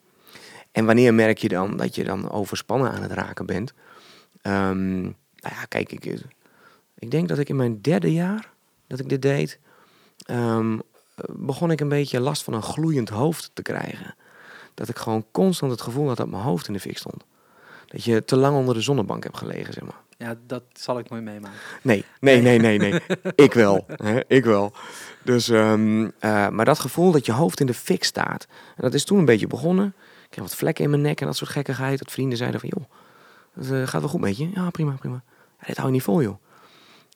[0.72, 3.72] En wanneer merk je dan dat je dan overspannen aan het raken bent?
[4.40, 6.20] Ehm, nou ja, kijk, ik,
[6.98, 8.52] ik denk dat ik in mijn derde jaar
[8.86, 9.58] dat ik dit deed,
[10.16, 10.78] ehm,
[11.28, 14.14] begon ik een beetje last van een gloeiend hoofd te krijgen.
[14.74, 17.24] Dat ik gewoon constant het gevoel had dat mijn hoofd in de fik stond.
[17.86, 20.02] Dat je te lang onder de zonnebank hebt gelegen, zeg maar.
[20.18, 21.58] Ja, dat zal ik nooit meemaken.
[21.82, 23.00] Nee, nee, nee, nee, nee.
[23.34, 23.84] ik wel.
[23.88, 24.20] Hè?
[24.26, 24.72] Ik wel.
[25.22, 28.46] Dus, ehm, eh, maar dat gevoel dat je hoofd in de fik staat.
[28.76, 29.86] En dat is toen een beetje begonnen.
[30.24, 31.98] Ik kreeg wat vlekken in mijn nek en dat soort gekkigheid.
[31.98, 32.84] Dat vrienden zeiden van, joh,
[33.54, 34.50] het eh, gaat wel goed met je.
[34.54, 35.22] Ja, prima, prima.
[35.60, 36.36] Ja, dit hou je niet vol, joh.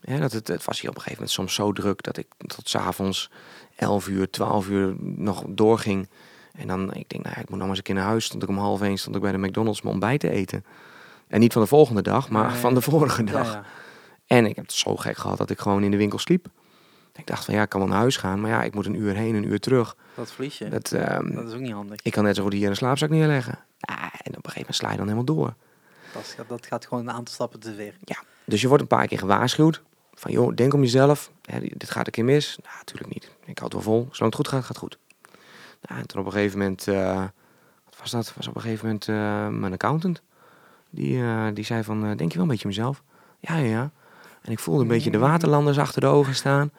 [0.01, 2.27] Ja, dat het, het was hier op een gegeven moment soms zo druk dat ik
[2.47, 3.31] tot s'avonds
[3.77, 6.09] 11 uur, 12 uur nog doorging.
[6.53, 8.25] En dan, ik denk, nou ja, ik moet nog maar eens een keer naar huis.
[8.25, 10.65] Stond ik om half één, stond ik bij de McDonald's mijn ontbijt te eten.
[11.29, 12.57] En niet van de volgende dag, maar Nee.
[12.61, 13.53] van de vorige Ja, dag.
[13.53, 13.65] ja.
[14.27, 16.47] En ik heb het zo gek gehad dat ik gewoon in de winkel sliep.
[17.17, 18.95] Ik dacht van ja, ik kan wel naar huis gaan, maar ja, ik moet een
[19.01, 19.97] uur heen, een uur terug.
[20.15, 20.69] Dat verlies je.
[20.69, 22.01] Dat, ehm, Dat is ook niet handig.
[22.03, 23.59] ik kan net zo goed hier een slaapzak neerleggen.
[23.81, 25.55] Ah, en op een gegeven moment sla je dan helemaal door.
[26.13, 27.95] Dat, is- dat gaat gewoon een aantal stappen te ver.
[28.49, 29.83] Dus je wordt een paar keer gewaarschuwd.
[30.15, 31.31] Van joh, denk om jezelf.
[31.45, 32.59] Hè, dit gaat een keer mis.
[32.63, 33.31] Nou, natuurlijk niet.
[33.45, 34.09] Ik houd wel vol.
[34.11, 34.99] Zolang het goed gaat, gaat het goed.
[35.83, 36.89] Nou, en toen op een gegeven moment...
[36.89, 37.23] eh,
[37.85, 38.33] wat was dat?
[38.37, 40.23] Was op een gegeven moment eh, mijn accountant.
[40.91, 43.03] Die, eh, die zei van, denk je wel een beetje om jezelf?
[43.39, 43.91] Ja, ja, ja.
[44.43, 46.71] En ik voelde een beetje de waterlanders achter de ogen staan.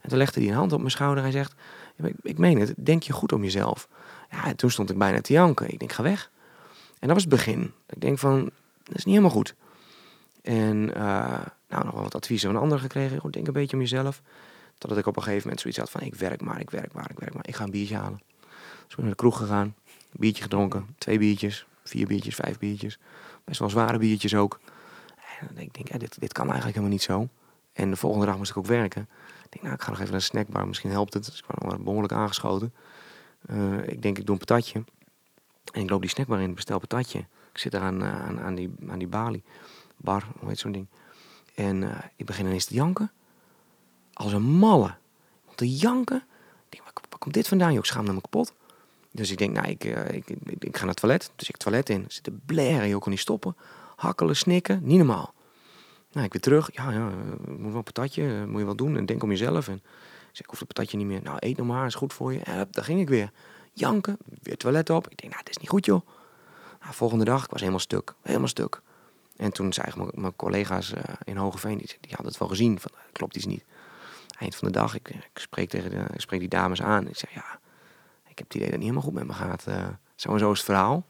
[0.00, 1.22] En toen legde hij een hand op mijn schouder.
[1.22, 3.88] Hij zegt, "Ja, maar ik, ik meen het, denk je goed om jezelf?
[4.30, 5.72] Ja, en toen stond ik bijna te janken.
[5.72, 6.30] Ik denk, ga weg.
[6.98, 7.72] En dat was het begin.
[7.88, 8.50] Ik denk van,
[8.82, 9.54] dat is niet helemaal goed.
[10.46, 13.20] En eh, nou, nog wel wat adviezen van anderen gekregen.
[13.20, 14.22] Goed, denk een beetje om jezelf.
[14.78, 17.10] Totdat ik op een gegeven moment zoiets had van, ik werk maar, ik werk maar,
[17.10, 17.48] ik werk maar.
[17.48, 18.22] Ik ga een biertje halen.
[18.40, 19.74] Dus ik ben naar de kroeg gegaan.
[20.12, 20.86] Biertje gedronken.
[20.98, 22.98] Twee biertjes, vier biertjes, vijf biertjes.
[23.44, 24.60] Best wel zware biertjes ook.
[25.40, 27.28] En ik denk, ja, dit, dit kan eigenlijk helemaal niet zo.
[27.72, 29.08] En de volgende dag moest ik ook werken.
[29.44, 30.66] Ik denk, nou, ik ga nog even naar een snackbar.
[30.66, 31.24] Misschien helpt het.
[31.24, 32.74] Dus ik wel behoorlijk aangeschoten.
[33.46, 34.84] Eh, ik denk, ik doe een patatje.
[35.72, 37.18] En ik loop die snackbar in, bestel patatje.
[37.52, 39.42] Ik zit daar aan, aan, aan, die, aan die balie.
[39.96, 40.86] Bar, hoe heet zo'n ding.
[41.54, 43.12] En eh, ik begin ineens te janken.
[44.12, 44.94] Als een malle.
[45.48, 46.16] Om te janken.
[46.16, 46.22] Ik
[46.68, 47.70] denk, waar, komt dit vandaan?
[47.70, 47.78] joh?
[47.78, 48.52] Ik schaamde me kapot.
[49.10, 51.30] Dus ik denk, nou, ik, eh, ik, ik, ik ga naar het toilet.
[51.36, 52.04] Dus ik het toilet in.
[52.08, 53.56] Zit te blaren, joh, kon niet stoppen.
[53.96, 55.34] Hakkelen, snikken, niet normaal.
[56.12, 56.70] Nou, ik weer terug.
[56.72, 58.96] Ja, ja, eh, moet wel een patatje, moet je wel doen.
[58.96, 59.68] En denk om jezelf.
[59.68, 59.82] En ik
[60.32, 61.22] zeg, ik hoef het patatje niet meer.
[61.22, 62.40] Nou, eet nog maar, is goed voor je.
[62.40, 63.30] En daar ging ik weer.
[63.72, 65.08] Janken, weer toilet op.
[65.08, 66.06] Ik denk, nou, dit is niet goed, joh.
[66.80, 68.14] Nou, volgende dag, ik was helemaal stuk.
[68.22, 68.82] Helemaal stuk.
[69.36, 72.80] En toen zeiden mijn, mijn collega's eh, in Hogeveen, die, die hadden het wel gezien.
[72.80, 73.64] Van, eh, klopt iets niet.
[74.38, 77.08] Eind van de dag, ik, ik, spreek tegen de, ik spreek die dames aan.
[77.08, 77.58] Ik zeg, ja,
[78.28, 79.66] ik heb het idee dat het niet helemaal goed met me gaat.
[79.66, 81.06] eh, zo en zo is het verhaal.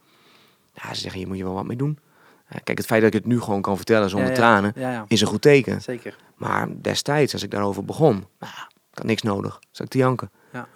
[0.73, 1.99] Ja, ze zeggen, hier moet je wel wat mee doen.
[2.47, 4.41] Eh, kijk, het feit dat ik het nu gewoon kan vertellen zonder Ja, ja.
[4.41, 5.83] tranen, Ja, is een goed teken.
[5.83, 6.17] Zeker.
[6.35, 8.53] Maar destijds, als ik daarover begon, nou,
[8.91, 9.59] ik had niks nodig.
[9.71, 10.31] Zat ik te janken.
[10.53, 10.69] Ja.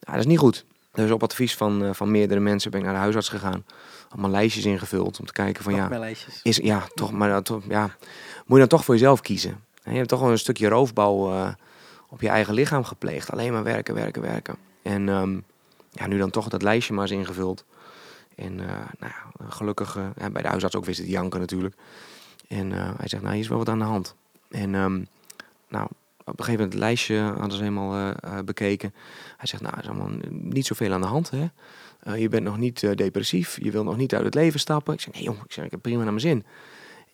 [0.00, 0.64] Ja, dat is niet goed.
[0.92, 3.64] Dus op advies van, eh, van meerdere mensen ben ik naar de huisarts gegaan.
[4.08, 5.88] Allemaal lijstjes ingevuld om te kijken van ja,
[6.42, 7.96] is, ja, toch, maar toch, ja,
[8.46, 9.66] moet je dan toch voor jezelf kiezen.
[9.82, 11.48] En je hebt toch wel een stukje roofbouw eh,
[12.08, 13.32] op je eigen lichaam gepleegd.
[13.32, 14.56] Alleen maar werken, werken, werken.
[14.82, 15.38] En ehm,
[15.90, 17.64] ja, nu dan toch dat lijstje maar eens ingevuld.
[18.34, 18.66] En eh,
[18.98, 21.74] nou ja, gelukkig, ja, bij de huisarts ook wist het janken natuurlijk.
[22.48, 24.14] En eh, hij zegt, nou, hier is wel wat aan de hand.
[24.50, 25.02] En ehm,
[25.68, 25.84] nou,
[26.24, 28.14] op een gegeven moment het lijstje hadden ze helemaal
[28.44, 28.94] bekeken.
[29.36, 31.48] Hij zegt, nou, er is allemaal niet zoveel aan de hand, hè.
[32.08, 34.94] Eh, je bent nog niet eh, depressief, je wilt nog niet uit het leven stappen.
[34.94, 36.44] Ik zeg, nee jong, ik, zeg, ik heb prima naar mijn zin.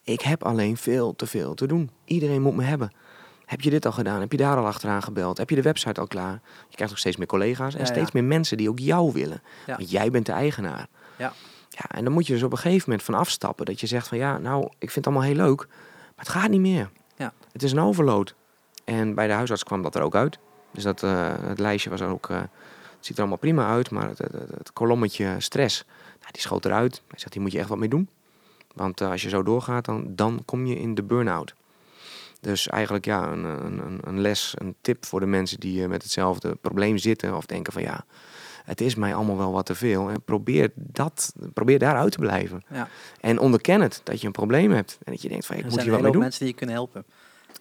[0.02, 1.90] Ik heb alleen veel te veel te doen.
[2.04, 2.92] Iedereen moet me hebben.
[3.44, 4.20] Heb je dit al gedaan?
[4.20, 5.38] Heb je daar al achteraan gebeld?
[5.38, 6.40] Heb je de website al klaar?
[6.68, 7.92] Je krijgt ook steeds meer collega's en Ja, ja.
[7.92, 9.42] steeds meer mensen die ook jou willen.
[9.66, 9.76] Ja.
[9.76, 10.86] Want jij bent de eigenaar.
[11.16, 11.32] Ja.
[11.68, 13.66] Ja, en dan moet je dus op een gegeven moment van afstappen.
[13.66, 16.50] Dat je zegt van ja, nou, ik vind het allemaal heel leuk, maar het gaat
[16.50, 16.90] niet meer.
[17.16, 17.32] Ja.
[17.52, 18.34] Het is een overload.
[18.84, 20.38] En bij de huisarts kwam dat er ook uit.
[20.70, 22.42] Dus dat, eh, het lijstje was ook, eh,
[23.04, 25.84] ziet er allemaal prima uit, maar het, het, het, kolommetje stress,
[26.20, 27.02] nou, die schoot eruit.
[27.08, 28.08] Hij zegt, hier moet je echt wat mee doen.
[28.74, 31.54] Want eh, als je zo doorgaat, dan, dan kom je in de burn-out.
[32.40, 36.02] Dus eigenlijk ja, een, een, een- les, een tip voor de mensen die eh, met
[36.02, 37.36] hetzelfde probleem zitten.
[37.36, 38.04] Of denken van ja,
[38.64, 40.08] het is mij allemaal wel wat te veel.
[40.08, 42.62] En probeer, dat, probeer daaruit te blijven.
[42.70, 42.88] Ja.
[43.20, 44.98] En onderken het, dat je een probleem hebt.
[45.04, 46.22] En dat je denkt van ik Er moet zijn hier wat mee hele hoop doen.
[46.22, 47.04] mensen die je kunnen helpen.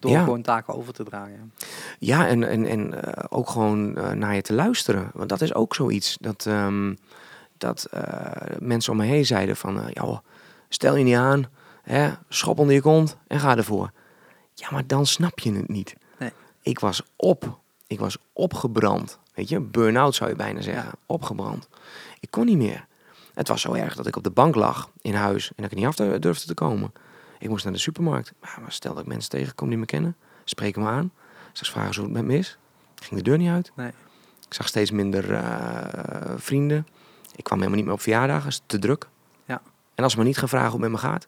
[0.04, 0.24] Door Ja.
[0.24, 1.54] gewoon taken over te dragen.
[2.00, 5.12] Ja, en, en, en eh, ook gewoon eh, naar je te luisteren.
[5.14, 6.18] Want dat is ook zoiets.
[6.22, 6.94] Dat, ehm,
[7.58, 8.02] dat eh,
[8.60, 9.92] mensen om me heen zeiden van...
[9.94, 10.22] hoor,
[10.70, 11.50] Stel je niet aan,
[11.82, 13.92] hè, schop onder je kont en ga ervoor.
[14.54, 15.96] Ja, maar dan snap je het niet.
[16.20, 16.32] Nee.
[16.62, 17.60] Ik was op.
[17.88, 19.20] Ik was opgebrand.
[19.34, 20.92] Weet je, burn-out zou je bijna zeggen.
[21.06, 21.68] Opgebrand.
[22.20, 22.86] Ik kon niet meer.
[23.34, 25.78] Het was zo erg dat ik op de bank lag in huis en dat ik
[25.78, 26.92] niet af durfde te komen.
[27.44, 28.34] Ik moest naar de supermarkt.
[28.42, 31.12] Maar stel dat ik mensen tegenkom die me kennen, spreken me aan.
[31.52, 32.58] Straks vragen ze hoe het met me is.
[32.96, 33.72] Ik ging de deur niet uit.
[33.76, 33.92] Nee.
[34.48, 36.88] Ik zag steeds minder eh, vrienden.
[37.36, 39.08] Ik kwam helemaal niet meer op verjaardagen, is te druk.
[39.46, 39.62] Ja.
[39.96, 41.28] En als ze me niet gaan vragen hoe het met me gaat,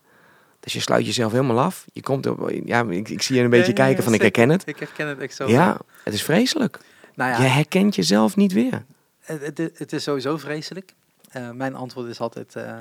[0.60, 1.86] dus je sluit jezelf helemaal af.
[1.94, 4.22] Je komt op, ja, ik, ik zie je een beetje Ja, ja, kijken van ik
[4.22, 4.68] herken het.
[4.68, 5.48] Ik herken het echt zo.
[5.48, 6.80] Ja, het is vreselijk.
[7.16, 8.86] Nou ja, Je herkent jezelf niet weer.
[9.20, 10.94] het, het, het is sowieso vreselijk.
[11.32, 12.80] Eh, mijn antwoord is altijd, eh,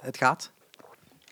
[0.00, 0.52] het gaat.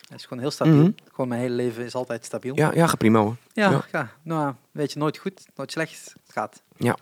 [0.09, 0.75] Het is gewoon heel stabiel.
[0.75, 0.91] Mhm.
[1.11, 2.57] Gewoon mijn hele leven is altijd stabiel.
[2.57, 3.37] Ja, ja, prima hoor.
[3.53, 3.85] Ja, Ja.
[3.93, 4.11] ja.
[4.23, 6.15] nou, weet je, nooit goed, nooit slecht.
[6.23, 6.63] Het gaat.
[6.77, 6.97] Ja.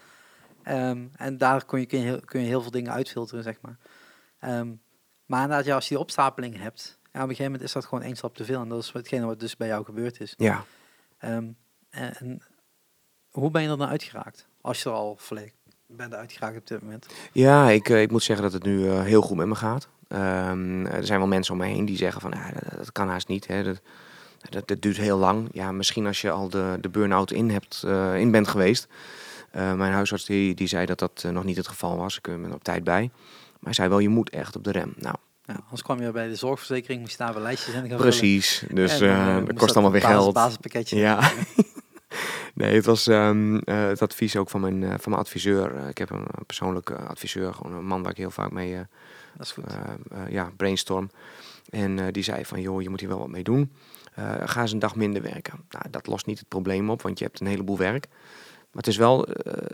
[0.62, 3.56] Ehm, en daar kun je, kun, je heel, kun je heel veel dingen uitfilteren, zeg
[3.60, 3.76] maar.
[4.38, 4.72] Ehm,
[5.26, 7.84] maar inderdaad, ja, als je die opstapeling hebt, ja, op een gegeven moment is dat
[7.84, 8.60] gewoon één stap te veel.
[8.60, 10.34] En dat is hetgene wat dus bij jou gebeurd is.
[10.36, 10.64] Ja.
[11.18, 11.48] Ehm,
[11.90, 12.42] en, en
[13.30, 14.48] hoe ben je er dan uitgeraakt?
[14.60, 15.52] Als je er al volledig
[15.88, 17.06] bent uitgeraakt op dit moment.
[17.32, 19.88] Ja, ik, eh, ik moet zeggen dat het nu eh, heel goed met me gaat.
[20.08, 23.08] Ehm, er zijn wel mensen om me heen die zeggen van, ja, dat, dat kan
[23.08, 23.46] haast niet.
[23.46, 23.62] Hè.
[23.64, 23.80] Dat,
[24.50, 25.48] dat, dat duurt heel lang.
[25.52, 28.88] Ja, misschien als je al de, de burn-out in, hebt, eh, in bent geweest.
[29.52, 32.16] Mijn huisarts die, die zei dat dat nog niet het geval was.
[32.16, 33.10] Ik ben er op tijd bij.
[33.50, 34.92] Maar hij zei wel, je moet echt op de rem.
[34.96, 35.14] Nou,
[35.44, 38.02] Ja, anders kwam je bij de zorgverzekering, moest je daar wel lijstjes in gaan vullen.
[38.02, 38.64] precies.
[38.72, 40.34] Dus En dat kost allemaal weer basis- geld.
[40.34, 40.96] basispakketje.
[40.96, 41.20] Ja.
[42.56, 45.76] Nee, het was ehm, eh, het advies ook van mijn, eh, van mijn adviseur.
[45.76, 48.76] Eh, ik heb een persoonlijke adviseur, gewoon een man waar ik heel vaak mee
[49.36, 49.64] Dat is goed.
[50.30, 51.10] ja, brainstorm.
[51.70, 53.72] En die zei van, joh, je moet hier wel wat mee doen.
[54.44, 55.64] Ga eens een dag minder werken.
[55.70, 58.06] Nou, dat lost niet het probleem op, want je hebt een heleboel werk.
[58.58, 59.28] Maar het is wel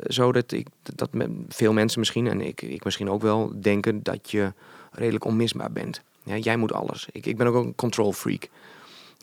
[0.07, 1.09] zo dat, ik, dat
[1.49, 4.53] veel mensen misschien, en ik, ik misschien ook wel, denken dat je
[4.93, 6.03] redelijk onmisbaar bent.
[6.23, 7.09] Ja, jij moet alles.
[7.13, 8.49] Ik, ik ben ook een control freak.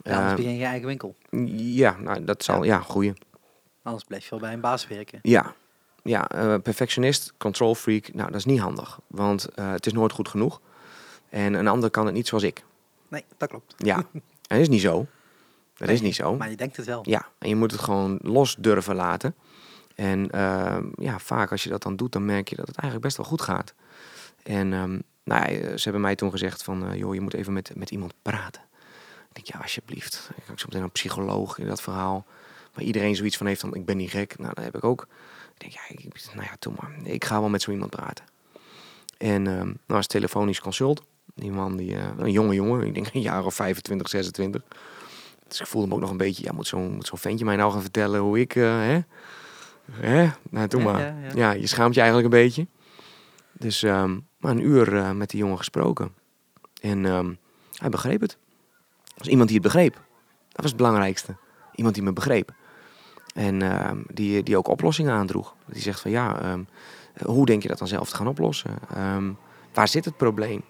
[0.04, 1.16] Ja, anders begin je je eigen winkel.
[1.56, 3.14] ja, nou, dat zal, ja, goeie.
[3.90, 5.20] Anders blijf je wel bij een baas werken.
[5.22, 5.54] Ja,
[6.04, 9.00] ja eh, perfectionist, control freak, nou, dat is niet handig.
[9.08, 10.62] Want eh, het is nooit goed genoeg.
[11.30, 12.64] En een ander kan het niet zoals ik.
[13.08, 13.76] Nee, dat klopt.
[13.78, 15.06] Ja, en dat is niet zo.
[15.78, 16.36] Dat is niet zo.
[16.36, 17.02] Maar je denkt het wel.
[17.04, 19.36] Ja, en je moet het gewoon los durven laten.
[19.96, 23.06] En ehm, ja, vaak als je dat dan doet, dan merk je dat het eigenlijk
[23.06, 23.74] best wel goed gaat.
[24.44, 27.54] En ehm, nou ja, ze hebben mij toen gezegd van, eh, joh, je moet even
[27.54, 28.62] met, met iemand praten.
[29.30, 30.30] Ik denk, ja, alsjeblieft.
[30.36, 32.26] Ik heb zo meteen een psycholoog in dat verhaal.
[32.74, 34.38] Waar iedereen zoiets van heeft van, ik ben niet gek.
[34.38, 35.08] Nou, dat heb ik ook.
[35.54, 36.92] Ik denk, ja, ik, nou ja, doe maar.
[37.04, 38.26] Ik ga wel met zo iemand praten.
[39.18, 41.04] En ehm nou was telefonisch consult.
[41.36, 44.62] Die man, die, eh, een jonge jongen, ik denk een jaar of 25, 26.
[45.48, 47.56] Dus ik voelde me ook nog een beetje, ja, moet zo'n moet zo'n ventje mij
[47.56, 49.00] nou gaan vertellen hoe ik, eh, hè?
[49.92, 50.30] Hè?
[50.50, 51.00] Nou, Ja, maar.
[51.00, 51.32] ja, ja.
[51.36, 52.68] Ja, je schaamt je eigenlijk een beetje.
[53.52, 56.14] Dus, ehm, maar een uur eh, met die jongen gesproken.
[56.82, 57.34] En ehm,
[57.74, 58.32] hij begreep het.
[59.04, 59.94] Er was iemand die het begreep.
[59.94, 61.36] Dat was het belangrijkste.
[61.76, 62.52] Iemand die me begreep.
[63.34, 65.56] En ehm, die, die ook oplossingen aandroeg.
[65.66, 66.64] Die zegt van ja, ehm,
[67.26, 68.72] hoe denk je dat dan zelf te gaan oplossen?
[68.94, 69.32] Ehm,
[69.74, 70.64] waar zit het probleem?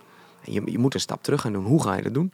[0.44, 1.66] En je, je moet een stap terug gaan doen.
[1.66, 2.34] Hoe ga je dat doen?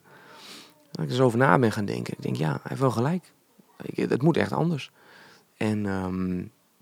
[0.92, 2.14] Dat ik er zo over na ben gaan denken.
[2.14, 3.34] Ik denk ja, hij heeft wel gelijk.
[3.82, 4.92] Ik, het moet echt anders.
[5.58, 5.86] En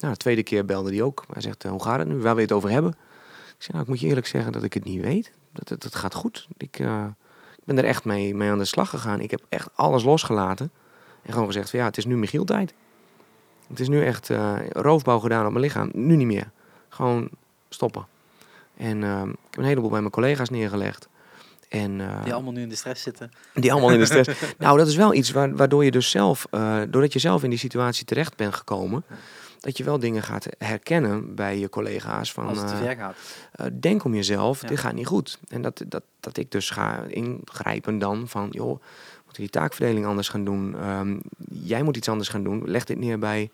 [0.04, 1.26] nou, de tweede keer belde hij ook.
[1.32, 2.14] Hij zegt, eh, hoe gaat het nu?
[2.14, 2.92] Waar wil je het over hebben?
[3.56, 5.32] Ik zei, nou, ik moet je eerlijk zeggen dat ik het niet weet.
[5.52, 6.48] Dat, dat gaat goed.
[6.58, 7.06] Ik, eh,
[7.58, 9.20] ik ben er echt mee, mee aan de slag gegaan.
[9.20, 10.72] Ik heb echt alles losgelaten.
[11.22, 12.74] En gewoon gezegd van ja, het is nu Michiel tijd.
[13.70, 15.90] Het is nu echt eh, roofbouw gedaan op mijn lichaam.
[15.94, 16.50] Nu niet meer.
[16.90, 17.30] Gewoon
[17.70, 18.06] stoppen.
[18.78, 21.08] En ehm, ik heb een heleboel bij mijn collega's neergelegd.
[21.70, 23.32] En, eh, Die allemaal nu in de stress zitten.
[23.54, 24.30] die allemaal in de stress.
[24.58, 27.50] nou, dat is wel iets waar, waardoor je dus zelf, eh, doordat je zelf in
[27.50, 29.04] die situatie terecht bent gekomen,
[29.60, 32.32] dat je wel dingen gaat herkennen bij je collega's.
[32.32, 33.16] Van, Als het te ver gaat.
[33.82, 34.68] denk om jezelf, Ja.
[34.68, 35.40] dit gaat niet goed.
[35.48, 38.82] En dat, dat, dat ik dus ga ingrijpen dan van, joh,
[39.34, 40.76] moeten die taakverdeling anders gaan doen.
[40.78, 41.18] Ehm,
[41.50, 42.62] jij moet iets anders gaan doen.
[42.66, 43.50] Leg dit neer bij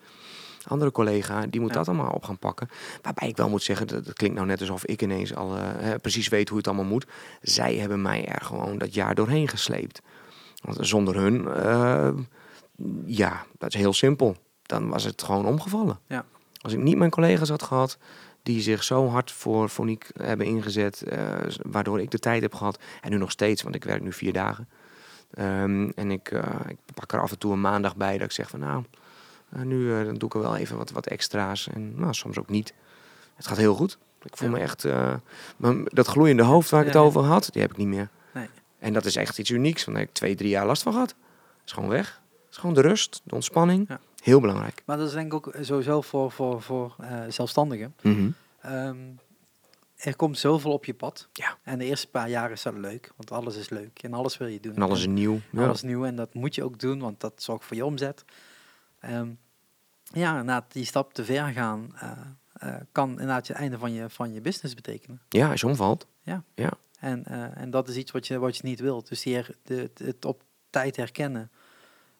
[0.68, 1.76] andere collega, die moet Ja.
[1.76, 2.70] dat allemaal op gaan pakken.
[3.02, 6.00] Waarbij ik wel moet zeggen, dat, dat klinkt nou net alsof ik ineens al hè,
[6.00, 7.06] precies weet hoe het allemaal moet.
[7.42, 10.02] Zij hebben mij er gewoon dat jaar doorheen gesleept.
[10.62, 12.10] Want zonder hun, eh,
[13.06, 14.36] ja, dat is heel simpel.
[14.64, 16.00] Dan was het gewoon omgevallen.
[16.08, 16.26] Ja.
[16.62, 17.98] Als ik niet mijn collega's had gehad,
[18.44, 22.80] die zich zo hard voor Foniek hebben ingezet, eh, waardoor ik de tijd heb gehad,
[23.02, 24.68] en nu nog steeds, want ik werk nu vier dagen.
[25.34, 28.32] Ehm, en ik, eh, ik pak er af en toe een maandag bij dat ik
[28.32, 28.84] zeg van nou,
[29.50, 31.68] eh, nu eh, dan doe ik er wel even wat, wat extra's.
[31.68, 32.74] En nou, soms ook niet.
[33.36, 33.98] Het gaat heel goed.
[34.24, 34.56] Ik voel Ja.
[34.56, 34.88] me echt,
[35.96, 38.10] dat gloeiende hoofd waar ik Ja, het over had, die heb ik niet meer.
[38.34, 38.48] Nee.
[38.80, 40.92] En dat is echt iets unieks, want daar heb ik twee, drie jaar last van
[40.94, 41.10] gehad.
[41.10, 41.18] Het
[41.66, 42.22] is gewoon weg.
[42.46, 43.86] Het is gewoon de rust, de ontspanning.
[43.88, 44.00] Ja.
[44.24, 44.82] Heel belangrijk.
[44.86, 46.96] Maar dat is denk ik ook sowieso voor, voor, voor
[47.28, 47.94] zelfstandigen.
[48.02, 48.30] Mhm.
[48.62, 48.98] Ehm,
[50.00, 51.30] er komt zoveel op je pad.
[51.34, 51.58] Ja.
[51.64, 54.48] En de eerste paar jaar is dat leuk, want alles is leuk en alles wil
[54.48, 54.76] je doen.
[54.76, 55.40] En alles is nieuw.
[55.52, 55.66] Ja.
[55.66, 58.26] alles nieuw en dat moet je ook doen, want dat zorgt voor je omzet.
[59.00, 59.30] Ehm,
[60.04, 62.12] ja, na die stap te ver gaan, eh,
[62.54, 65.22] eh, kan inderdaad het einde van je, van je business betekenen.
[65.30, 66.08] ja, als je omvalt.
[67.00, 69.08] En, eh, en dat is iets wat je, wat je niet wilt.
[69.10, 71.52] Dus die her- de, het op tijd herkennen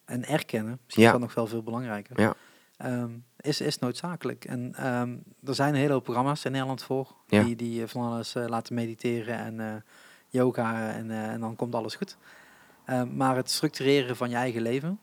[0.06, 1.10] en erkennen, misschien Ja.
[1.14, 2.36] is dat nog wel veel belangrijker, Ja.
[2.80, 3.10] Ehm,
[3.42, 4.46] is, is noodzakelijk.
[4.46, 5.16] En ehm,
[5.46, 7.44] er zijn een hele hoop programma's in Nederland voor, Ja.
[7.44, 9.66] die, die eh, van alles eh, laten mediteren en eh,
[10.28, 12.18] yoga en, en dan komt alles goed.
[12.86, 15.00] Ehm, maar het structureren van je eigen leven,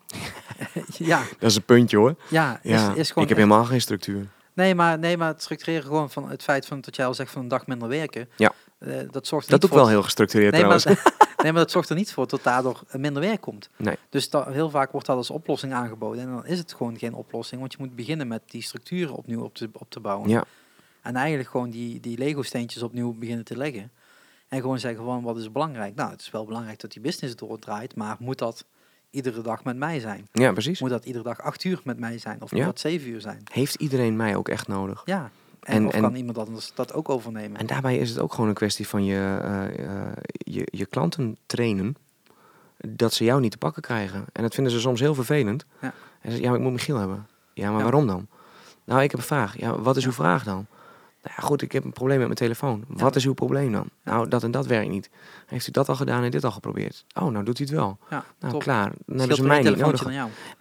[0.87, 2.15] ja, Dat is een puntje hoor.
[2.29, 2.95] ja, is, Ja.
[2.95, 4.27] is gewoon ik heb helemaal geen structuur.
[4.53, 7.31] Nee, maar, nee, maar het structureren gewoon van het feit van dat jij al zegt
[7.31, 8.29] van een dag minder werken.
[8.37, 8.53] Ja.
[8.79, 11.11] eh, dat zorgt Dat niet voor wel heel gestructureerd nee, maar, trouwens.
[11.47, 13.69] Nee, maar dat zorgt er niet voor dat daardoor minder werk komt.
[13.77, 13.97] Nee.
[14.09, 16.23] Dus da- heel vaak wordt dat als oplossing aangeboden.
[16.23, 19.43] En dan is het gewoon geen oplossing, want je moet beginnen met die structuren opnieuw
[19.43, 20.29] op te, op te bouwen.
[20.29, 20.45] Ja,
[21.03, 23.91] En eigenlijk gewoon die, die Lego-steentjes opnieuw beginnen te leggen.
[24.49, 25.95] En gewoon zeggen van wat is belangrijk?
[25.95, 28.65] Nou, het is wel belangrijk dat die business doordraait, maar moet dat
[29.11, 30.29] iedere dag met mij zijn?
[30.33, 30.81] ja, precies.
[30.81, 32.43] Moet dat iedere dag acht uur met mij zijn?
[32.43, 32.67] Of moet Ja.
[32.67, 33.43] dat zeven uur zijn?
[33.53, 35.03] Heeft iedereen mij ook echt nodig?
[35.05, 35.31] Ja.
[35.61, 37.59] En, of en- kan iemand anders dat ook overnemen?
[37.61, 41.97] En daarbij is het ook gewoon een kwestie van je, eh, je, je klanten trainen
[42.77, 44.25] dat ze jou niet te pakken krijgen.
[44.33, 45.65] En dat vinden ze soms heel vervelend.
[45.81, 45.87] Ja.
[45.87, 47.27] En ze zeggen, ja, maar ik moet Michiel hebben.
[47.55, 47.83] Ja, maar Ja.
[47.83, 48.27] waarom dan?
[48.85, 49.59] Nou, ik heb een vraag.
[49.59, 50.67] Ja, wat is uw vraag dan?
[51.27, 52.85] Nou ja, goed, ik heb een probleem met mijn telefoon.
[52.89, 53.89] Wat is uw probleem dan?
[54.05, 54.13] Ja.
[54.13, 55.11] Nou, dat en dat werkt niet.
[55.47, 57.05] Heeft u dat al gedaan en dit al geprobeerd?
[57.15, 57.99] Oh, nou doet u het wel.
[58.11, 58.63] ja, Nou, top.
[58.63, 58.93] klaar.
[59.07, 60.05] Dan hebben ze mij niet nodig.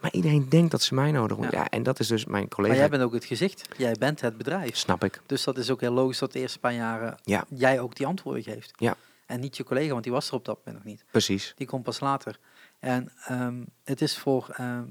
[0.00, 1.58] Maar iedereen denkt dat ze mij nodig hebben.
[1.58, 1.68] Ja.
[1.68, 2.74] En dat is dus mijn Maar collega.
[2.74, 3.68] jij bent ook het gezicht.
[3.76, 4.76] Jij bent het bedrijf.
[4.76, 5.20] Snap ik.
[5.26, 7.44] Dus dat is ook heel logisch dat de eerste paar jaren Ja.
[7.48, 8.72] jij ook die antwoorden geeft.
[8.76, 8.94] Ja.
[9.26, 11.04] En niet je collega, want die was er op dat moment nog niet.
[11.10, 11.52] Precies.
[11.56, 12.38] Die komt pas later.
[12.78, 14.84] En ehm, het is voor, ehm,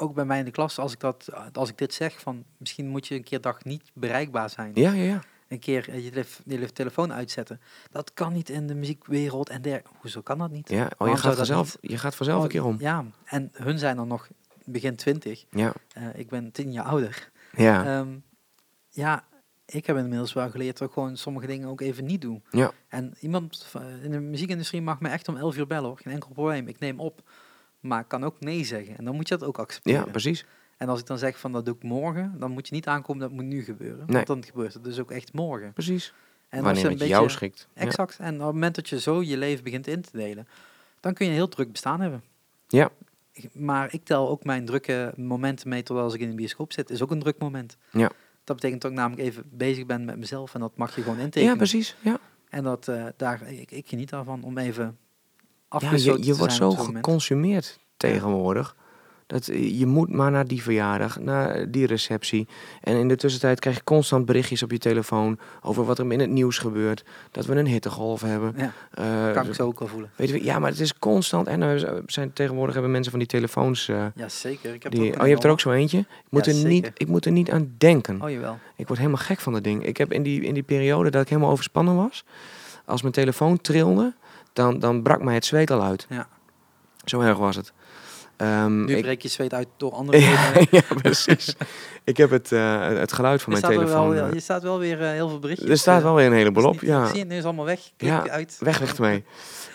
[0.00, 2.88] ook bij mij in de klas, als ik, dat, als ik dit zeg, van misschien
[2.88, 4.70] moet je een keer dag niet bereikbaar zijn.
[4.74, 5.20] Ja, ja, ja.
[5.48, 7.60] Een keer eh, je, telef- je telefoon uitzetten.
[7.90, 9.82] Dat kan niet in de muziekwereld en der.
[10.00, 10.68] Hoezo kan dat niet?
[10.68, 10.90] ja.
[10.98, 12.76] Oh, je, gaat vanzelf, je gaat vanzelf Oh, een keer om.
[12.80, 14.28] Ja, en hun zijn dan nog
[14.64, 15.44] begin twintig.
[15.50, 15.72] Ja.
[15.92, 17.30] Eh, ik ben tien jaar ouder.
[17.56, 17.84] Ja.
[17.98, 18.16] Ehm,
[18.88, 19.24] ja,
[19.66, 22.40] ik heb inmiddels wel geleerd dat ik gewoon sommige dingen ook even niet doe.
[22.50, 22.70] Ja.
[22.88, 25.98] En iemand van- in de muziekindustrie mag me echt om 11 uur bellen hoor.
[26.02, 26.68] Geen enkel probleem.
[26.68, 27.22] Ik neem op.
[27.80, 28.96] Maar ik kan ook nee zeggen.
[28.98, 30.04] En dan moet je dat ook accepteren.
[30.04, 30.44] ja, precies.
[30.76, 33.22] en als ik dan zeg van dat doe ik morgen, dan moet je niet aankomen
[33.22, 33.98] dat moet nu gebeuren.
[34.06, 34.14] Nee.
[34.14, 35.72] Want dan gebeurt het dus ook echt morgen.
[35.72, 36.14] Precies.
[36.48, 37.68] En als Wanneer het een jou beetje- schikt.
[37.74, 37.82] Ja.
[37.82, 38.18] Exact.
[38.18, 40.48] En op het moment dat je zo je leven begint in te delen,
[41.00, 42.22] dan kun je een heel druk bestaan hebben.
[42.68, 42.90] Ja.
[43.52, 46.90] Maar ik tel ook mijn drukke momenten mee tot als ik in de bioscoop zit.
[46.90, 47.76] Is ook een druk moment.
[47.90, 48.10] Ja.
[48.44, 51.18] Dat betekent dat ik namelijk even bezig ben met mezelf en dat mag je gewoon
[51.18, 51.48] intekenen.
[51.52, 51.96] Ja, precies.
[52.00, 52.18] Ja.
[52.48, 54.98] En dat eh, daar, ik, ik geniet daarvan om even
[55.78, 56.94] Ja, je, je wordt zo moment.
[56.96, 58.76] geconsumeerd tegenwoordig.
[59.26, 62.48] Dat, eh, je moet maar naar die verjaardag, naar die receptie.
[62.80, 66.20] En in de tussentijd krijg je constant berichtjes op je telefoon over wat er in
[66.20, 67.04] het nieuws gebeurt.
[67.30, 68.54] Dat we een hittegolf hebben.
[68.56, 70.10] Ja, Eh, kan ik zo ook wel voelen.
[70.16, 71.46] Weet je, ja, maar het is constant.
[71.46, 73.88] En zijn, tegenwoordig hebben mensen van die telefoons.
[73.88, 74.74] eh, Ja, zeker.
[74.74, 75.98] Ik heb die, oh, je hebt er ook zo eentje?
[75.98, 78.22] Ik moet, Ja, er niet, ik moet er niet aan denken.
[78.22, 78.58] Oh, jawel.
[78.76, 79.86] Ik word helemaal gek van dat ding.
[79.86, 82.24] Ik heb in die, in die periode dat ik helemaal overspannen was,
[82.84, 84.14] als mijn telefoon trilde,
[84.58, 86.06] dan, dan brak mij het zweet al uit.
[86.08, 86.28] Ja.
[87.04, 87.72] Zo erg was het.
[88.36, 90.66] Ehm, Nu breek je zweet uit door andere ja, dingen.
[90.78, 91.54] ja, precies.
[92.04, 94.10] ik heb het, eh, het geluid van Je mijn telefoon.
[94.10, 95.70] wel, eh, je staat wel weer eh, heel veel berichtjes.
[95.70, 96.80] er staat wel weer een heleboel op.
[96.80, 97.06] Ja.
[97.06, 97.80] Zie je, nu is allemaal weg.
[97.96, 98.56] Klik Ja, uit.
[98.60, 99.24] Weg, weg ermee.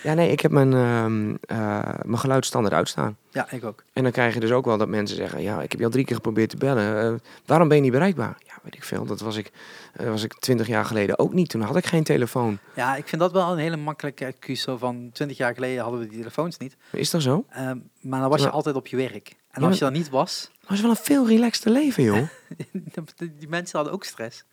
[0.03, 3.18] Ja, nee, ik heb mijn, ehm, eh, mijn geluid standaard uitstaan.
[3.31, 3.84] Ja, ik ook.
[3.93, 5.91] En dan krijg je dus ook wel dat mensen zeggen: Ja, ik heb je al
[5.91, 7.22] drie keer geprobeerd te bellen.
[7.45, 8.38] Waarom ben je niet bereikbaar?
[8.64, 9.06] Weet ik veel.
[9.06, 9.52] Dat was ik,
[9.94, 11.49] eh, was ik twintig jaar geleden ook niet.
[11.49, 12.60] Toen had ik geen telefoon.
[12.76, 14.61] Ja, ik vind dat wel een hele makkelijke excuus.
[14.61, 16.76] Zo van 20 jaar geleden hadden we die telefoons niet.
[16.91, 17.45] Is dat zo?
[17.49, 19.35] Ehm, maar dan was je altijd op je werk.
[19.52, 22.03] En Ja, als je dan niet was, Maar het is wel een veel relaxter leven,
[22.03, 22.27] joh.
[23.15, 24.44] die die mensen hadden ook stress.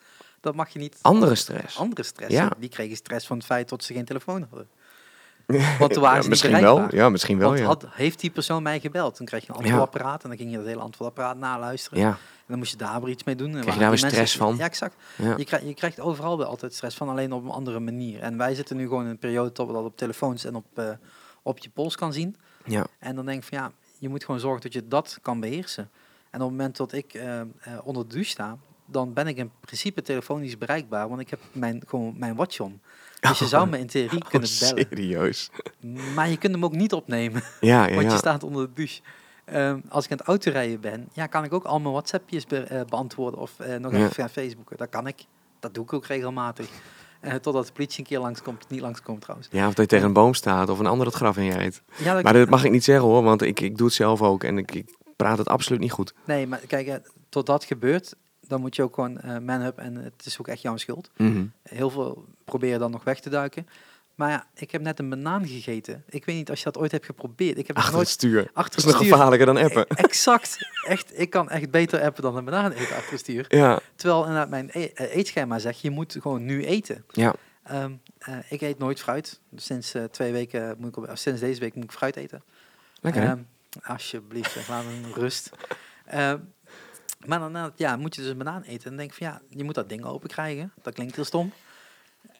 [0.41, 0.97] Dat mag je niet.
[1.01, 1.78] Andere stress.
[1.78, 2.32] Andere stress.
[2.32, 2.51] Ja.
[2.59, 4.69] Die kregen stress van het feit dat ze geen telefoon hadden.
[5.78, 6.94] Want toen waren Ja, misschien wel.
[6.94, 7.48] Ja, misschien wel.
[7.48, 9.16] Want had, heeft die persoon mij gebeld?
[9.16, 11.98] Dan kreeg je een antwoordapparaat en dan ging je dat hele antwoordapparaat naluisteren.
[11.98, 12.09] ja.
[12.09, 13.55] En dan moest je daar weer iets mee doen.
[13.55, 14.56] En Krijg je daar weer stress mensen- van?
[14.56, 14.94] Ja, exact.
[15.16, 15.35] Ja.
[15.36, 18.20] Je, krijgt, je krijgt overal wel altijd stress van, alleen op een andere manier.
[18.20, 20.64] En wij zitten nu gewoon in een periode dat we dat op telefoons en op,
[20.74, 20.89] eh,
[21.43, 22.36] op je pols kan zien.
[22.64, 22.86] ja.
[22.98, 25.90] En dan denk ik van ja, je moet gewoon zorgen dat je dat kan beheersen.
[26.31, 27.40] En op het moment dat ik eh,
[27.82, 28.56] onder de douche sta,
[28.91, 32.81] dan ben ik in principe telefonisch bereikbaar, want ik heb mijn, gewoon mijn watch om.
[33.29, 34.87] Dus je zou me in theorie kunnen Oh, bellen.
[34.89, 35.51] serieus?
[36.15, 38.17] Maar je kunt hem ook niet opnemen, Ja, ja, want je ja.
[38.17, 39.01] staat onder de douche.
[39.45, 42.59] Ehm, als ik aan het autorijden ben, ja, kan ik ook al mijn WhatsAppjes be-
[42.62, 43.99] eh, beantwoorden of eh, nog Ja.
[43.99, 44.77] even gaan Facebooken.
[44.77, 45.25] Dat kan ik.
[45.61, 46.69] Dat doe ik ook regelmatig.
[47.21, 49.49] Eh, totdat de politie een keer langskomt, niet langskomt trouwens.
[49.51, 51.83] Ja, of dat je tegen een boom staat of een ander het graf inrijdt.
[51.97, 54.23] Ja, dat- Maar dat mag ik niet zeggen hoor, want ik, ik doe het zelf
[54.23, 56.15] ook en ik, ik praat het absoluut niet goed.
[56.25, 58.15] Nee, maar kijk, tot dat gebeurt,
[58.51, 61.10] dan moet je ook gewoon eh man-up en het is ook echt jouw schuld.
[61.16, 61.44] Mhm.
[61.62, 63.66] Heel veel proberen dan nog weg te duiken.
[64.14, 66.05] Maar ja, ik heb net een banaan gegeten.
[66.09, 67.59] Ik weet niet als je dat ooit hebt geprobeerd.
[67.59, 68.51] Ik heb Achter het nooit stuur.
[68.52, 69.82] achter is nog gevaarlijker dan appen.
[69.89, 70.56] E- Exact.
[70.86, 73.44] Echt, ik kan echt beter appen dan een banaan eten achter het stuur.
[73.48, 77.05] Ja, Terwijl inderdaad mijn e- eh, eetschema zegt, je moet gewoon nu eten.
[77.10, 77.35] ja.
[77.62, 79.40] Ehm, eh, ik eet nooit fruit.
[79.56, 82.43] Sinds eh, twee weken moet ik op, of sinds deze week moet ik fruit eten.
[83.01, 83.22] Lekker?
[83.22, 83.39] Ehm,
[83.82, 85.51] alsjeblieft, laat hem rust.
[86.06, 86.39] Ehm,
[87.26, 88.82] maar dan eh, ja, moet je dus een banaan eten.
[88.84, 90.72] En dan denk van ja, je moet dat ding open krijgen.
[90.82, 91.52] Dat klinkt heel stom.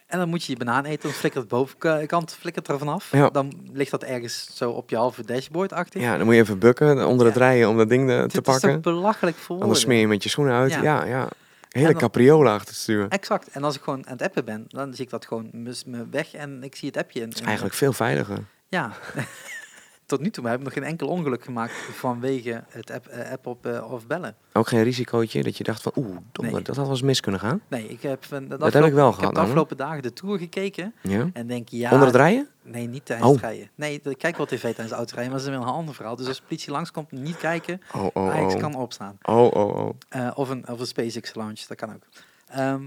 [0.07, 3.13] En dan moet je je banaan eten, dan flikkert de bovenkant flikkert er vanaf.
[3.13, 3.31] Ja.
[3.31, 6.01] Dan ligt dat ergens zo op je halve dashboard achter.
[6.01, 7.41] Ja, dan moet je even bukken onder het Ja.
[7.41, 8.73] rijden om dat ding eh, te is pakken.
[8.73, 10.71] toch belachelijk voor Anders smeer je met je schoenen uit.
[10.71, 11.05] Ja, Ja.
[11.05, 11.29] ja.
[11.69, 13.01] Hele capriola achter het.
[13.01, 13.49] Dat Exact.
[13.49, 15.51] En als ik gewoon aan het appen ben, dan zie ik dat gewoon
[15.87, 17.27] me weg en ik zie het appje.
[17.29, 18.39] Is eigenlijk veel veiliger.
[18.69, 18.91] Ja.
[20.11, 23.47] Tot nu toe hebben we nog geen enkel ongeluk gemaakt vanwege het app, eh, app
[23.47, 24.37] op eh, of bellen.
[24.53, 26.63] Ook geen risicootje dat je dacht van, oeh, domme, Nee.
[26.63, 27.61] dat had wel eens mis kunnen gaan.
[27.69, 30.03] Nee, ik heb, van de Dat heb ik wel ik gehad heb de afgelopen dagen
[30.03, 31.31] de Tour gekeken Ja.
[31.33, 31.91] en denk ja...
[31.91, 32.49] Onder het rijden?
[32.63, 33.35] Nee, niet tijdens Oh.
[33.35, 33.71] het rijden.
[33.75, 36.17] Nee, ik kijk wel tv tijdens het autorijden, maar dat is een ander verhaal.
[36.17, 37.81] Dus als de politie langskomt, niet kijken.
[37.95, 38.61] Oh, oh, Ajax oh.
[38.61, 39.19] kan opstaan.
[39.23, 39.95] Oh, oh, oh.
[40.09, 42.03] Eh, of, een, of een SpaceX launch, dat kan ook.
[42.47, 42.85] Ehm,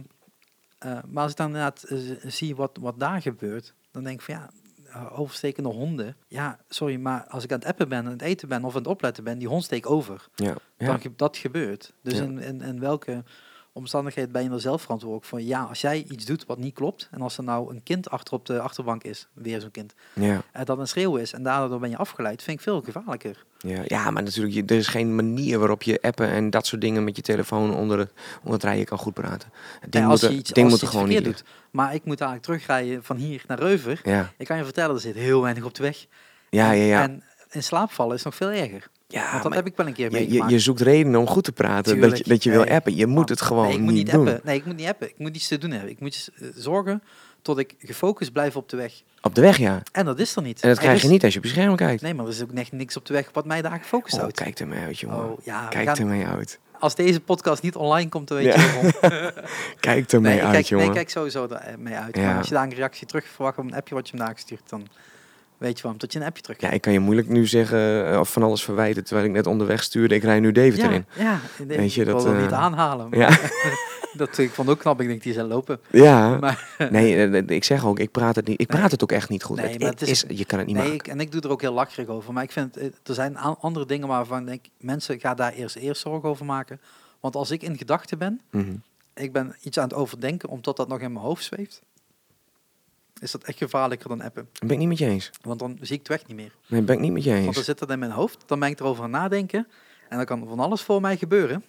[0.77, 4.25] eh, maar als ik dan inderdaad eh, zie wat, wat daar gebeurt, dan denk ik
[4.25, 4.62] van ja, eh,
[5.11, 6.15] overstekende honden.
[6.27, 8.77] Ja, sorry, maar als ik aan het appen ben, aan het eten ben of aan
[8.81, 10.27] het opletten ben, die hond steekt over.
[10.35, 10.55] Ja.
[10.77, 10.97] ja.
[10.97, 11.93] Dan dat gebeurt.
[12.03, 12.23] Dus Ja.
[12.23, 13.23] in, in, in welke
[13.71, 15.41] omstandigheid ben je er zelf verantwoordelijk voor?
[15.41, 18.33] Ja, als jij iets doet wat niet klopt, en als er nou een kind achter
[18.33, 20.41] op de achterbank is, weer zo'n kind, Ja.
[20.51, 23.45] en dat een schreeuw is en daardoor ben je afgeleid, vind ik veel gevaarlijker.
[23.65, 26.81] Ja, ja, maar natuurlijk, je, er is geen manier waarop je appen en dat soort
[26.81, 29.49] dingen met je telefoon onder het, onder het rijden kan goed praten.
[29.81, 31.44] Ding Ja, moet als er, je iets, ding moet er gewoon niet doet.
[31.72, 33.99] Maar ik moet eigenlijk terugrijden van hier naar Reuver.
[34.03, 36.06] Ja, Ik kan je vertellen, er zit heel weinig op de weg.
[36.49, 36.84] ja, En- ja.
[36.85, 37.02] ja.
[37.02, 38.88] En in slaap vallen is nog veel erger.
[39.07, 40.52] ja Want dat heb ik wel een keer je, je, meegemaakt.
[40.52, 42.95] je zoekt redenen om goed te praten, dat je, dat je wil appen.
[42.95, 44.27] Je moet Maar- het gewoon nee, ik moet niet, niet doen.
[44.27, 44.41] appen.
[44.44, 45.07] Nee, ik moet niet appen.
[45.10, 45.90] Ik moet iets te doen hebben.
[45.90, 47.03] Ik moet eh, zorgen
[47.43, 48.93] tot ik gefocust blijf op de weg.
[49.21, 49.81] Op de weg, ja.
[49.91, 50.61] En dat is er niet.
[50.61, 52.01] En dat Er krijg je niet als je op je scherm kijkt.
[52.01, 54.19] Nee, maar er is ook echt niks op de weg wat mij daar gefocust Oh,
[54.19, 54.41] houdt.
[54.41, 55.17] kijk ermee uit, jongen.
[55.31, 56.59] Oh, ja, kijk gaan- ermee uit.
[56.79, 58.61] Als deze podcast niet online komt, dan weet Ja.
[58.61, 58.91] je waarom.
[59.79, 60.85] Kijk ermee Nee, ik uit, kijk, nee, jongen.
[60.85, 62.15] ik kijk sowieso er mee uit.
[62.15, 62.25] Ja.
[62.25, 64.61] Maar als je daar een reactie terug verwacht op een appje wat je hem nagestuurd,
[64.69, 64.87] dan
[65.57, 68.11] weet je waarom tot je een appje terug Ja, ik kan je moeilijk nu zeggen
[68.11, 70.15] eh, of van alles verwijten terwijl ik net onderweg stuurde.
[70.15, 71.05] Ik rij nu Deventer in.
[71.17, 73.09] ja, nee, Weet je, ik wil dat, dat eh, niet aanhalen.
[73.09, 73.30] maar Ja,
[74.14, 75.01] dat ik vond ook knap.
[75.01, 75.80] Ik denk, die zijn lopen.
[75.92, 76.38] ja.
[76.38, 78.61] Maar, Nee, eh, ik zeg ook, ik praat het niet.
[78.61, 78.77] Ik Nee.
[78.80, 79.58] praat het ook echt niet goed.
[79.58, 81.00] Nee, Het maar het is- is, je kan het niet nee, maken.
[81.06, 82.33] ik, en ik doe er ook heel lacherig over.
[82.33, 85.75] Maar ik vind, eh, er zijn andere dingen waarvan ik denk, mensen gaan daar eerst,
[85.75, 86.82] eerst zorgen over maken.
[87.19, 88.74] Want als ik in gedachten ben, Mhm.
[89.14, 91.82] ik ben iets aan het overdenken, omdat dat nog in mijn hoofd zweeft,
[93.19, 94.48] is dat echt gevaarlijker dan appen.
[94.51, 95.32] Dat ben ik niet met je eens.
[95.42, 96.51] Want dan zie ik het weg niet meer.
[96.67, 97.66] Nee, ben ik niet met je Want dan eens.
[97.66, 99.67] zit dat in mijn hoofd, dan ben ik erover aan nadenken.
[100.09, 101.64] En dan kan van alles voor mij gebeuren.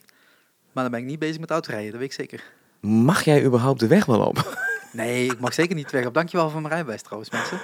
[0.75, 2.43] Maar dan ben ik niet bezig met autorijden, dat weet ik zeker.
[2.81, 4.43] Mag jij überhaupt de weg wel op?
[4.93, 6.15] Nee, ik mag zeker niet weg op.
[6.15, 7.59] Dankjewel voor mijn rijbewijs trouwens, mensen.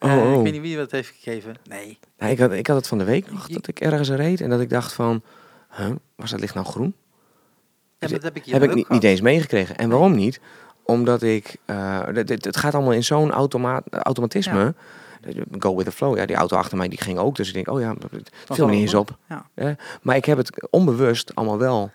[0.00, 0.36] Oh, Eh, oh.
[0.36, 1.56] Ik weet niet wie dat heeft gegeven.
[1.68, 1.98] Nee.
[2.30, 4.60] Ik, had, ik had het van de week nog, dat ik ergens reed en dat
[4.60, 5.22] ik dacht van...
[5.76, 6.94] Huh, was dat licht nou groen?
[7.98, 9.76] Ja, maar dat heb ik Heb ik niet, eens meegekregen.
[9.76, 10.40] En waarom niet?
[10.82, 11.56] Omdat ik...
[11.64, 14.74] eh, dit- het gaat allemaal in zo'n automa automatisme.
[15.58, 16.16] Go with the flow.
[16.16, 17.36] Ja, die auto achter mij die ging ook.
[17.36, 19.16] Dus ik denk, oh ja, het viel me niet eens op.
[19.28, 19.46] Ja.
[19.54, 19.70] Eh,
[20.02, 21.90] maar ik heb het onbewust allemaal wel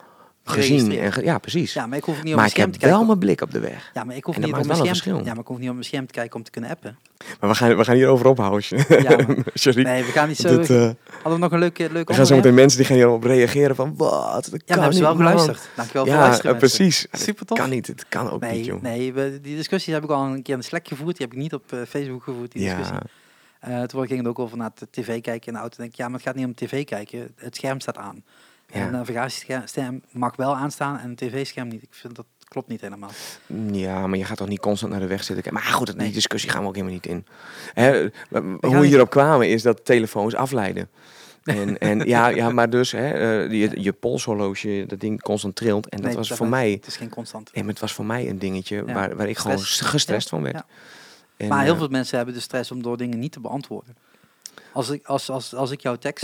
[0.50, 1.00] gezien.
[1.00, 1.74] En ge- ja, precies.
[1.74, 2.98] ja, maar ik hoef niet op mijn scherm heb te kijken.
[2.98, 3.92] wel mijn blik op de weg.
[3.94, 5.16] Ja, maar ik hoef En dat niet op maakt mijn wel een scherm.
[5.16, 5.18] verschil.
[5.18, 6.98] Ja, maar ik hoef niet op mijn scherm te kijken om te kunnen appen.
[7.40, 8.64] Maar we gaan, we gaan hier over ophouden.
[8.88, 9.16] Ja.
[9.84, 10.58] Nee, we gaan niet zo.
[10.58, 10.78] Dit, eh,
[11.12, 13.76] Hadden we nog een leuke, leuke er gaan zo meteen mensen die gaan hierop reageren
[13.76, 15.70] van wat, dat Ja, kan maar hebben ze wel geluisterd.
[15.76, 16.78] Dankjewel voor Ja, luisteren, eh, mensen.
[16.78, 17.08] precies.
[17.26, 17.58] Super tof.
[17.58, 18.82] kan niet, het kan ook niet, joh.
[18.82, 21.18] nee we, die discussie heb ik al een keer in de Slack gevoerd.
[21.18, 22.96] Die heb ik niet op eh, Facebook gevoerd, die discussie.
[22.96, 23.02] Ja,
[23.60, 25.76] Eh, toen ging het ook over naar de tv kijken in de auto.
[25.78, 27.32] denk ik, ja, maar het gaat niet om tv kijken.
[27.36, 28.24] Het scherm staat aan.
[28.72, 28.86] En ja.
[28.86, 31.82] een navigatiescherm mag wel aanstaan en een tv-scherm niet.
[31.84, 33.10] Ik vind dat klopt niet helemaal.
[33.72, 35.54] ja, maar je gaat toch niet constant naar de weg zitten.
[35.54, 36.12] Maar goed, die Nee.
[36.12, 37.26] discussie gaan we ook helemaal niet in.
[37.74, 38.10] Hè,
[38.62, 40.90] hoe we hierop kwamen is dat telefoons afleiden.
[41.44, 43.10] En, en ja, ja, maar dus hè,
[43.44, 45.90] eh, je, je polshorloge, dat ding constant trilt.
[45.90, 47.56] En dat Nee, was dat voor mij, Het is geen constant.
[47.56, 49.82] maar het was voor mij een dingetje Ja, waar, waar ik gewoon stress.
[49.82, 50.56] gestrest Ja, van werd.
[50.56, 50.66] ja.
[51.38, 53.96] En, maar heel eh, veel mensen hebben de stress om door dingen niet te beantwoorden.
[54.72, 56.24] Als ik, als, als, als ik jouw tekst,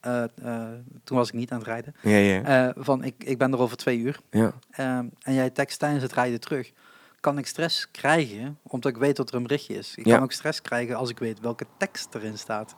[0.00, 0.68] Eh, eh,
[1.04, 2.42] toen was ik niet aan het rijden, ja, ja.
[2.68, 4.52] eh, van ik, ik ben er over twee uur ja.
[4.70, 6.72] ehm, en jij tekst tijdens het rijden terug,
[7.20, 9.94] kan ik stress krijgen omdat ik weet dat er een berichtje is.
[9.96, 10.14] Ik Ja.
[10.14, 12.76] kan ook stress krijgen als ik weet welke tekst erin staat.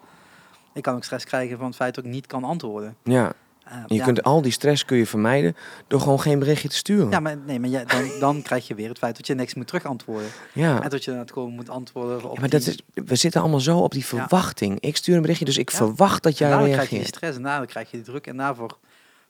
[0.75, 2.97] Ik kan ook stress krijgen van het feit dat ik niet kan antwoorden.
[3.05, 3.33] ja.
[3.65, 6.77] Eh, Je ja, kunt al die stress kun je vermijden door gewoon geen berichtje te
[6.77, 7.11] sturen.
[7.11, 9.55] ja, maar, nee, maar jij- dan, dan krijg je weer het feit dat je niks
[9.55, 10.29] moet terugantwoorden.
[10.53, 10.83] Ja.
[10.83, 13.61] En dat je het gewoon moet antwoorden op Ja, maar dat is, we zitten allemaal
[13.61, 14.81] zo op die verwachting.
[14.81, 17.17] Ik stuur een berichtje, dus ik verwacht dat En jij daardoor krijg je die reageert.
[17.17, 18.27] stress en daardoor krijg je die druk.
[18.27, 18.79] En daarvoor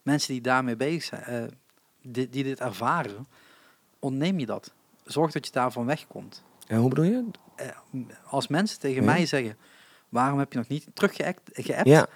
[0.03, 1.43] mensen die daarmee bezig zijn, eh,
[2.03, 3.27] die, die dit ervaren,
[3.99, 4.73] ontneem je dat.
[5.05, 6.43] Zorg dat je daarvan wegkomt.
[6.67, 7.25] En hoe bedoel je?
[7.57, 7.67] Eh,
[8.27, 9.57] als mensen tegen mij zeggen,
[10.09, 12.07] waarom heb je nog niet teruggeappt, geappt, Ja,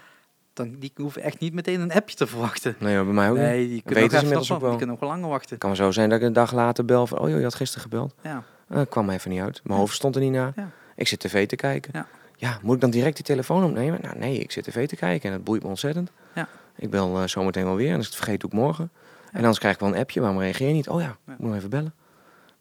[0.56, 2.76] dan die hoeven echt niet meteen een appje te verwachten.
[2.78, 3.44] nee, bij mij ook niet.
[3.44, 5.50] Nee, die kunnen Weten ook ze inmiddels ook wel, die kunnen wel langer wachten.
[5.50, 7.42] Het kan maar zo zijn dat ik een dag later bel van, oh joh, je
[7.44, 8.14] had gisteren gebeld.
[8.22, 8.42] Ja.
[8.70, 9.60] Uh, kwam even niet uit.
[9.62, 9.80] Mijn Ja.
[9.80, 10.52] hoofd stond er niet naar.
[10.56, 10.70] Ja.
[10.96, 11.90] Ik zit tv te kijken.
[11.94, 12.06] Ja.
[12.36, 12.58] Ja.
[12.62, 13.98] moet ik dan direct die telefoon opnemen?
[14.02, 16.10] Nou nee, ik zit tv te kijken en dat boeit me ontzettend.
[16.34, 16.48] Ja.
[16.76, 18.90] Ik bel eh, zometeen wel weer en als ik het vergeet doe ik morgen.
[19.32, 20.88] En anders krijg ik wel een appje, waarom reageer je niet?
[20.88, 21.94] Oh ja, moet nog even bellen.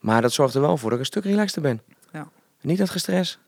[0.00, 1.80] Maar dat zorgt er wel voor dat ik een stuk relaxter ben.
[2.12, 2.28] Ja.
[2.60, 3.38] Niet dat gestres.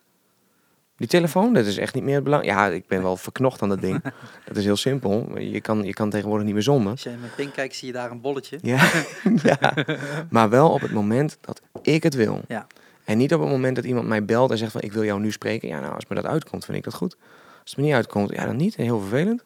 [0.99, 2.45] Die telefoon, dat is echt niet meer het belang.
[2.45, 4.03] Ja, ik ben wel verknocht aan dat ding.
[4.47, 5.39] dat is heel simpel.
[5.39, 6.91] Je kan, je kan tegenwoordig niet meer zonder.
[6.91, 8.59] Als je met pink kijkt, zie je daar een bolletje.
[8.63, 8.91] Ja,
[9.43, 9.75] ja,
[10.31, 12.41] maar wel op het moment dat ik het wil.
[12.49, 12.67] Ja.
[13.05, 15.21] En niet op het moment dat iemand mij belt en zegt van ik wil jou
[15.21, 15.69] nu spreken.
[15.69, 17.17] Ja, nou, als me dat uitkomt, vind ik dat goed.
[17.63, 18.75] Als het me niet uitkomt, ja, dan niet.
[18.77, 19.41] Heel vervelend.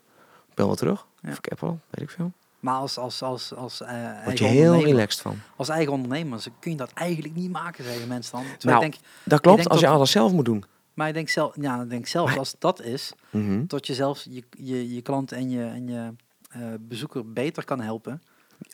[0.48, 1.06] Ik bel wel terug.
[1.20, 1.30] Ja.
[1.30, 2.32] Of ik heb wel, weet ik veel.
[2.60, 5.40] Maar als, als, als, als, eh, Word eigen je heel ondernemer- relaxed van.
[5.56, 8.42] als eigen ondernemer kun je dat eigenlijk niet maken, zeggen mensen dan.
[8.58, 10.64] Terwijl Nou, ik denk, Dat klopt, denk als je alles zelf moet doen.
[10.94, 13.64] Maar ik denk, zelf, ja, ik denk Maar- als dat is, Mhm.
[13.66, 16.12] dat je zelfs je, je, je klant en je, en je
[16.50, 18.22] eh, bezoeker beter kan helpen.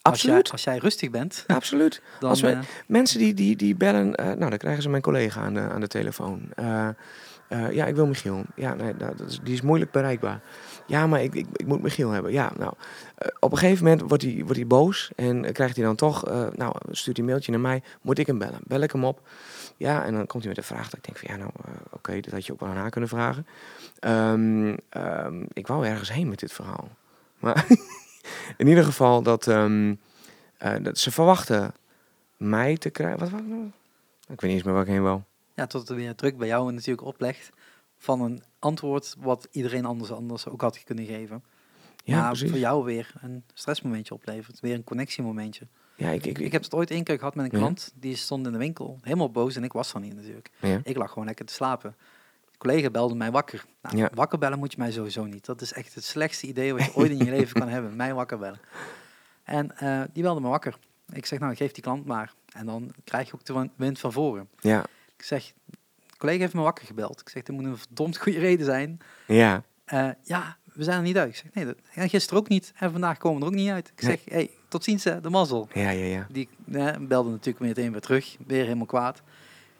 [0.03, 2.03] Als Absoluut, jij, als jij rustig bent, absoluut.
[2.21, 2.31] dan...
[2.31, 5.41] Als wij- eh, Mensen die, die, die bellen, eh, nou dan krijgen ze mijn collega
[5.41, 6.49] aan de, aan de telefoon.
[7.73, 8.43] Ja, ik wil Michiel.
[8.57, 10.41] Ja, nee, dat is, die is moeilijk bereikbaar.
[10.87, 12.33] Ja, maar ik, ik, ik moet Michiel hebben.
[12.33, 12.73] Ja, nou,
[13.41, 16.25] op een gegeven moment wordt hij, wordt hij boos en krijgt hij dan toch,
[16.57, 17.83] nou, stuurt hij een mailtje naar mij.
[18.03, 18.59] Moet ik hem bellen?
[18.65, 19.29] Bel ik hem op?
[19.78, 21.73] Ja, en dan komt hij met een vraag dat ik denk van, ja, nou, eh,
[21.90, 23.47] oké, dat had je ook wel aan haar kunnen vragen.
[23.98, 26.89] Ehm, ehm, ik wou ergens heen met dit verhaal.
[27.39, 27.66] Maar
[28.57, 29.94] in ieder geval dat, ehm,
[30.58, 31.74] eh, dat ze verwachten
[32.36, 33.18] mij te krijgen.
[33.18, 33.70] Wat was het nou?
[34.20, 35.20] Ik weet niet eens meer waar ik heen wou.
[35.55, 37.50] ja, tot er weer druk bij jou natuurlijk oplegt
[37.98, 41.44] van een antwoord wat iedereen anders, anders ook had kunnen geven.
[42.05, 42.50] Ja, maar precies.
[42.50, 45.66] voor jou weer een stressmomentje oplevert, weer een connectiemomentje.
[45.99, 47.59] Ja, ik, ik, Ik heb het ooit één keer gehad met een Ja.
[47.59, 50.51] klant, die stond in de winkel, helemaal boos en ik was er niet natuurlijk.
[50.60, 50.81] ja.
[50.83, 51.97] Ik lag gewoon lekker te slapen.
[52.52, 53.65] De collega belde mij wakker.
[53.83, 54.10] Nou, Ja.
[54.15, 55.44] Wakker bellen moet je mij sowieso niet.
[55.44, 57.97] Dat is echt het slechtste idee wat je ooit in je leven kan hebben.
[57.97, 58.60] Mij wakker bellen.
[59.44, 60.78] En eh, die belde me wakker.
[61.12, 62.33] Ik zeg, nou, geef die klant maar.
[62.52, 64.49] En dan krijg je ook de win- wind van voren.
[64.60, 64.85] ja,
[65.17, 65.52] Ik zeg,
[66.18, 67.20] collega heeft me wakker gebeld.
[67.20, 68.99] Ik zeg, dat moet een verdomd goede reden zijn.
[69.27, 71.28] ja, Eh, ja, we zijn er niet uit.
[71.28, 72.73] Ik zeg, nee, dat, en gisteren ook niet.
[72.76, 73.92] En vandaag komen we er ook niet uit.
[73.97, 74.10] Ik Nee.
[74.24, 75.68] zeg, hey, tot ziens, hè, de mazzel.
[75.73, 76.26] ja, ja, ja.
[76.31, 78.36] Die eh, belde natuurlijk meteen weer terug.
[78.47, 79.23] Weer helemaal kwaad.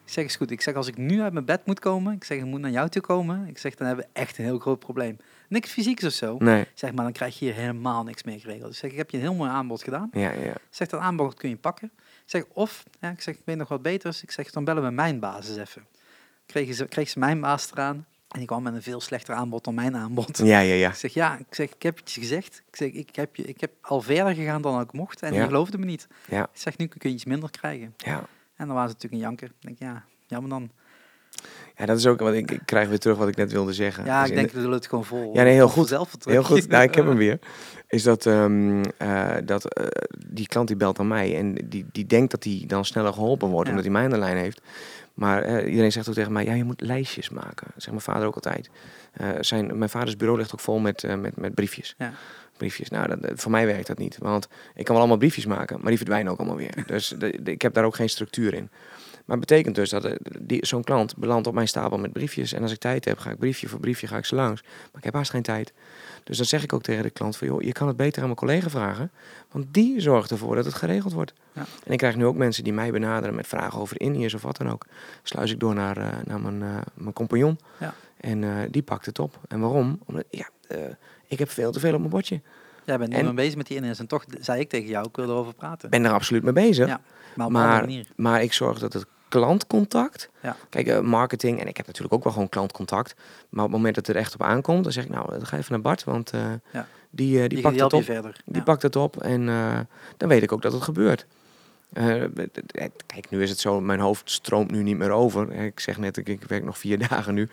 [0.05, 0.51] Ik zeg, is goed.
[0.51, 2.13] Ik zeg, als ik nu uit mijn bed moet komen.
[2.15, 3.47] Ik zeg, ik moet naar jou toe komen.
[3.49, 5.17] Ik zeg, dan hebben we echt een heel groot probleem.
[5.49, 6.37] Niks fysieks of zo.
[6.39, 8.71] Nee, zeg, maar dan krijg je hier helemaal niks mee geregeld.
[8.73, 10.09] Ik zeg, ik heb je een heel mooi aanbod gedaan.
[10.13, 10.51] ja, ja.
[10.51, 11.91] Ik zeg, dat aanbod kun je pakken.
[11.97, 14.23] Ik zeg, of, ja, ik zeg, ik weet nog wat beters.
[14.23, 15.87] Ik zeg, dan bellen we mijn basis even.
[16.47, 18.07] Kregen ze, kreeg ze mijn baas eraan.
[18.29, 20.39] En die kwam met een veel slechter aanbod dan mijn aanbod.
[20.39, 20.89] Ja, ja, ja.
[20.89, 22.63] Ik zeg, ja, ik, zeg, ik heb het je gezegd.
[22.71, 25.23] Ik zeg, ik heb, je, ik heb al verder gegaan dan ik mocht.
[25.23, 25.41] En Ja.
[25.41, 26.07] je geloofde me niet.
[26.29, 27.95] Ja, Ik zeg, nu kun je iets minder krijgen.
[27.97, 28.25] ja.
[28.57, 29.47] En dan waren ze natuurlijk een janker.
[29.49, 30.71] Ik denk, ja, jammer dan.
[31.77, 34.05] Ja, dat is ook wat ik, ik krijg weer terug wat ik net wilde zeggen.
[34.05, 35.35] Ja, Dus ik denk, we zullen het gewoon vol.
[35.35, 35.89] Ja, nee, heel goed.
[36.25, 36.69] Heel goed.
[36.69, 37.39] Nou, ik heb hem weer.
[37.89, 39.87] Is dat, ehm, eh, dat eh,
[40.29, 43.49] die klant die belt aan mij en die, die denkt dat hij dan sneller geholpen
[43.49, 43.71] wordt Ja.
[43.71, 44.61] omdat hij mij aan de lijn heeft.
[45.19, 47.67] Maar eh, iedereen zegt ook tegen mij, ja, je moet lijstjes maken.
[47.67, 48.71] Dat zegt mijn vader ook altijd.
[49.13, 51.95] Eh, zijn, mijn vaders bureau ligt ook vol met, eh, met, met briefjes.
[51.99, 52.13] Ja.
[52.57, 52.89] Briefjes.
[52.89, 54.19] Nou, dat, dat- voor mij werkt dat niet.
[54.19, 56.85] Want ik kan wel allemaal briefjes maken, maar die verdwijnen ook allemaal weer.
[56.87, 58.71] Dus de, de- ik heb daar ook geen structuur in.
[59.29, 62.53] Maar het betekent dus dat eh, zo'n klant belandt op mijn stapel met briefjes.
[62.53, 64.63] En als ik tijd heb, ga ik briefje voor briefje ga ik ze langs.
[64.63, 65.73] Maar ik heb haast geen tijd.
[66.25, 68.25] Dus dan zeg ik ook tegen de klant van, joh, je kan het beter aan
[68.25, 69.11] mijn collega vragen.
[69.51, 71.33] Want die zorgt ervoor dat het geregeld wordt.
[71.53, 71.65] Ja.
[71.85, 74.57] En ik krijg nu ook mensen die mij benaderen met vragen over Indiërs of wat
[74.57, 74.87] dan ook.
[75.23, 77.59] Sluis ik door naar, eh, naar mijn, eh, mijn compagnon.
[77.79, 77.95] Ja.
[78.21, 79.39] En die pakt het op.
[79.49, 80.01] En waarom?
[80.07, 80.49] Omdat, ja,
[81.27, 82.41] ik heb veel te veel op mijn bordje.
[82.85, 83.99] Jij bent nu En- mee bezig met die iners.
[83.99, 85.91] En toch zei ik tegen jou, ik wil erover praten.
[85.91, 86.87] Ben er absoluut mee bezig.
[86.87, 87.01] Ja,
[87.37, 87.51] maar
[88.17, 90.31] maar ik zorg dat het klantcontact.
[90.43, 90.57] Ja.
[90.69, 91.61] Kijk, eh, marketing.
[91.61, 93.15] En ik heb natuurlijk ook wel gewoon klantcontact.
[93.49, 95.47] Maar op het moment dat het er echt op aankomt, dan zeg ik, nou, dan
[95.47, 96.05] ga even naar Bart.
[96.05, 96.41] Want eh,
[96.73, 96.87] Ja.
[97.11, 98.03] die, eh, die, Die, pakt die het op.
[98.05, 98.41] verder.
[98.45, 98.63] Die Ja.
[98.63, 99.47] pakt het op en
[100.17, 101.27] dan weet ik ook dat het gebeurt.
[103.07, 105.53] Kijk, nu is het zo, mijn hoofd stroomt nu niet meer over.
[105.53, 107.49] Ik zeg net, ik, ik werk nog vier dagen nu.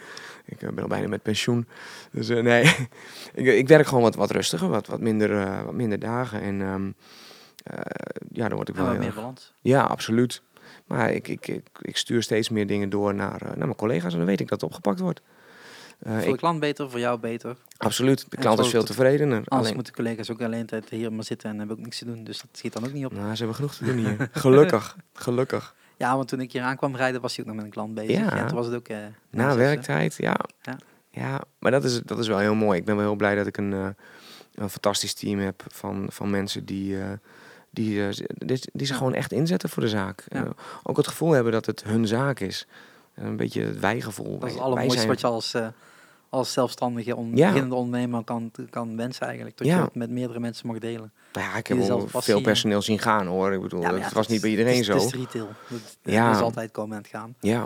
[0.45, 1.68] Ik ben al bijna met pensioen.
[2.12, 2.64] Dus nee,
[3.34, 6.42] ik, ik werk gewoon wat, wat rustiger, wat, wat, minder, wat minder dagen.
[6.42, 6.92] En ehm,
[7.64, 7.82] eh,
[8.32, 9.54] ja, dan word ik wel meer balans.
[9.62, 10.42] Ja, absoluut.
[10.86, 14.12] Maar ik, ik, ik, ik stuur steeds meer dingen door naar, eh, naar mijn collega's
[14.12, 15.22] en dan weet ik dat het opgepakt wordt.
[16.00, 17.56] Eh, Voor de klant beter, voor jou beter.
[17.78, 19.36] absoluut, de klant is veel tevredener.
[19.38, 22.06] Anders Alleen, moeten collega's ook alleen tijd hier maar zitten en hebben ook niks te
[22.06, 22.24] doen.
[22.24, 23.12] Dus dat schiet dan ook niet op.
[23.14, 24.30] nou, ze hebben genoeg te doen hier.
[24.32, 25.76] Gelukkig, gelukkig.
[25.98, 28.18] Ja, want toen ik hier aankwam rijden, was hij ook nog met een klant bezig.
[28.18, 28.36] Ja.
[28.36, 28.88] Ja, toen was het ook...
[28.88, 28.98] eh,
[29.30, 30.36] Na werktijd, ja.
[30.62, 30.78] Ja.
[31.10, 32.80] Ja, maar dat is, dat is wel heel mooi.
[32.80, 33.72] Ik ben wel heel blij dat ik een,
[34.54, 36.98] een fantastisch team heb van, van mensen die,
[37.76, 38.95] die, eh, die, die Ja.
[38.95, 40.24] gewoon echt inzetten voor de zaak.
[40.28, 40.44] Ja.
[40.44, 40.50] Eh,
[40.84, 42.68] ook het gevoel hebben dat het hun zaak is.
[43.14, 44.40] En een beetje het wijgevoel.
[44.40, 45.68] Dat is het allermooiste zijn- wat je als, eh,
[46.30, 47.45] als zelfstandige on, Ja.
[47.48, 49.58] beginnende ondernemer kan, kan wensen eigenlijk.
[49.58, 49.78] Dat Ja.
[49.78, 51.12] je het met meerdere mensen mag delen.
[51.34, 52.44] Nou ja, ik heb wel veel eh.
[52.44, 53.54] personeel zien gaan hoor.
[53.54, 54.94] Ik bedoel, het was niet bij iedereen het zo.
[54.94, 55.48] Het is retail.
[55.70, 56.32] Dat, Ja.
[56.32, 57.36] Is altijd komen en gaan.
[57.40, 57.66] Ja.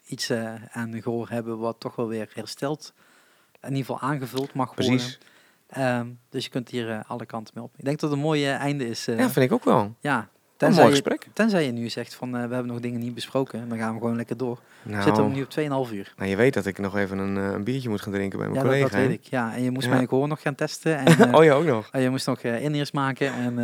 [0.05, 0.31] iets
[0.71, 2.93] aan gehoor hebben wat toch wel weer hersteld.
[3.61, 4.99] In ieder geval aangevuld mag worden.
[5.69, 7.73] Ehm, dus je kunt hier eh, alle kanten mee op.
[7.77, 9.07] Ik denk dat het een mooi einde is.
[9.07, 9.95] eh, Ja, vind ik ook wel.
[9.99, 11.27] ja, Een tenzij, mooi je, gesprek.
[11.33, 13.69] tenzij je nu zegt van eh, we hebben nog dingen niet besproken.
[13.69, 14.59] Dan gaan we gewoon lekker door.
[14.83, 15.49] We Nou, zitten nu op
[15.87, 16.13] 2,5 uur.
[16.17, 18.59] nou, je weet dat ik nog even een, een biertje moet gaan drinken bij mijn
[18.59, 18.95] Ja, dat, collega.
[18.95, 19.07] dat hè?
[19.07, 19.31] weet ik.
[19.31, 19.93] Ja, en je moest Ja.
[19.93, 20.97] mijn gehoor nog gaan testen.
[20.97, 21.87] En, oh ja, ook nog.
[21.91, 23.33] en je moest nog inheers maken.
[23.33, 23.55] En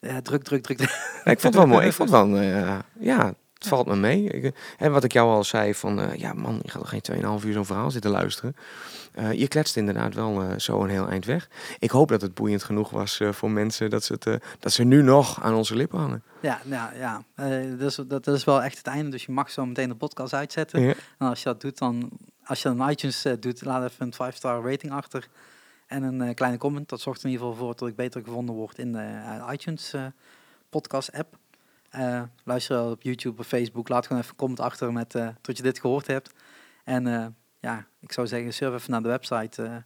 [0.00, 0.78] ja, druk, druk, druk.
[1.24, 1.86] Ja, ik vond het wel mooi.
[1.86, 2.40] Ik vond het wel,
[2.98, 4.24] ja, het valt me mee.
[4.24, 7.46] Ik, en wat ik jou al zei van, ja man, je gaat toch geen 2,5
[7.46, 8.56] uur zo'n verhaal zitten luisteren.
[9.12, 11.48] Eh, je kletst inderdaad wel eh, zo een heel eind weg.
[11.78, 14.84] Ik hoop dat het boeiend genoeg was eh, voor mensen dat ze, het, dat ze
[14.84, 16.22] nu nog aan onze lippen hangen.
[16.40, 17.24] Ja, nou, ja.
[17.34, 19.10] eh, dus, dat is wel echt het einde.
[19.10, 20.80] Dus je mag zo meteen de podcast uitzetten.
[20.80, 20.94] Ja.
[21.18, 22.10] En als je dat doet, dan
[22.44, 25.28] als je een iTunes doet, laat even een 5-star rating achter.
[25.86, 26.88] En een kleine comment.
[26.88, 29.94] Dat zorgt in ieder geval voor dat ik beter gevonden word in de iTunes
[30.70, 31.38] podcast app.
[32.44, 33.88] Luister op YouTube of Facebook.
[33.88, 35.10] Laat gewoon even een comment achter met
[35.40, 36.30] tot je dit gehoord hebt.
[36.84, 39.76] En ja, ik zou zeggen, surf even naar de website eh,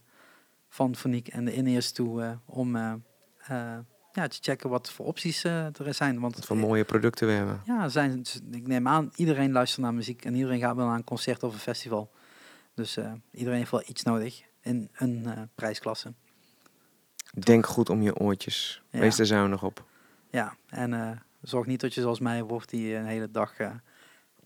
[0.69, 2.93] van Foniek en de Ineers toe eh, om eh,
[4.11, 6.19] ja, te checken wat voor opties er zijn.
[6.19, 7.61] Want Wat voor mooie producten we hebben.
[7.65, 11.03] ja, zijn, ik neem aan, iedereen luistert naar muziek en iedereen gaat wel naar een
[11.03, 12.11] concert of een festival.
[12.73, 12.97] Dus
[13.31, 16.13] iedereen heeft wel iets nodig in een prijsklasse.
[17.33, 18.81] Denk goed om je oortjes.
[18.89, 18.99] Ja.
[18.99, 19.85] Wees er zuinig op.
[20.31, 23.53] Ja, en zorg niet dat je zoals mij wordt die een hele dag,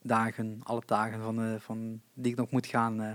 [0.02, 3.10] dagen, alle dagen van, eh, van die ik nog moet gaan, eh,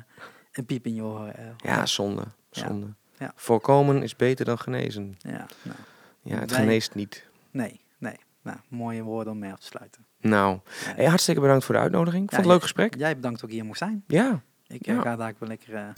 [0.53, 2.25] een piep in je eh, Ja, zonde.
[2.51, 2.87] Zonde.
[3.19, 3.33] Ja.
[3.35, 5.17] Voorkomen is beter dan genezen.
[5.19, 5.77] ja nou,
[6.23, 7.27] Ja, het geneest niet.
[7.51, 8.17] nee, nee.
[8.43, 10.05] Nou, mooie woorden om mee af te sluiten.
[10.21, 10.95] Nou, Ja.
[10.95, 12.21] hey, hartstikke bedankt voor de uitnodiging.
[12.21, 12.95] Vond Ja, het een leuk gesprek.
[12.97, 14.05] Jij bedankt ook hier mocht zijn.
[14.07, 14.43] Ja.
[14.67, 15.95] Ik ga daar wel lekker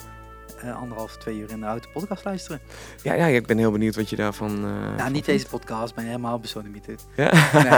[0.62, 2.60] eh, anderhalf, twee uur in de auto podcast luisteren.
[3.02, 4.50] Ja, ja, ik ben heel benieuwd wat je daarvan...
[4.56, 5.26] eh, Nou, van niet vindt.
[5.26, 7.02] deze podcast, maar helemaal besodemieterd.
[7.16, 7.32] Ja?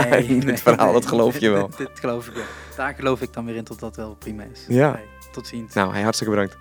[0.09, 0.93] Nee, Dit nee, verhaal, nee.
[0.93, 1.67] dat geloof je wel.
[1.69, 2.43] dit, dit geloof ik wel.
[2.75, 4.65] Daar geloof ik dan weer in tot dat wel prima is.
[4.67, 4.99] Ja.
[5.31, 5.73] Tot ziens.
[5.73, 6.57] Nou, hey, hartstikke bedankt.